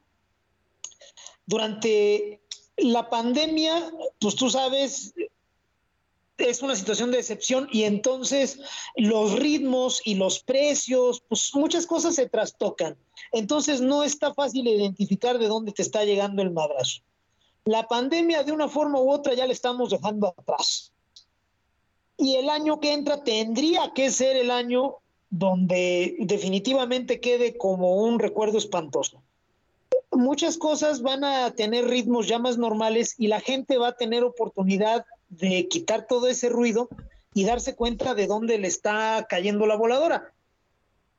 Durante 1.45 2.41
la 2.77 3.09
pandemia, 3.09 3.91
pues 4.19 4.35
tú 4.35 4.49
sabes, 4.49 5.13
es 6.37 6.61
una 6.61 6.75
situación 6.75 7.11
de 7.11 7.19
excepción 7.19 7.67
y 7.71 7.83
entonces 7.83 8.59
los 8.95 9.33
ritmos 9.33 10.01
y 10.05 10.15
los 10.15 10.39
precios, 10.39 11.23
pues 11.27 11.51
muchas 11.53 11.87
cosas 11.87 12.15
se 12.15 12.27
trastocan. 12.27 12.97
Entonces 13.31 13.81
no 13.81 14.03
está 14.03 14.33
fácil 14.33 14.67
identificar 14.67 15.39
de 15.39 15.47
dónde 15.47 15.71
te 15.71 15.81
está 15.81 16.03
llegando 16.03 16.41
el 16.41 16.51
madrazo 16.51 17.01
la 17.65 17.87
pandemia 17.87 18.43
de 18.43 18.51
una 18.51 18.69
forma 18.69 19.01
u 19.01 19.11
otra 19.11 19.33
ya 19.33 19.47
le 19.47 19.53
estamos 19.53 19.89
dejando 19.89 20.33
atrás. 20.37 20.91
Y 22.17 22.35
el 22.35 22.49
año 22.49 22.79
que 22.79 22.93
entra 22.93 23.23
tendría 23.23 23.91
que 23.93 24.11
ser 24.11 24.37
el 24.37 24.51
año 24.51 24.97
donde 25.31 26.15
definitivamente 26.19 27.19
quede 27.19 27.57
como 27.57 28.03
un 28.03 28.19
recuerdo 28.19 28.59
espantoso. 28.59 29.21
Muchas 30.11 30.57
cosas 30.57 31.01
van 31.01 31.23
a 31.23 31.51
tener 31.55 31.85
ritmos 31.85 32.27
ya 32.27 32.39
más 32.39 32.57
normales 32.57 33.15
y 33.17 33.27
la 33.27 33.41
gente 33.41 33.77
va 33.77 33.89
a 33.89 33.97
tener 33.97 34.23
oportunidad 34.23 35.05
de 35.29 35.67
quitar 35.67 36.07
todo 36.07 36.27
ese 36.27 36.49
ruido 36.49 36.89
y 37.33 37.45
darse 37.45 37.75
cuenta 37.75 38.15
de 38.15 38.27
dónde 38.27 38.57
le 38.57 38.67
está 38.67 39.25
cayendo 39.29 39.65
la 39.65 39.75
voladora. 39.75 40.33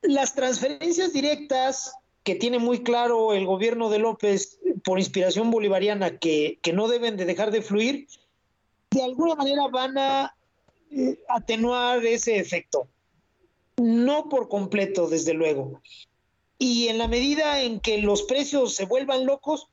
Las 0.01 0.33
transferencias 0.33 1.13
directas 1.13 1.93
que 2.23 2.35
tiene 2.35 2.59
muy 2.59 2.83
claro 2.83 3.33
el 3.33 3.45
gobierno 3.45 3.89
de 3.89 3.99
López 3.99 4.59
por 4.83 4.99
inspiración 4.99 5.49
bolivariana 5.49 6.17
que, 6.17 6.59
no 6.73 6.87
deben 6.87 7.15
de 7.15 7.25
dejar 7.25 7.51
de 7.51 7.61
fluir, 7.61 8.07
de 8.91 9.03
alguna 9.03 9.35
manera 9.35 9.67
van 9.71 9.97
a 9.97 10.35
eh, 10.91 11.19
atenuar 11.29 12.05
ese 12.05 12.37
efecto. 12.37 12.89
No 13.77 14.27
por 14.27 14.49
completo, 14.49 15.07
desde 15.07 15.33
luego. 15.33 15.81
Y 16.57 16.87
en 16.87 16.97
la 16.97 17.07
medida 17.07 17.61
en 17.61 17.79
que 17.79 17.99
los 17.99 18.23
precios 18.23 18.75
se 18.75 18.85
vuelvan 18.85 19.25
locos, 19.25 19.69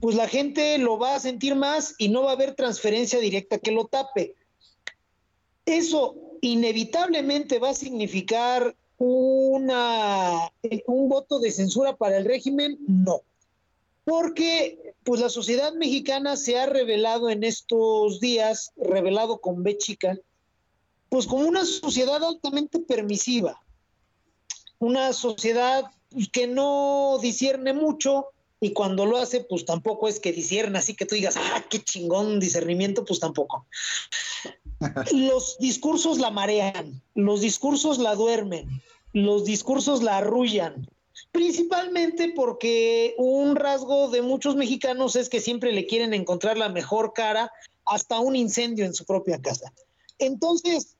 pues 0.00 0.16
la 0.16 0.28
gente 0.28 0.78
lo 0.78 0.98
va 0.98 1.14
a 1.14 1.20
sentir 1.20 1.54
más 1.54 1.94
y 1.98 2.08
no 2.08 2.22
va 2.22 2.30
a 2.30 2.34
haber 2.34 2.54
transferencia 2.54 3.18
directa 3.18 3.58
que 3.58 3.72
lo 3.72 3.86
tape. 3.86 4.34
Eso 5.66 6.16
inevitablemente 6.40 7.58
va 7.58 7.70
a 7.70 7.74
significar 7.74 8.74
una, 8.98 10.50
un 10.86 11.08
voto 11.08 11.38
de 11.38 11.50
censura 11.50 11.96
para 11.96 12.16
el 12.16 12.24
régimen, 12.24 12.78
no. 12.86 13.22
Porque 14.04 14.94
pues 15.04 15.20
la 15.20 15.28
sociedad 15.28 15.72
mexicana 15.74 16.36
se 16.36 16.58
ha 16.58 16.66
revelado 16.66 17.28
en 17.30 17.44
estos 17.44 18.20
días, 18.20 18.72
revelado 18.76 19.40
con 19.40 19.62
B 19.62 19.76
chica, 19.76 20.18
pues 21.08 21.26
como 21.26 21.46
una 21.46 21.64
sociedad 21.64 22.24
altamente 22.24 22.80
permisiva, 22.80 23.62
una 24.78 25.12
sociedad 25.12 25.84
que 26.32 26.46
no 26.46 27.18
discierne 27.20 27.72
mucho 27.72 28.31
y 28.62 28.74
cuando 28.74 29.06
lo 29.06 29.18
hace, 29.18 29.40
pues 29.40 29.64
tampoco 29.64 30.06
es 30.06 30.20
que 30.20 30.32
discierne, 30.32 30.78
así 30.78 30.94
que 30.94 31.04
tú 31.04 31.16
digas, 31.16 31.34
ah, 31.36 31.64
qué 31.68 31.82
chingón 31.82 32.38
discernimiento, 32.38 33.04
pues 33.04 33.18
tampoco. 33.18 33.66
Los 35.12 35.58
discursos 35.58 36.20
la 36.20 36.30
marean, 36.30 37.02
los 37.16 37.40
discursos 37.40 37.98
la 37.98 38.14
duermen, 38.14 38.80
los 39.12 39.44
discursos 39.44 40.04
la 40.04 40.18
arrullan. 40.18 40.88
principalmente 41.32 42.32
porque 42.36 43.14
un 43.18 43.56
rasgo 43.56 44.08
de 44.10 44.22
muchos 44.22 44.54
mexicanos 44.54 45.16
es 45.16 45.28
que 45.28 45.40
siempre 45.40 45.72
le 45.72 45.86
quieren 45.86 46.14
encontrar 46.14 46.56
la 46.56 46.68
mejor 46.68 47.14
cara 47.14 47.50
hasta 47.84 48.20
un 48.20 48.36
incendio 48.36 48.84
en 48.84 48.94
su 48.94 49.04
propia 49.04 49.42
casa. 49.42 49.72
Entonces, 50.18 50.96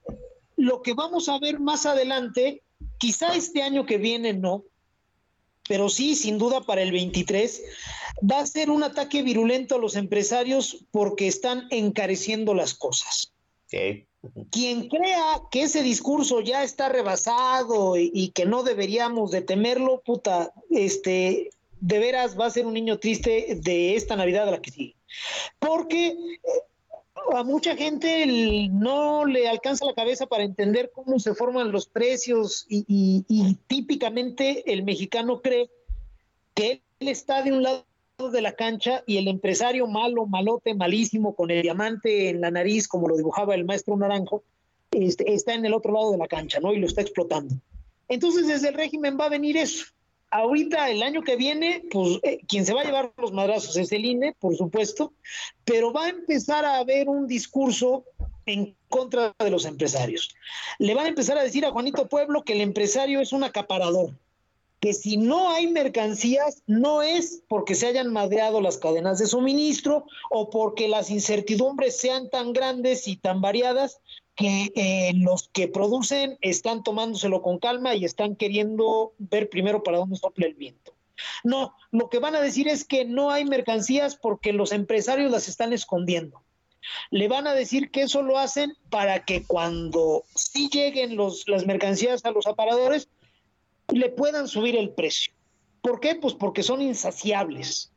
lo 0.57 0.81
que 0.81 0.93
vamos 0.93 1.29
a 1.29 1.39
ver 1.39 1.61
más 1.61 1.85
adelante, 1.85 2.61
quizá 2.97 3.35
este 3.35 3.63
año 3.63 3.85
que 3.85 3.97
viene 3.97 4.33
no, 4.33 4.65
pero 5.67 5.89
sí, 5.89 6.15
sin 6.15 6.37
duda 6.37 6.61
para 6.61 6.81
el 6.81 6.91
23, 6.91 7.63
va 8.29 8.39
a 8.39 8.47
ser 8.47 8.69
un 8.69 8.83
ataque 8.83 9.23
virulento 9.23 9.75
a 9.75 9.79
los 9.79 9.95
empresarios 9.95 10.85
porque 10.91 11.27
están 11.27 11.67
encareciendo 11.71 12.53
las 12.53 12.73
cosas. 12.73 13.31
Quien 14.51 14.87
crea 14.87 15.41
que 15.51 15.63
ese 15.63 15.83
discurso 15.83 16.41
ya 16.41 16.63
está 16.63 16.89
rebasado 16.89 17.97
y, 17.97 18.31
que 18.35 18.45
no 18.45 18.63
deberíamos 18.63 19.31
de 19.31 19.41
temerlo, 19.41 20.01
puta, 20.01 20.53
este, 20.69 21.49
de 21.81 21.99
veras 21.99 22.39
va 22.39 22.45
a 22.45 22.51
ser 22.51 22.65
un 22.65 22.73
niño 22.73 22.99
triste 22.99 23.57
de 23.61 23.95
esta 23.95 24.15
Navidad 24.15 24.47
a 24.47 24.51
la 24.51 24.61
que 24.61 24.71
sigue. 24.71 24.95
Porque 25.59 26.07
eh, 26.07 26.15
a 27.31 27.43
mucha 27.43 27.75
gente 27.75 28.69
no 28.71 29.25
le 29.25 29.47
alcanza 29.47 29.85
la 29.85 29.93
cabeza 29.93 30.25
para 30.25 30.43
entender 30.43 30.91
cómo 30.93 31.19
se 31.19 31.33
forman 31.33 31.71
los 31.71 31.87
precios 31.87 32.65
y, 32.69 33.23
típicamente 33.67 34.71
el 34.71 34.83
mexicano 34.83 35.41
cree 35.41 35.69
que 36.53 36.81
él 36.99 37.07
está 37.07 37.41
de 37.41 37.51
un 37.51 37.63
lado 37.63 37.85
de 38.31 38.41
la 38.41 38.53
cancha 38.53 39.03
y 39.05 39.17
el 39.17 39.27
empresario 39.27 39.87
malo, 39.87 40.25
malote, 40.25 40.73
malísimo, 40.75 41.35
con 41.35 41.51
el 41.51 41.61
diamante 41.61 42.29
en 42.29 42.41
la 42.41 42.51
nariz, 42.51 42.87
como 42.87 43.07
lo 43.07 43.17
dibujaba 43.17 43.55
el 43.55 43.65
maestro 43.65 43.97
Naranjo, 43.97 44.43
este, 44.91 45.33
está 45.33 45.53
en 45.53 45.65
el 45.65 45.73
otro 45.73 45.93
lado 45.93 46.11
de 46.11 46.17
la 46.17 46.27
cancha, 46.27 46.59
¿no? 46.59 46.73
Y 46.73 46.79
lo 46.79 46.87
está 46.87 47.01
explotando. 47.01 47.55
Entonces, 48.07 48.47
desde 48.47 48.69
el 48.69 48.75
régimen 48.75 49.17
va 49.19 49.25
a 49.25 49.29
venir 49.29 49.57
eso 49.57 49.85
ahorita 50.33 50.89
el 50.89 51.03
año 51.03 51.21
que 51.21 51.35
viene, 51.35 51.83
pues 51.91 52.19
eh, 52.23 52.39
quien 52.47 52.65
se 52.65 52.73
va 52.73 52.81
a 52.81 52.85
llevar 52.85 53.13
los 53.17 53.31
madrazos 53.31 53.77
es 53.77 53.91
el 53.91 54.03
INE, 54.03 54.35
por 54.39 54.57
supuesto, 54.57 55.13
pero 55.63 55.93
va 55.93 56.05
a 56.05 56.09
empezar 56.09 56.65
a 56.65 56.77
haber 56.77 57.07
un 57.07 57.27
discurso 57.27 58.03
en 58.45 58.75
contra 58.89 59.33
de 59.37 59.51
los 59.51 59.65
empresarios. 59.65 60.35
Le 60.79 60.95
van 60.95 61.05
a 61.05 61.09
empezar 61.09 61.37
a 61.37 61.43
decir 61.43 61.65
a 61.65 61.71
Juanito 61.71 62.07
Pueblo 62.07 62.43
que 62.43 62.53
el 62.53 62.61
empresario 62.61 63.21
es 63.21 63.31
un 63.31 63.43
acaparador, 63.43 64.17
que 64.79 64.93
si 64.93 65.17
no 65.17 65.51
hay 65.51 65.67
mercancías 65.67 66.63
no 66.65 67.03
es 67.03 67.43
porque 67.47 67.75
se 67.75 67.87
hayan 67.87 68.11
madreado 68.11 68.59
las 68.59 68.77
cadenas 68.77 69.19
de 69.19 69.27
suministro 69.27 70.05
o 70.31 70.49
porque 70.49 70.87
las 70.87 71.11
incertidumbres 71.11 71.95
sean 71.97 72.29
tan 72.29 72.53
grandes 72.53 73.07
y 73.07 73.17
tan 73.17 73.39
variadas 73.39 74.01
que 74.35 74.71
eh, 74.75 75.13
los 75.15 75.49
que 75.49 75.67
producen 75.67 76.37
están 76.41 76.83
tomándoselo 76.83 77.41
con 77.41 77.59
calma 77.59 77.95
y 77.95 78.05
están 78.05 78.35
queriendo 78.35 79.13
ver 79.17 79.49
primero 79.49 79.83
para 79.83 79.97
dónde 79.97 80.17
sopla 80.17 80.47
el 80.47 80.55
viento. 80.55 80.93
No, 81.43 81.75
lo 81.91 82.09
que 82.09 82.19
van 82.19 82.35
a 82.35 82.41
decir 82.41 82.67
es 82.67 82.83
que 82.83 83.05
no 83.05 83.29
hay 83.29 83.45
mercancías 83.45 84.15
porque 84.15 84.51
los 84.51 84.71
empresarios 84.71 85.31
las 85.31 85.47
están 85.47 85.71
escondiendo. 85.71 86.41
Le 87.11 87.27
van 87.27 87.47
a 87.47 87.53
decir 87.53 87.91
que 87.91 88.01
eso 88.01 88.23
lo 88.23 88.37
hacen 88.37 88.75
para 88.89 89.23
que 89.23 89.43
cuando 89.43 90.23
sí 90.35 90.69
lleguen 90.69 91.15
los, 91.15 91.47
las 91.47 91.65
mercancías 91.65 92.25
a 92.25 92.31
los 92.31 92.47
aparadores, 92.47 93.07
le 93.89 94.09
puedan 94.09 94.47
subir 94.47 94.75
el 94.75 94.89
precio. 94.89 95.33
¿Por 95.81 95.99
qué? 95.99 96.15
Pues 96.15 96.33
porque 96.33 96.63
son 96.63 96.81
insaciables 96.81 97.91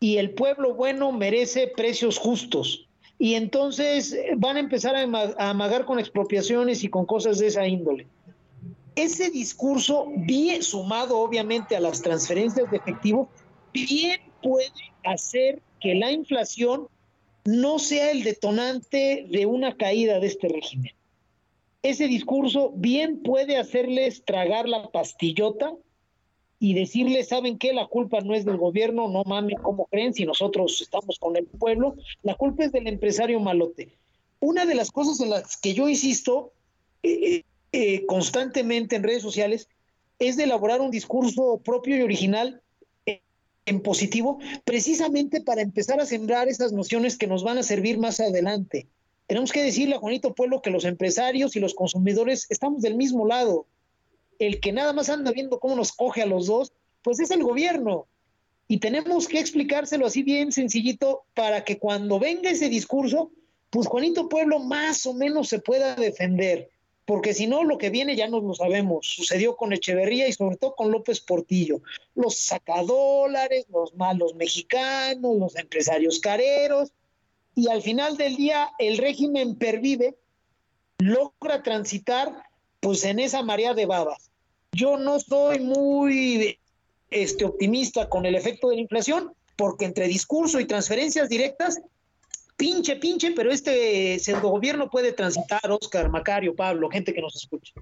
y 0.00 0.16
el 0.16 0.32
pueblo 0.32 0.74
bueno 0.74 1.12
merece 1.12 1.68
precios 1.68 2.18
justos 2.18 2.88
y 3.22 3.36
entonces 3.36 4.14
eh, 4.14 4.32
van 4.36 4.56
a 4.56 4.58
empezar 4.58 4.96
a, 4.96 5.02
amagar 5.48 5.84
con 5.84 6.00
expropiaciones 6.00 6.82
y 6.82 6.88
con 6.88 7.06
cosas 7.06 7.38
de 7.38 7.46
esa 7.46 7.68
índole. 7.68 8.08
Ese 8.96 9.30
discurso, 9.30 10.08
bien 10.16 10.64
sumado 10.64 11.20
obviamente 11.20 11.76
a 11.76 11.80
las 11.80 12.02
transferencias 12.02 12.68
de 12.68 12.78
efectivo, 12.78 13.28
bien 13.72 14.20
puede 14.42 14.72
hacer 15.04 15.62
que 15.78 15.94
la 15.94 16.10
inflación 16.10 16.88
no 17.44 17.78
sea 17.78 18.10
el 18.10 18.24
detonante 18.24 19.24
de 19.30 19.46
una 19.46 19.76
caída 19.76 20.18
de 20.18 20.26
este 20.26 20.48
régimen. 20.48 20.90
Ese 21.84 22.08
discurso 22.08 22.72
bien 22.74 23.22
puede 23.22 23.56
hacerles 23.56 24.24
tragar 24.24 24.68
la 24.68 24.90
pastillota 24.90 25.72
y 26.62 26.74
decirle, 26.74 27.24
¿saben 27.24 27.58
qué? 27.58 27.72
La 27.72 27.88
culpa 27.88 28.20
no 28.20 28.34
es 28.34 28.44
del 28.44 28.56
gobierno, 28.56 29.08
no 29.08 29.24
mames, 29.24 29.56
¿cómo 29.60 29.86
creen? 29.86 30.14
Si 30.14 30.24
nosotros 30.24 30.80
estamos 30.80 31.18
con 31.18 31.36
el 31.36 31.44
pueblo, 31.44 31.96
la 32.22 32.36
culpa 32.36 32.62
es 32.62 32.70
del 32.70 32.86
empresario 32.86 33.40
malote. 33.40 33.98
Una 34.38 34.64
de 34.64 34.76
las 34.76 34.92
cosas 34.92 35.18
en 35.20 35.30
las 35.30 35.56
que 35.56 35.74
yo 35.74 35.88
insisto 35.88 36.52
eh, 37.02 37.10
eh, 37.10 37.44
eh, 37.72 38.06
constantemente 38.06 38.94
en 38.94 39.02
redes 39.02 39.22
sociales 39.22 39.66
es 40.20 40.36
de 40.36 40.44
elaborar 40.44 40.80
un 40.80 40.92
discurso 40.92 41.60
propio 41.64 41.96
y 41.96 42.02
original 42.02 42.62
en 43.66 43.82
positivo, 43.82 44.38
precisamente 44.64 45.40
para 45.40 45.62
empezar 45.62 46.00
a 46.00 46.06
sembrar 46.06 46.46
esas 46.46 46.72
nociones 46.72 47.18
que 47.18 47.26
nos 47.26 47.42
van 47.42 47.58
a 47.58 47.64
servir 47.64 47.98
más 47.98 48.20
adelante. 48.20 48.86
Tenemos 49.26 49.50
que 49.50 49.64
decirle 49.64 49.96
a 49.96 49.98
Juanito 49.98 50.32
Pueblo 50.32 50.62
que 50.62 50.70
los 50.70 50.84
empresarios 50.84 51.56
y 51.56 51.60
los 51.60 51.74
consumidores 51.74 52.46
estamos 52.50 52.82
del 52.82 52.94
mismo 52.94 53.26
lado 53.26 53.66
el 54.46 54.60
que 54.60 54.72
nada 54.72 54.92
más 54.92 55.08
anda 55.08 55.32
viendo 55.32 55.60
cómo 55.60 55.76
nos 55.76 55.92
coge 55.92 56.22
a 56.22 56.26
los 56.26 56.46
dos, 56.46 56.72
pues 57.02 57.20
es 57.20 57.30
el 57.30 57.42
gobierno. 57.42 58.06
Y 58.68 58.78
tenemos 58.78 59.28
que 59.28 59.38
explicárselo 59.38 60.06
así 60.06 60.22
bien 60.22 60.52
sencillito 60.52 61.24
para 61.34 61.64
que 61.64 61.78
cuando 61.78 62.18
venga 62.18 62.50
ese 62.50 62.68
discurso, 62.68 63.30
pues 63.70 63.86
Juanito 63.86 64.28
Pueblo 64.28 64.60
más 64.60 65.04
o 65.06 65.14
menos 65.14 65.48
se 65.48 65.58
pueda 65.58 65.94
defender. 65.94 66.70
Porque 67.04 67.34
si 67.34 67.46
no, 67.46 67.64
lo 67.64 67.78
que 67.78 67.90
viene 67.90 68.16
ya 68.16 68.28
no 68.28 68.40
lo 68.40 68.54
sabemos. 68.54 69.06
Sucedió 69.06 69.56
con 69.56 69.72
Echeverría 69.72 70.28
y 70.28 70.32
sobre 70.32 70.56
todo 70.56 70.74
con 70.74 70.90
López 70.90 71.20
Portillo. 71.20 71.82
Los 72.14 72.38
sacadólares, 72.38 73.66
los 73.70 73.94
malos 73.94 74.34
mexicanos, 74.34 75.36
los 75.38 75.56
empresarios 75.56 76.20
careros. 76.20 76.92
Y 77.54 77.68
al 77.68 77.82
final 77.82 78.16
del 78.16 78.36
día, 78.36 78.70
el 78.78 78.98
régimen 78.98 79.56
pervive, 79.56 80.16
logra 80.98 81.62
transitar 81.62 82.44
pues 82.80 83.04
en 83.04 83.18
esa 83.18 83.42
marea 83.42 83.74
de 83.74 83.86
babas. 83.86 84.31
Yo 84.72 84.96
no 84.96 85.20
soy 85.20 85.60
muy 85.60 86.58
este, 87.10 87.44
optimista 87.44 88.08
con 88.08 88.24
el 88.24 88.34
efecto 88.34 88.70
de 88.70 88.76
la 88.76 88.82
inflación, 88.82 89.32
porque 89.56 89.84
entre 89.84 90.08
discurso 90.08 90.58
y 90.60 90.64
transferencias 90.64 91.28
directas, 91.28 91.80
pinche, 92.56 92.96
pinche, 92.96 93.32
pero 93.32 93.52
este 93.52 94.18
pseudo 94.18 94.48
gobierno 94.48 94.88
puede 94.88 95.12
transitar, 95.12 95.60
Oscar, 95.70 96.08
Macario, 96.08 96.56
Pablo, 96.56 96.88
gente 96.88 97.12
que 97.12 97.20
nos 97.20 97.36
escucha. 97.36 97.74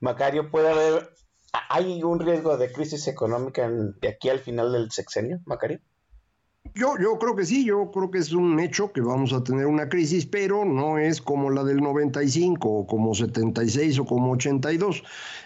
Macario, 0.00 0.50
¿puede 0.50 0.70
haber, 0.70 1.10
hay 1.52 2.02
un 2.02 2.18
riesgo 2.18 2.56
de 2.56 2.72
crisis 2.72 3.06
económica 3.06 3.68
de 3.68 4.08
aquí 4.08 4.30
al 4.30 4.40
final 4.40 4.72
del 4.72 4.90
sexenio, 4.90 5.40
Macario? 5.44 5.80
Yo, 6.74 6.94
yo 7.00 7.18
creo 7.18 7.36
que 7.36 7.44
sí, 7.44 7.64
yo 7.64 7.90
creo 7.90 8.10
que 8.10 8.18
es 8.18 8.32
un 8.32 8.58
hecho 8.60 8.92
que 8.92 9.00
vamos 9.00 9.32
a 9.32 9.42
tener 9.42 9.66
una 9.66 9.88
crisis, 9.88 10.26
pero 10.26 10.64
no 10.64 10.98
es 10.98 11.20
como 11.20 11.50
la 11.50 11.64
del 11.64 11.78
95 11.78 12.68
o 12.68 12.86
como 12.86 13.14
76 13.14 13.98
o 13.98 14.04
como 14.04 14.32
82. 14.32 15.02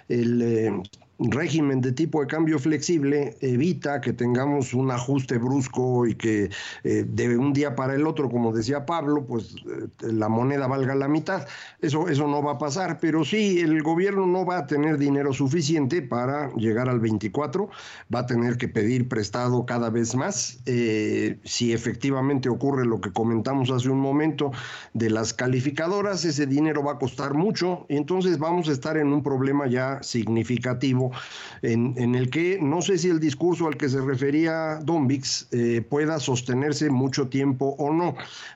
El, 0.08 0.42
eh, 0.42 0.82
régimen 1.20 1.80
de 1.80 1.92
tipo 1.92 2.20
de 2.20 2.26
cambio 2.26 2.58
flexible 2.58 3.36
evita 3.40 4.00
que 4.00 4.12
tengamos 4.12 4.72
un 4.72 4.90
ajuste 4.90 5.36
brusco 5.38 6.06
y 6.06 6.14
que 6.14 6.50
eh, 6.84 7.04
de 7.06 7.36
un 7.36 7.52
día 7.52 7.74
para 7.74 7.94
el 7.94 8.06
otro, 8.06 8.30
como 8.30 8.52
decía 8.52 8.86
Pablo, 8.86 9.24
pues 9.26 9.54
eh, 9.66 9.88
la 10.12 10.28
moneda 10.28 10.66
valga 10.66 10.94
la 10.94 11.08
mitad. 11.08 11.46
Eso, 11.80 12.08
eso 12.08 12.26
no 12.26 12.42
va 12.42 12.52
a 12.52 12.58
pasar, 12.58 12.98
pero 13.00 13.24
sí, 13.24 13.60
el 13.60 13.82
gobierno 13.82 14.26
no 14.26 14.46
va 14.46 14.58
a 14.58 14.66
tener 14.66 14.96
dinero 14.96 15.32
suficiente 15.32 16.00
para 16.00 16.52
llegar 16.54 16.88
al 16.88 17.00
24, 17.00 17.68
va 18.14 18.20
a 18.20 18.26
tener 18.26 18.56
que 18.56 18.68
pedir 18.68 19.08
prestado 19.08 19.66
cada 19.66 19.90
vez 19.90 20.14
más. 20.14 20.60
Eh, 20.66 21.38
si 21.44 21.72
efectivamente 21.72 22.48
ocurre 22.48 22.86
lo 22.86 23.00
que 23.00 23.12
comentamos 23.12 23.70
hace 23.70 23.90
un 23.90 24.00
momento 24.00 24.52
de 24.94 25.10
las 25.10 25.34
calificadoras, 25.34 26.24
ese 26.24 26.46
dinero 26.46 26.82
va 26.82 26.92
a 26.92 26.98
costar 26.98 27.34
mucho 27.34 27.84
y 27.88 27.96
entonces 27.96 28.38
vamos 28.38 28.68
a 28.68 28.72
estar 28.72 28.96
en 28.96 29.12
un 29.12 29.22
problema 29.22 29.66
ya 29.66 30.02
significativo 30.02 31.09
en, 31.62 32.14
el 32.14 32.30
que 32.30 32.58
no 32.60 32.82
sé 32.82 32.98
si 32.98 33.08
el 33.08 33.20
discurso 33.20 33.66
al 33.66 33.76
que 33.76 33.88
se 33.88 34.00
refería 34.00 34.78
Don 34.82 35.08
eh, 35.10 35.82
pueda 35.88 36.20
sostenerse 36.20 36.90
mucho 36.90 37.28
tiempo 37.28 37.74
o 37.78 37.92
no, 37.92 38.14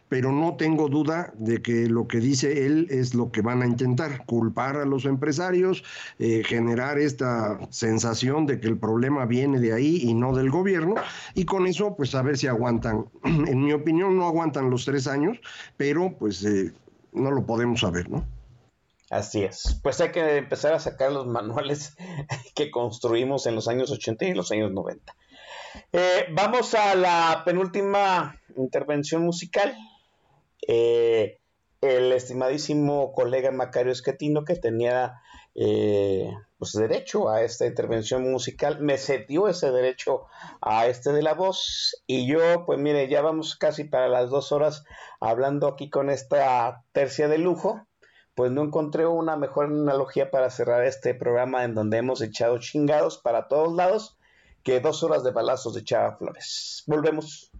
pero 0.09 0.33
no 0.33 0.57
tengo 0.57 0.89
duda 0.89 1.33
de 1.37 1.61
que 1.61 1.89
lo 1.89 2.07
que 2.07 2.21
dice 2.21 2.67
él 2.67 2.87
es 2.91 3.15
lo 3.15 3.31
que 3.33 3.41
van 3.41 3.63
a 3.63 3.67
intentar, 3.67 4.25
culpar 4.27 4.77
a 4.77 4.85
los 4.85 5.05
empresarios, 5.05 5.85
eh, 6.19 6.43
generar 6.45 6.99
esta 6.99 7.59
sensación 7.71 8.47
de 8.47 8.61
que 8.61 8.69
el 8.69 8.79
problema 8.79 9.27
viene 9.27 9.61
de 9.61 9.73
ahí 9.73 10.01
y 10.03 10.15
no 10.15 10.35
del 10.35 10.51
gobierno, 10.51 10.95
y 11.35 11.45
con 11.45 11.67
eso 11.67 11.95
pues 11.97 12.15
a 12.15 12.23
ver 12.23 12.39
si 12.39 12.47
aguantan. 12.47 13.07
En 13.55 13.65
mi 13.65 13.73
opinión 13.73 14.17
no 14.17 14.27
aguantan 14.27 14.71
los 14.71 14.85
tres 14.85 15.07
años, 15.07 15.39
pero 15.77 16.15
pues 16.19 16.45
eh, 16.45 16.73
no 17.13 17.31
lo 17.31 17.45
podemos 17.45 17.81
saber, 17.81 18.09
¿no? 18.09 18.25
Así 19.15 19.45
es. 19.45 19.79
Pues 19.81 20.01
hay 20.01 20.11
que 20.11 20.39
empezar 20.39 20.75
a 20.75 20.81
sacar 20.81 21.13
los 21.13 21.25
manuales 21.25 21.95
que 22.57 22.73
construimos 22.73 23.47
en 23.47 23.55
los 23.55 23.69
años 23.69 23.93
80 23.93 24.25
y 24.25 24.35
los 24.35 24.51
años 24.51 24.73
90. 24.73 25.15
Eh, 25.93 26.27
vamos 26.33 26.75
a 26.75 26.97
la 26.97 27.43
penúltima 27.45 28.41
intervención 28.57 29.23
musical. 29.23 29.73
Eh, 30.67 31.39
el 31.81 32.11
estimadísimo 32.11 33.13
colega 33.13 33.53
Macario 33.53 33.93
Esquetino, 33.93 34.45
que 34.45 34.57
tenía 34.57 35.21
eh, 35.55 36.33
pues 36.59 36.73
derecho 36.73 37.31
a 37.31 37.43
esta 37.43 37.67
intervención 37.67 38.29
musical, 38.29 38.81
me 38.81 38.99
cedió 38.99 39.47
ese 39.47 39.71
derecho 39.71 40.25
a 40.61 40.89
este 40.89 41.13
de 41.13 41.23
la 41.23 41.35
voz 41.35 42.03
y 42.09 42.27
yo, 42.27 42.67
pues 42.67 42.81
mire, 42.81 43.09
ya 43.09 43.23
vamos 43.23 43.55
casi 43.55 43.85
para 43.85 44.09
las 44.09 44.31
dos 44.31 44.51
horas 44.51 44.85
hablando 45.21 45.69
aquí 45.69 45.89
con 45.89 46.11
esta 46.11 46.83
tercia 46.91 47.29
de 47.29 47.39
lujo, 47.39 47.87
pues 48.35 48.51
no 48.51 48.63
encontré 48.63 49.07
una 49.07 49.37
mejor 49.37 49.67
analogía 49.67 50.31
para 50.31 50.51
cerrar 50.51 50.85
este 50.85 51.15
programa 51.15 51.65
en 51.65 51.75
donde 51.75 51.99
hemos 51.99 52.21
echado 52.21 52.59
chingados 52.59 53.19
para 53.19 53.49
todos 53.49 53.73
lados 53.75 54.17
que 54.63 54.81
dos 54.81 55.03
horas 55.03 55.23
de 55.23 55.31
balazos 55.31 55.75
de 55.75 55.85
Chava 55.85 56.17
Flores. 56.17 56.83
Volvemos. 56.87 57.53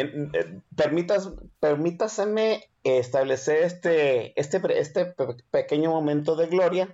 Eh, 0.00 0.60
permitas, 0.76 1.30
permítaseme 1.60 2.64
establecer 2.84 3.62
este, 3.64 4.38
este, 4.40 4.60
este 4.78 5.04
pe- 5.06 5.36
pequeño 5.50 5.90
momento 5.90 6.36
de 6.36 6.46
gloria, 6.46 6.88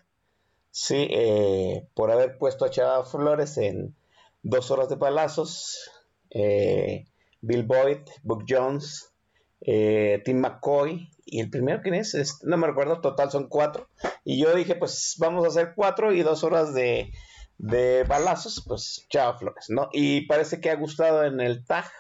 sí, 0.70 1.06
eh, 1.10 1.86
por 1.94 2.10
haber 2.10 2.38
puesto 2.38 2.64
a 2.64 2.70
Chava 2.70 3.04
Flores 3.04 3.56
en 3.58 3.94
dos 4.42 4.70
horas 4.70 4.88
de 4.88 4.96
balazos, 4.96 5.90
eh, 6.30 7.06
Bill 7.40 7.62
Boyd, 7.64 7.98
Buck 8.22 8.44
Jones, 8.48 9.12
Tim 10.24 10.38
McCoy, 10.38 11.10
y 11.24 11.40
el 11.40 11.50
primero, 11.50 11.80
¿quién? 11.82 11.94
Es- 11.94 12.40
No 12.44 12.56
me 12.56 12.66
recuerdo, 12.66 13.00
total 13.00 13.30
son 13.30 13.48
cuatro, 13.48 13.88
y 14.24 14.40
yo 14.40 14.54
dije, 14.54 14.74
pues 14.76 15.14
vamos 15.18 15.44
a 15.44 15.48
hacer 15.48 15.72
cuatro 15.74 16.12
y 16.12 16.22
dos 16.22 16.44
horas 16.44 16.72
de, 16.74 17.12
de 17.58 18.04
balazos, 18.04 18.62
pues 18.66 19.06
Chava 19.08 19.38
Flores, 19.38 19.66
¿no? 19.68 19.88
Y 19.92 20.22
parece 20.22 20.60
que 20.60 20.70
ha 20.70 20.76
gustado 20.76 21.24
en 21.24 21.40
el 21.40 21.64
tag, 21.64 21.90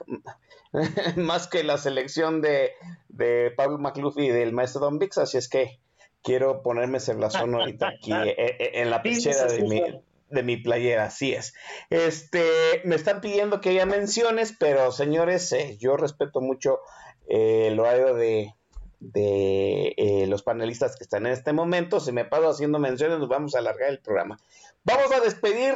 más 1.16 1.48
que 1.48 1.64
la 1.64 1.78
selección 1.78 2.42
de, 2.42 2.72
de 3.08 3.52
Pablo 3.56 3.78
McLuff 3.78 4.18
y 4.18 4.28
del 4.28 4.52
maestro 4.52 4.82
Don 4.82 4.98
Vix, 4.98 5.18
así 5.18 5.38
es 5.38 5.48
que 5.48 5.80
quiero 6.22 6.62
ponerme 6.62 6.98
ese 6.98 7.14
blasón 7.14 7.54
ahorita 7.54 7.88
aquí 7.88 8.12
eh, 8.12 8.34
eh, 8.36 8.70
en 8.74 8.90
la 8.90 9.02
pechera 9.02 9.46
de 9.46 9.62
mi, 9.62 9.82
de 10.30 10.42
mi 10.42 10.56
playera, 10.56 11.04
así 11.04 11.32
es. 11.32 11.54
Este, 11.90 12.42
me 12.84 12.96
están 12.96 13.20
pidiendo 13.20 13.60
que 13.60 13.70
haya 13.70 13.86
menciones, 13.86 14.54
pero 14.58 14.92
señores, 14.92 15.52
eh, 15.52 15.76
yo 15.78 15.96
respeto 15.96 16.40
mucho 16.40 16.80
eh, 17.28 17.68
el 17.68 17.80
horario 17.80 18.14
de, 18.14 18.54
de 19.00 19.94
eh, 19.96 20.26
los 20.26 20.42
panelistas 20.42 20.96
que 20.96 21.04
están 21.04 21.26
en 21.26 21.32
este 21.32 21.52
momento. 21.52 22.00
Si 22.00 22.12
me 22.12 22.24
paso 22.24 22.48
haciendo 22.48 22.78
menciones, 22.78 23.18
nos 23.18 23.28
vamos 23.28 23.54
a 23.54 23.58
alargar 23.58 23.90
el 23.90 24.00
programa. 24.00 24.38
Vamos 24.84 25.12
a 25.12 25.20
despedir 25.20 25.74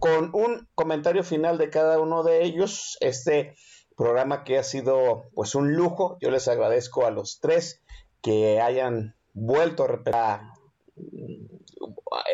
con 0.00 0.30
un 0.34 0.68
comentario 0.74 1.22
final 1.22 1.58
de 1.58 1.70
cada 1.70 2.00
uno 2.00 2.22
de 2.22 2.44
ellos. 2.44 2.96
Este 3.00 3.54
programa 3.96 4.42
que 4.44 4.58
ha 4.58 4.62
sido 4.62 5.24
pues 5.34 5.54
un 5.54 5.74
lujo. 5.74 6.16
Yo 6.20 6.30
les 6.30 6.48
agradezco 6.48 7.04
a 7.06 7.10
los 7.10 7.40
tres 7.40 7.80
que 8.22 8.60
hayan 8.60 9.14
vuelto 9.34 9.84
a 9.84 9.88
repetir 9.88 10.48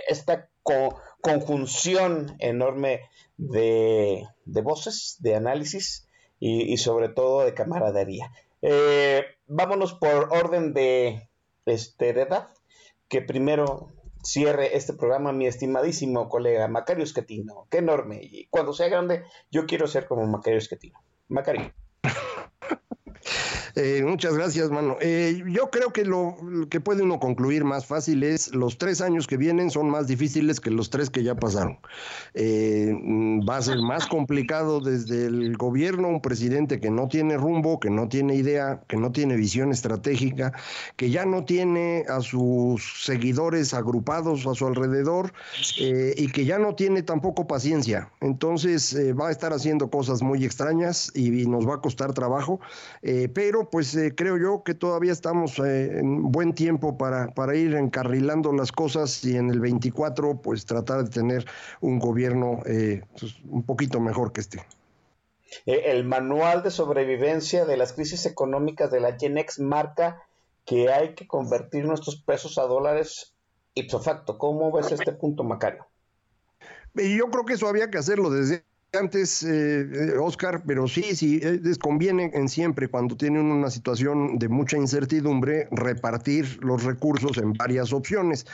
esta 0.08 0.48
co- 0.62 1.00
conjunción 1.20 2.36
enorme 2.38 3.02
de, 3.36 4.26
de 4.44 4.60
voces, 4.62 5.16
de 5.20 5.34
análisis 5.34 6.06
y 6.40 6.76
sobre 6.76 7.08
todo 7.08 7.44
de 7.44 7.54
camaradería. 7.54 8.30
Eh, 8.62 9.24
vámonos 9.46 9.94
por 9.94 10.28
orden 10.32 10.74
de, 10.74 11.28
este, 11.66 12.12
de 12.12 12.22
edad, 12.22 12.48
que 13.08 13.22
primero 13.22 13.92
cierre 14.22 14.76
este 14.76 14.92
programa 14.92 15.32
mi 15.32 15.46
estimadísimo 15.46 16.28
colega 16.28 16.68
Macario 16.68 17.04
Esquetino. 17.04 17.66
Qué 17.70 17.78
enorme. 17.78 18.20
Y 18.22 18.46
cuando 18.50 18.72
sea 18.72 18.88
grande, 18.88 19.24
yo 19.50 19.66
quiero 19.66 19.86
ser 19.86 20.06
como 20.06 20.26
Macario 20.26 20.58
Esquetino. 20.58 20.98
Macario. 21.28 21.72
Eh, 23.78 24.02
muchas 24.02 24.34
gracias, 24.34 24.70
mano. 24.72 24.96
Eh, 25.00 25.40
yo 25.46 25.70
creo 25.70 25.92
que 25.92 26.04
lo, 26.04 26.36
que 26.68 26.80
puede 26.80 27.04
uno 27.04 27.20
concluir 27.20 27.62
más 27.62 27.86
fácil 27.86 28.24
es 28.24 28.52
los 28.52 28.76
tres 28.76 29.00
años 29.00 29.28
que 29.28 29.36
vienen 29.36 29.70
son 29.70 29.88
más 29.88 30.08
difíciles 30.08 30.58
que 30.58 30.72
los 30.72 30.90
tres 30.90 31.10
que 31.10 31.22
ya 31.22 31.36
pasaron. 31.36 31.78
Eh, 32.34 32.92
mm, 33.00 33.48
va 33.48 33.58
a 33.58 33.62
ser 33.62 33.78
más 33.78 34.08
complicado 34.08 34.80
desde 34.80 35.26
el 35.26 35.56
gobierno, 35.56 36.08
un 36.08 36.20
presidente 36.20 36.80
que 36.80 36.90
no 36.90 37.06
tiene 37.06 37.36
rumbo, 37.36 37.78
que 37.78 37.88
no 37.88 38.08
tiene 38.08 38.34
idea, 38.34 38.82
que 38.88 38.96
no 38.96 39.12
tiene 39.12 39.36
visión 39.36 39.70
estratégica, 39.70 40.52
que 40.96 41.10
ya 41.10 41.24
no 41.24 41.44
tiene 41.44 42.04
a 42.08 42.20
sus 42.20 43.04
seguidores 43.04 43.74
agrupados 43.74 44.44
a 44.48 44.54
su 44.54 44.66
alrededor 44.66 45.32
y 45.76 46.32
que 46.32 46.44
ya 46.44 46.58
no 46.58 46.74
tiene 46.74 47.04
tampoco 47.04 47.46
paciencia. 47.46 48.10
Entonces 48.20 48.96
va 49.18 49.28
a 49.28 49.30
estar 49.30 49.52
haciendo 49.52 49.88
cosas 49.88 50.20
muy 50.20 50.44
extrañas 50.44 51.12
y, 51.14 51.42
y 51.42 51.46
nos 51.46 51.68
va 51.68 51.76
a 51.76 51.80
costar 51.80 52.12
trabajo, 52.12 52.58
pero 53.34 53.67
pues 53.70 53.94
eh, 53.94 54.14
creo 54.14 54.36
yo 54.36 54.62
que 54.64 54.74
todavía 54.74 55.12
estamos 55.12 55.58
eh, 55.58 55.98
en 55.98 56.30
buen 56.30 56.54
tiempo 56.54 56.96
para, 56.98 57.34
para 57.34 57.54
ir 57.56 57.74
encarrilando 57.74 58.52
las 58.52 58.72
cosas 58.72 59.24
y 59.24 59.36
en 59.36 59.50
el 59.50 59.60
24 59.60 60.40
pues 60.42 60.66
tratar 60.66 61.04
de 61.04 61.10
tener 61.10 61.44
un 61.80 61.98
gobierno 61.98 62.60
eh, 62.66 63.02
pues, 63.18 63.36
un 63.48 63.62
poquito 63.62 64.00
mejor 64.00 64.32
que 64.32 64.40
este. 64.40 64.64
El 65.66 66.04
manual 66.04 66.62
de 66.62 66.70
sobrevivencia 66.70 67.64
de 67.64 67.76
las 67.76 67.92
crisis 67.92 68.26
económicas 68.26 68.90
de 68.90 69.00
la 69.00 69.16
Genex 69.18 69.60
marca 69.60 70.22
que 70.64 70.90
hay 70.92 71.14
que 71.14 71.26
convertir 71.26 71.86
nuestros 71.86 72.16
pesos 72.16 72.58
a 72.58 72.62
dólares 72.62 73.34
ipso 73.74 74.00
facto. 74.00 74.36
¿Cómo 74.36 74.70
ves 74.72 74.92
este 74.92 75.12
punto, 75.12 75.44
Macario? 75.44 75.86
Yo 76.94 77.30
creo 77.30 77.44
que 77.44 77.54
eso 77.54 77.68
había 77.68 77.90
que 77.90 77.98
hacerlo 77.98 78.30
desde 78.30 78.64
antes, 78.92 79.42
eh, 79.42 80.16
Oscar, 80.18 80.62
pero 80.66 80.88
sí, 80.88 81.14
sí, 81.14 81.40
eh, 81.42 81.60
les 81.62 81.78
conviene 81.78 82.30
en 82.34 82.48
siempre, 82.48 82.88
cuando 82.88 83.16
tienen 83.16 83.46
una 83.46 83.70
situación 83.70 84.38
de 84.38 84.48
mucha 84.48 84.76
incertidumbre, 84.76 85.68
repartir 85.70 86.62
los 86.62 86.84
recursos 86.84 87.36
en 87.38 87.52
varias 87.52 87.92
opciones. 87.92 88.46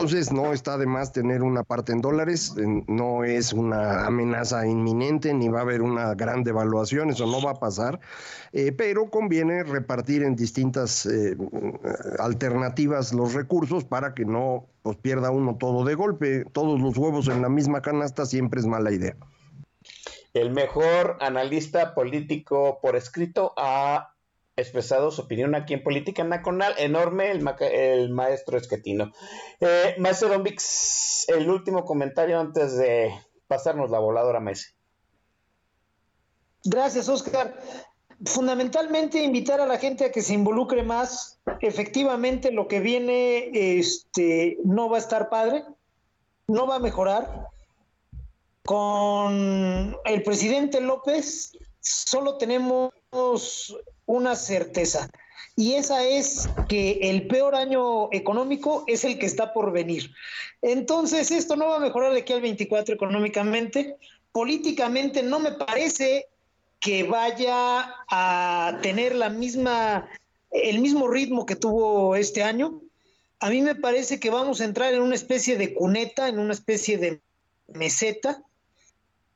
Entonces 0.00 0.32
no 0.32 0.54
está 0.54 0.78
de 0.78 0.86
más 0.86 1.12
tener 1.12 1.42
una 1.42 1.62
parte 1.62 1.92
en 1.92 2.00
dólares, 2.00 2.54
no 2.88 3.22
es 3.22 3.52
una 3.52 4.06
amenaza 4.06 4.66
inminente 4.66 5.34
ni 5.34 5.50
va 5.50 5.58
a 5.58 5.62
haber 5.62 5.82
una 5.82 6.14
gran 6.14 6.42
devaluación, 6.42 7.10
eso 7.10 7.26
no 7.26 7.42
va 7.42 7.50
a 7.50 7.60
pasar, 7.60 8.00
eh, 8.52 8.72
pero 8.72 9.10
conviene 9.10 9.62
repartir 9.62 10.22
en 10.22 10.36
distintas 10.36 11.04
eh, 11.04 11.36
alternativas 12.18 13.12
los 13.12 13.34
recursos 13.34 13.84
para 13.84 14.14
que 14.14 14.24
no 14.24 14.68
pues, 14.80 14.96
pierda 14.96 15.30
uno 15.30 15.56
todo 15.56 15.84
de 15.84 15.94
golpe, 15.94 16.46
todos 16.50 16.80
los 16.80 16.96
huevos 16.96 17.28
en 17.28 17.42
la 17.42 17.50
misma 17.50 17.82
canasta 17.82 18.24
siempre 18.24 18.60
es 18.60 18.66
mala 18.66 18.92
idea 18.92 19.16
el 20.34 20.50
mejor 20.50 21.16
analista 21.20 21.94
político 21.94 22.78
por 22.80 22.96
escrito 22.96 23.52
ha 23.56 24.14
expresado 24.56 25.10
su 25.10 25.22
opinión 25.22 25.54
aquí 25.54 25.74
en 25.74 25.82
Política 25.82 26.22
Nacional. 26.24 26.74
Enorme 26.78 27.30
el, 27.30 28.10
maestro 28.10 28.58
Esquetino. 28.58 29.12
Eh, 29.60 29.96
maestro 29.98 30.28
Don 30.28 30.42
Vix, 30.42 31.28
el 31.28 31.48
último 31.48 31.84
comentario 31.84 32.38
antes 32.38 32.76
de 32.76 33.12
pasarnos 33.46 33.90
la 33.90 33.98
voladora 33.98 34.40
Messi. 34.40 34.68
Gracias, 36.64 37.08
Oscar. 37.08 37.58
Fundamentalmente 38.24 39.22
invitar 39.22 39.60
a 39.62 39.66
la 39.66 39.78
gente 39.78 40.04
a 40.04 40.12
que 40.12 40.20
se 40.20 40.34
involucre 40.34 40.82
más. 40.82 41.40
Efectivamente, 41.60 42.52
lo 42.52 42.68
que 42.68 42.80
viene 42.80 43.50
este, 43.52 44.58
no 44.62 44.90
va 44.90 44.98
a 44.98 45.00
estar 45.00 45.30
padre, 45.30 45.64
no 46.46 46.66
va 46.66 46.76
a 46.76 46.80
mejorar 46.80 47.49
con 48.70 49.96
el 50.04 50.22
presidente 50.22 50.80
López 50.80 51.58
solo 51.80 52.36
tenemos 52.36 52.92
una 54.06 54.36
certeza 54.36 55.10
y 55.56 55.72
esa 55.72 56.04
es 56.04 56.48
que 56.68 57.00
el 57.02 57.26
peor 57.26 57.56
año 57.56 58.12
económico 58.12 58.84
es 58.86 59.02
el 59.02 59.18
que 59.18 59.26
está 59.26 59.52
por 59.52 59.72
venir. 59.72 60.12
Entonces, 60.62 61.32
esto 61.32 61.56
no 61.56 61.66
va 61.66 61.78
a 61.78 61.80
mejorar 61.80 62.12
de 62.12 62.20
aquí 62.20 62.32
al 62.32 62.42
24 62.42 62.94
económicamente. 62.94 63.96
Políticamente 64.30 65.24
no 65.24 65.40
me 65.40 65.50
parece 65.50 66.28
que 66.78 67.02
vaya 67.02 67.92
a 68.08 68.78
tener 68.82 69.16
la 69.16 69.30
misma 69.30 70.08
el 70.52 70.78
mismo 70.78 71.08
ritmo 71.08 71.44
que 71.44 71.56
tuvo 71.56 72.14
este 72.14 72.44
año. 72.44 72.80
A 73.40 73.50
mí 73.50 73.62
me 73.62 73.74
parece 73.74 74.20
que 74.20 74.30
vamos 74.30 74.60
a 74.60 74.64
entrar 74.64 74.94
en 74.94 75.02
una 75.02 75.16
especie 75.16 75.58
de 75.58 75.74
cuneta, 75.74 76.28
en 76.28 76.38
una 76.38 76.52
especie 76.52 76.98
de 76.98 77.20
meseta, 77.66 78.44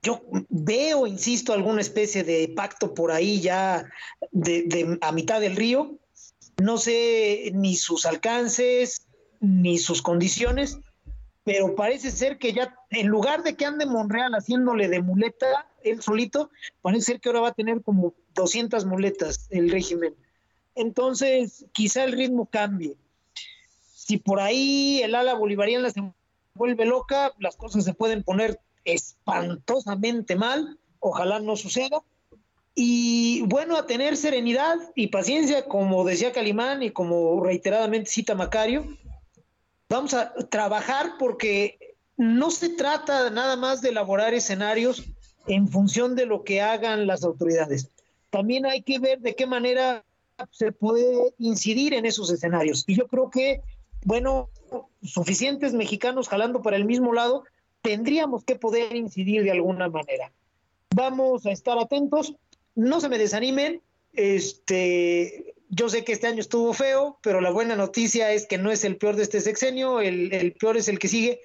yo 0.05 0.21
veo, 0.51 1.07
insisto, 1.07 1.53
alguna 1.53 1.81
especie 1.81 2.23
de 2.25 2.53
pacto 2.55 2.95
por 2.95 3.11
ahí 3.11 3.41
ya 3.41 3.91
de, 4.31 4.99
a 5.01 5.11
mitad 5.13 5.41
del 5.41 5.57
río. 5.57 5.99
No 6.63 6.77
sé 6.77 7.51
ni 7.55 7.75
sus 7.75 8.07
alcances 8.07 9.07
ni 9.41 9.79
sus 9.79 10.03
condiciones, 10.03 10.79
pero 11.43 11.75
parece 11.75 12.11
ser 12.11 12.39
que 12.39 12.53
ya, 12.53 12.75
en 12.91 13.09
lugar 13.09 13.43
de 13.43 13.57
que 13.57 13.65
ande 13.65 13.87
Monreal 13.87 14.35
haciéndole 14.35 14.89
de 14.89 15.03
muleta 15.03 15.67
él 15.83 16.01
solito, 16.01 16.51
parece 16.81 17.13
ser 17.13 17.21
que 17.21 17.29
ahora 17.29 17.41
va 17.41 17.49
a 17.49 17.55
tener 17.55 17.83
como 17.83 18.15
200 18.35 18.85
muletas 18.85 19.49
el 19.51 19.71
régimen. 19.71 20.15
Entonces, 20.75 21.67
quizá 21.73 22.05
el 22.05 22.13
ritmo 22.13 22.47
cambie. 22.47 22.97
Si 23.95 24.19
por 24.19 24.41
ahí 24.41 25.01
el 25.03 25.15
ala 25.15 25.35
bolivariana 25.35 25.91
se 25.91 26.03
vuelve 26.55 26.85
loca, 26.85 27.33
las 27.39 27.57
cosas 27.57 27.85
se 27.85 27.95
pueden 27.95 28.23
poner 28.23 28.61
espantosamente 28.85 30.37
mal, 30.37 30.79
ojalá 31.01 31.41
no 31.41 31.57
suceda. 31.57 32.03
Y 32.75 33.43
bueno, 33.43 33.77
a 33.77 33.87
tener 33.87 34.17
serenidad 34.17 34.77
y 34.95 35.09
paciencia, 35.09 35.67
como 35.67 36.05
decía 36.05 36.33
Calimán 36.33 36.83
y 36.83 36.91
como 36.91 37.43
reiteradamente 37.43 38.11
cita 38.11 38.35
Macario, 38.35 38.85
vamos 39.89 40.15
a 40.15 40.35
trabajar 40.51 41.13
porque 41.19 41.79
no 42.17 42.51
se 42.51 42.71
trata 42.71 43.31
nada 43.31 43.57
más 43.57 43.81
de 43.81 43.91
elaborar 43.91 44.35
escenarios 44.35 45.05
en 45.47 45.69
función 45.69 46.17
de 46.17 46.27
lo 46.27 46.43
que 46.43 46.61
hagan 46.61 47.07
las 47.07 47.23
autoridades. 47.23 47.91
También 48.31 48.67
hay 48.67 48.83
que 48.83 48.99
ver 48.99 49.21
de 49.21 49.37
qué 49.37 49.47
manera 49.47 50.05
se 50.51 50.73
puede 50.73 51.35
incidir 51.39 51.95
en 51.95 52.07
esos 52.07 52.31
escenarios. 52.31 52.85
Y 52.87 52.97
yo 52.97 53.07
creo 53.07 53.31
que, 53.31 53.61
bueno, 54.05 54.49
suficientes 55.03 55.73
mexicanos 55.73 56.29
jalando 56.29 56.63
para 56.63 56.77
el 56.77 56.85
mismo 56.85 57.13
lado 57.13 57.45
tendríamos 57.85 58.45
que 58.45 58.57
poder 58.57 58.97
incidir 58.97 59.43
de 59.45 59.51
alguna 59.51 59.91
manera. 59.91 60.33
Vamos 60.95 61.45
a 61.45 61.53
estar 61.53 61.79
atentos, 61.79 62.35
no 62.75 62.99
se 62.99 63.11
me 63.11 63.19
desanimen, 63.19 63.83
este, 64.15 65.55
yo 65.69 65.91
sé 65.91 66.03
que 66.03 66.13
este 66.13 66.27
año 66.27 66.41
estuvo 66.41 66.73
feo, 66.73 67.19
pero 67.23 67.43
la 67.43 67.51
buena 67.51 67.77
noticia 67.77 68.33
es 68.33 68.47
que 68.47 68.57
no 68.57 68.73
es 68.73 68.85
el 68.85 68.97
peor 68.97 69.17
de 69.17 69.25
este 69.25 69.41
sexenio, 69.43 70.01
el, 70.01 70.33
el 70.33 70.53
peor 70.53 70.79
es 70.79 70.89
el 70.89 70.99
que 70.99 71.09
sigue. 71.09 71.41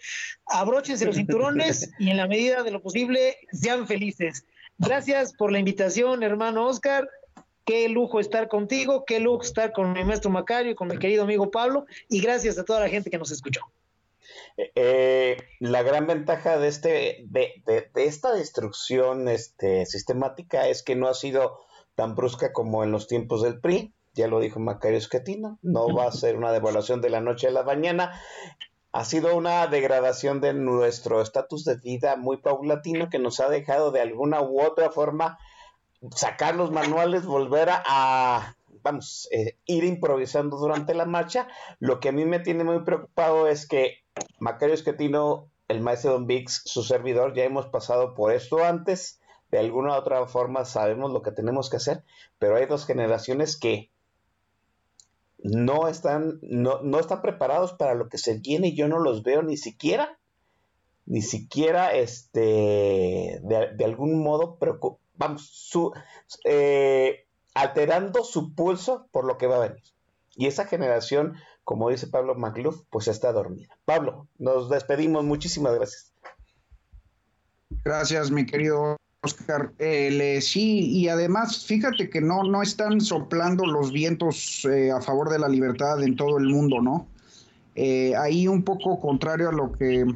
Abróchense 0.46 1.06
los 1.06 1.18
cinturones 1.18 1.92
y 2.00 2.10
en 2.10 2.16
la 2.16 2.28
medida 2.28 2.64
de 2.64 2.72
lo 2.72 2.82
posible 2.82 3.36
sean 3.52 3.86
felices. 3.86 4.46
Gracias 4.78 5.34
por 5.34 5.52
la 5.52 5.60
invitación, 5.60 6.24
hermano 6.24 6.68
Oscar. 6.68 7.10
Qué 7.66 7.90
lujo 7.90 8.22
estar 8.22 8.48
contigo, 8.48 9.04
qué 9.06 9.20
lujo 9.20 9.44
estar 9.44 9.74
con 9.74 9.92
mi 9.92 10.06
maestro 10.06 10.32
Macario, 10.32 10.74
con 10.74 10.88
mi 10.88 10.98
querido 10.98 11.24
amigo 11.24 11.52
Pablo, 11.52 11.86
y 12.08 12.22
gracias 12.22 12.58
a 12.58 12.64
toda 12.64 12.80
la 12.80 12.88
gente 12.88 13.10
que 13.10 13.18
nos 13.18 13.30
escuchó. 13.30 13.62
Eh, 14.58 15.38
la 15.60 15.84
gran 15.84 16.08
ventaja 16.08 16.58
de, 16.58 16.68
este, 16.68 17.26
de, 17.28 17.64
de, 17.66 17.90
esta 17.96 18.34
destrucción 18.34 19.28
este, 19.28 19.86
sistemática 19.86 20.68
es 20.68 20.84
que 20.84 20.96
no 20.96 21.08
ha 21.08 21.14
sido 21.14 21.60
tan 21.96 22.16
brusca 22.16 22.54
como 22.54 22.84
en 22.84 22.92
los 22.92 23.08
tiempos 23.08 23.42
del 23.42 23.60
PRI, 23.60 23.94
ya 24.14 24.28
lo 24.28 24.40
dijo 24.40 24.60
Macario 24.60 24.98
Esquetino, 24.98 25.60
no 25.62 25.94
va 25.94 26.08
a 26.08 26.12
ser 26.12 26.36
una 26.38 26.52
devaluación 26.52 27.02
de 27.02 27.10
la 27.10 27.22
noche 27.22 27.48
a 27.48 27.52
la 27.52 27.64
mañana, 27.64 28.20
ha 28.92 29.06
sido 29.06 29.36
una 29.36 29.68
degradación 29.68 30.42
de 30.42 30.54
nuestro 30.54 31.22
estatus 31.22 31.64
de 31.64 31.76
vida 31.76 32.16
muy 32.16 32.38
paulatino 32.38 33.10
que 33.10 33.20
nos 33.20 33.40
ha 33.40 33.50
dejado 33.50 33.92
de 33.92 34.02
alguna 34.02 34.42
u 34.42 34.62
otra 34.62 34.90
forma 34.92 35.38
sacar 36.16 36.56
los 36.56 36.72
manuales, 36.72 37.26
volver 37.26 37.70
a, 37.70 38.56
vamos, 38.84 39.28
eh, 39.32 39.58
ir 39.66 39.84
improvisando 39.84 40.58
durante 40.58 40.94
la 40.94 41.06
marcha. 41.06 41.48
Lo 41.80 42.00
que 42.00 42.10
a 42.10 42.12
mí 42.12 42.26
me 42.26 42.40
tiene 42.40 42.64
muy 42.64 42.80
preocupado 42.84 43.48
es 43.48 43.68
que 43.68 44.04
Macario 44.40 44.76
Esquetino, 44.76 45.50
el 45.68 45.82
maestro 45.82 46.14
Don 46.14 46.28
Vix, 46.28 46.62
su 46.66 46.84
servidor, 46.84 47.34
ya 47.34 47.44
hemos 47.44 47.68
pasado 47.68 48.14
por 48.16 48.32
esto 48.32 48.64
antes. 48.64 49.20
De 49.52 49.58
alguna 49.60 49.94
u 49.94 49.96
otra 49.96 50.26
forma 50.28 50.66
sabemos 50.66 51.12
lo 51.12 51.22
que 51.24 51.32
tenemos 51.32 51.70
que 51.70 51.78
hacer, 51.78 52.04
pero 52.38 52.56
hay 52.56 52.68
dos 52.68 52.86
generaciones 52.86 53.58
que 53.58 53.90
no 55.40 55.88
están, 55.88 56.40
no, 56.42 56.82
no 56.82 57.00
están 57.00 57.22
preparados 57.22 57.74
para 57.74 57.96
lo 57.96 58.10
que 58.10 58.18
se 58.18 58.38
viene 58.38 58.70
y 58.70 58.76
yo 58.76 58.88
no 58.88 59.00
los 59.00 59.24
veo 59.24 59.42
ni 59.42 59.58
siquiera, 59.58 60.20
ni 61.06 61.22
siquiera 61.22 61.94
este, 61.94 63.40
de, 63.42 63.86
algún 63.86 64.22
modo, 64.22 64.58
vamos, 65.16 65.50
su, 65.52 65.92
eh, 66.46 67.26
alterando 67.54 68.24
su 68.24 68.54
pulso 68.54 69.08
por 69.12 69.26
lo 69.26 69.38
que 69.38 69.48
va 69.48 69.56
a 69.56 69.68
venir. 69.70 69.84
Y 70.36 70.46
esa 70.46 70.66
generación, 70.66 71.36
como 71.70 71.92
dice 71.92 72.08
Pablo 72.08 72.34
Macluf, 72.34 72.82
pues 72.90 73.08
está 73.08 73.32
dormida. 73.32 73.78
Pablo, 73.86 74.28
nos 74.40 74.72
despedimos. 74.72 75.24
Muchísimas 75.24 75.76
gracias. 75.76 76.12
Gracias, 77.86 78.32
mi 78.32 78.44
querido 78.44 78.98
Oscar. 79.22 79.72
Eh, 79.78 80.40
sí, 80.42 80.90
y 80.90 81.10
además, 81.10 81.64
fíjate 81.68 82.10
que 82.10 82.22
no, 82.22 82.42
no 82.42 82.64
están 82.64 83.02
soplando 83.02 83.68
los 83.68 83.92
vientos 83.92 84.66
eh, 84.66 84.90
a 84.90 85.00
favor 85.00 85.30
de 85.30 85.38
la 85.38 85.48
libertad 85.48 86.02
en 86.02 86.16
todo 86.16 86.40
el 86.40 86.46
mundo, 86.46 86.82
¿no? 86.82 87.06
Eh, 87.76 88.16
ahí 88.16 88.48
un 88.48 88.64
poco 88.64 89.00
contrario 89.00 89.50
a 89.50 89.54
lo 89.54 89.72
que 89.72 90.08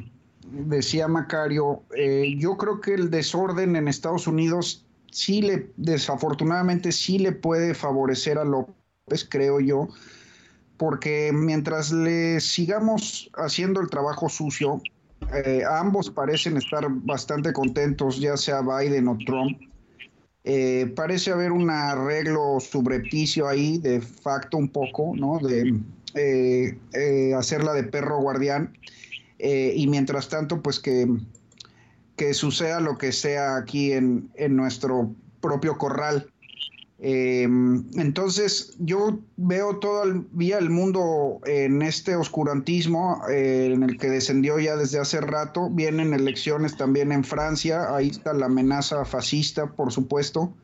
decía 0.50 1.06
Macario, 1.06 1.84
eh, 1.96 2.34
yo 2.36 2.56
creo 2.56 2.80
que 2.80 2.94
el 2.94 3.10
desorden 3.12 3.76
en 3.76 3.86
Estados 3.86 4.26
Unidos 4.26 4.84
sí 5.12 5.40
le, 5.40 5.70
desafortunadamente 5.76 6.90
sí 6.90 7.20
le 7.20 7.30
puede 7.30 7.74
favorecer 7.74 8.38
a 8.38 8.44
López, 8.44 9.24
creo 9.30 9.60
yo, 9.60 9.88
porque 10.76 11.30
mientras 11.32 11.92
le 11.92 12.40
sigamos 12.40 13.30
haciendo 13.36 13.80
el 13.80 13.88
trabajo 13.88 14.28
sucio, 14.28 14.80
eh, 15.32 15.62
ambos 15.68 16.10
parecen 16.10 16.56
estar 16.56 16.86
bastante 16.88 17.52
contentos, 17.52 18.20
ya 18.20 18.36
sea 18.36 18.60
Biden 18.60 19.08
o 19.08 19.16
Trump. 19.24 19.58
Eh, 20.44 20.92
parece 20.94 21.30
haber 21.30 21.52
un 21.52 21.70
arreglo 21.70 22.58
subrepticio 22.60 23.48
ahí, 23.48 23.78
de 23.78 24.00
facto 24.00 24.58
un 24.58 24.68
poco, 24.68 25.14
¿no? 25.16 25.38
De 25.38 25.80
eh, 26.14 27.34
hacerla 27.34 27.72
de 27.72 27.84
perro 27.84 28.20
guardián. 28.20 28.76
Y 29.38 29.86
mientras 29.88 30.28
tanto, 30.30 30.62
pues 30.62 30.80
que, 30.80 31.06
que 32.16 32.32
suceda 32.32 32.80
lo 32.80 32.96
que 32.96 33.12
sea 33.12 33.56
aquí 33.56 33.92
en, 33.92 34.30
en 34.36 34.56
nuestro 34.56 35.14
propio 35.40 35.76
corral. 35.76 36.32
Eh, 36.98 37.42
entonces, 37.42 38.74
yo 38.78 39.18
veo 39.36 39.78
todavía 39.78 40.58
el 40.58 40.70
mundo 40.70 41.40
en 41.44 41.82
este 41.82 42.16
oscurantismo 42.16 43.20
eh, 43.28 43.70
en 43.74 43.82
el 43.82 43.98
que 43.98 44.08
descendió 44.08 44.58
ya 44.58 44.76
desde 44.76 45.00
hace 45.00 45.20
rato. 45.20 45.68
Vienen 45.70 46.14
elecciones 46.14 46.76
también 46.76 47.12
en 47.12 47.24
Francia, 47.24 47.94
ahí 47.94 48.08
está 48.08 48.32
la 48.32 48.46
amenaza 48.46 49.04
fascista, 49.04 49.66
por 49.72 49.92
supuesto. 49.92 50.54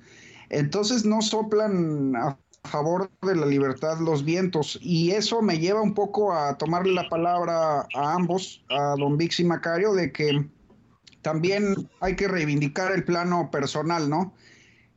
Entonces, 0.49 1.05
no 1.05 1.21
soplan 1.23 2.15
a 2.17 2.39
favor 2.65 3.11
de 3.23 3.37
la 3.37 3.47
libertad 3.47 3.99
los 4.01 4.25
vientos 4.25 4.79
y 4.83 5.13
eso 5.13 5.43
me 5.43 5.59
lleva 5.59 5.81
un 5.81 5.95
poco 5.95 6.33
a 6.33 6.59
tomarle 6.59 6.93
la 6.93 7.09
palabra 7.09 7.81
a 7.95 8.15
ambos, 8.15 8.65
a 8.69 8.95
don 8.99 9.17
Vix 9.17 9.41
y 9.41 9.45
Macario, 9.45 9.95
de 9.95 10.13
que 10.13 10.47
también 11.23 11.89
hay 12.01 12.17
que 12.17 12.29
reivindicar 12.29 12.93
el 12.93 13.05
plano 13.05 13.51
personal, 13.51 14.09
¿no? 14.09 14.35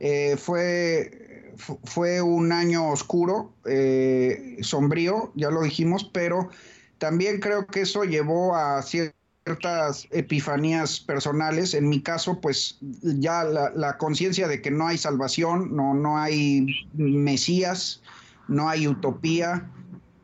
Eh, 0.00 0.36
fue, 0.36 1.23
fu- 1.23 1.23
fue 1.56 2.20
un 2.22 2.52
año 2.52 2.90
oscuro, 2.90 3.52
eh, 3.66 4.58
sombrío, 4.62 5.32
ya 5.34 5.50
lo 5.50 5.62
dijimos, 5.62 6.04
pero 6.04 6.50
también 6.98 7.40
creo 7.40 7.66
que 7.66 7.82
eso 7.82 8.04
llevó 8.04 8.54
a 8.54 8.82
ciertas 8.82 10.06
epifanías 10.10 11.00
personales. 11.00 11.74
En 11.74 11.88
mi 11.88 12.00
caso, 12.00 12.40
pues 12.40 12.78
ya 12.80 13.44
la, 13.44 13.98
conciencia 13.98 14.48
de 14.48 14.62
que 14.62 14.70
no 14.70 14.86
hay 14.86 14.98
salvación, 14.98 15.74
no, 15.76 15.94
no 15.94 16.18
hay 16.18 16.86
Mesías, 16.94 18.02
no 18.48 18.68
hay 18.68 18.86
utopía, 18.86 19.70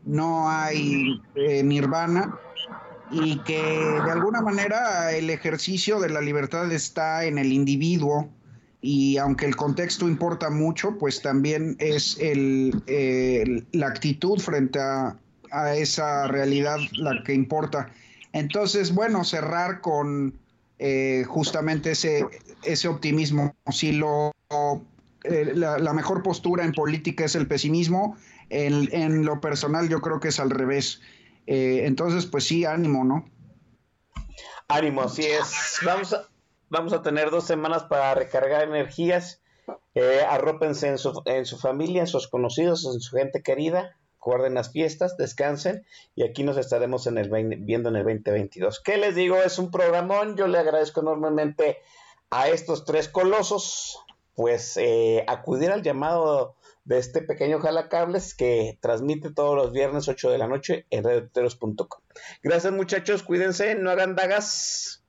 no 0.05 0.49
hay 0.49 1.21
eh, 1.35 1.63
nirvana 1.63 2.39
y 3.11 3.39
que 3.41 3.61
de 3.61 4.11
alguna 4.11 4.41
manera 4.41 5.13
el 5.13 5.31
ejercicio 5.31 6.01
de 6.01 6.11
la 6.11 6.21
libertad 6.21 6.71
está 6.73 7.25
en 7.25 7.39
el 7.39 7.53
individuo 7.53 8.31
y 8.83 9.19
aunque 9.19 9.47
el 9.47 9.57
contexto 9.57 10.09
importa 10.09 10.51
mucho, 10.51 10.97
pues 10.99 11.21
también 11.21 11.77
es 11.79 12.19
el, 12.19 13.65
la 13.73 13.87
actitud 13.87 14.39
frente 14.41 14.79
a, 14.81 15.17
esa 15.75 16.29
realidad 16.29 16.79
la 16.93 17.25
que 17.25 17.35
importa. 17.35 17.91
Entonces, 18.33 18.95
bueno, 18.95 19.25
cerrar 19.25 19.81
con 19.81 20.39
eh, 20.79 21.25
justamente 21.27 21.91
ese, 21.91 22.25
ese 22.63 22.87
optimismo. 22.87 23.57
Si 23.73 23.91
lo, 23.91 24.33
eh, 25.25 25.53
la, 25.55 25.79
la 25.79 25.93
mejor 25.93 26.23
postura 26.23 26.65
en 26.65 26.73
política 26.73 27.25
es 27.25 27.35
el 27.35 27.49
pesimismo, 27.49 28.17
en, 28.49 28.89
en 28.93 29.25
lo 29.25 29.41
personal 29.41 29.89
yo 29.89 30.01
creo 30.01 30.21
que 30.21 30.29
es 30.29 30.39
al 30.39 30.51
revés. 30.51 31.01
Eh, 31.47 31.83
entonces, 31.85 32.27
pues 32.27 32.45
sí, 32.45 32.65
ánimo, 32.65 33.05
¿no? 33.05 33.29
Ánimo, 34.69 35.03
así 35.03 35.25
es. 35.25 35.81
Vamos 35.85 36.13
a, 36.13 36.29
vamos 36.71 36.93
a 36.93 37.03
tener 37.03 37.31
dos 37.31 37.45
semanas 37.45 37.85
para 37.85 38.15
recargar 38.15 38.63
energías. 38.63 39.43
Eh, 39.95 40.23
arrópense 40.29 40.89
en 40.89 40.99
su, 40.99 41.23
en 41.27 41.45
su 41.45 41.59
familia, 41.59 42.01
en 42.01 42.07
sus 42.07 42.29
conocidos, 42.29 42.87
en 42.87 43.01
su 43.01 43.17
gente 43.17 43.43
querida. 43.43 43.97
Guarden 44.21 44.55
las 44.55 44.71
fiestas, 44.71 45.17
descansen 45.17 45.87
y 46.15 46.25
aquí 46.25 46.43
nos 46.43 46.59
estaremos 46.59 47.07
en 47.07 47.17
el 47.17 47.31
20 47.31 47.57
viendo 47.61 47.89
en 47.89 47.97
el 47.97 48.05
2022. 48.05 48.81
¿Qué 48.83 48.99
les 48.99 49.15
digo? 49.15 49.37
Es 49.39 49.59
un 49.59 49.71
programón. 49.71 50.37
Yo 50.37 50.47
le 50.47 50.59
agradezco 50.59 51.01
enormemente 51.01 51.79
a 52.29 52.49
estos 52.49 52.85
tres 52.85 53.09
colosos, 53.09 53.99
pues 54.35 54.77
eh, 54.77 55.25
acudir 55.27 55.71
al 55.71 55.83
llamado 55.83 56.55
de 56.85 56.99
este 56.99 57.23
pequeño 57.23 57.61
jalacables 57.61 58.35
que 58.35 58.79
transmite 58.83 59.33
todos 59.33 59.57
los 59.57 59.73
viernes 59.73 60.07
8 60.09 60.31
de 60.31 60.39
la 60.39 60.49
noche 60.49 60.87
en 60.91 61.05
radioteros.com. 61.05 62.03
Gracias 62.43 62.73
muchachos, 62.73 63.23
cuídense, 63.23 63.75
no 63.75 63.91
hagan 63.91 64.17
dagas. 64.17 65.00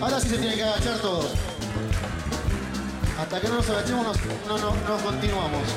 Ahora 0.00 0.18
sí 0.18 0.30
se 0.30 0.38
tienen 0.38 0.56
que 0.56 0.64
agachar 0.64 0.96
todos. 0.98 1.26
Hasta 3.20 3.38
que 3.40 3.48
no 3.48 3.56
nos 3.56 3.68
agachemos, 3.68 4.16
no, 4.48 4.56
no, 4.58 4.74
no 4.74 4.96
continuamos. 5.04 5.68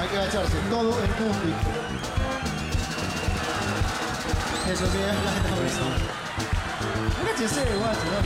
Hay 0.00 0.08
que 0.08 0.18
agacharse, 0.18 0.56
todo 0.68 0.90
en 1.04 1.10
público. 1.12 1.70
Eso 4.72 4.86
sí, 4.86 4.98
la 4.98 5.12
gente 5.32 5.48
por 5.48 5.64
eso. 5.64 5.84
Agáchense, 7.22 7.60
guacho, 7.76 8.06
¿no? 8.10 8.18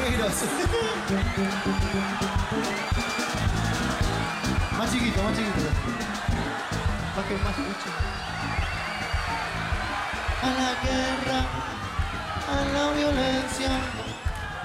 Negros. 0.00 0.34
más 4.78 4.88
chiquito, 4.92 5.22
más 5.22 5.34
chiquito. 5.36 5.70
Más 7.16 7.24
que 7.26 7.34
más 7.38 7.56
chiquito. 7.56 7.90
A 10.42 10.46
la 10.46 10.74
guerra, 10.82 11.38
a 12.54 12.64
la 12.72 12.92
violencia, 12.92 13.72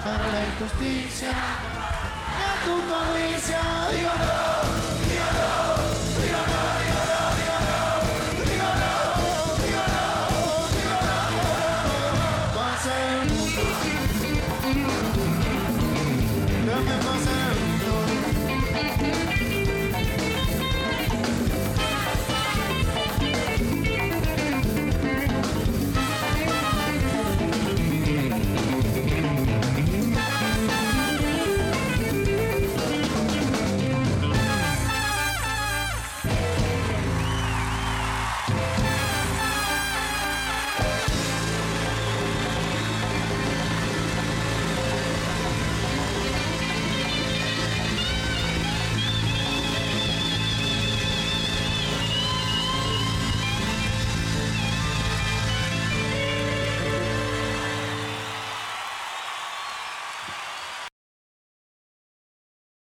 a 0.04 0.14
la 0.32 0.40
injusticia, 0.50 1.30
a 1.30 2.64
tu 2.64 2.74
codicia, 2.90 3.60
digo. 3.92 4.79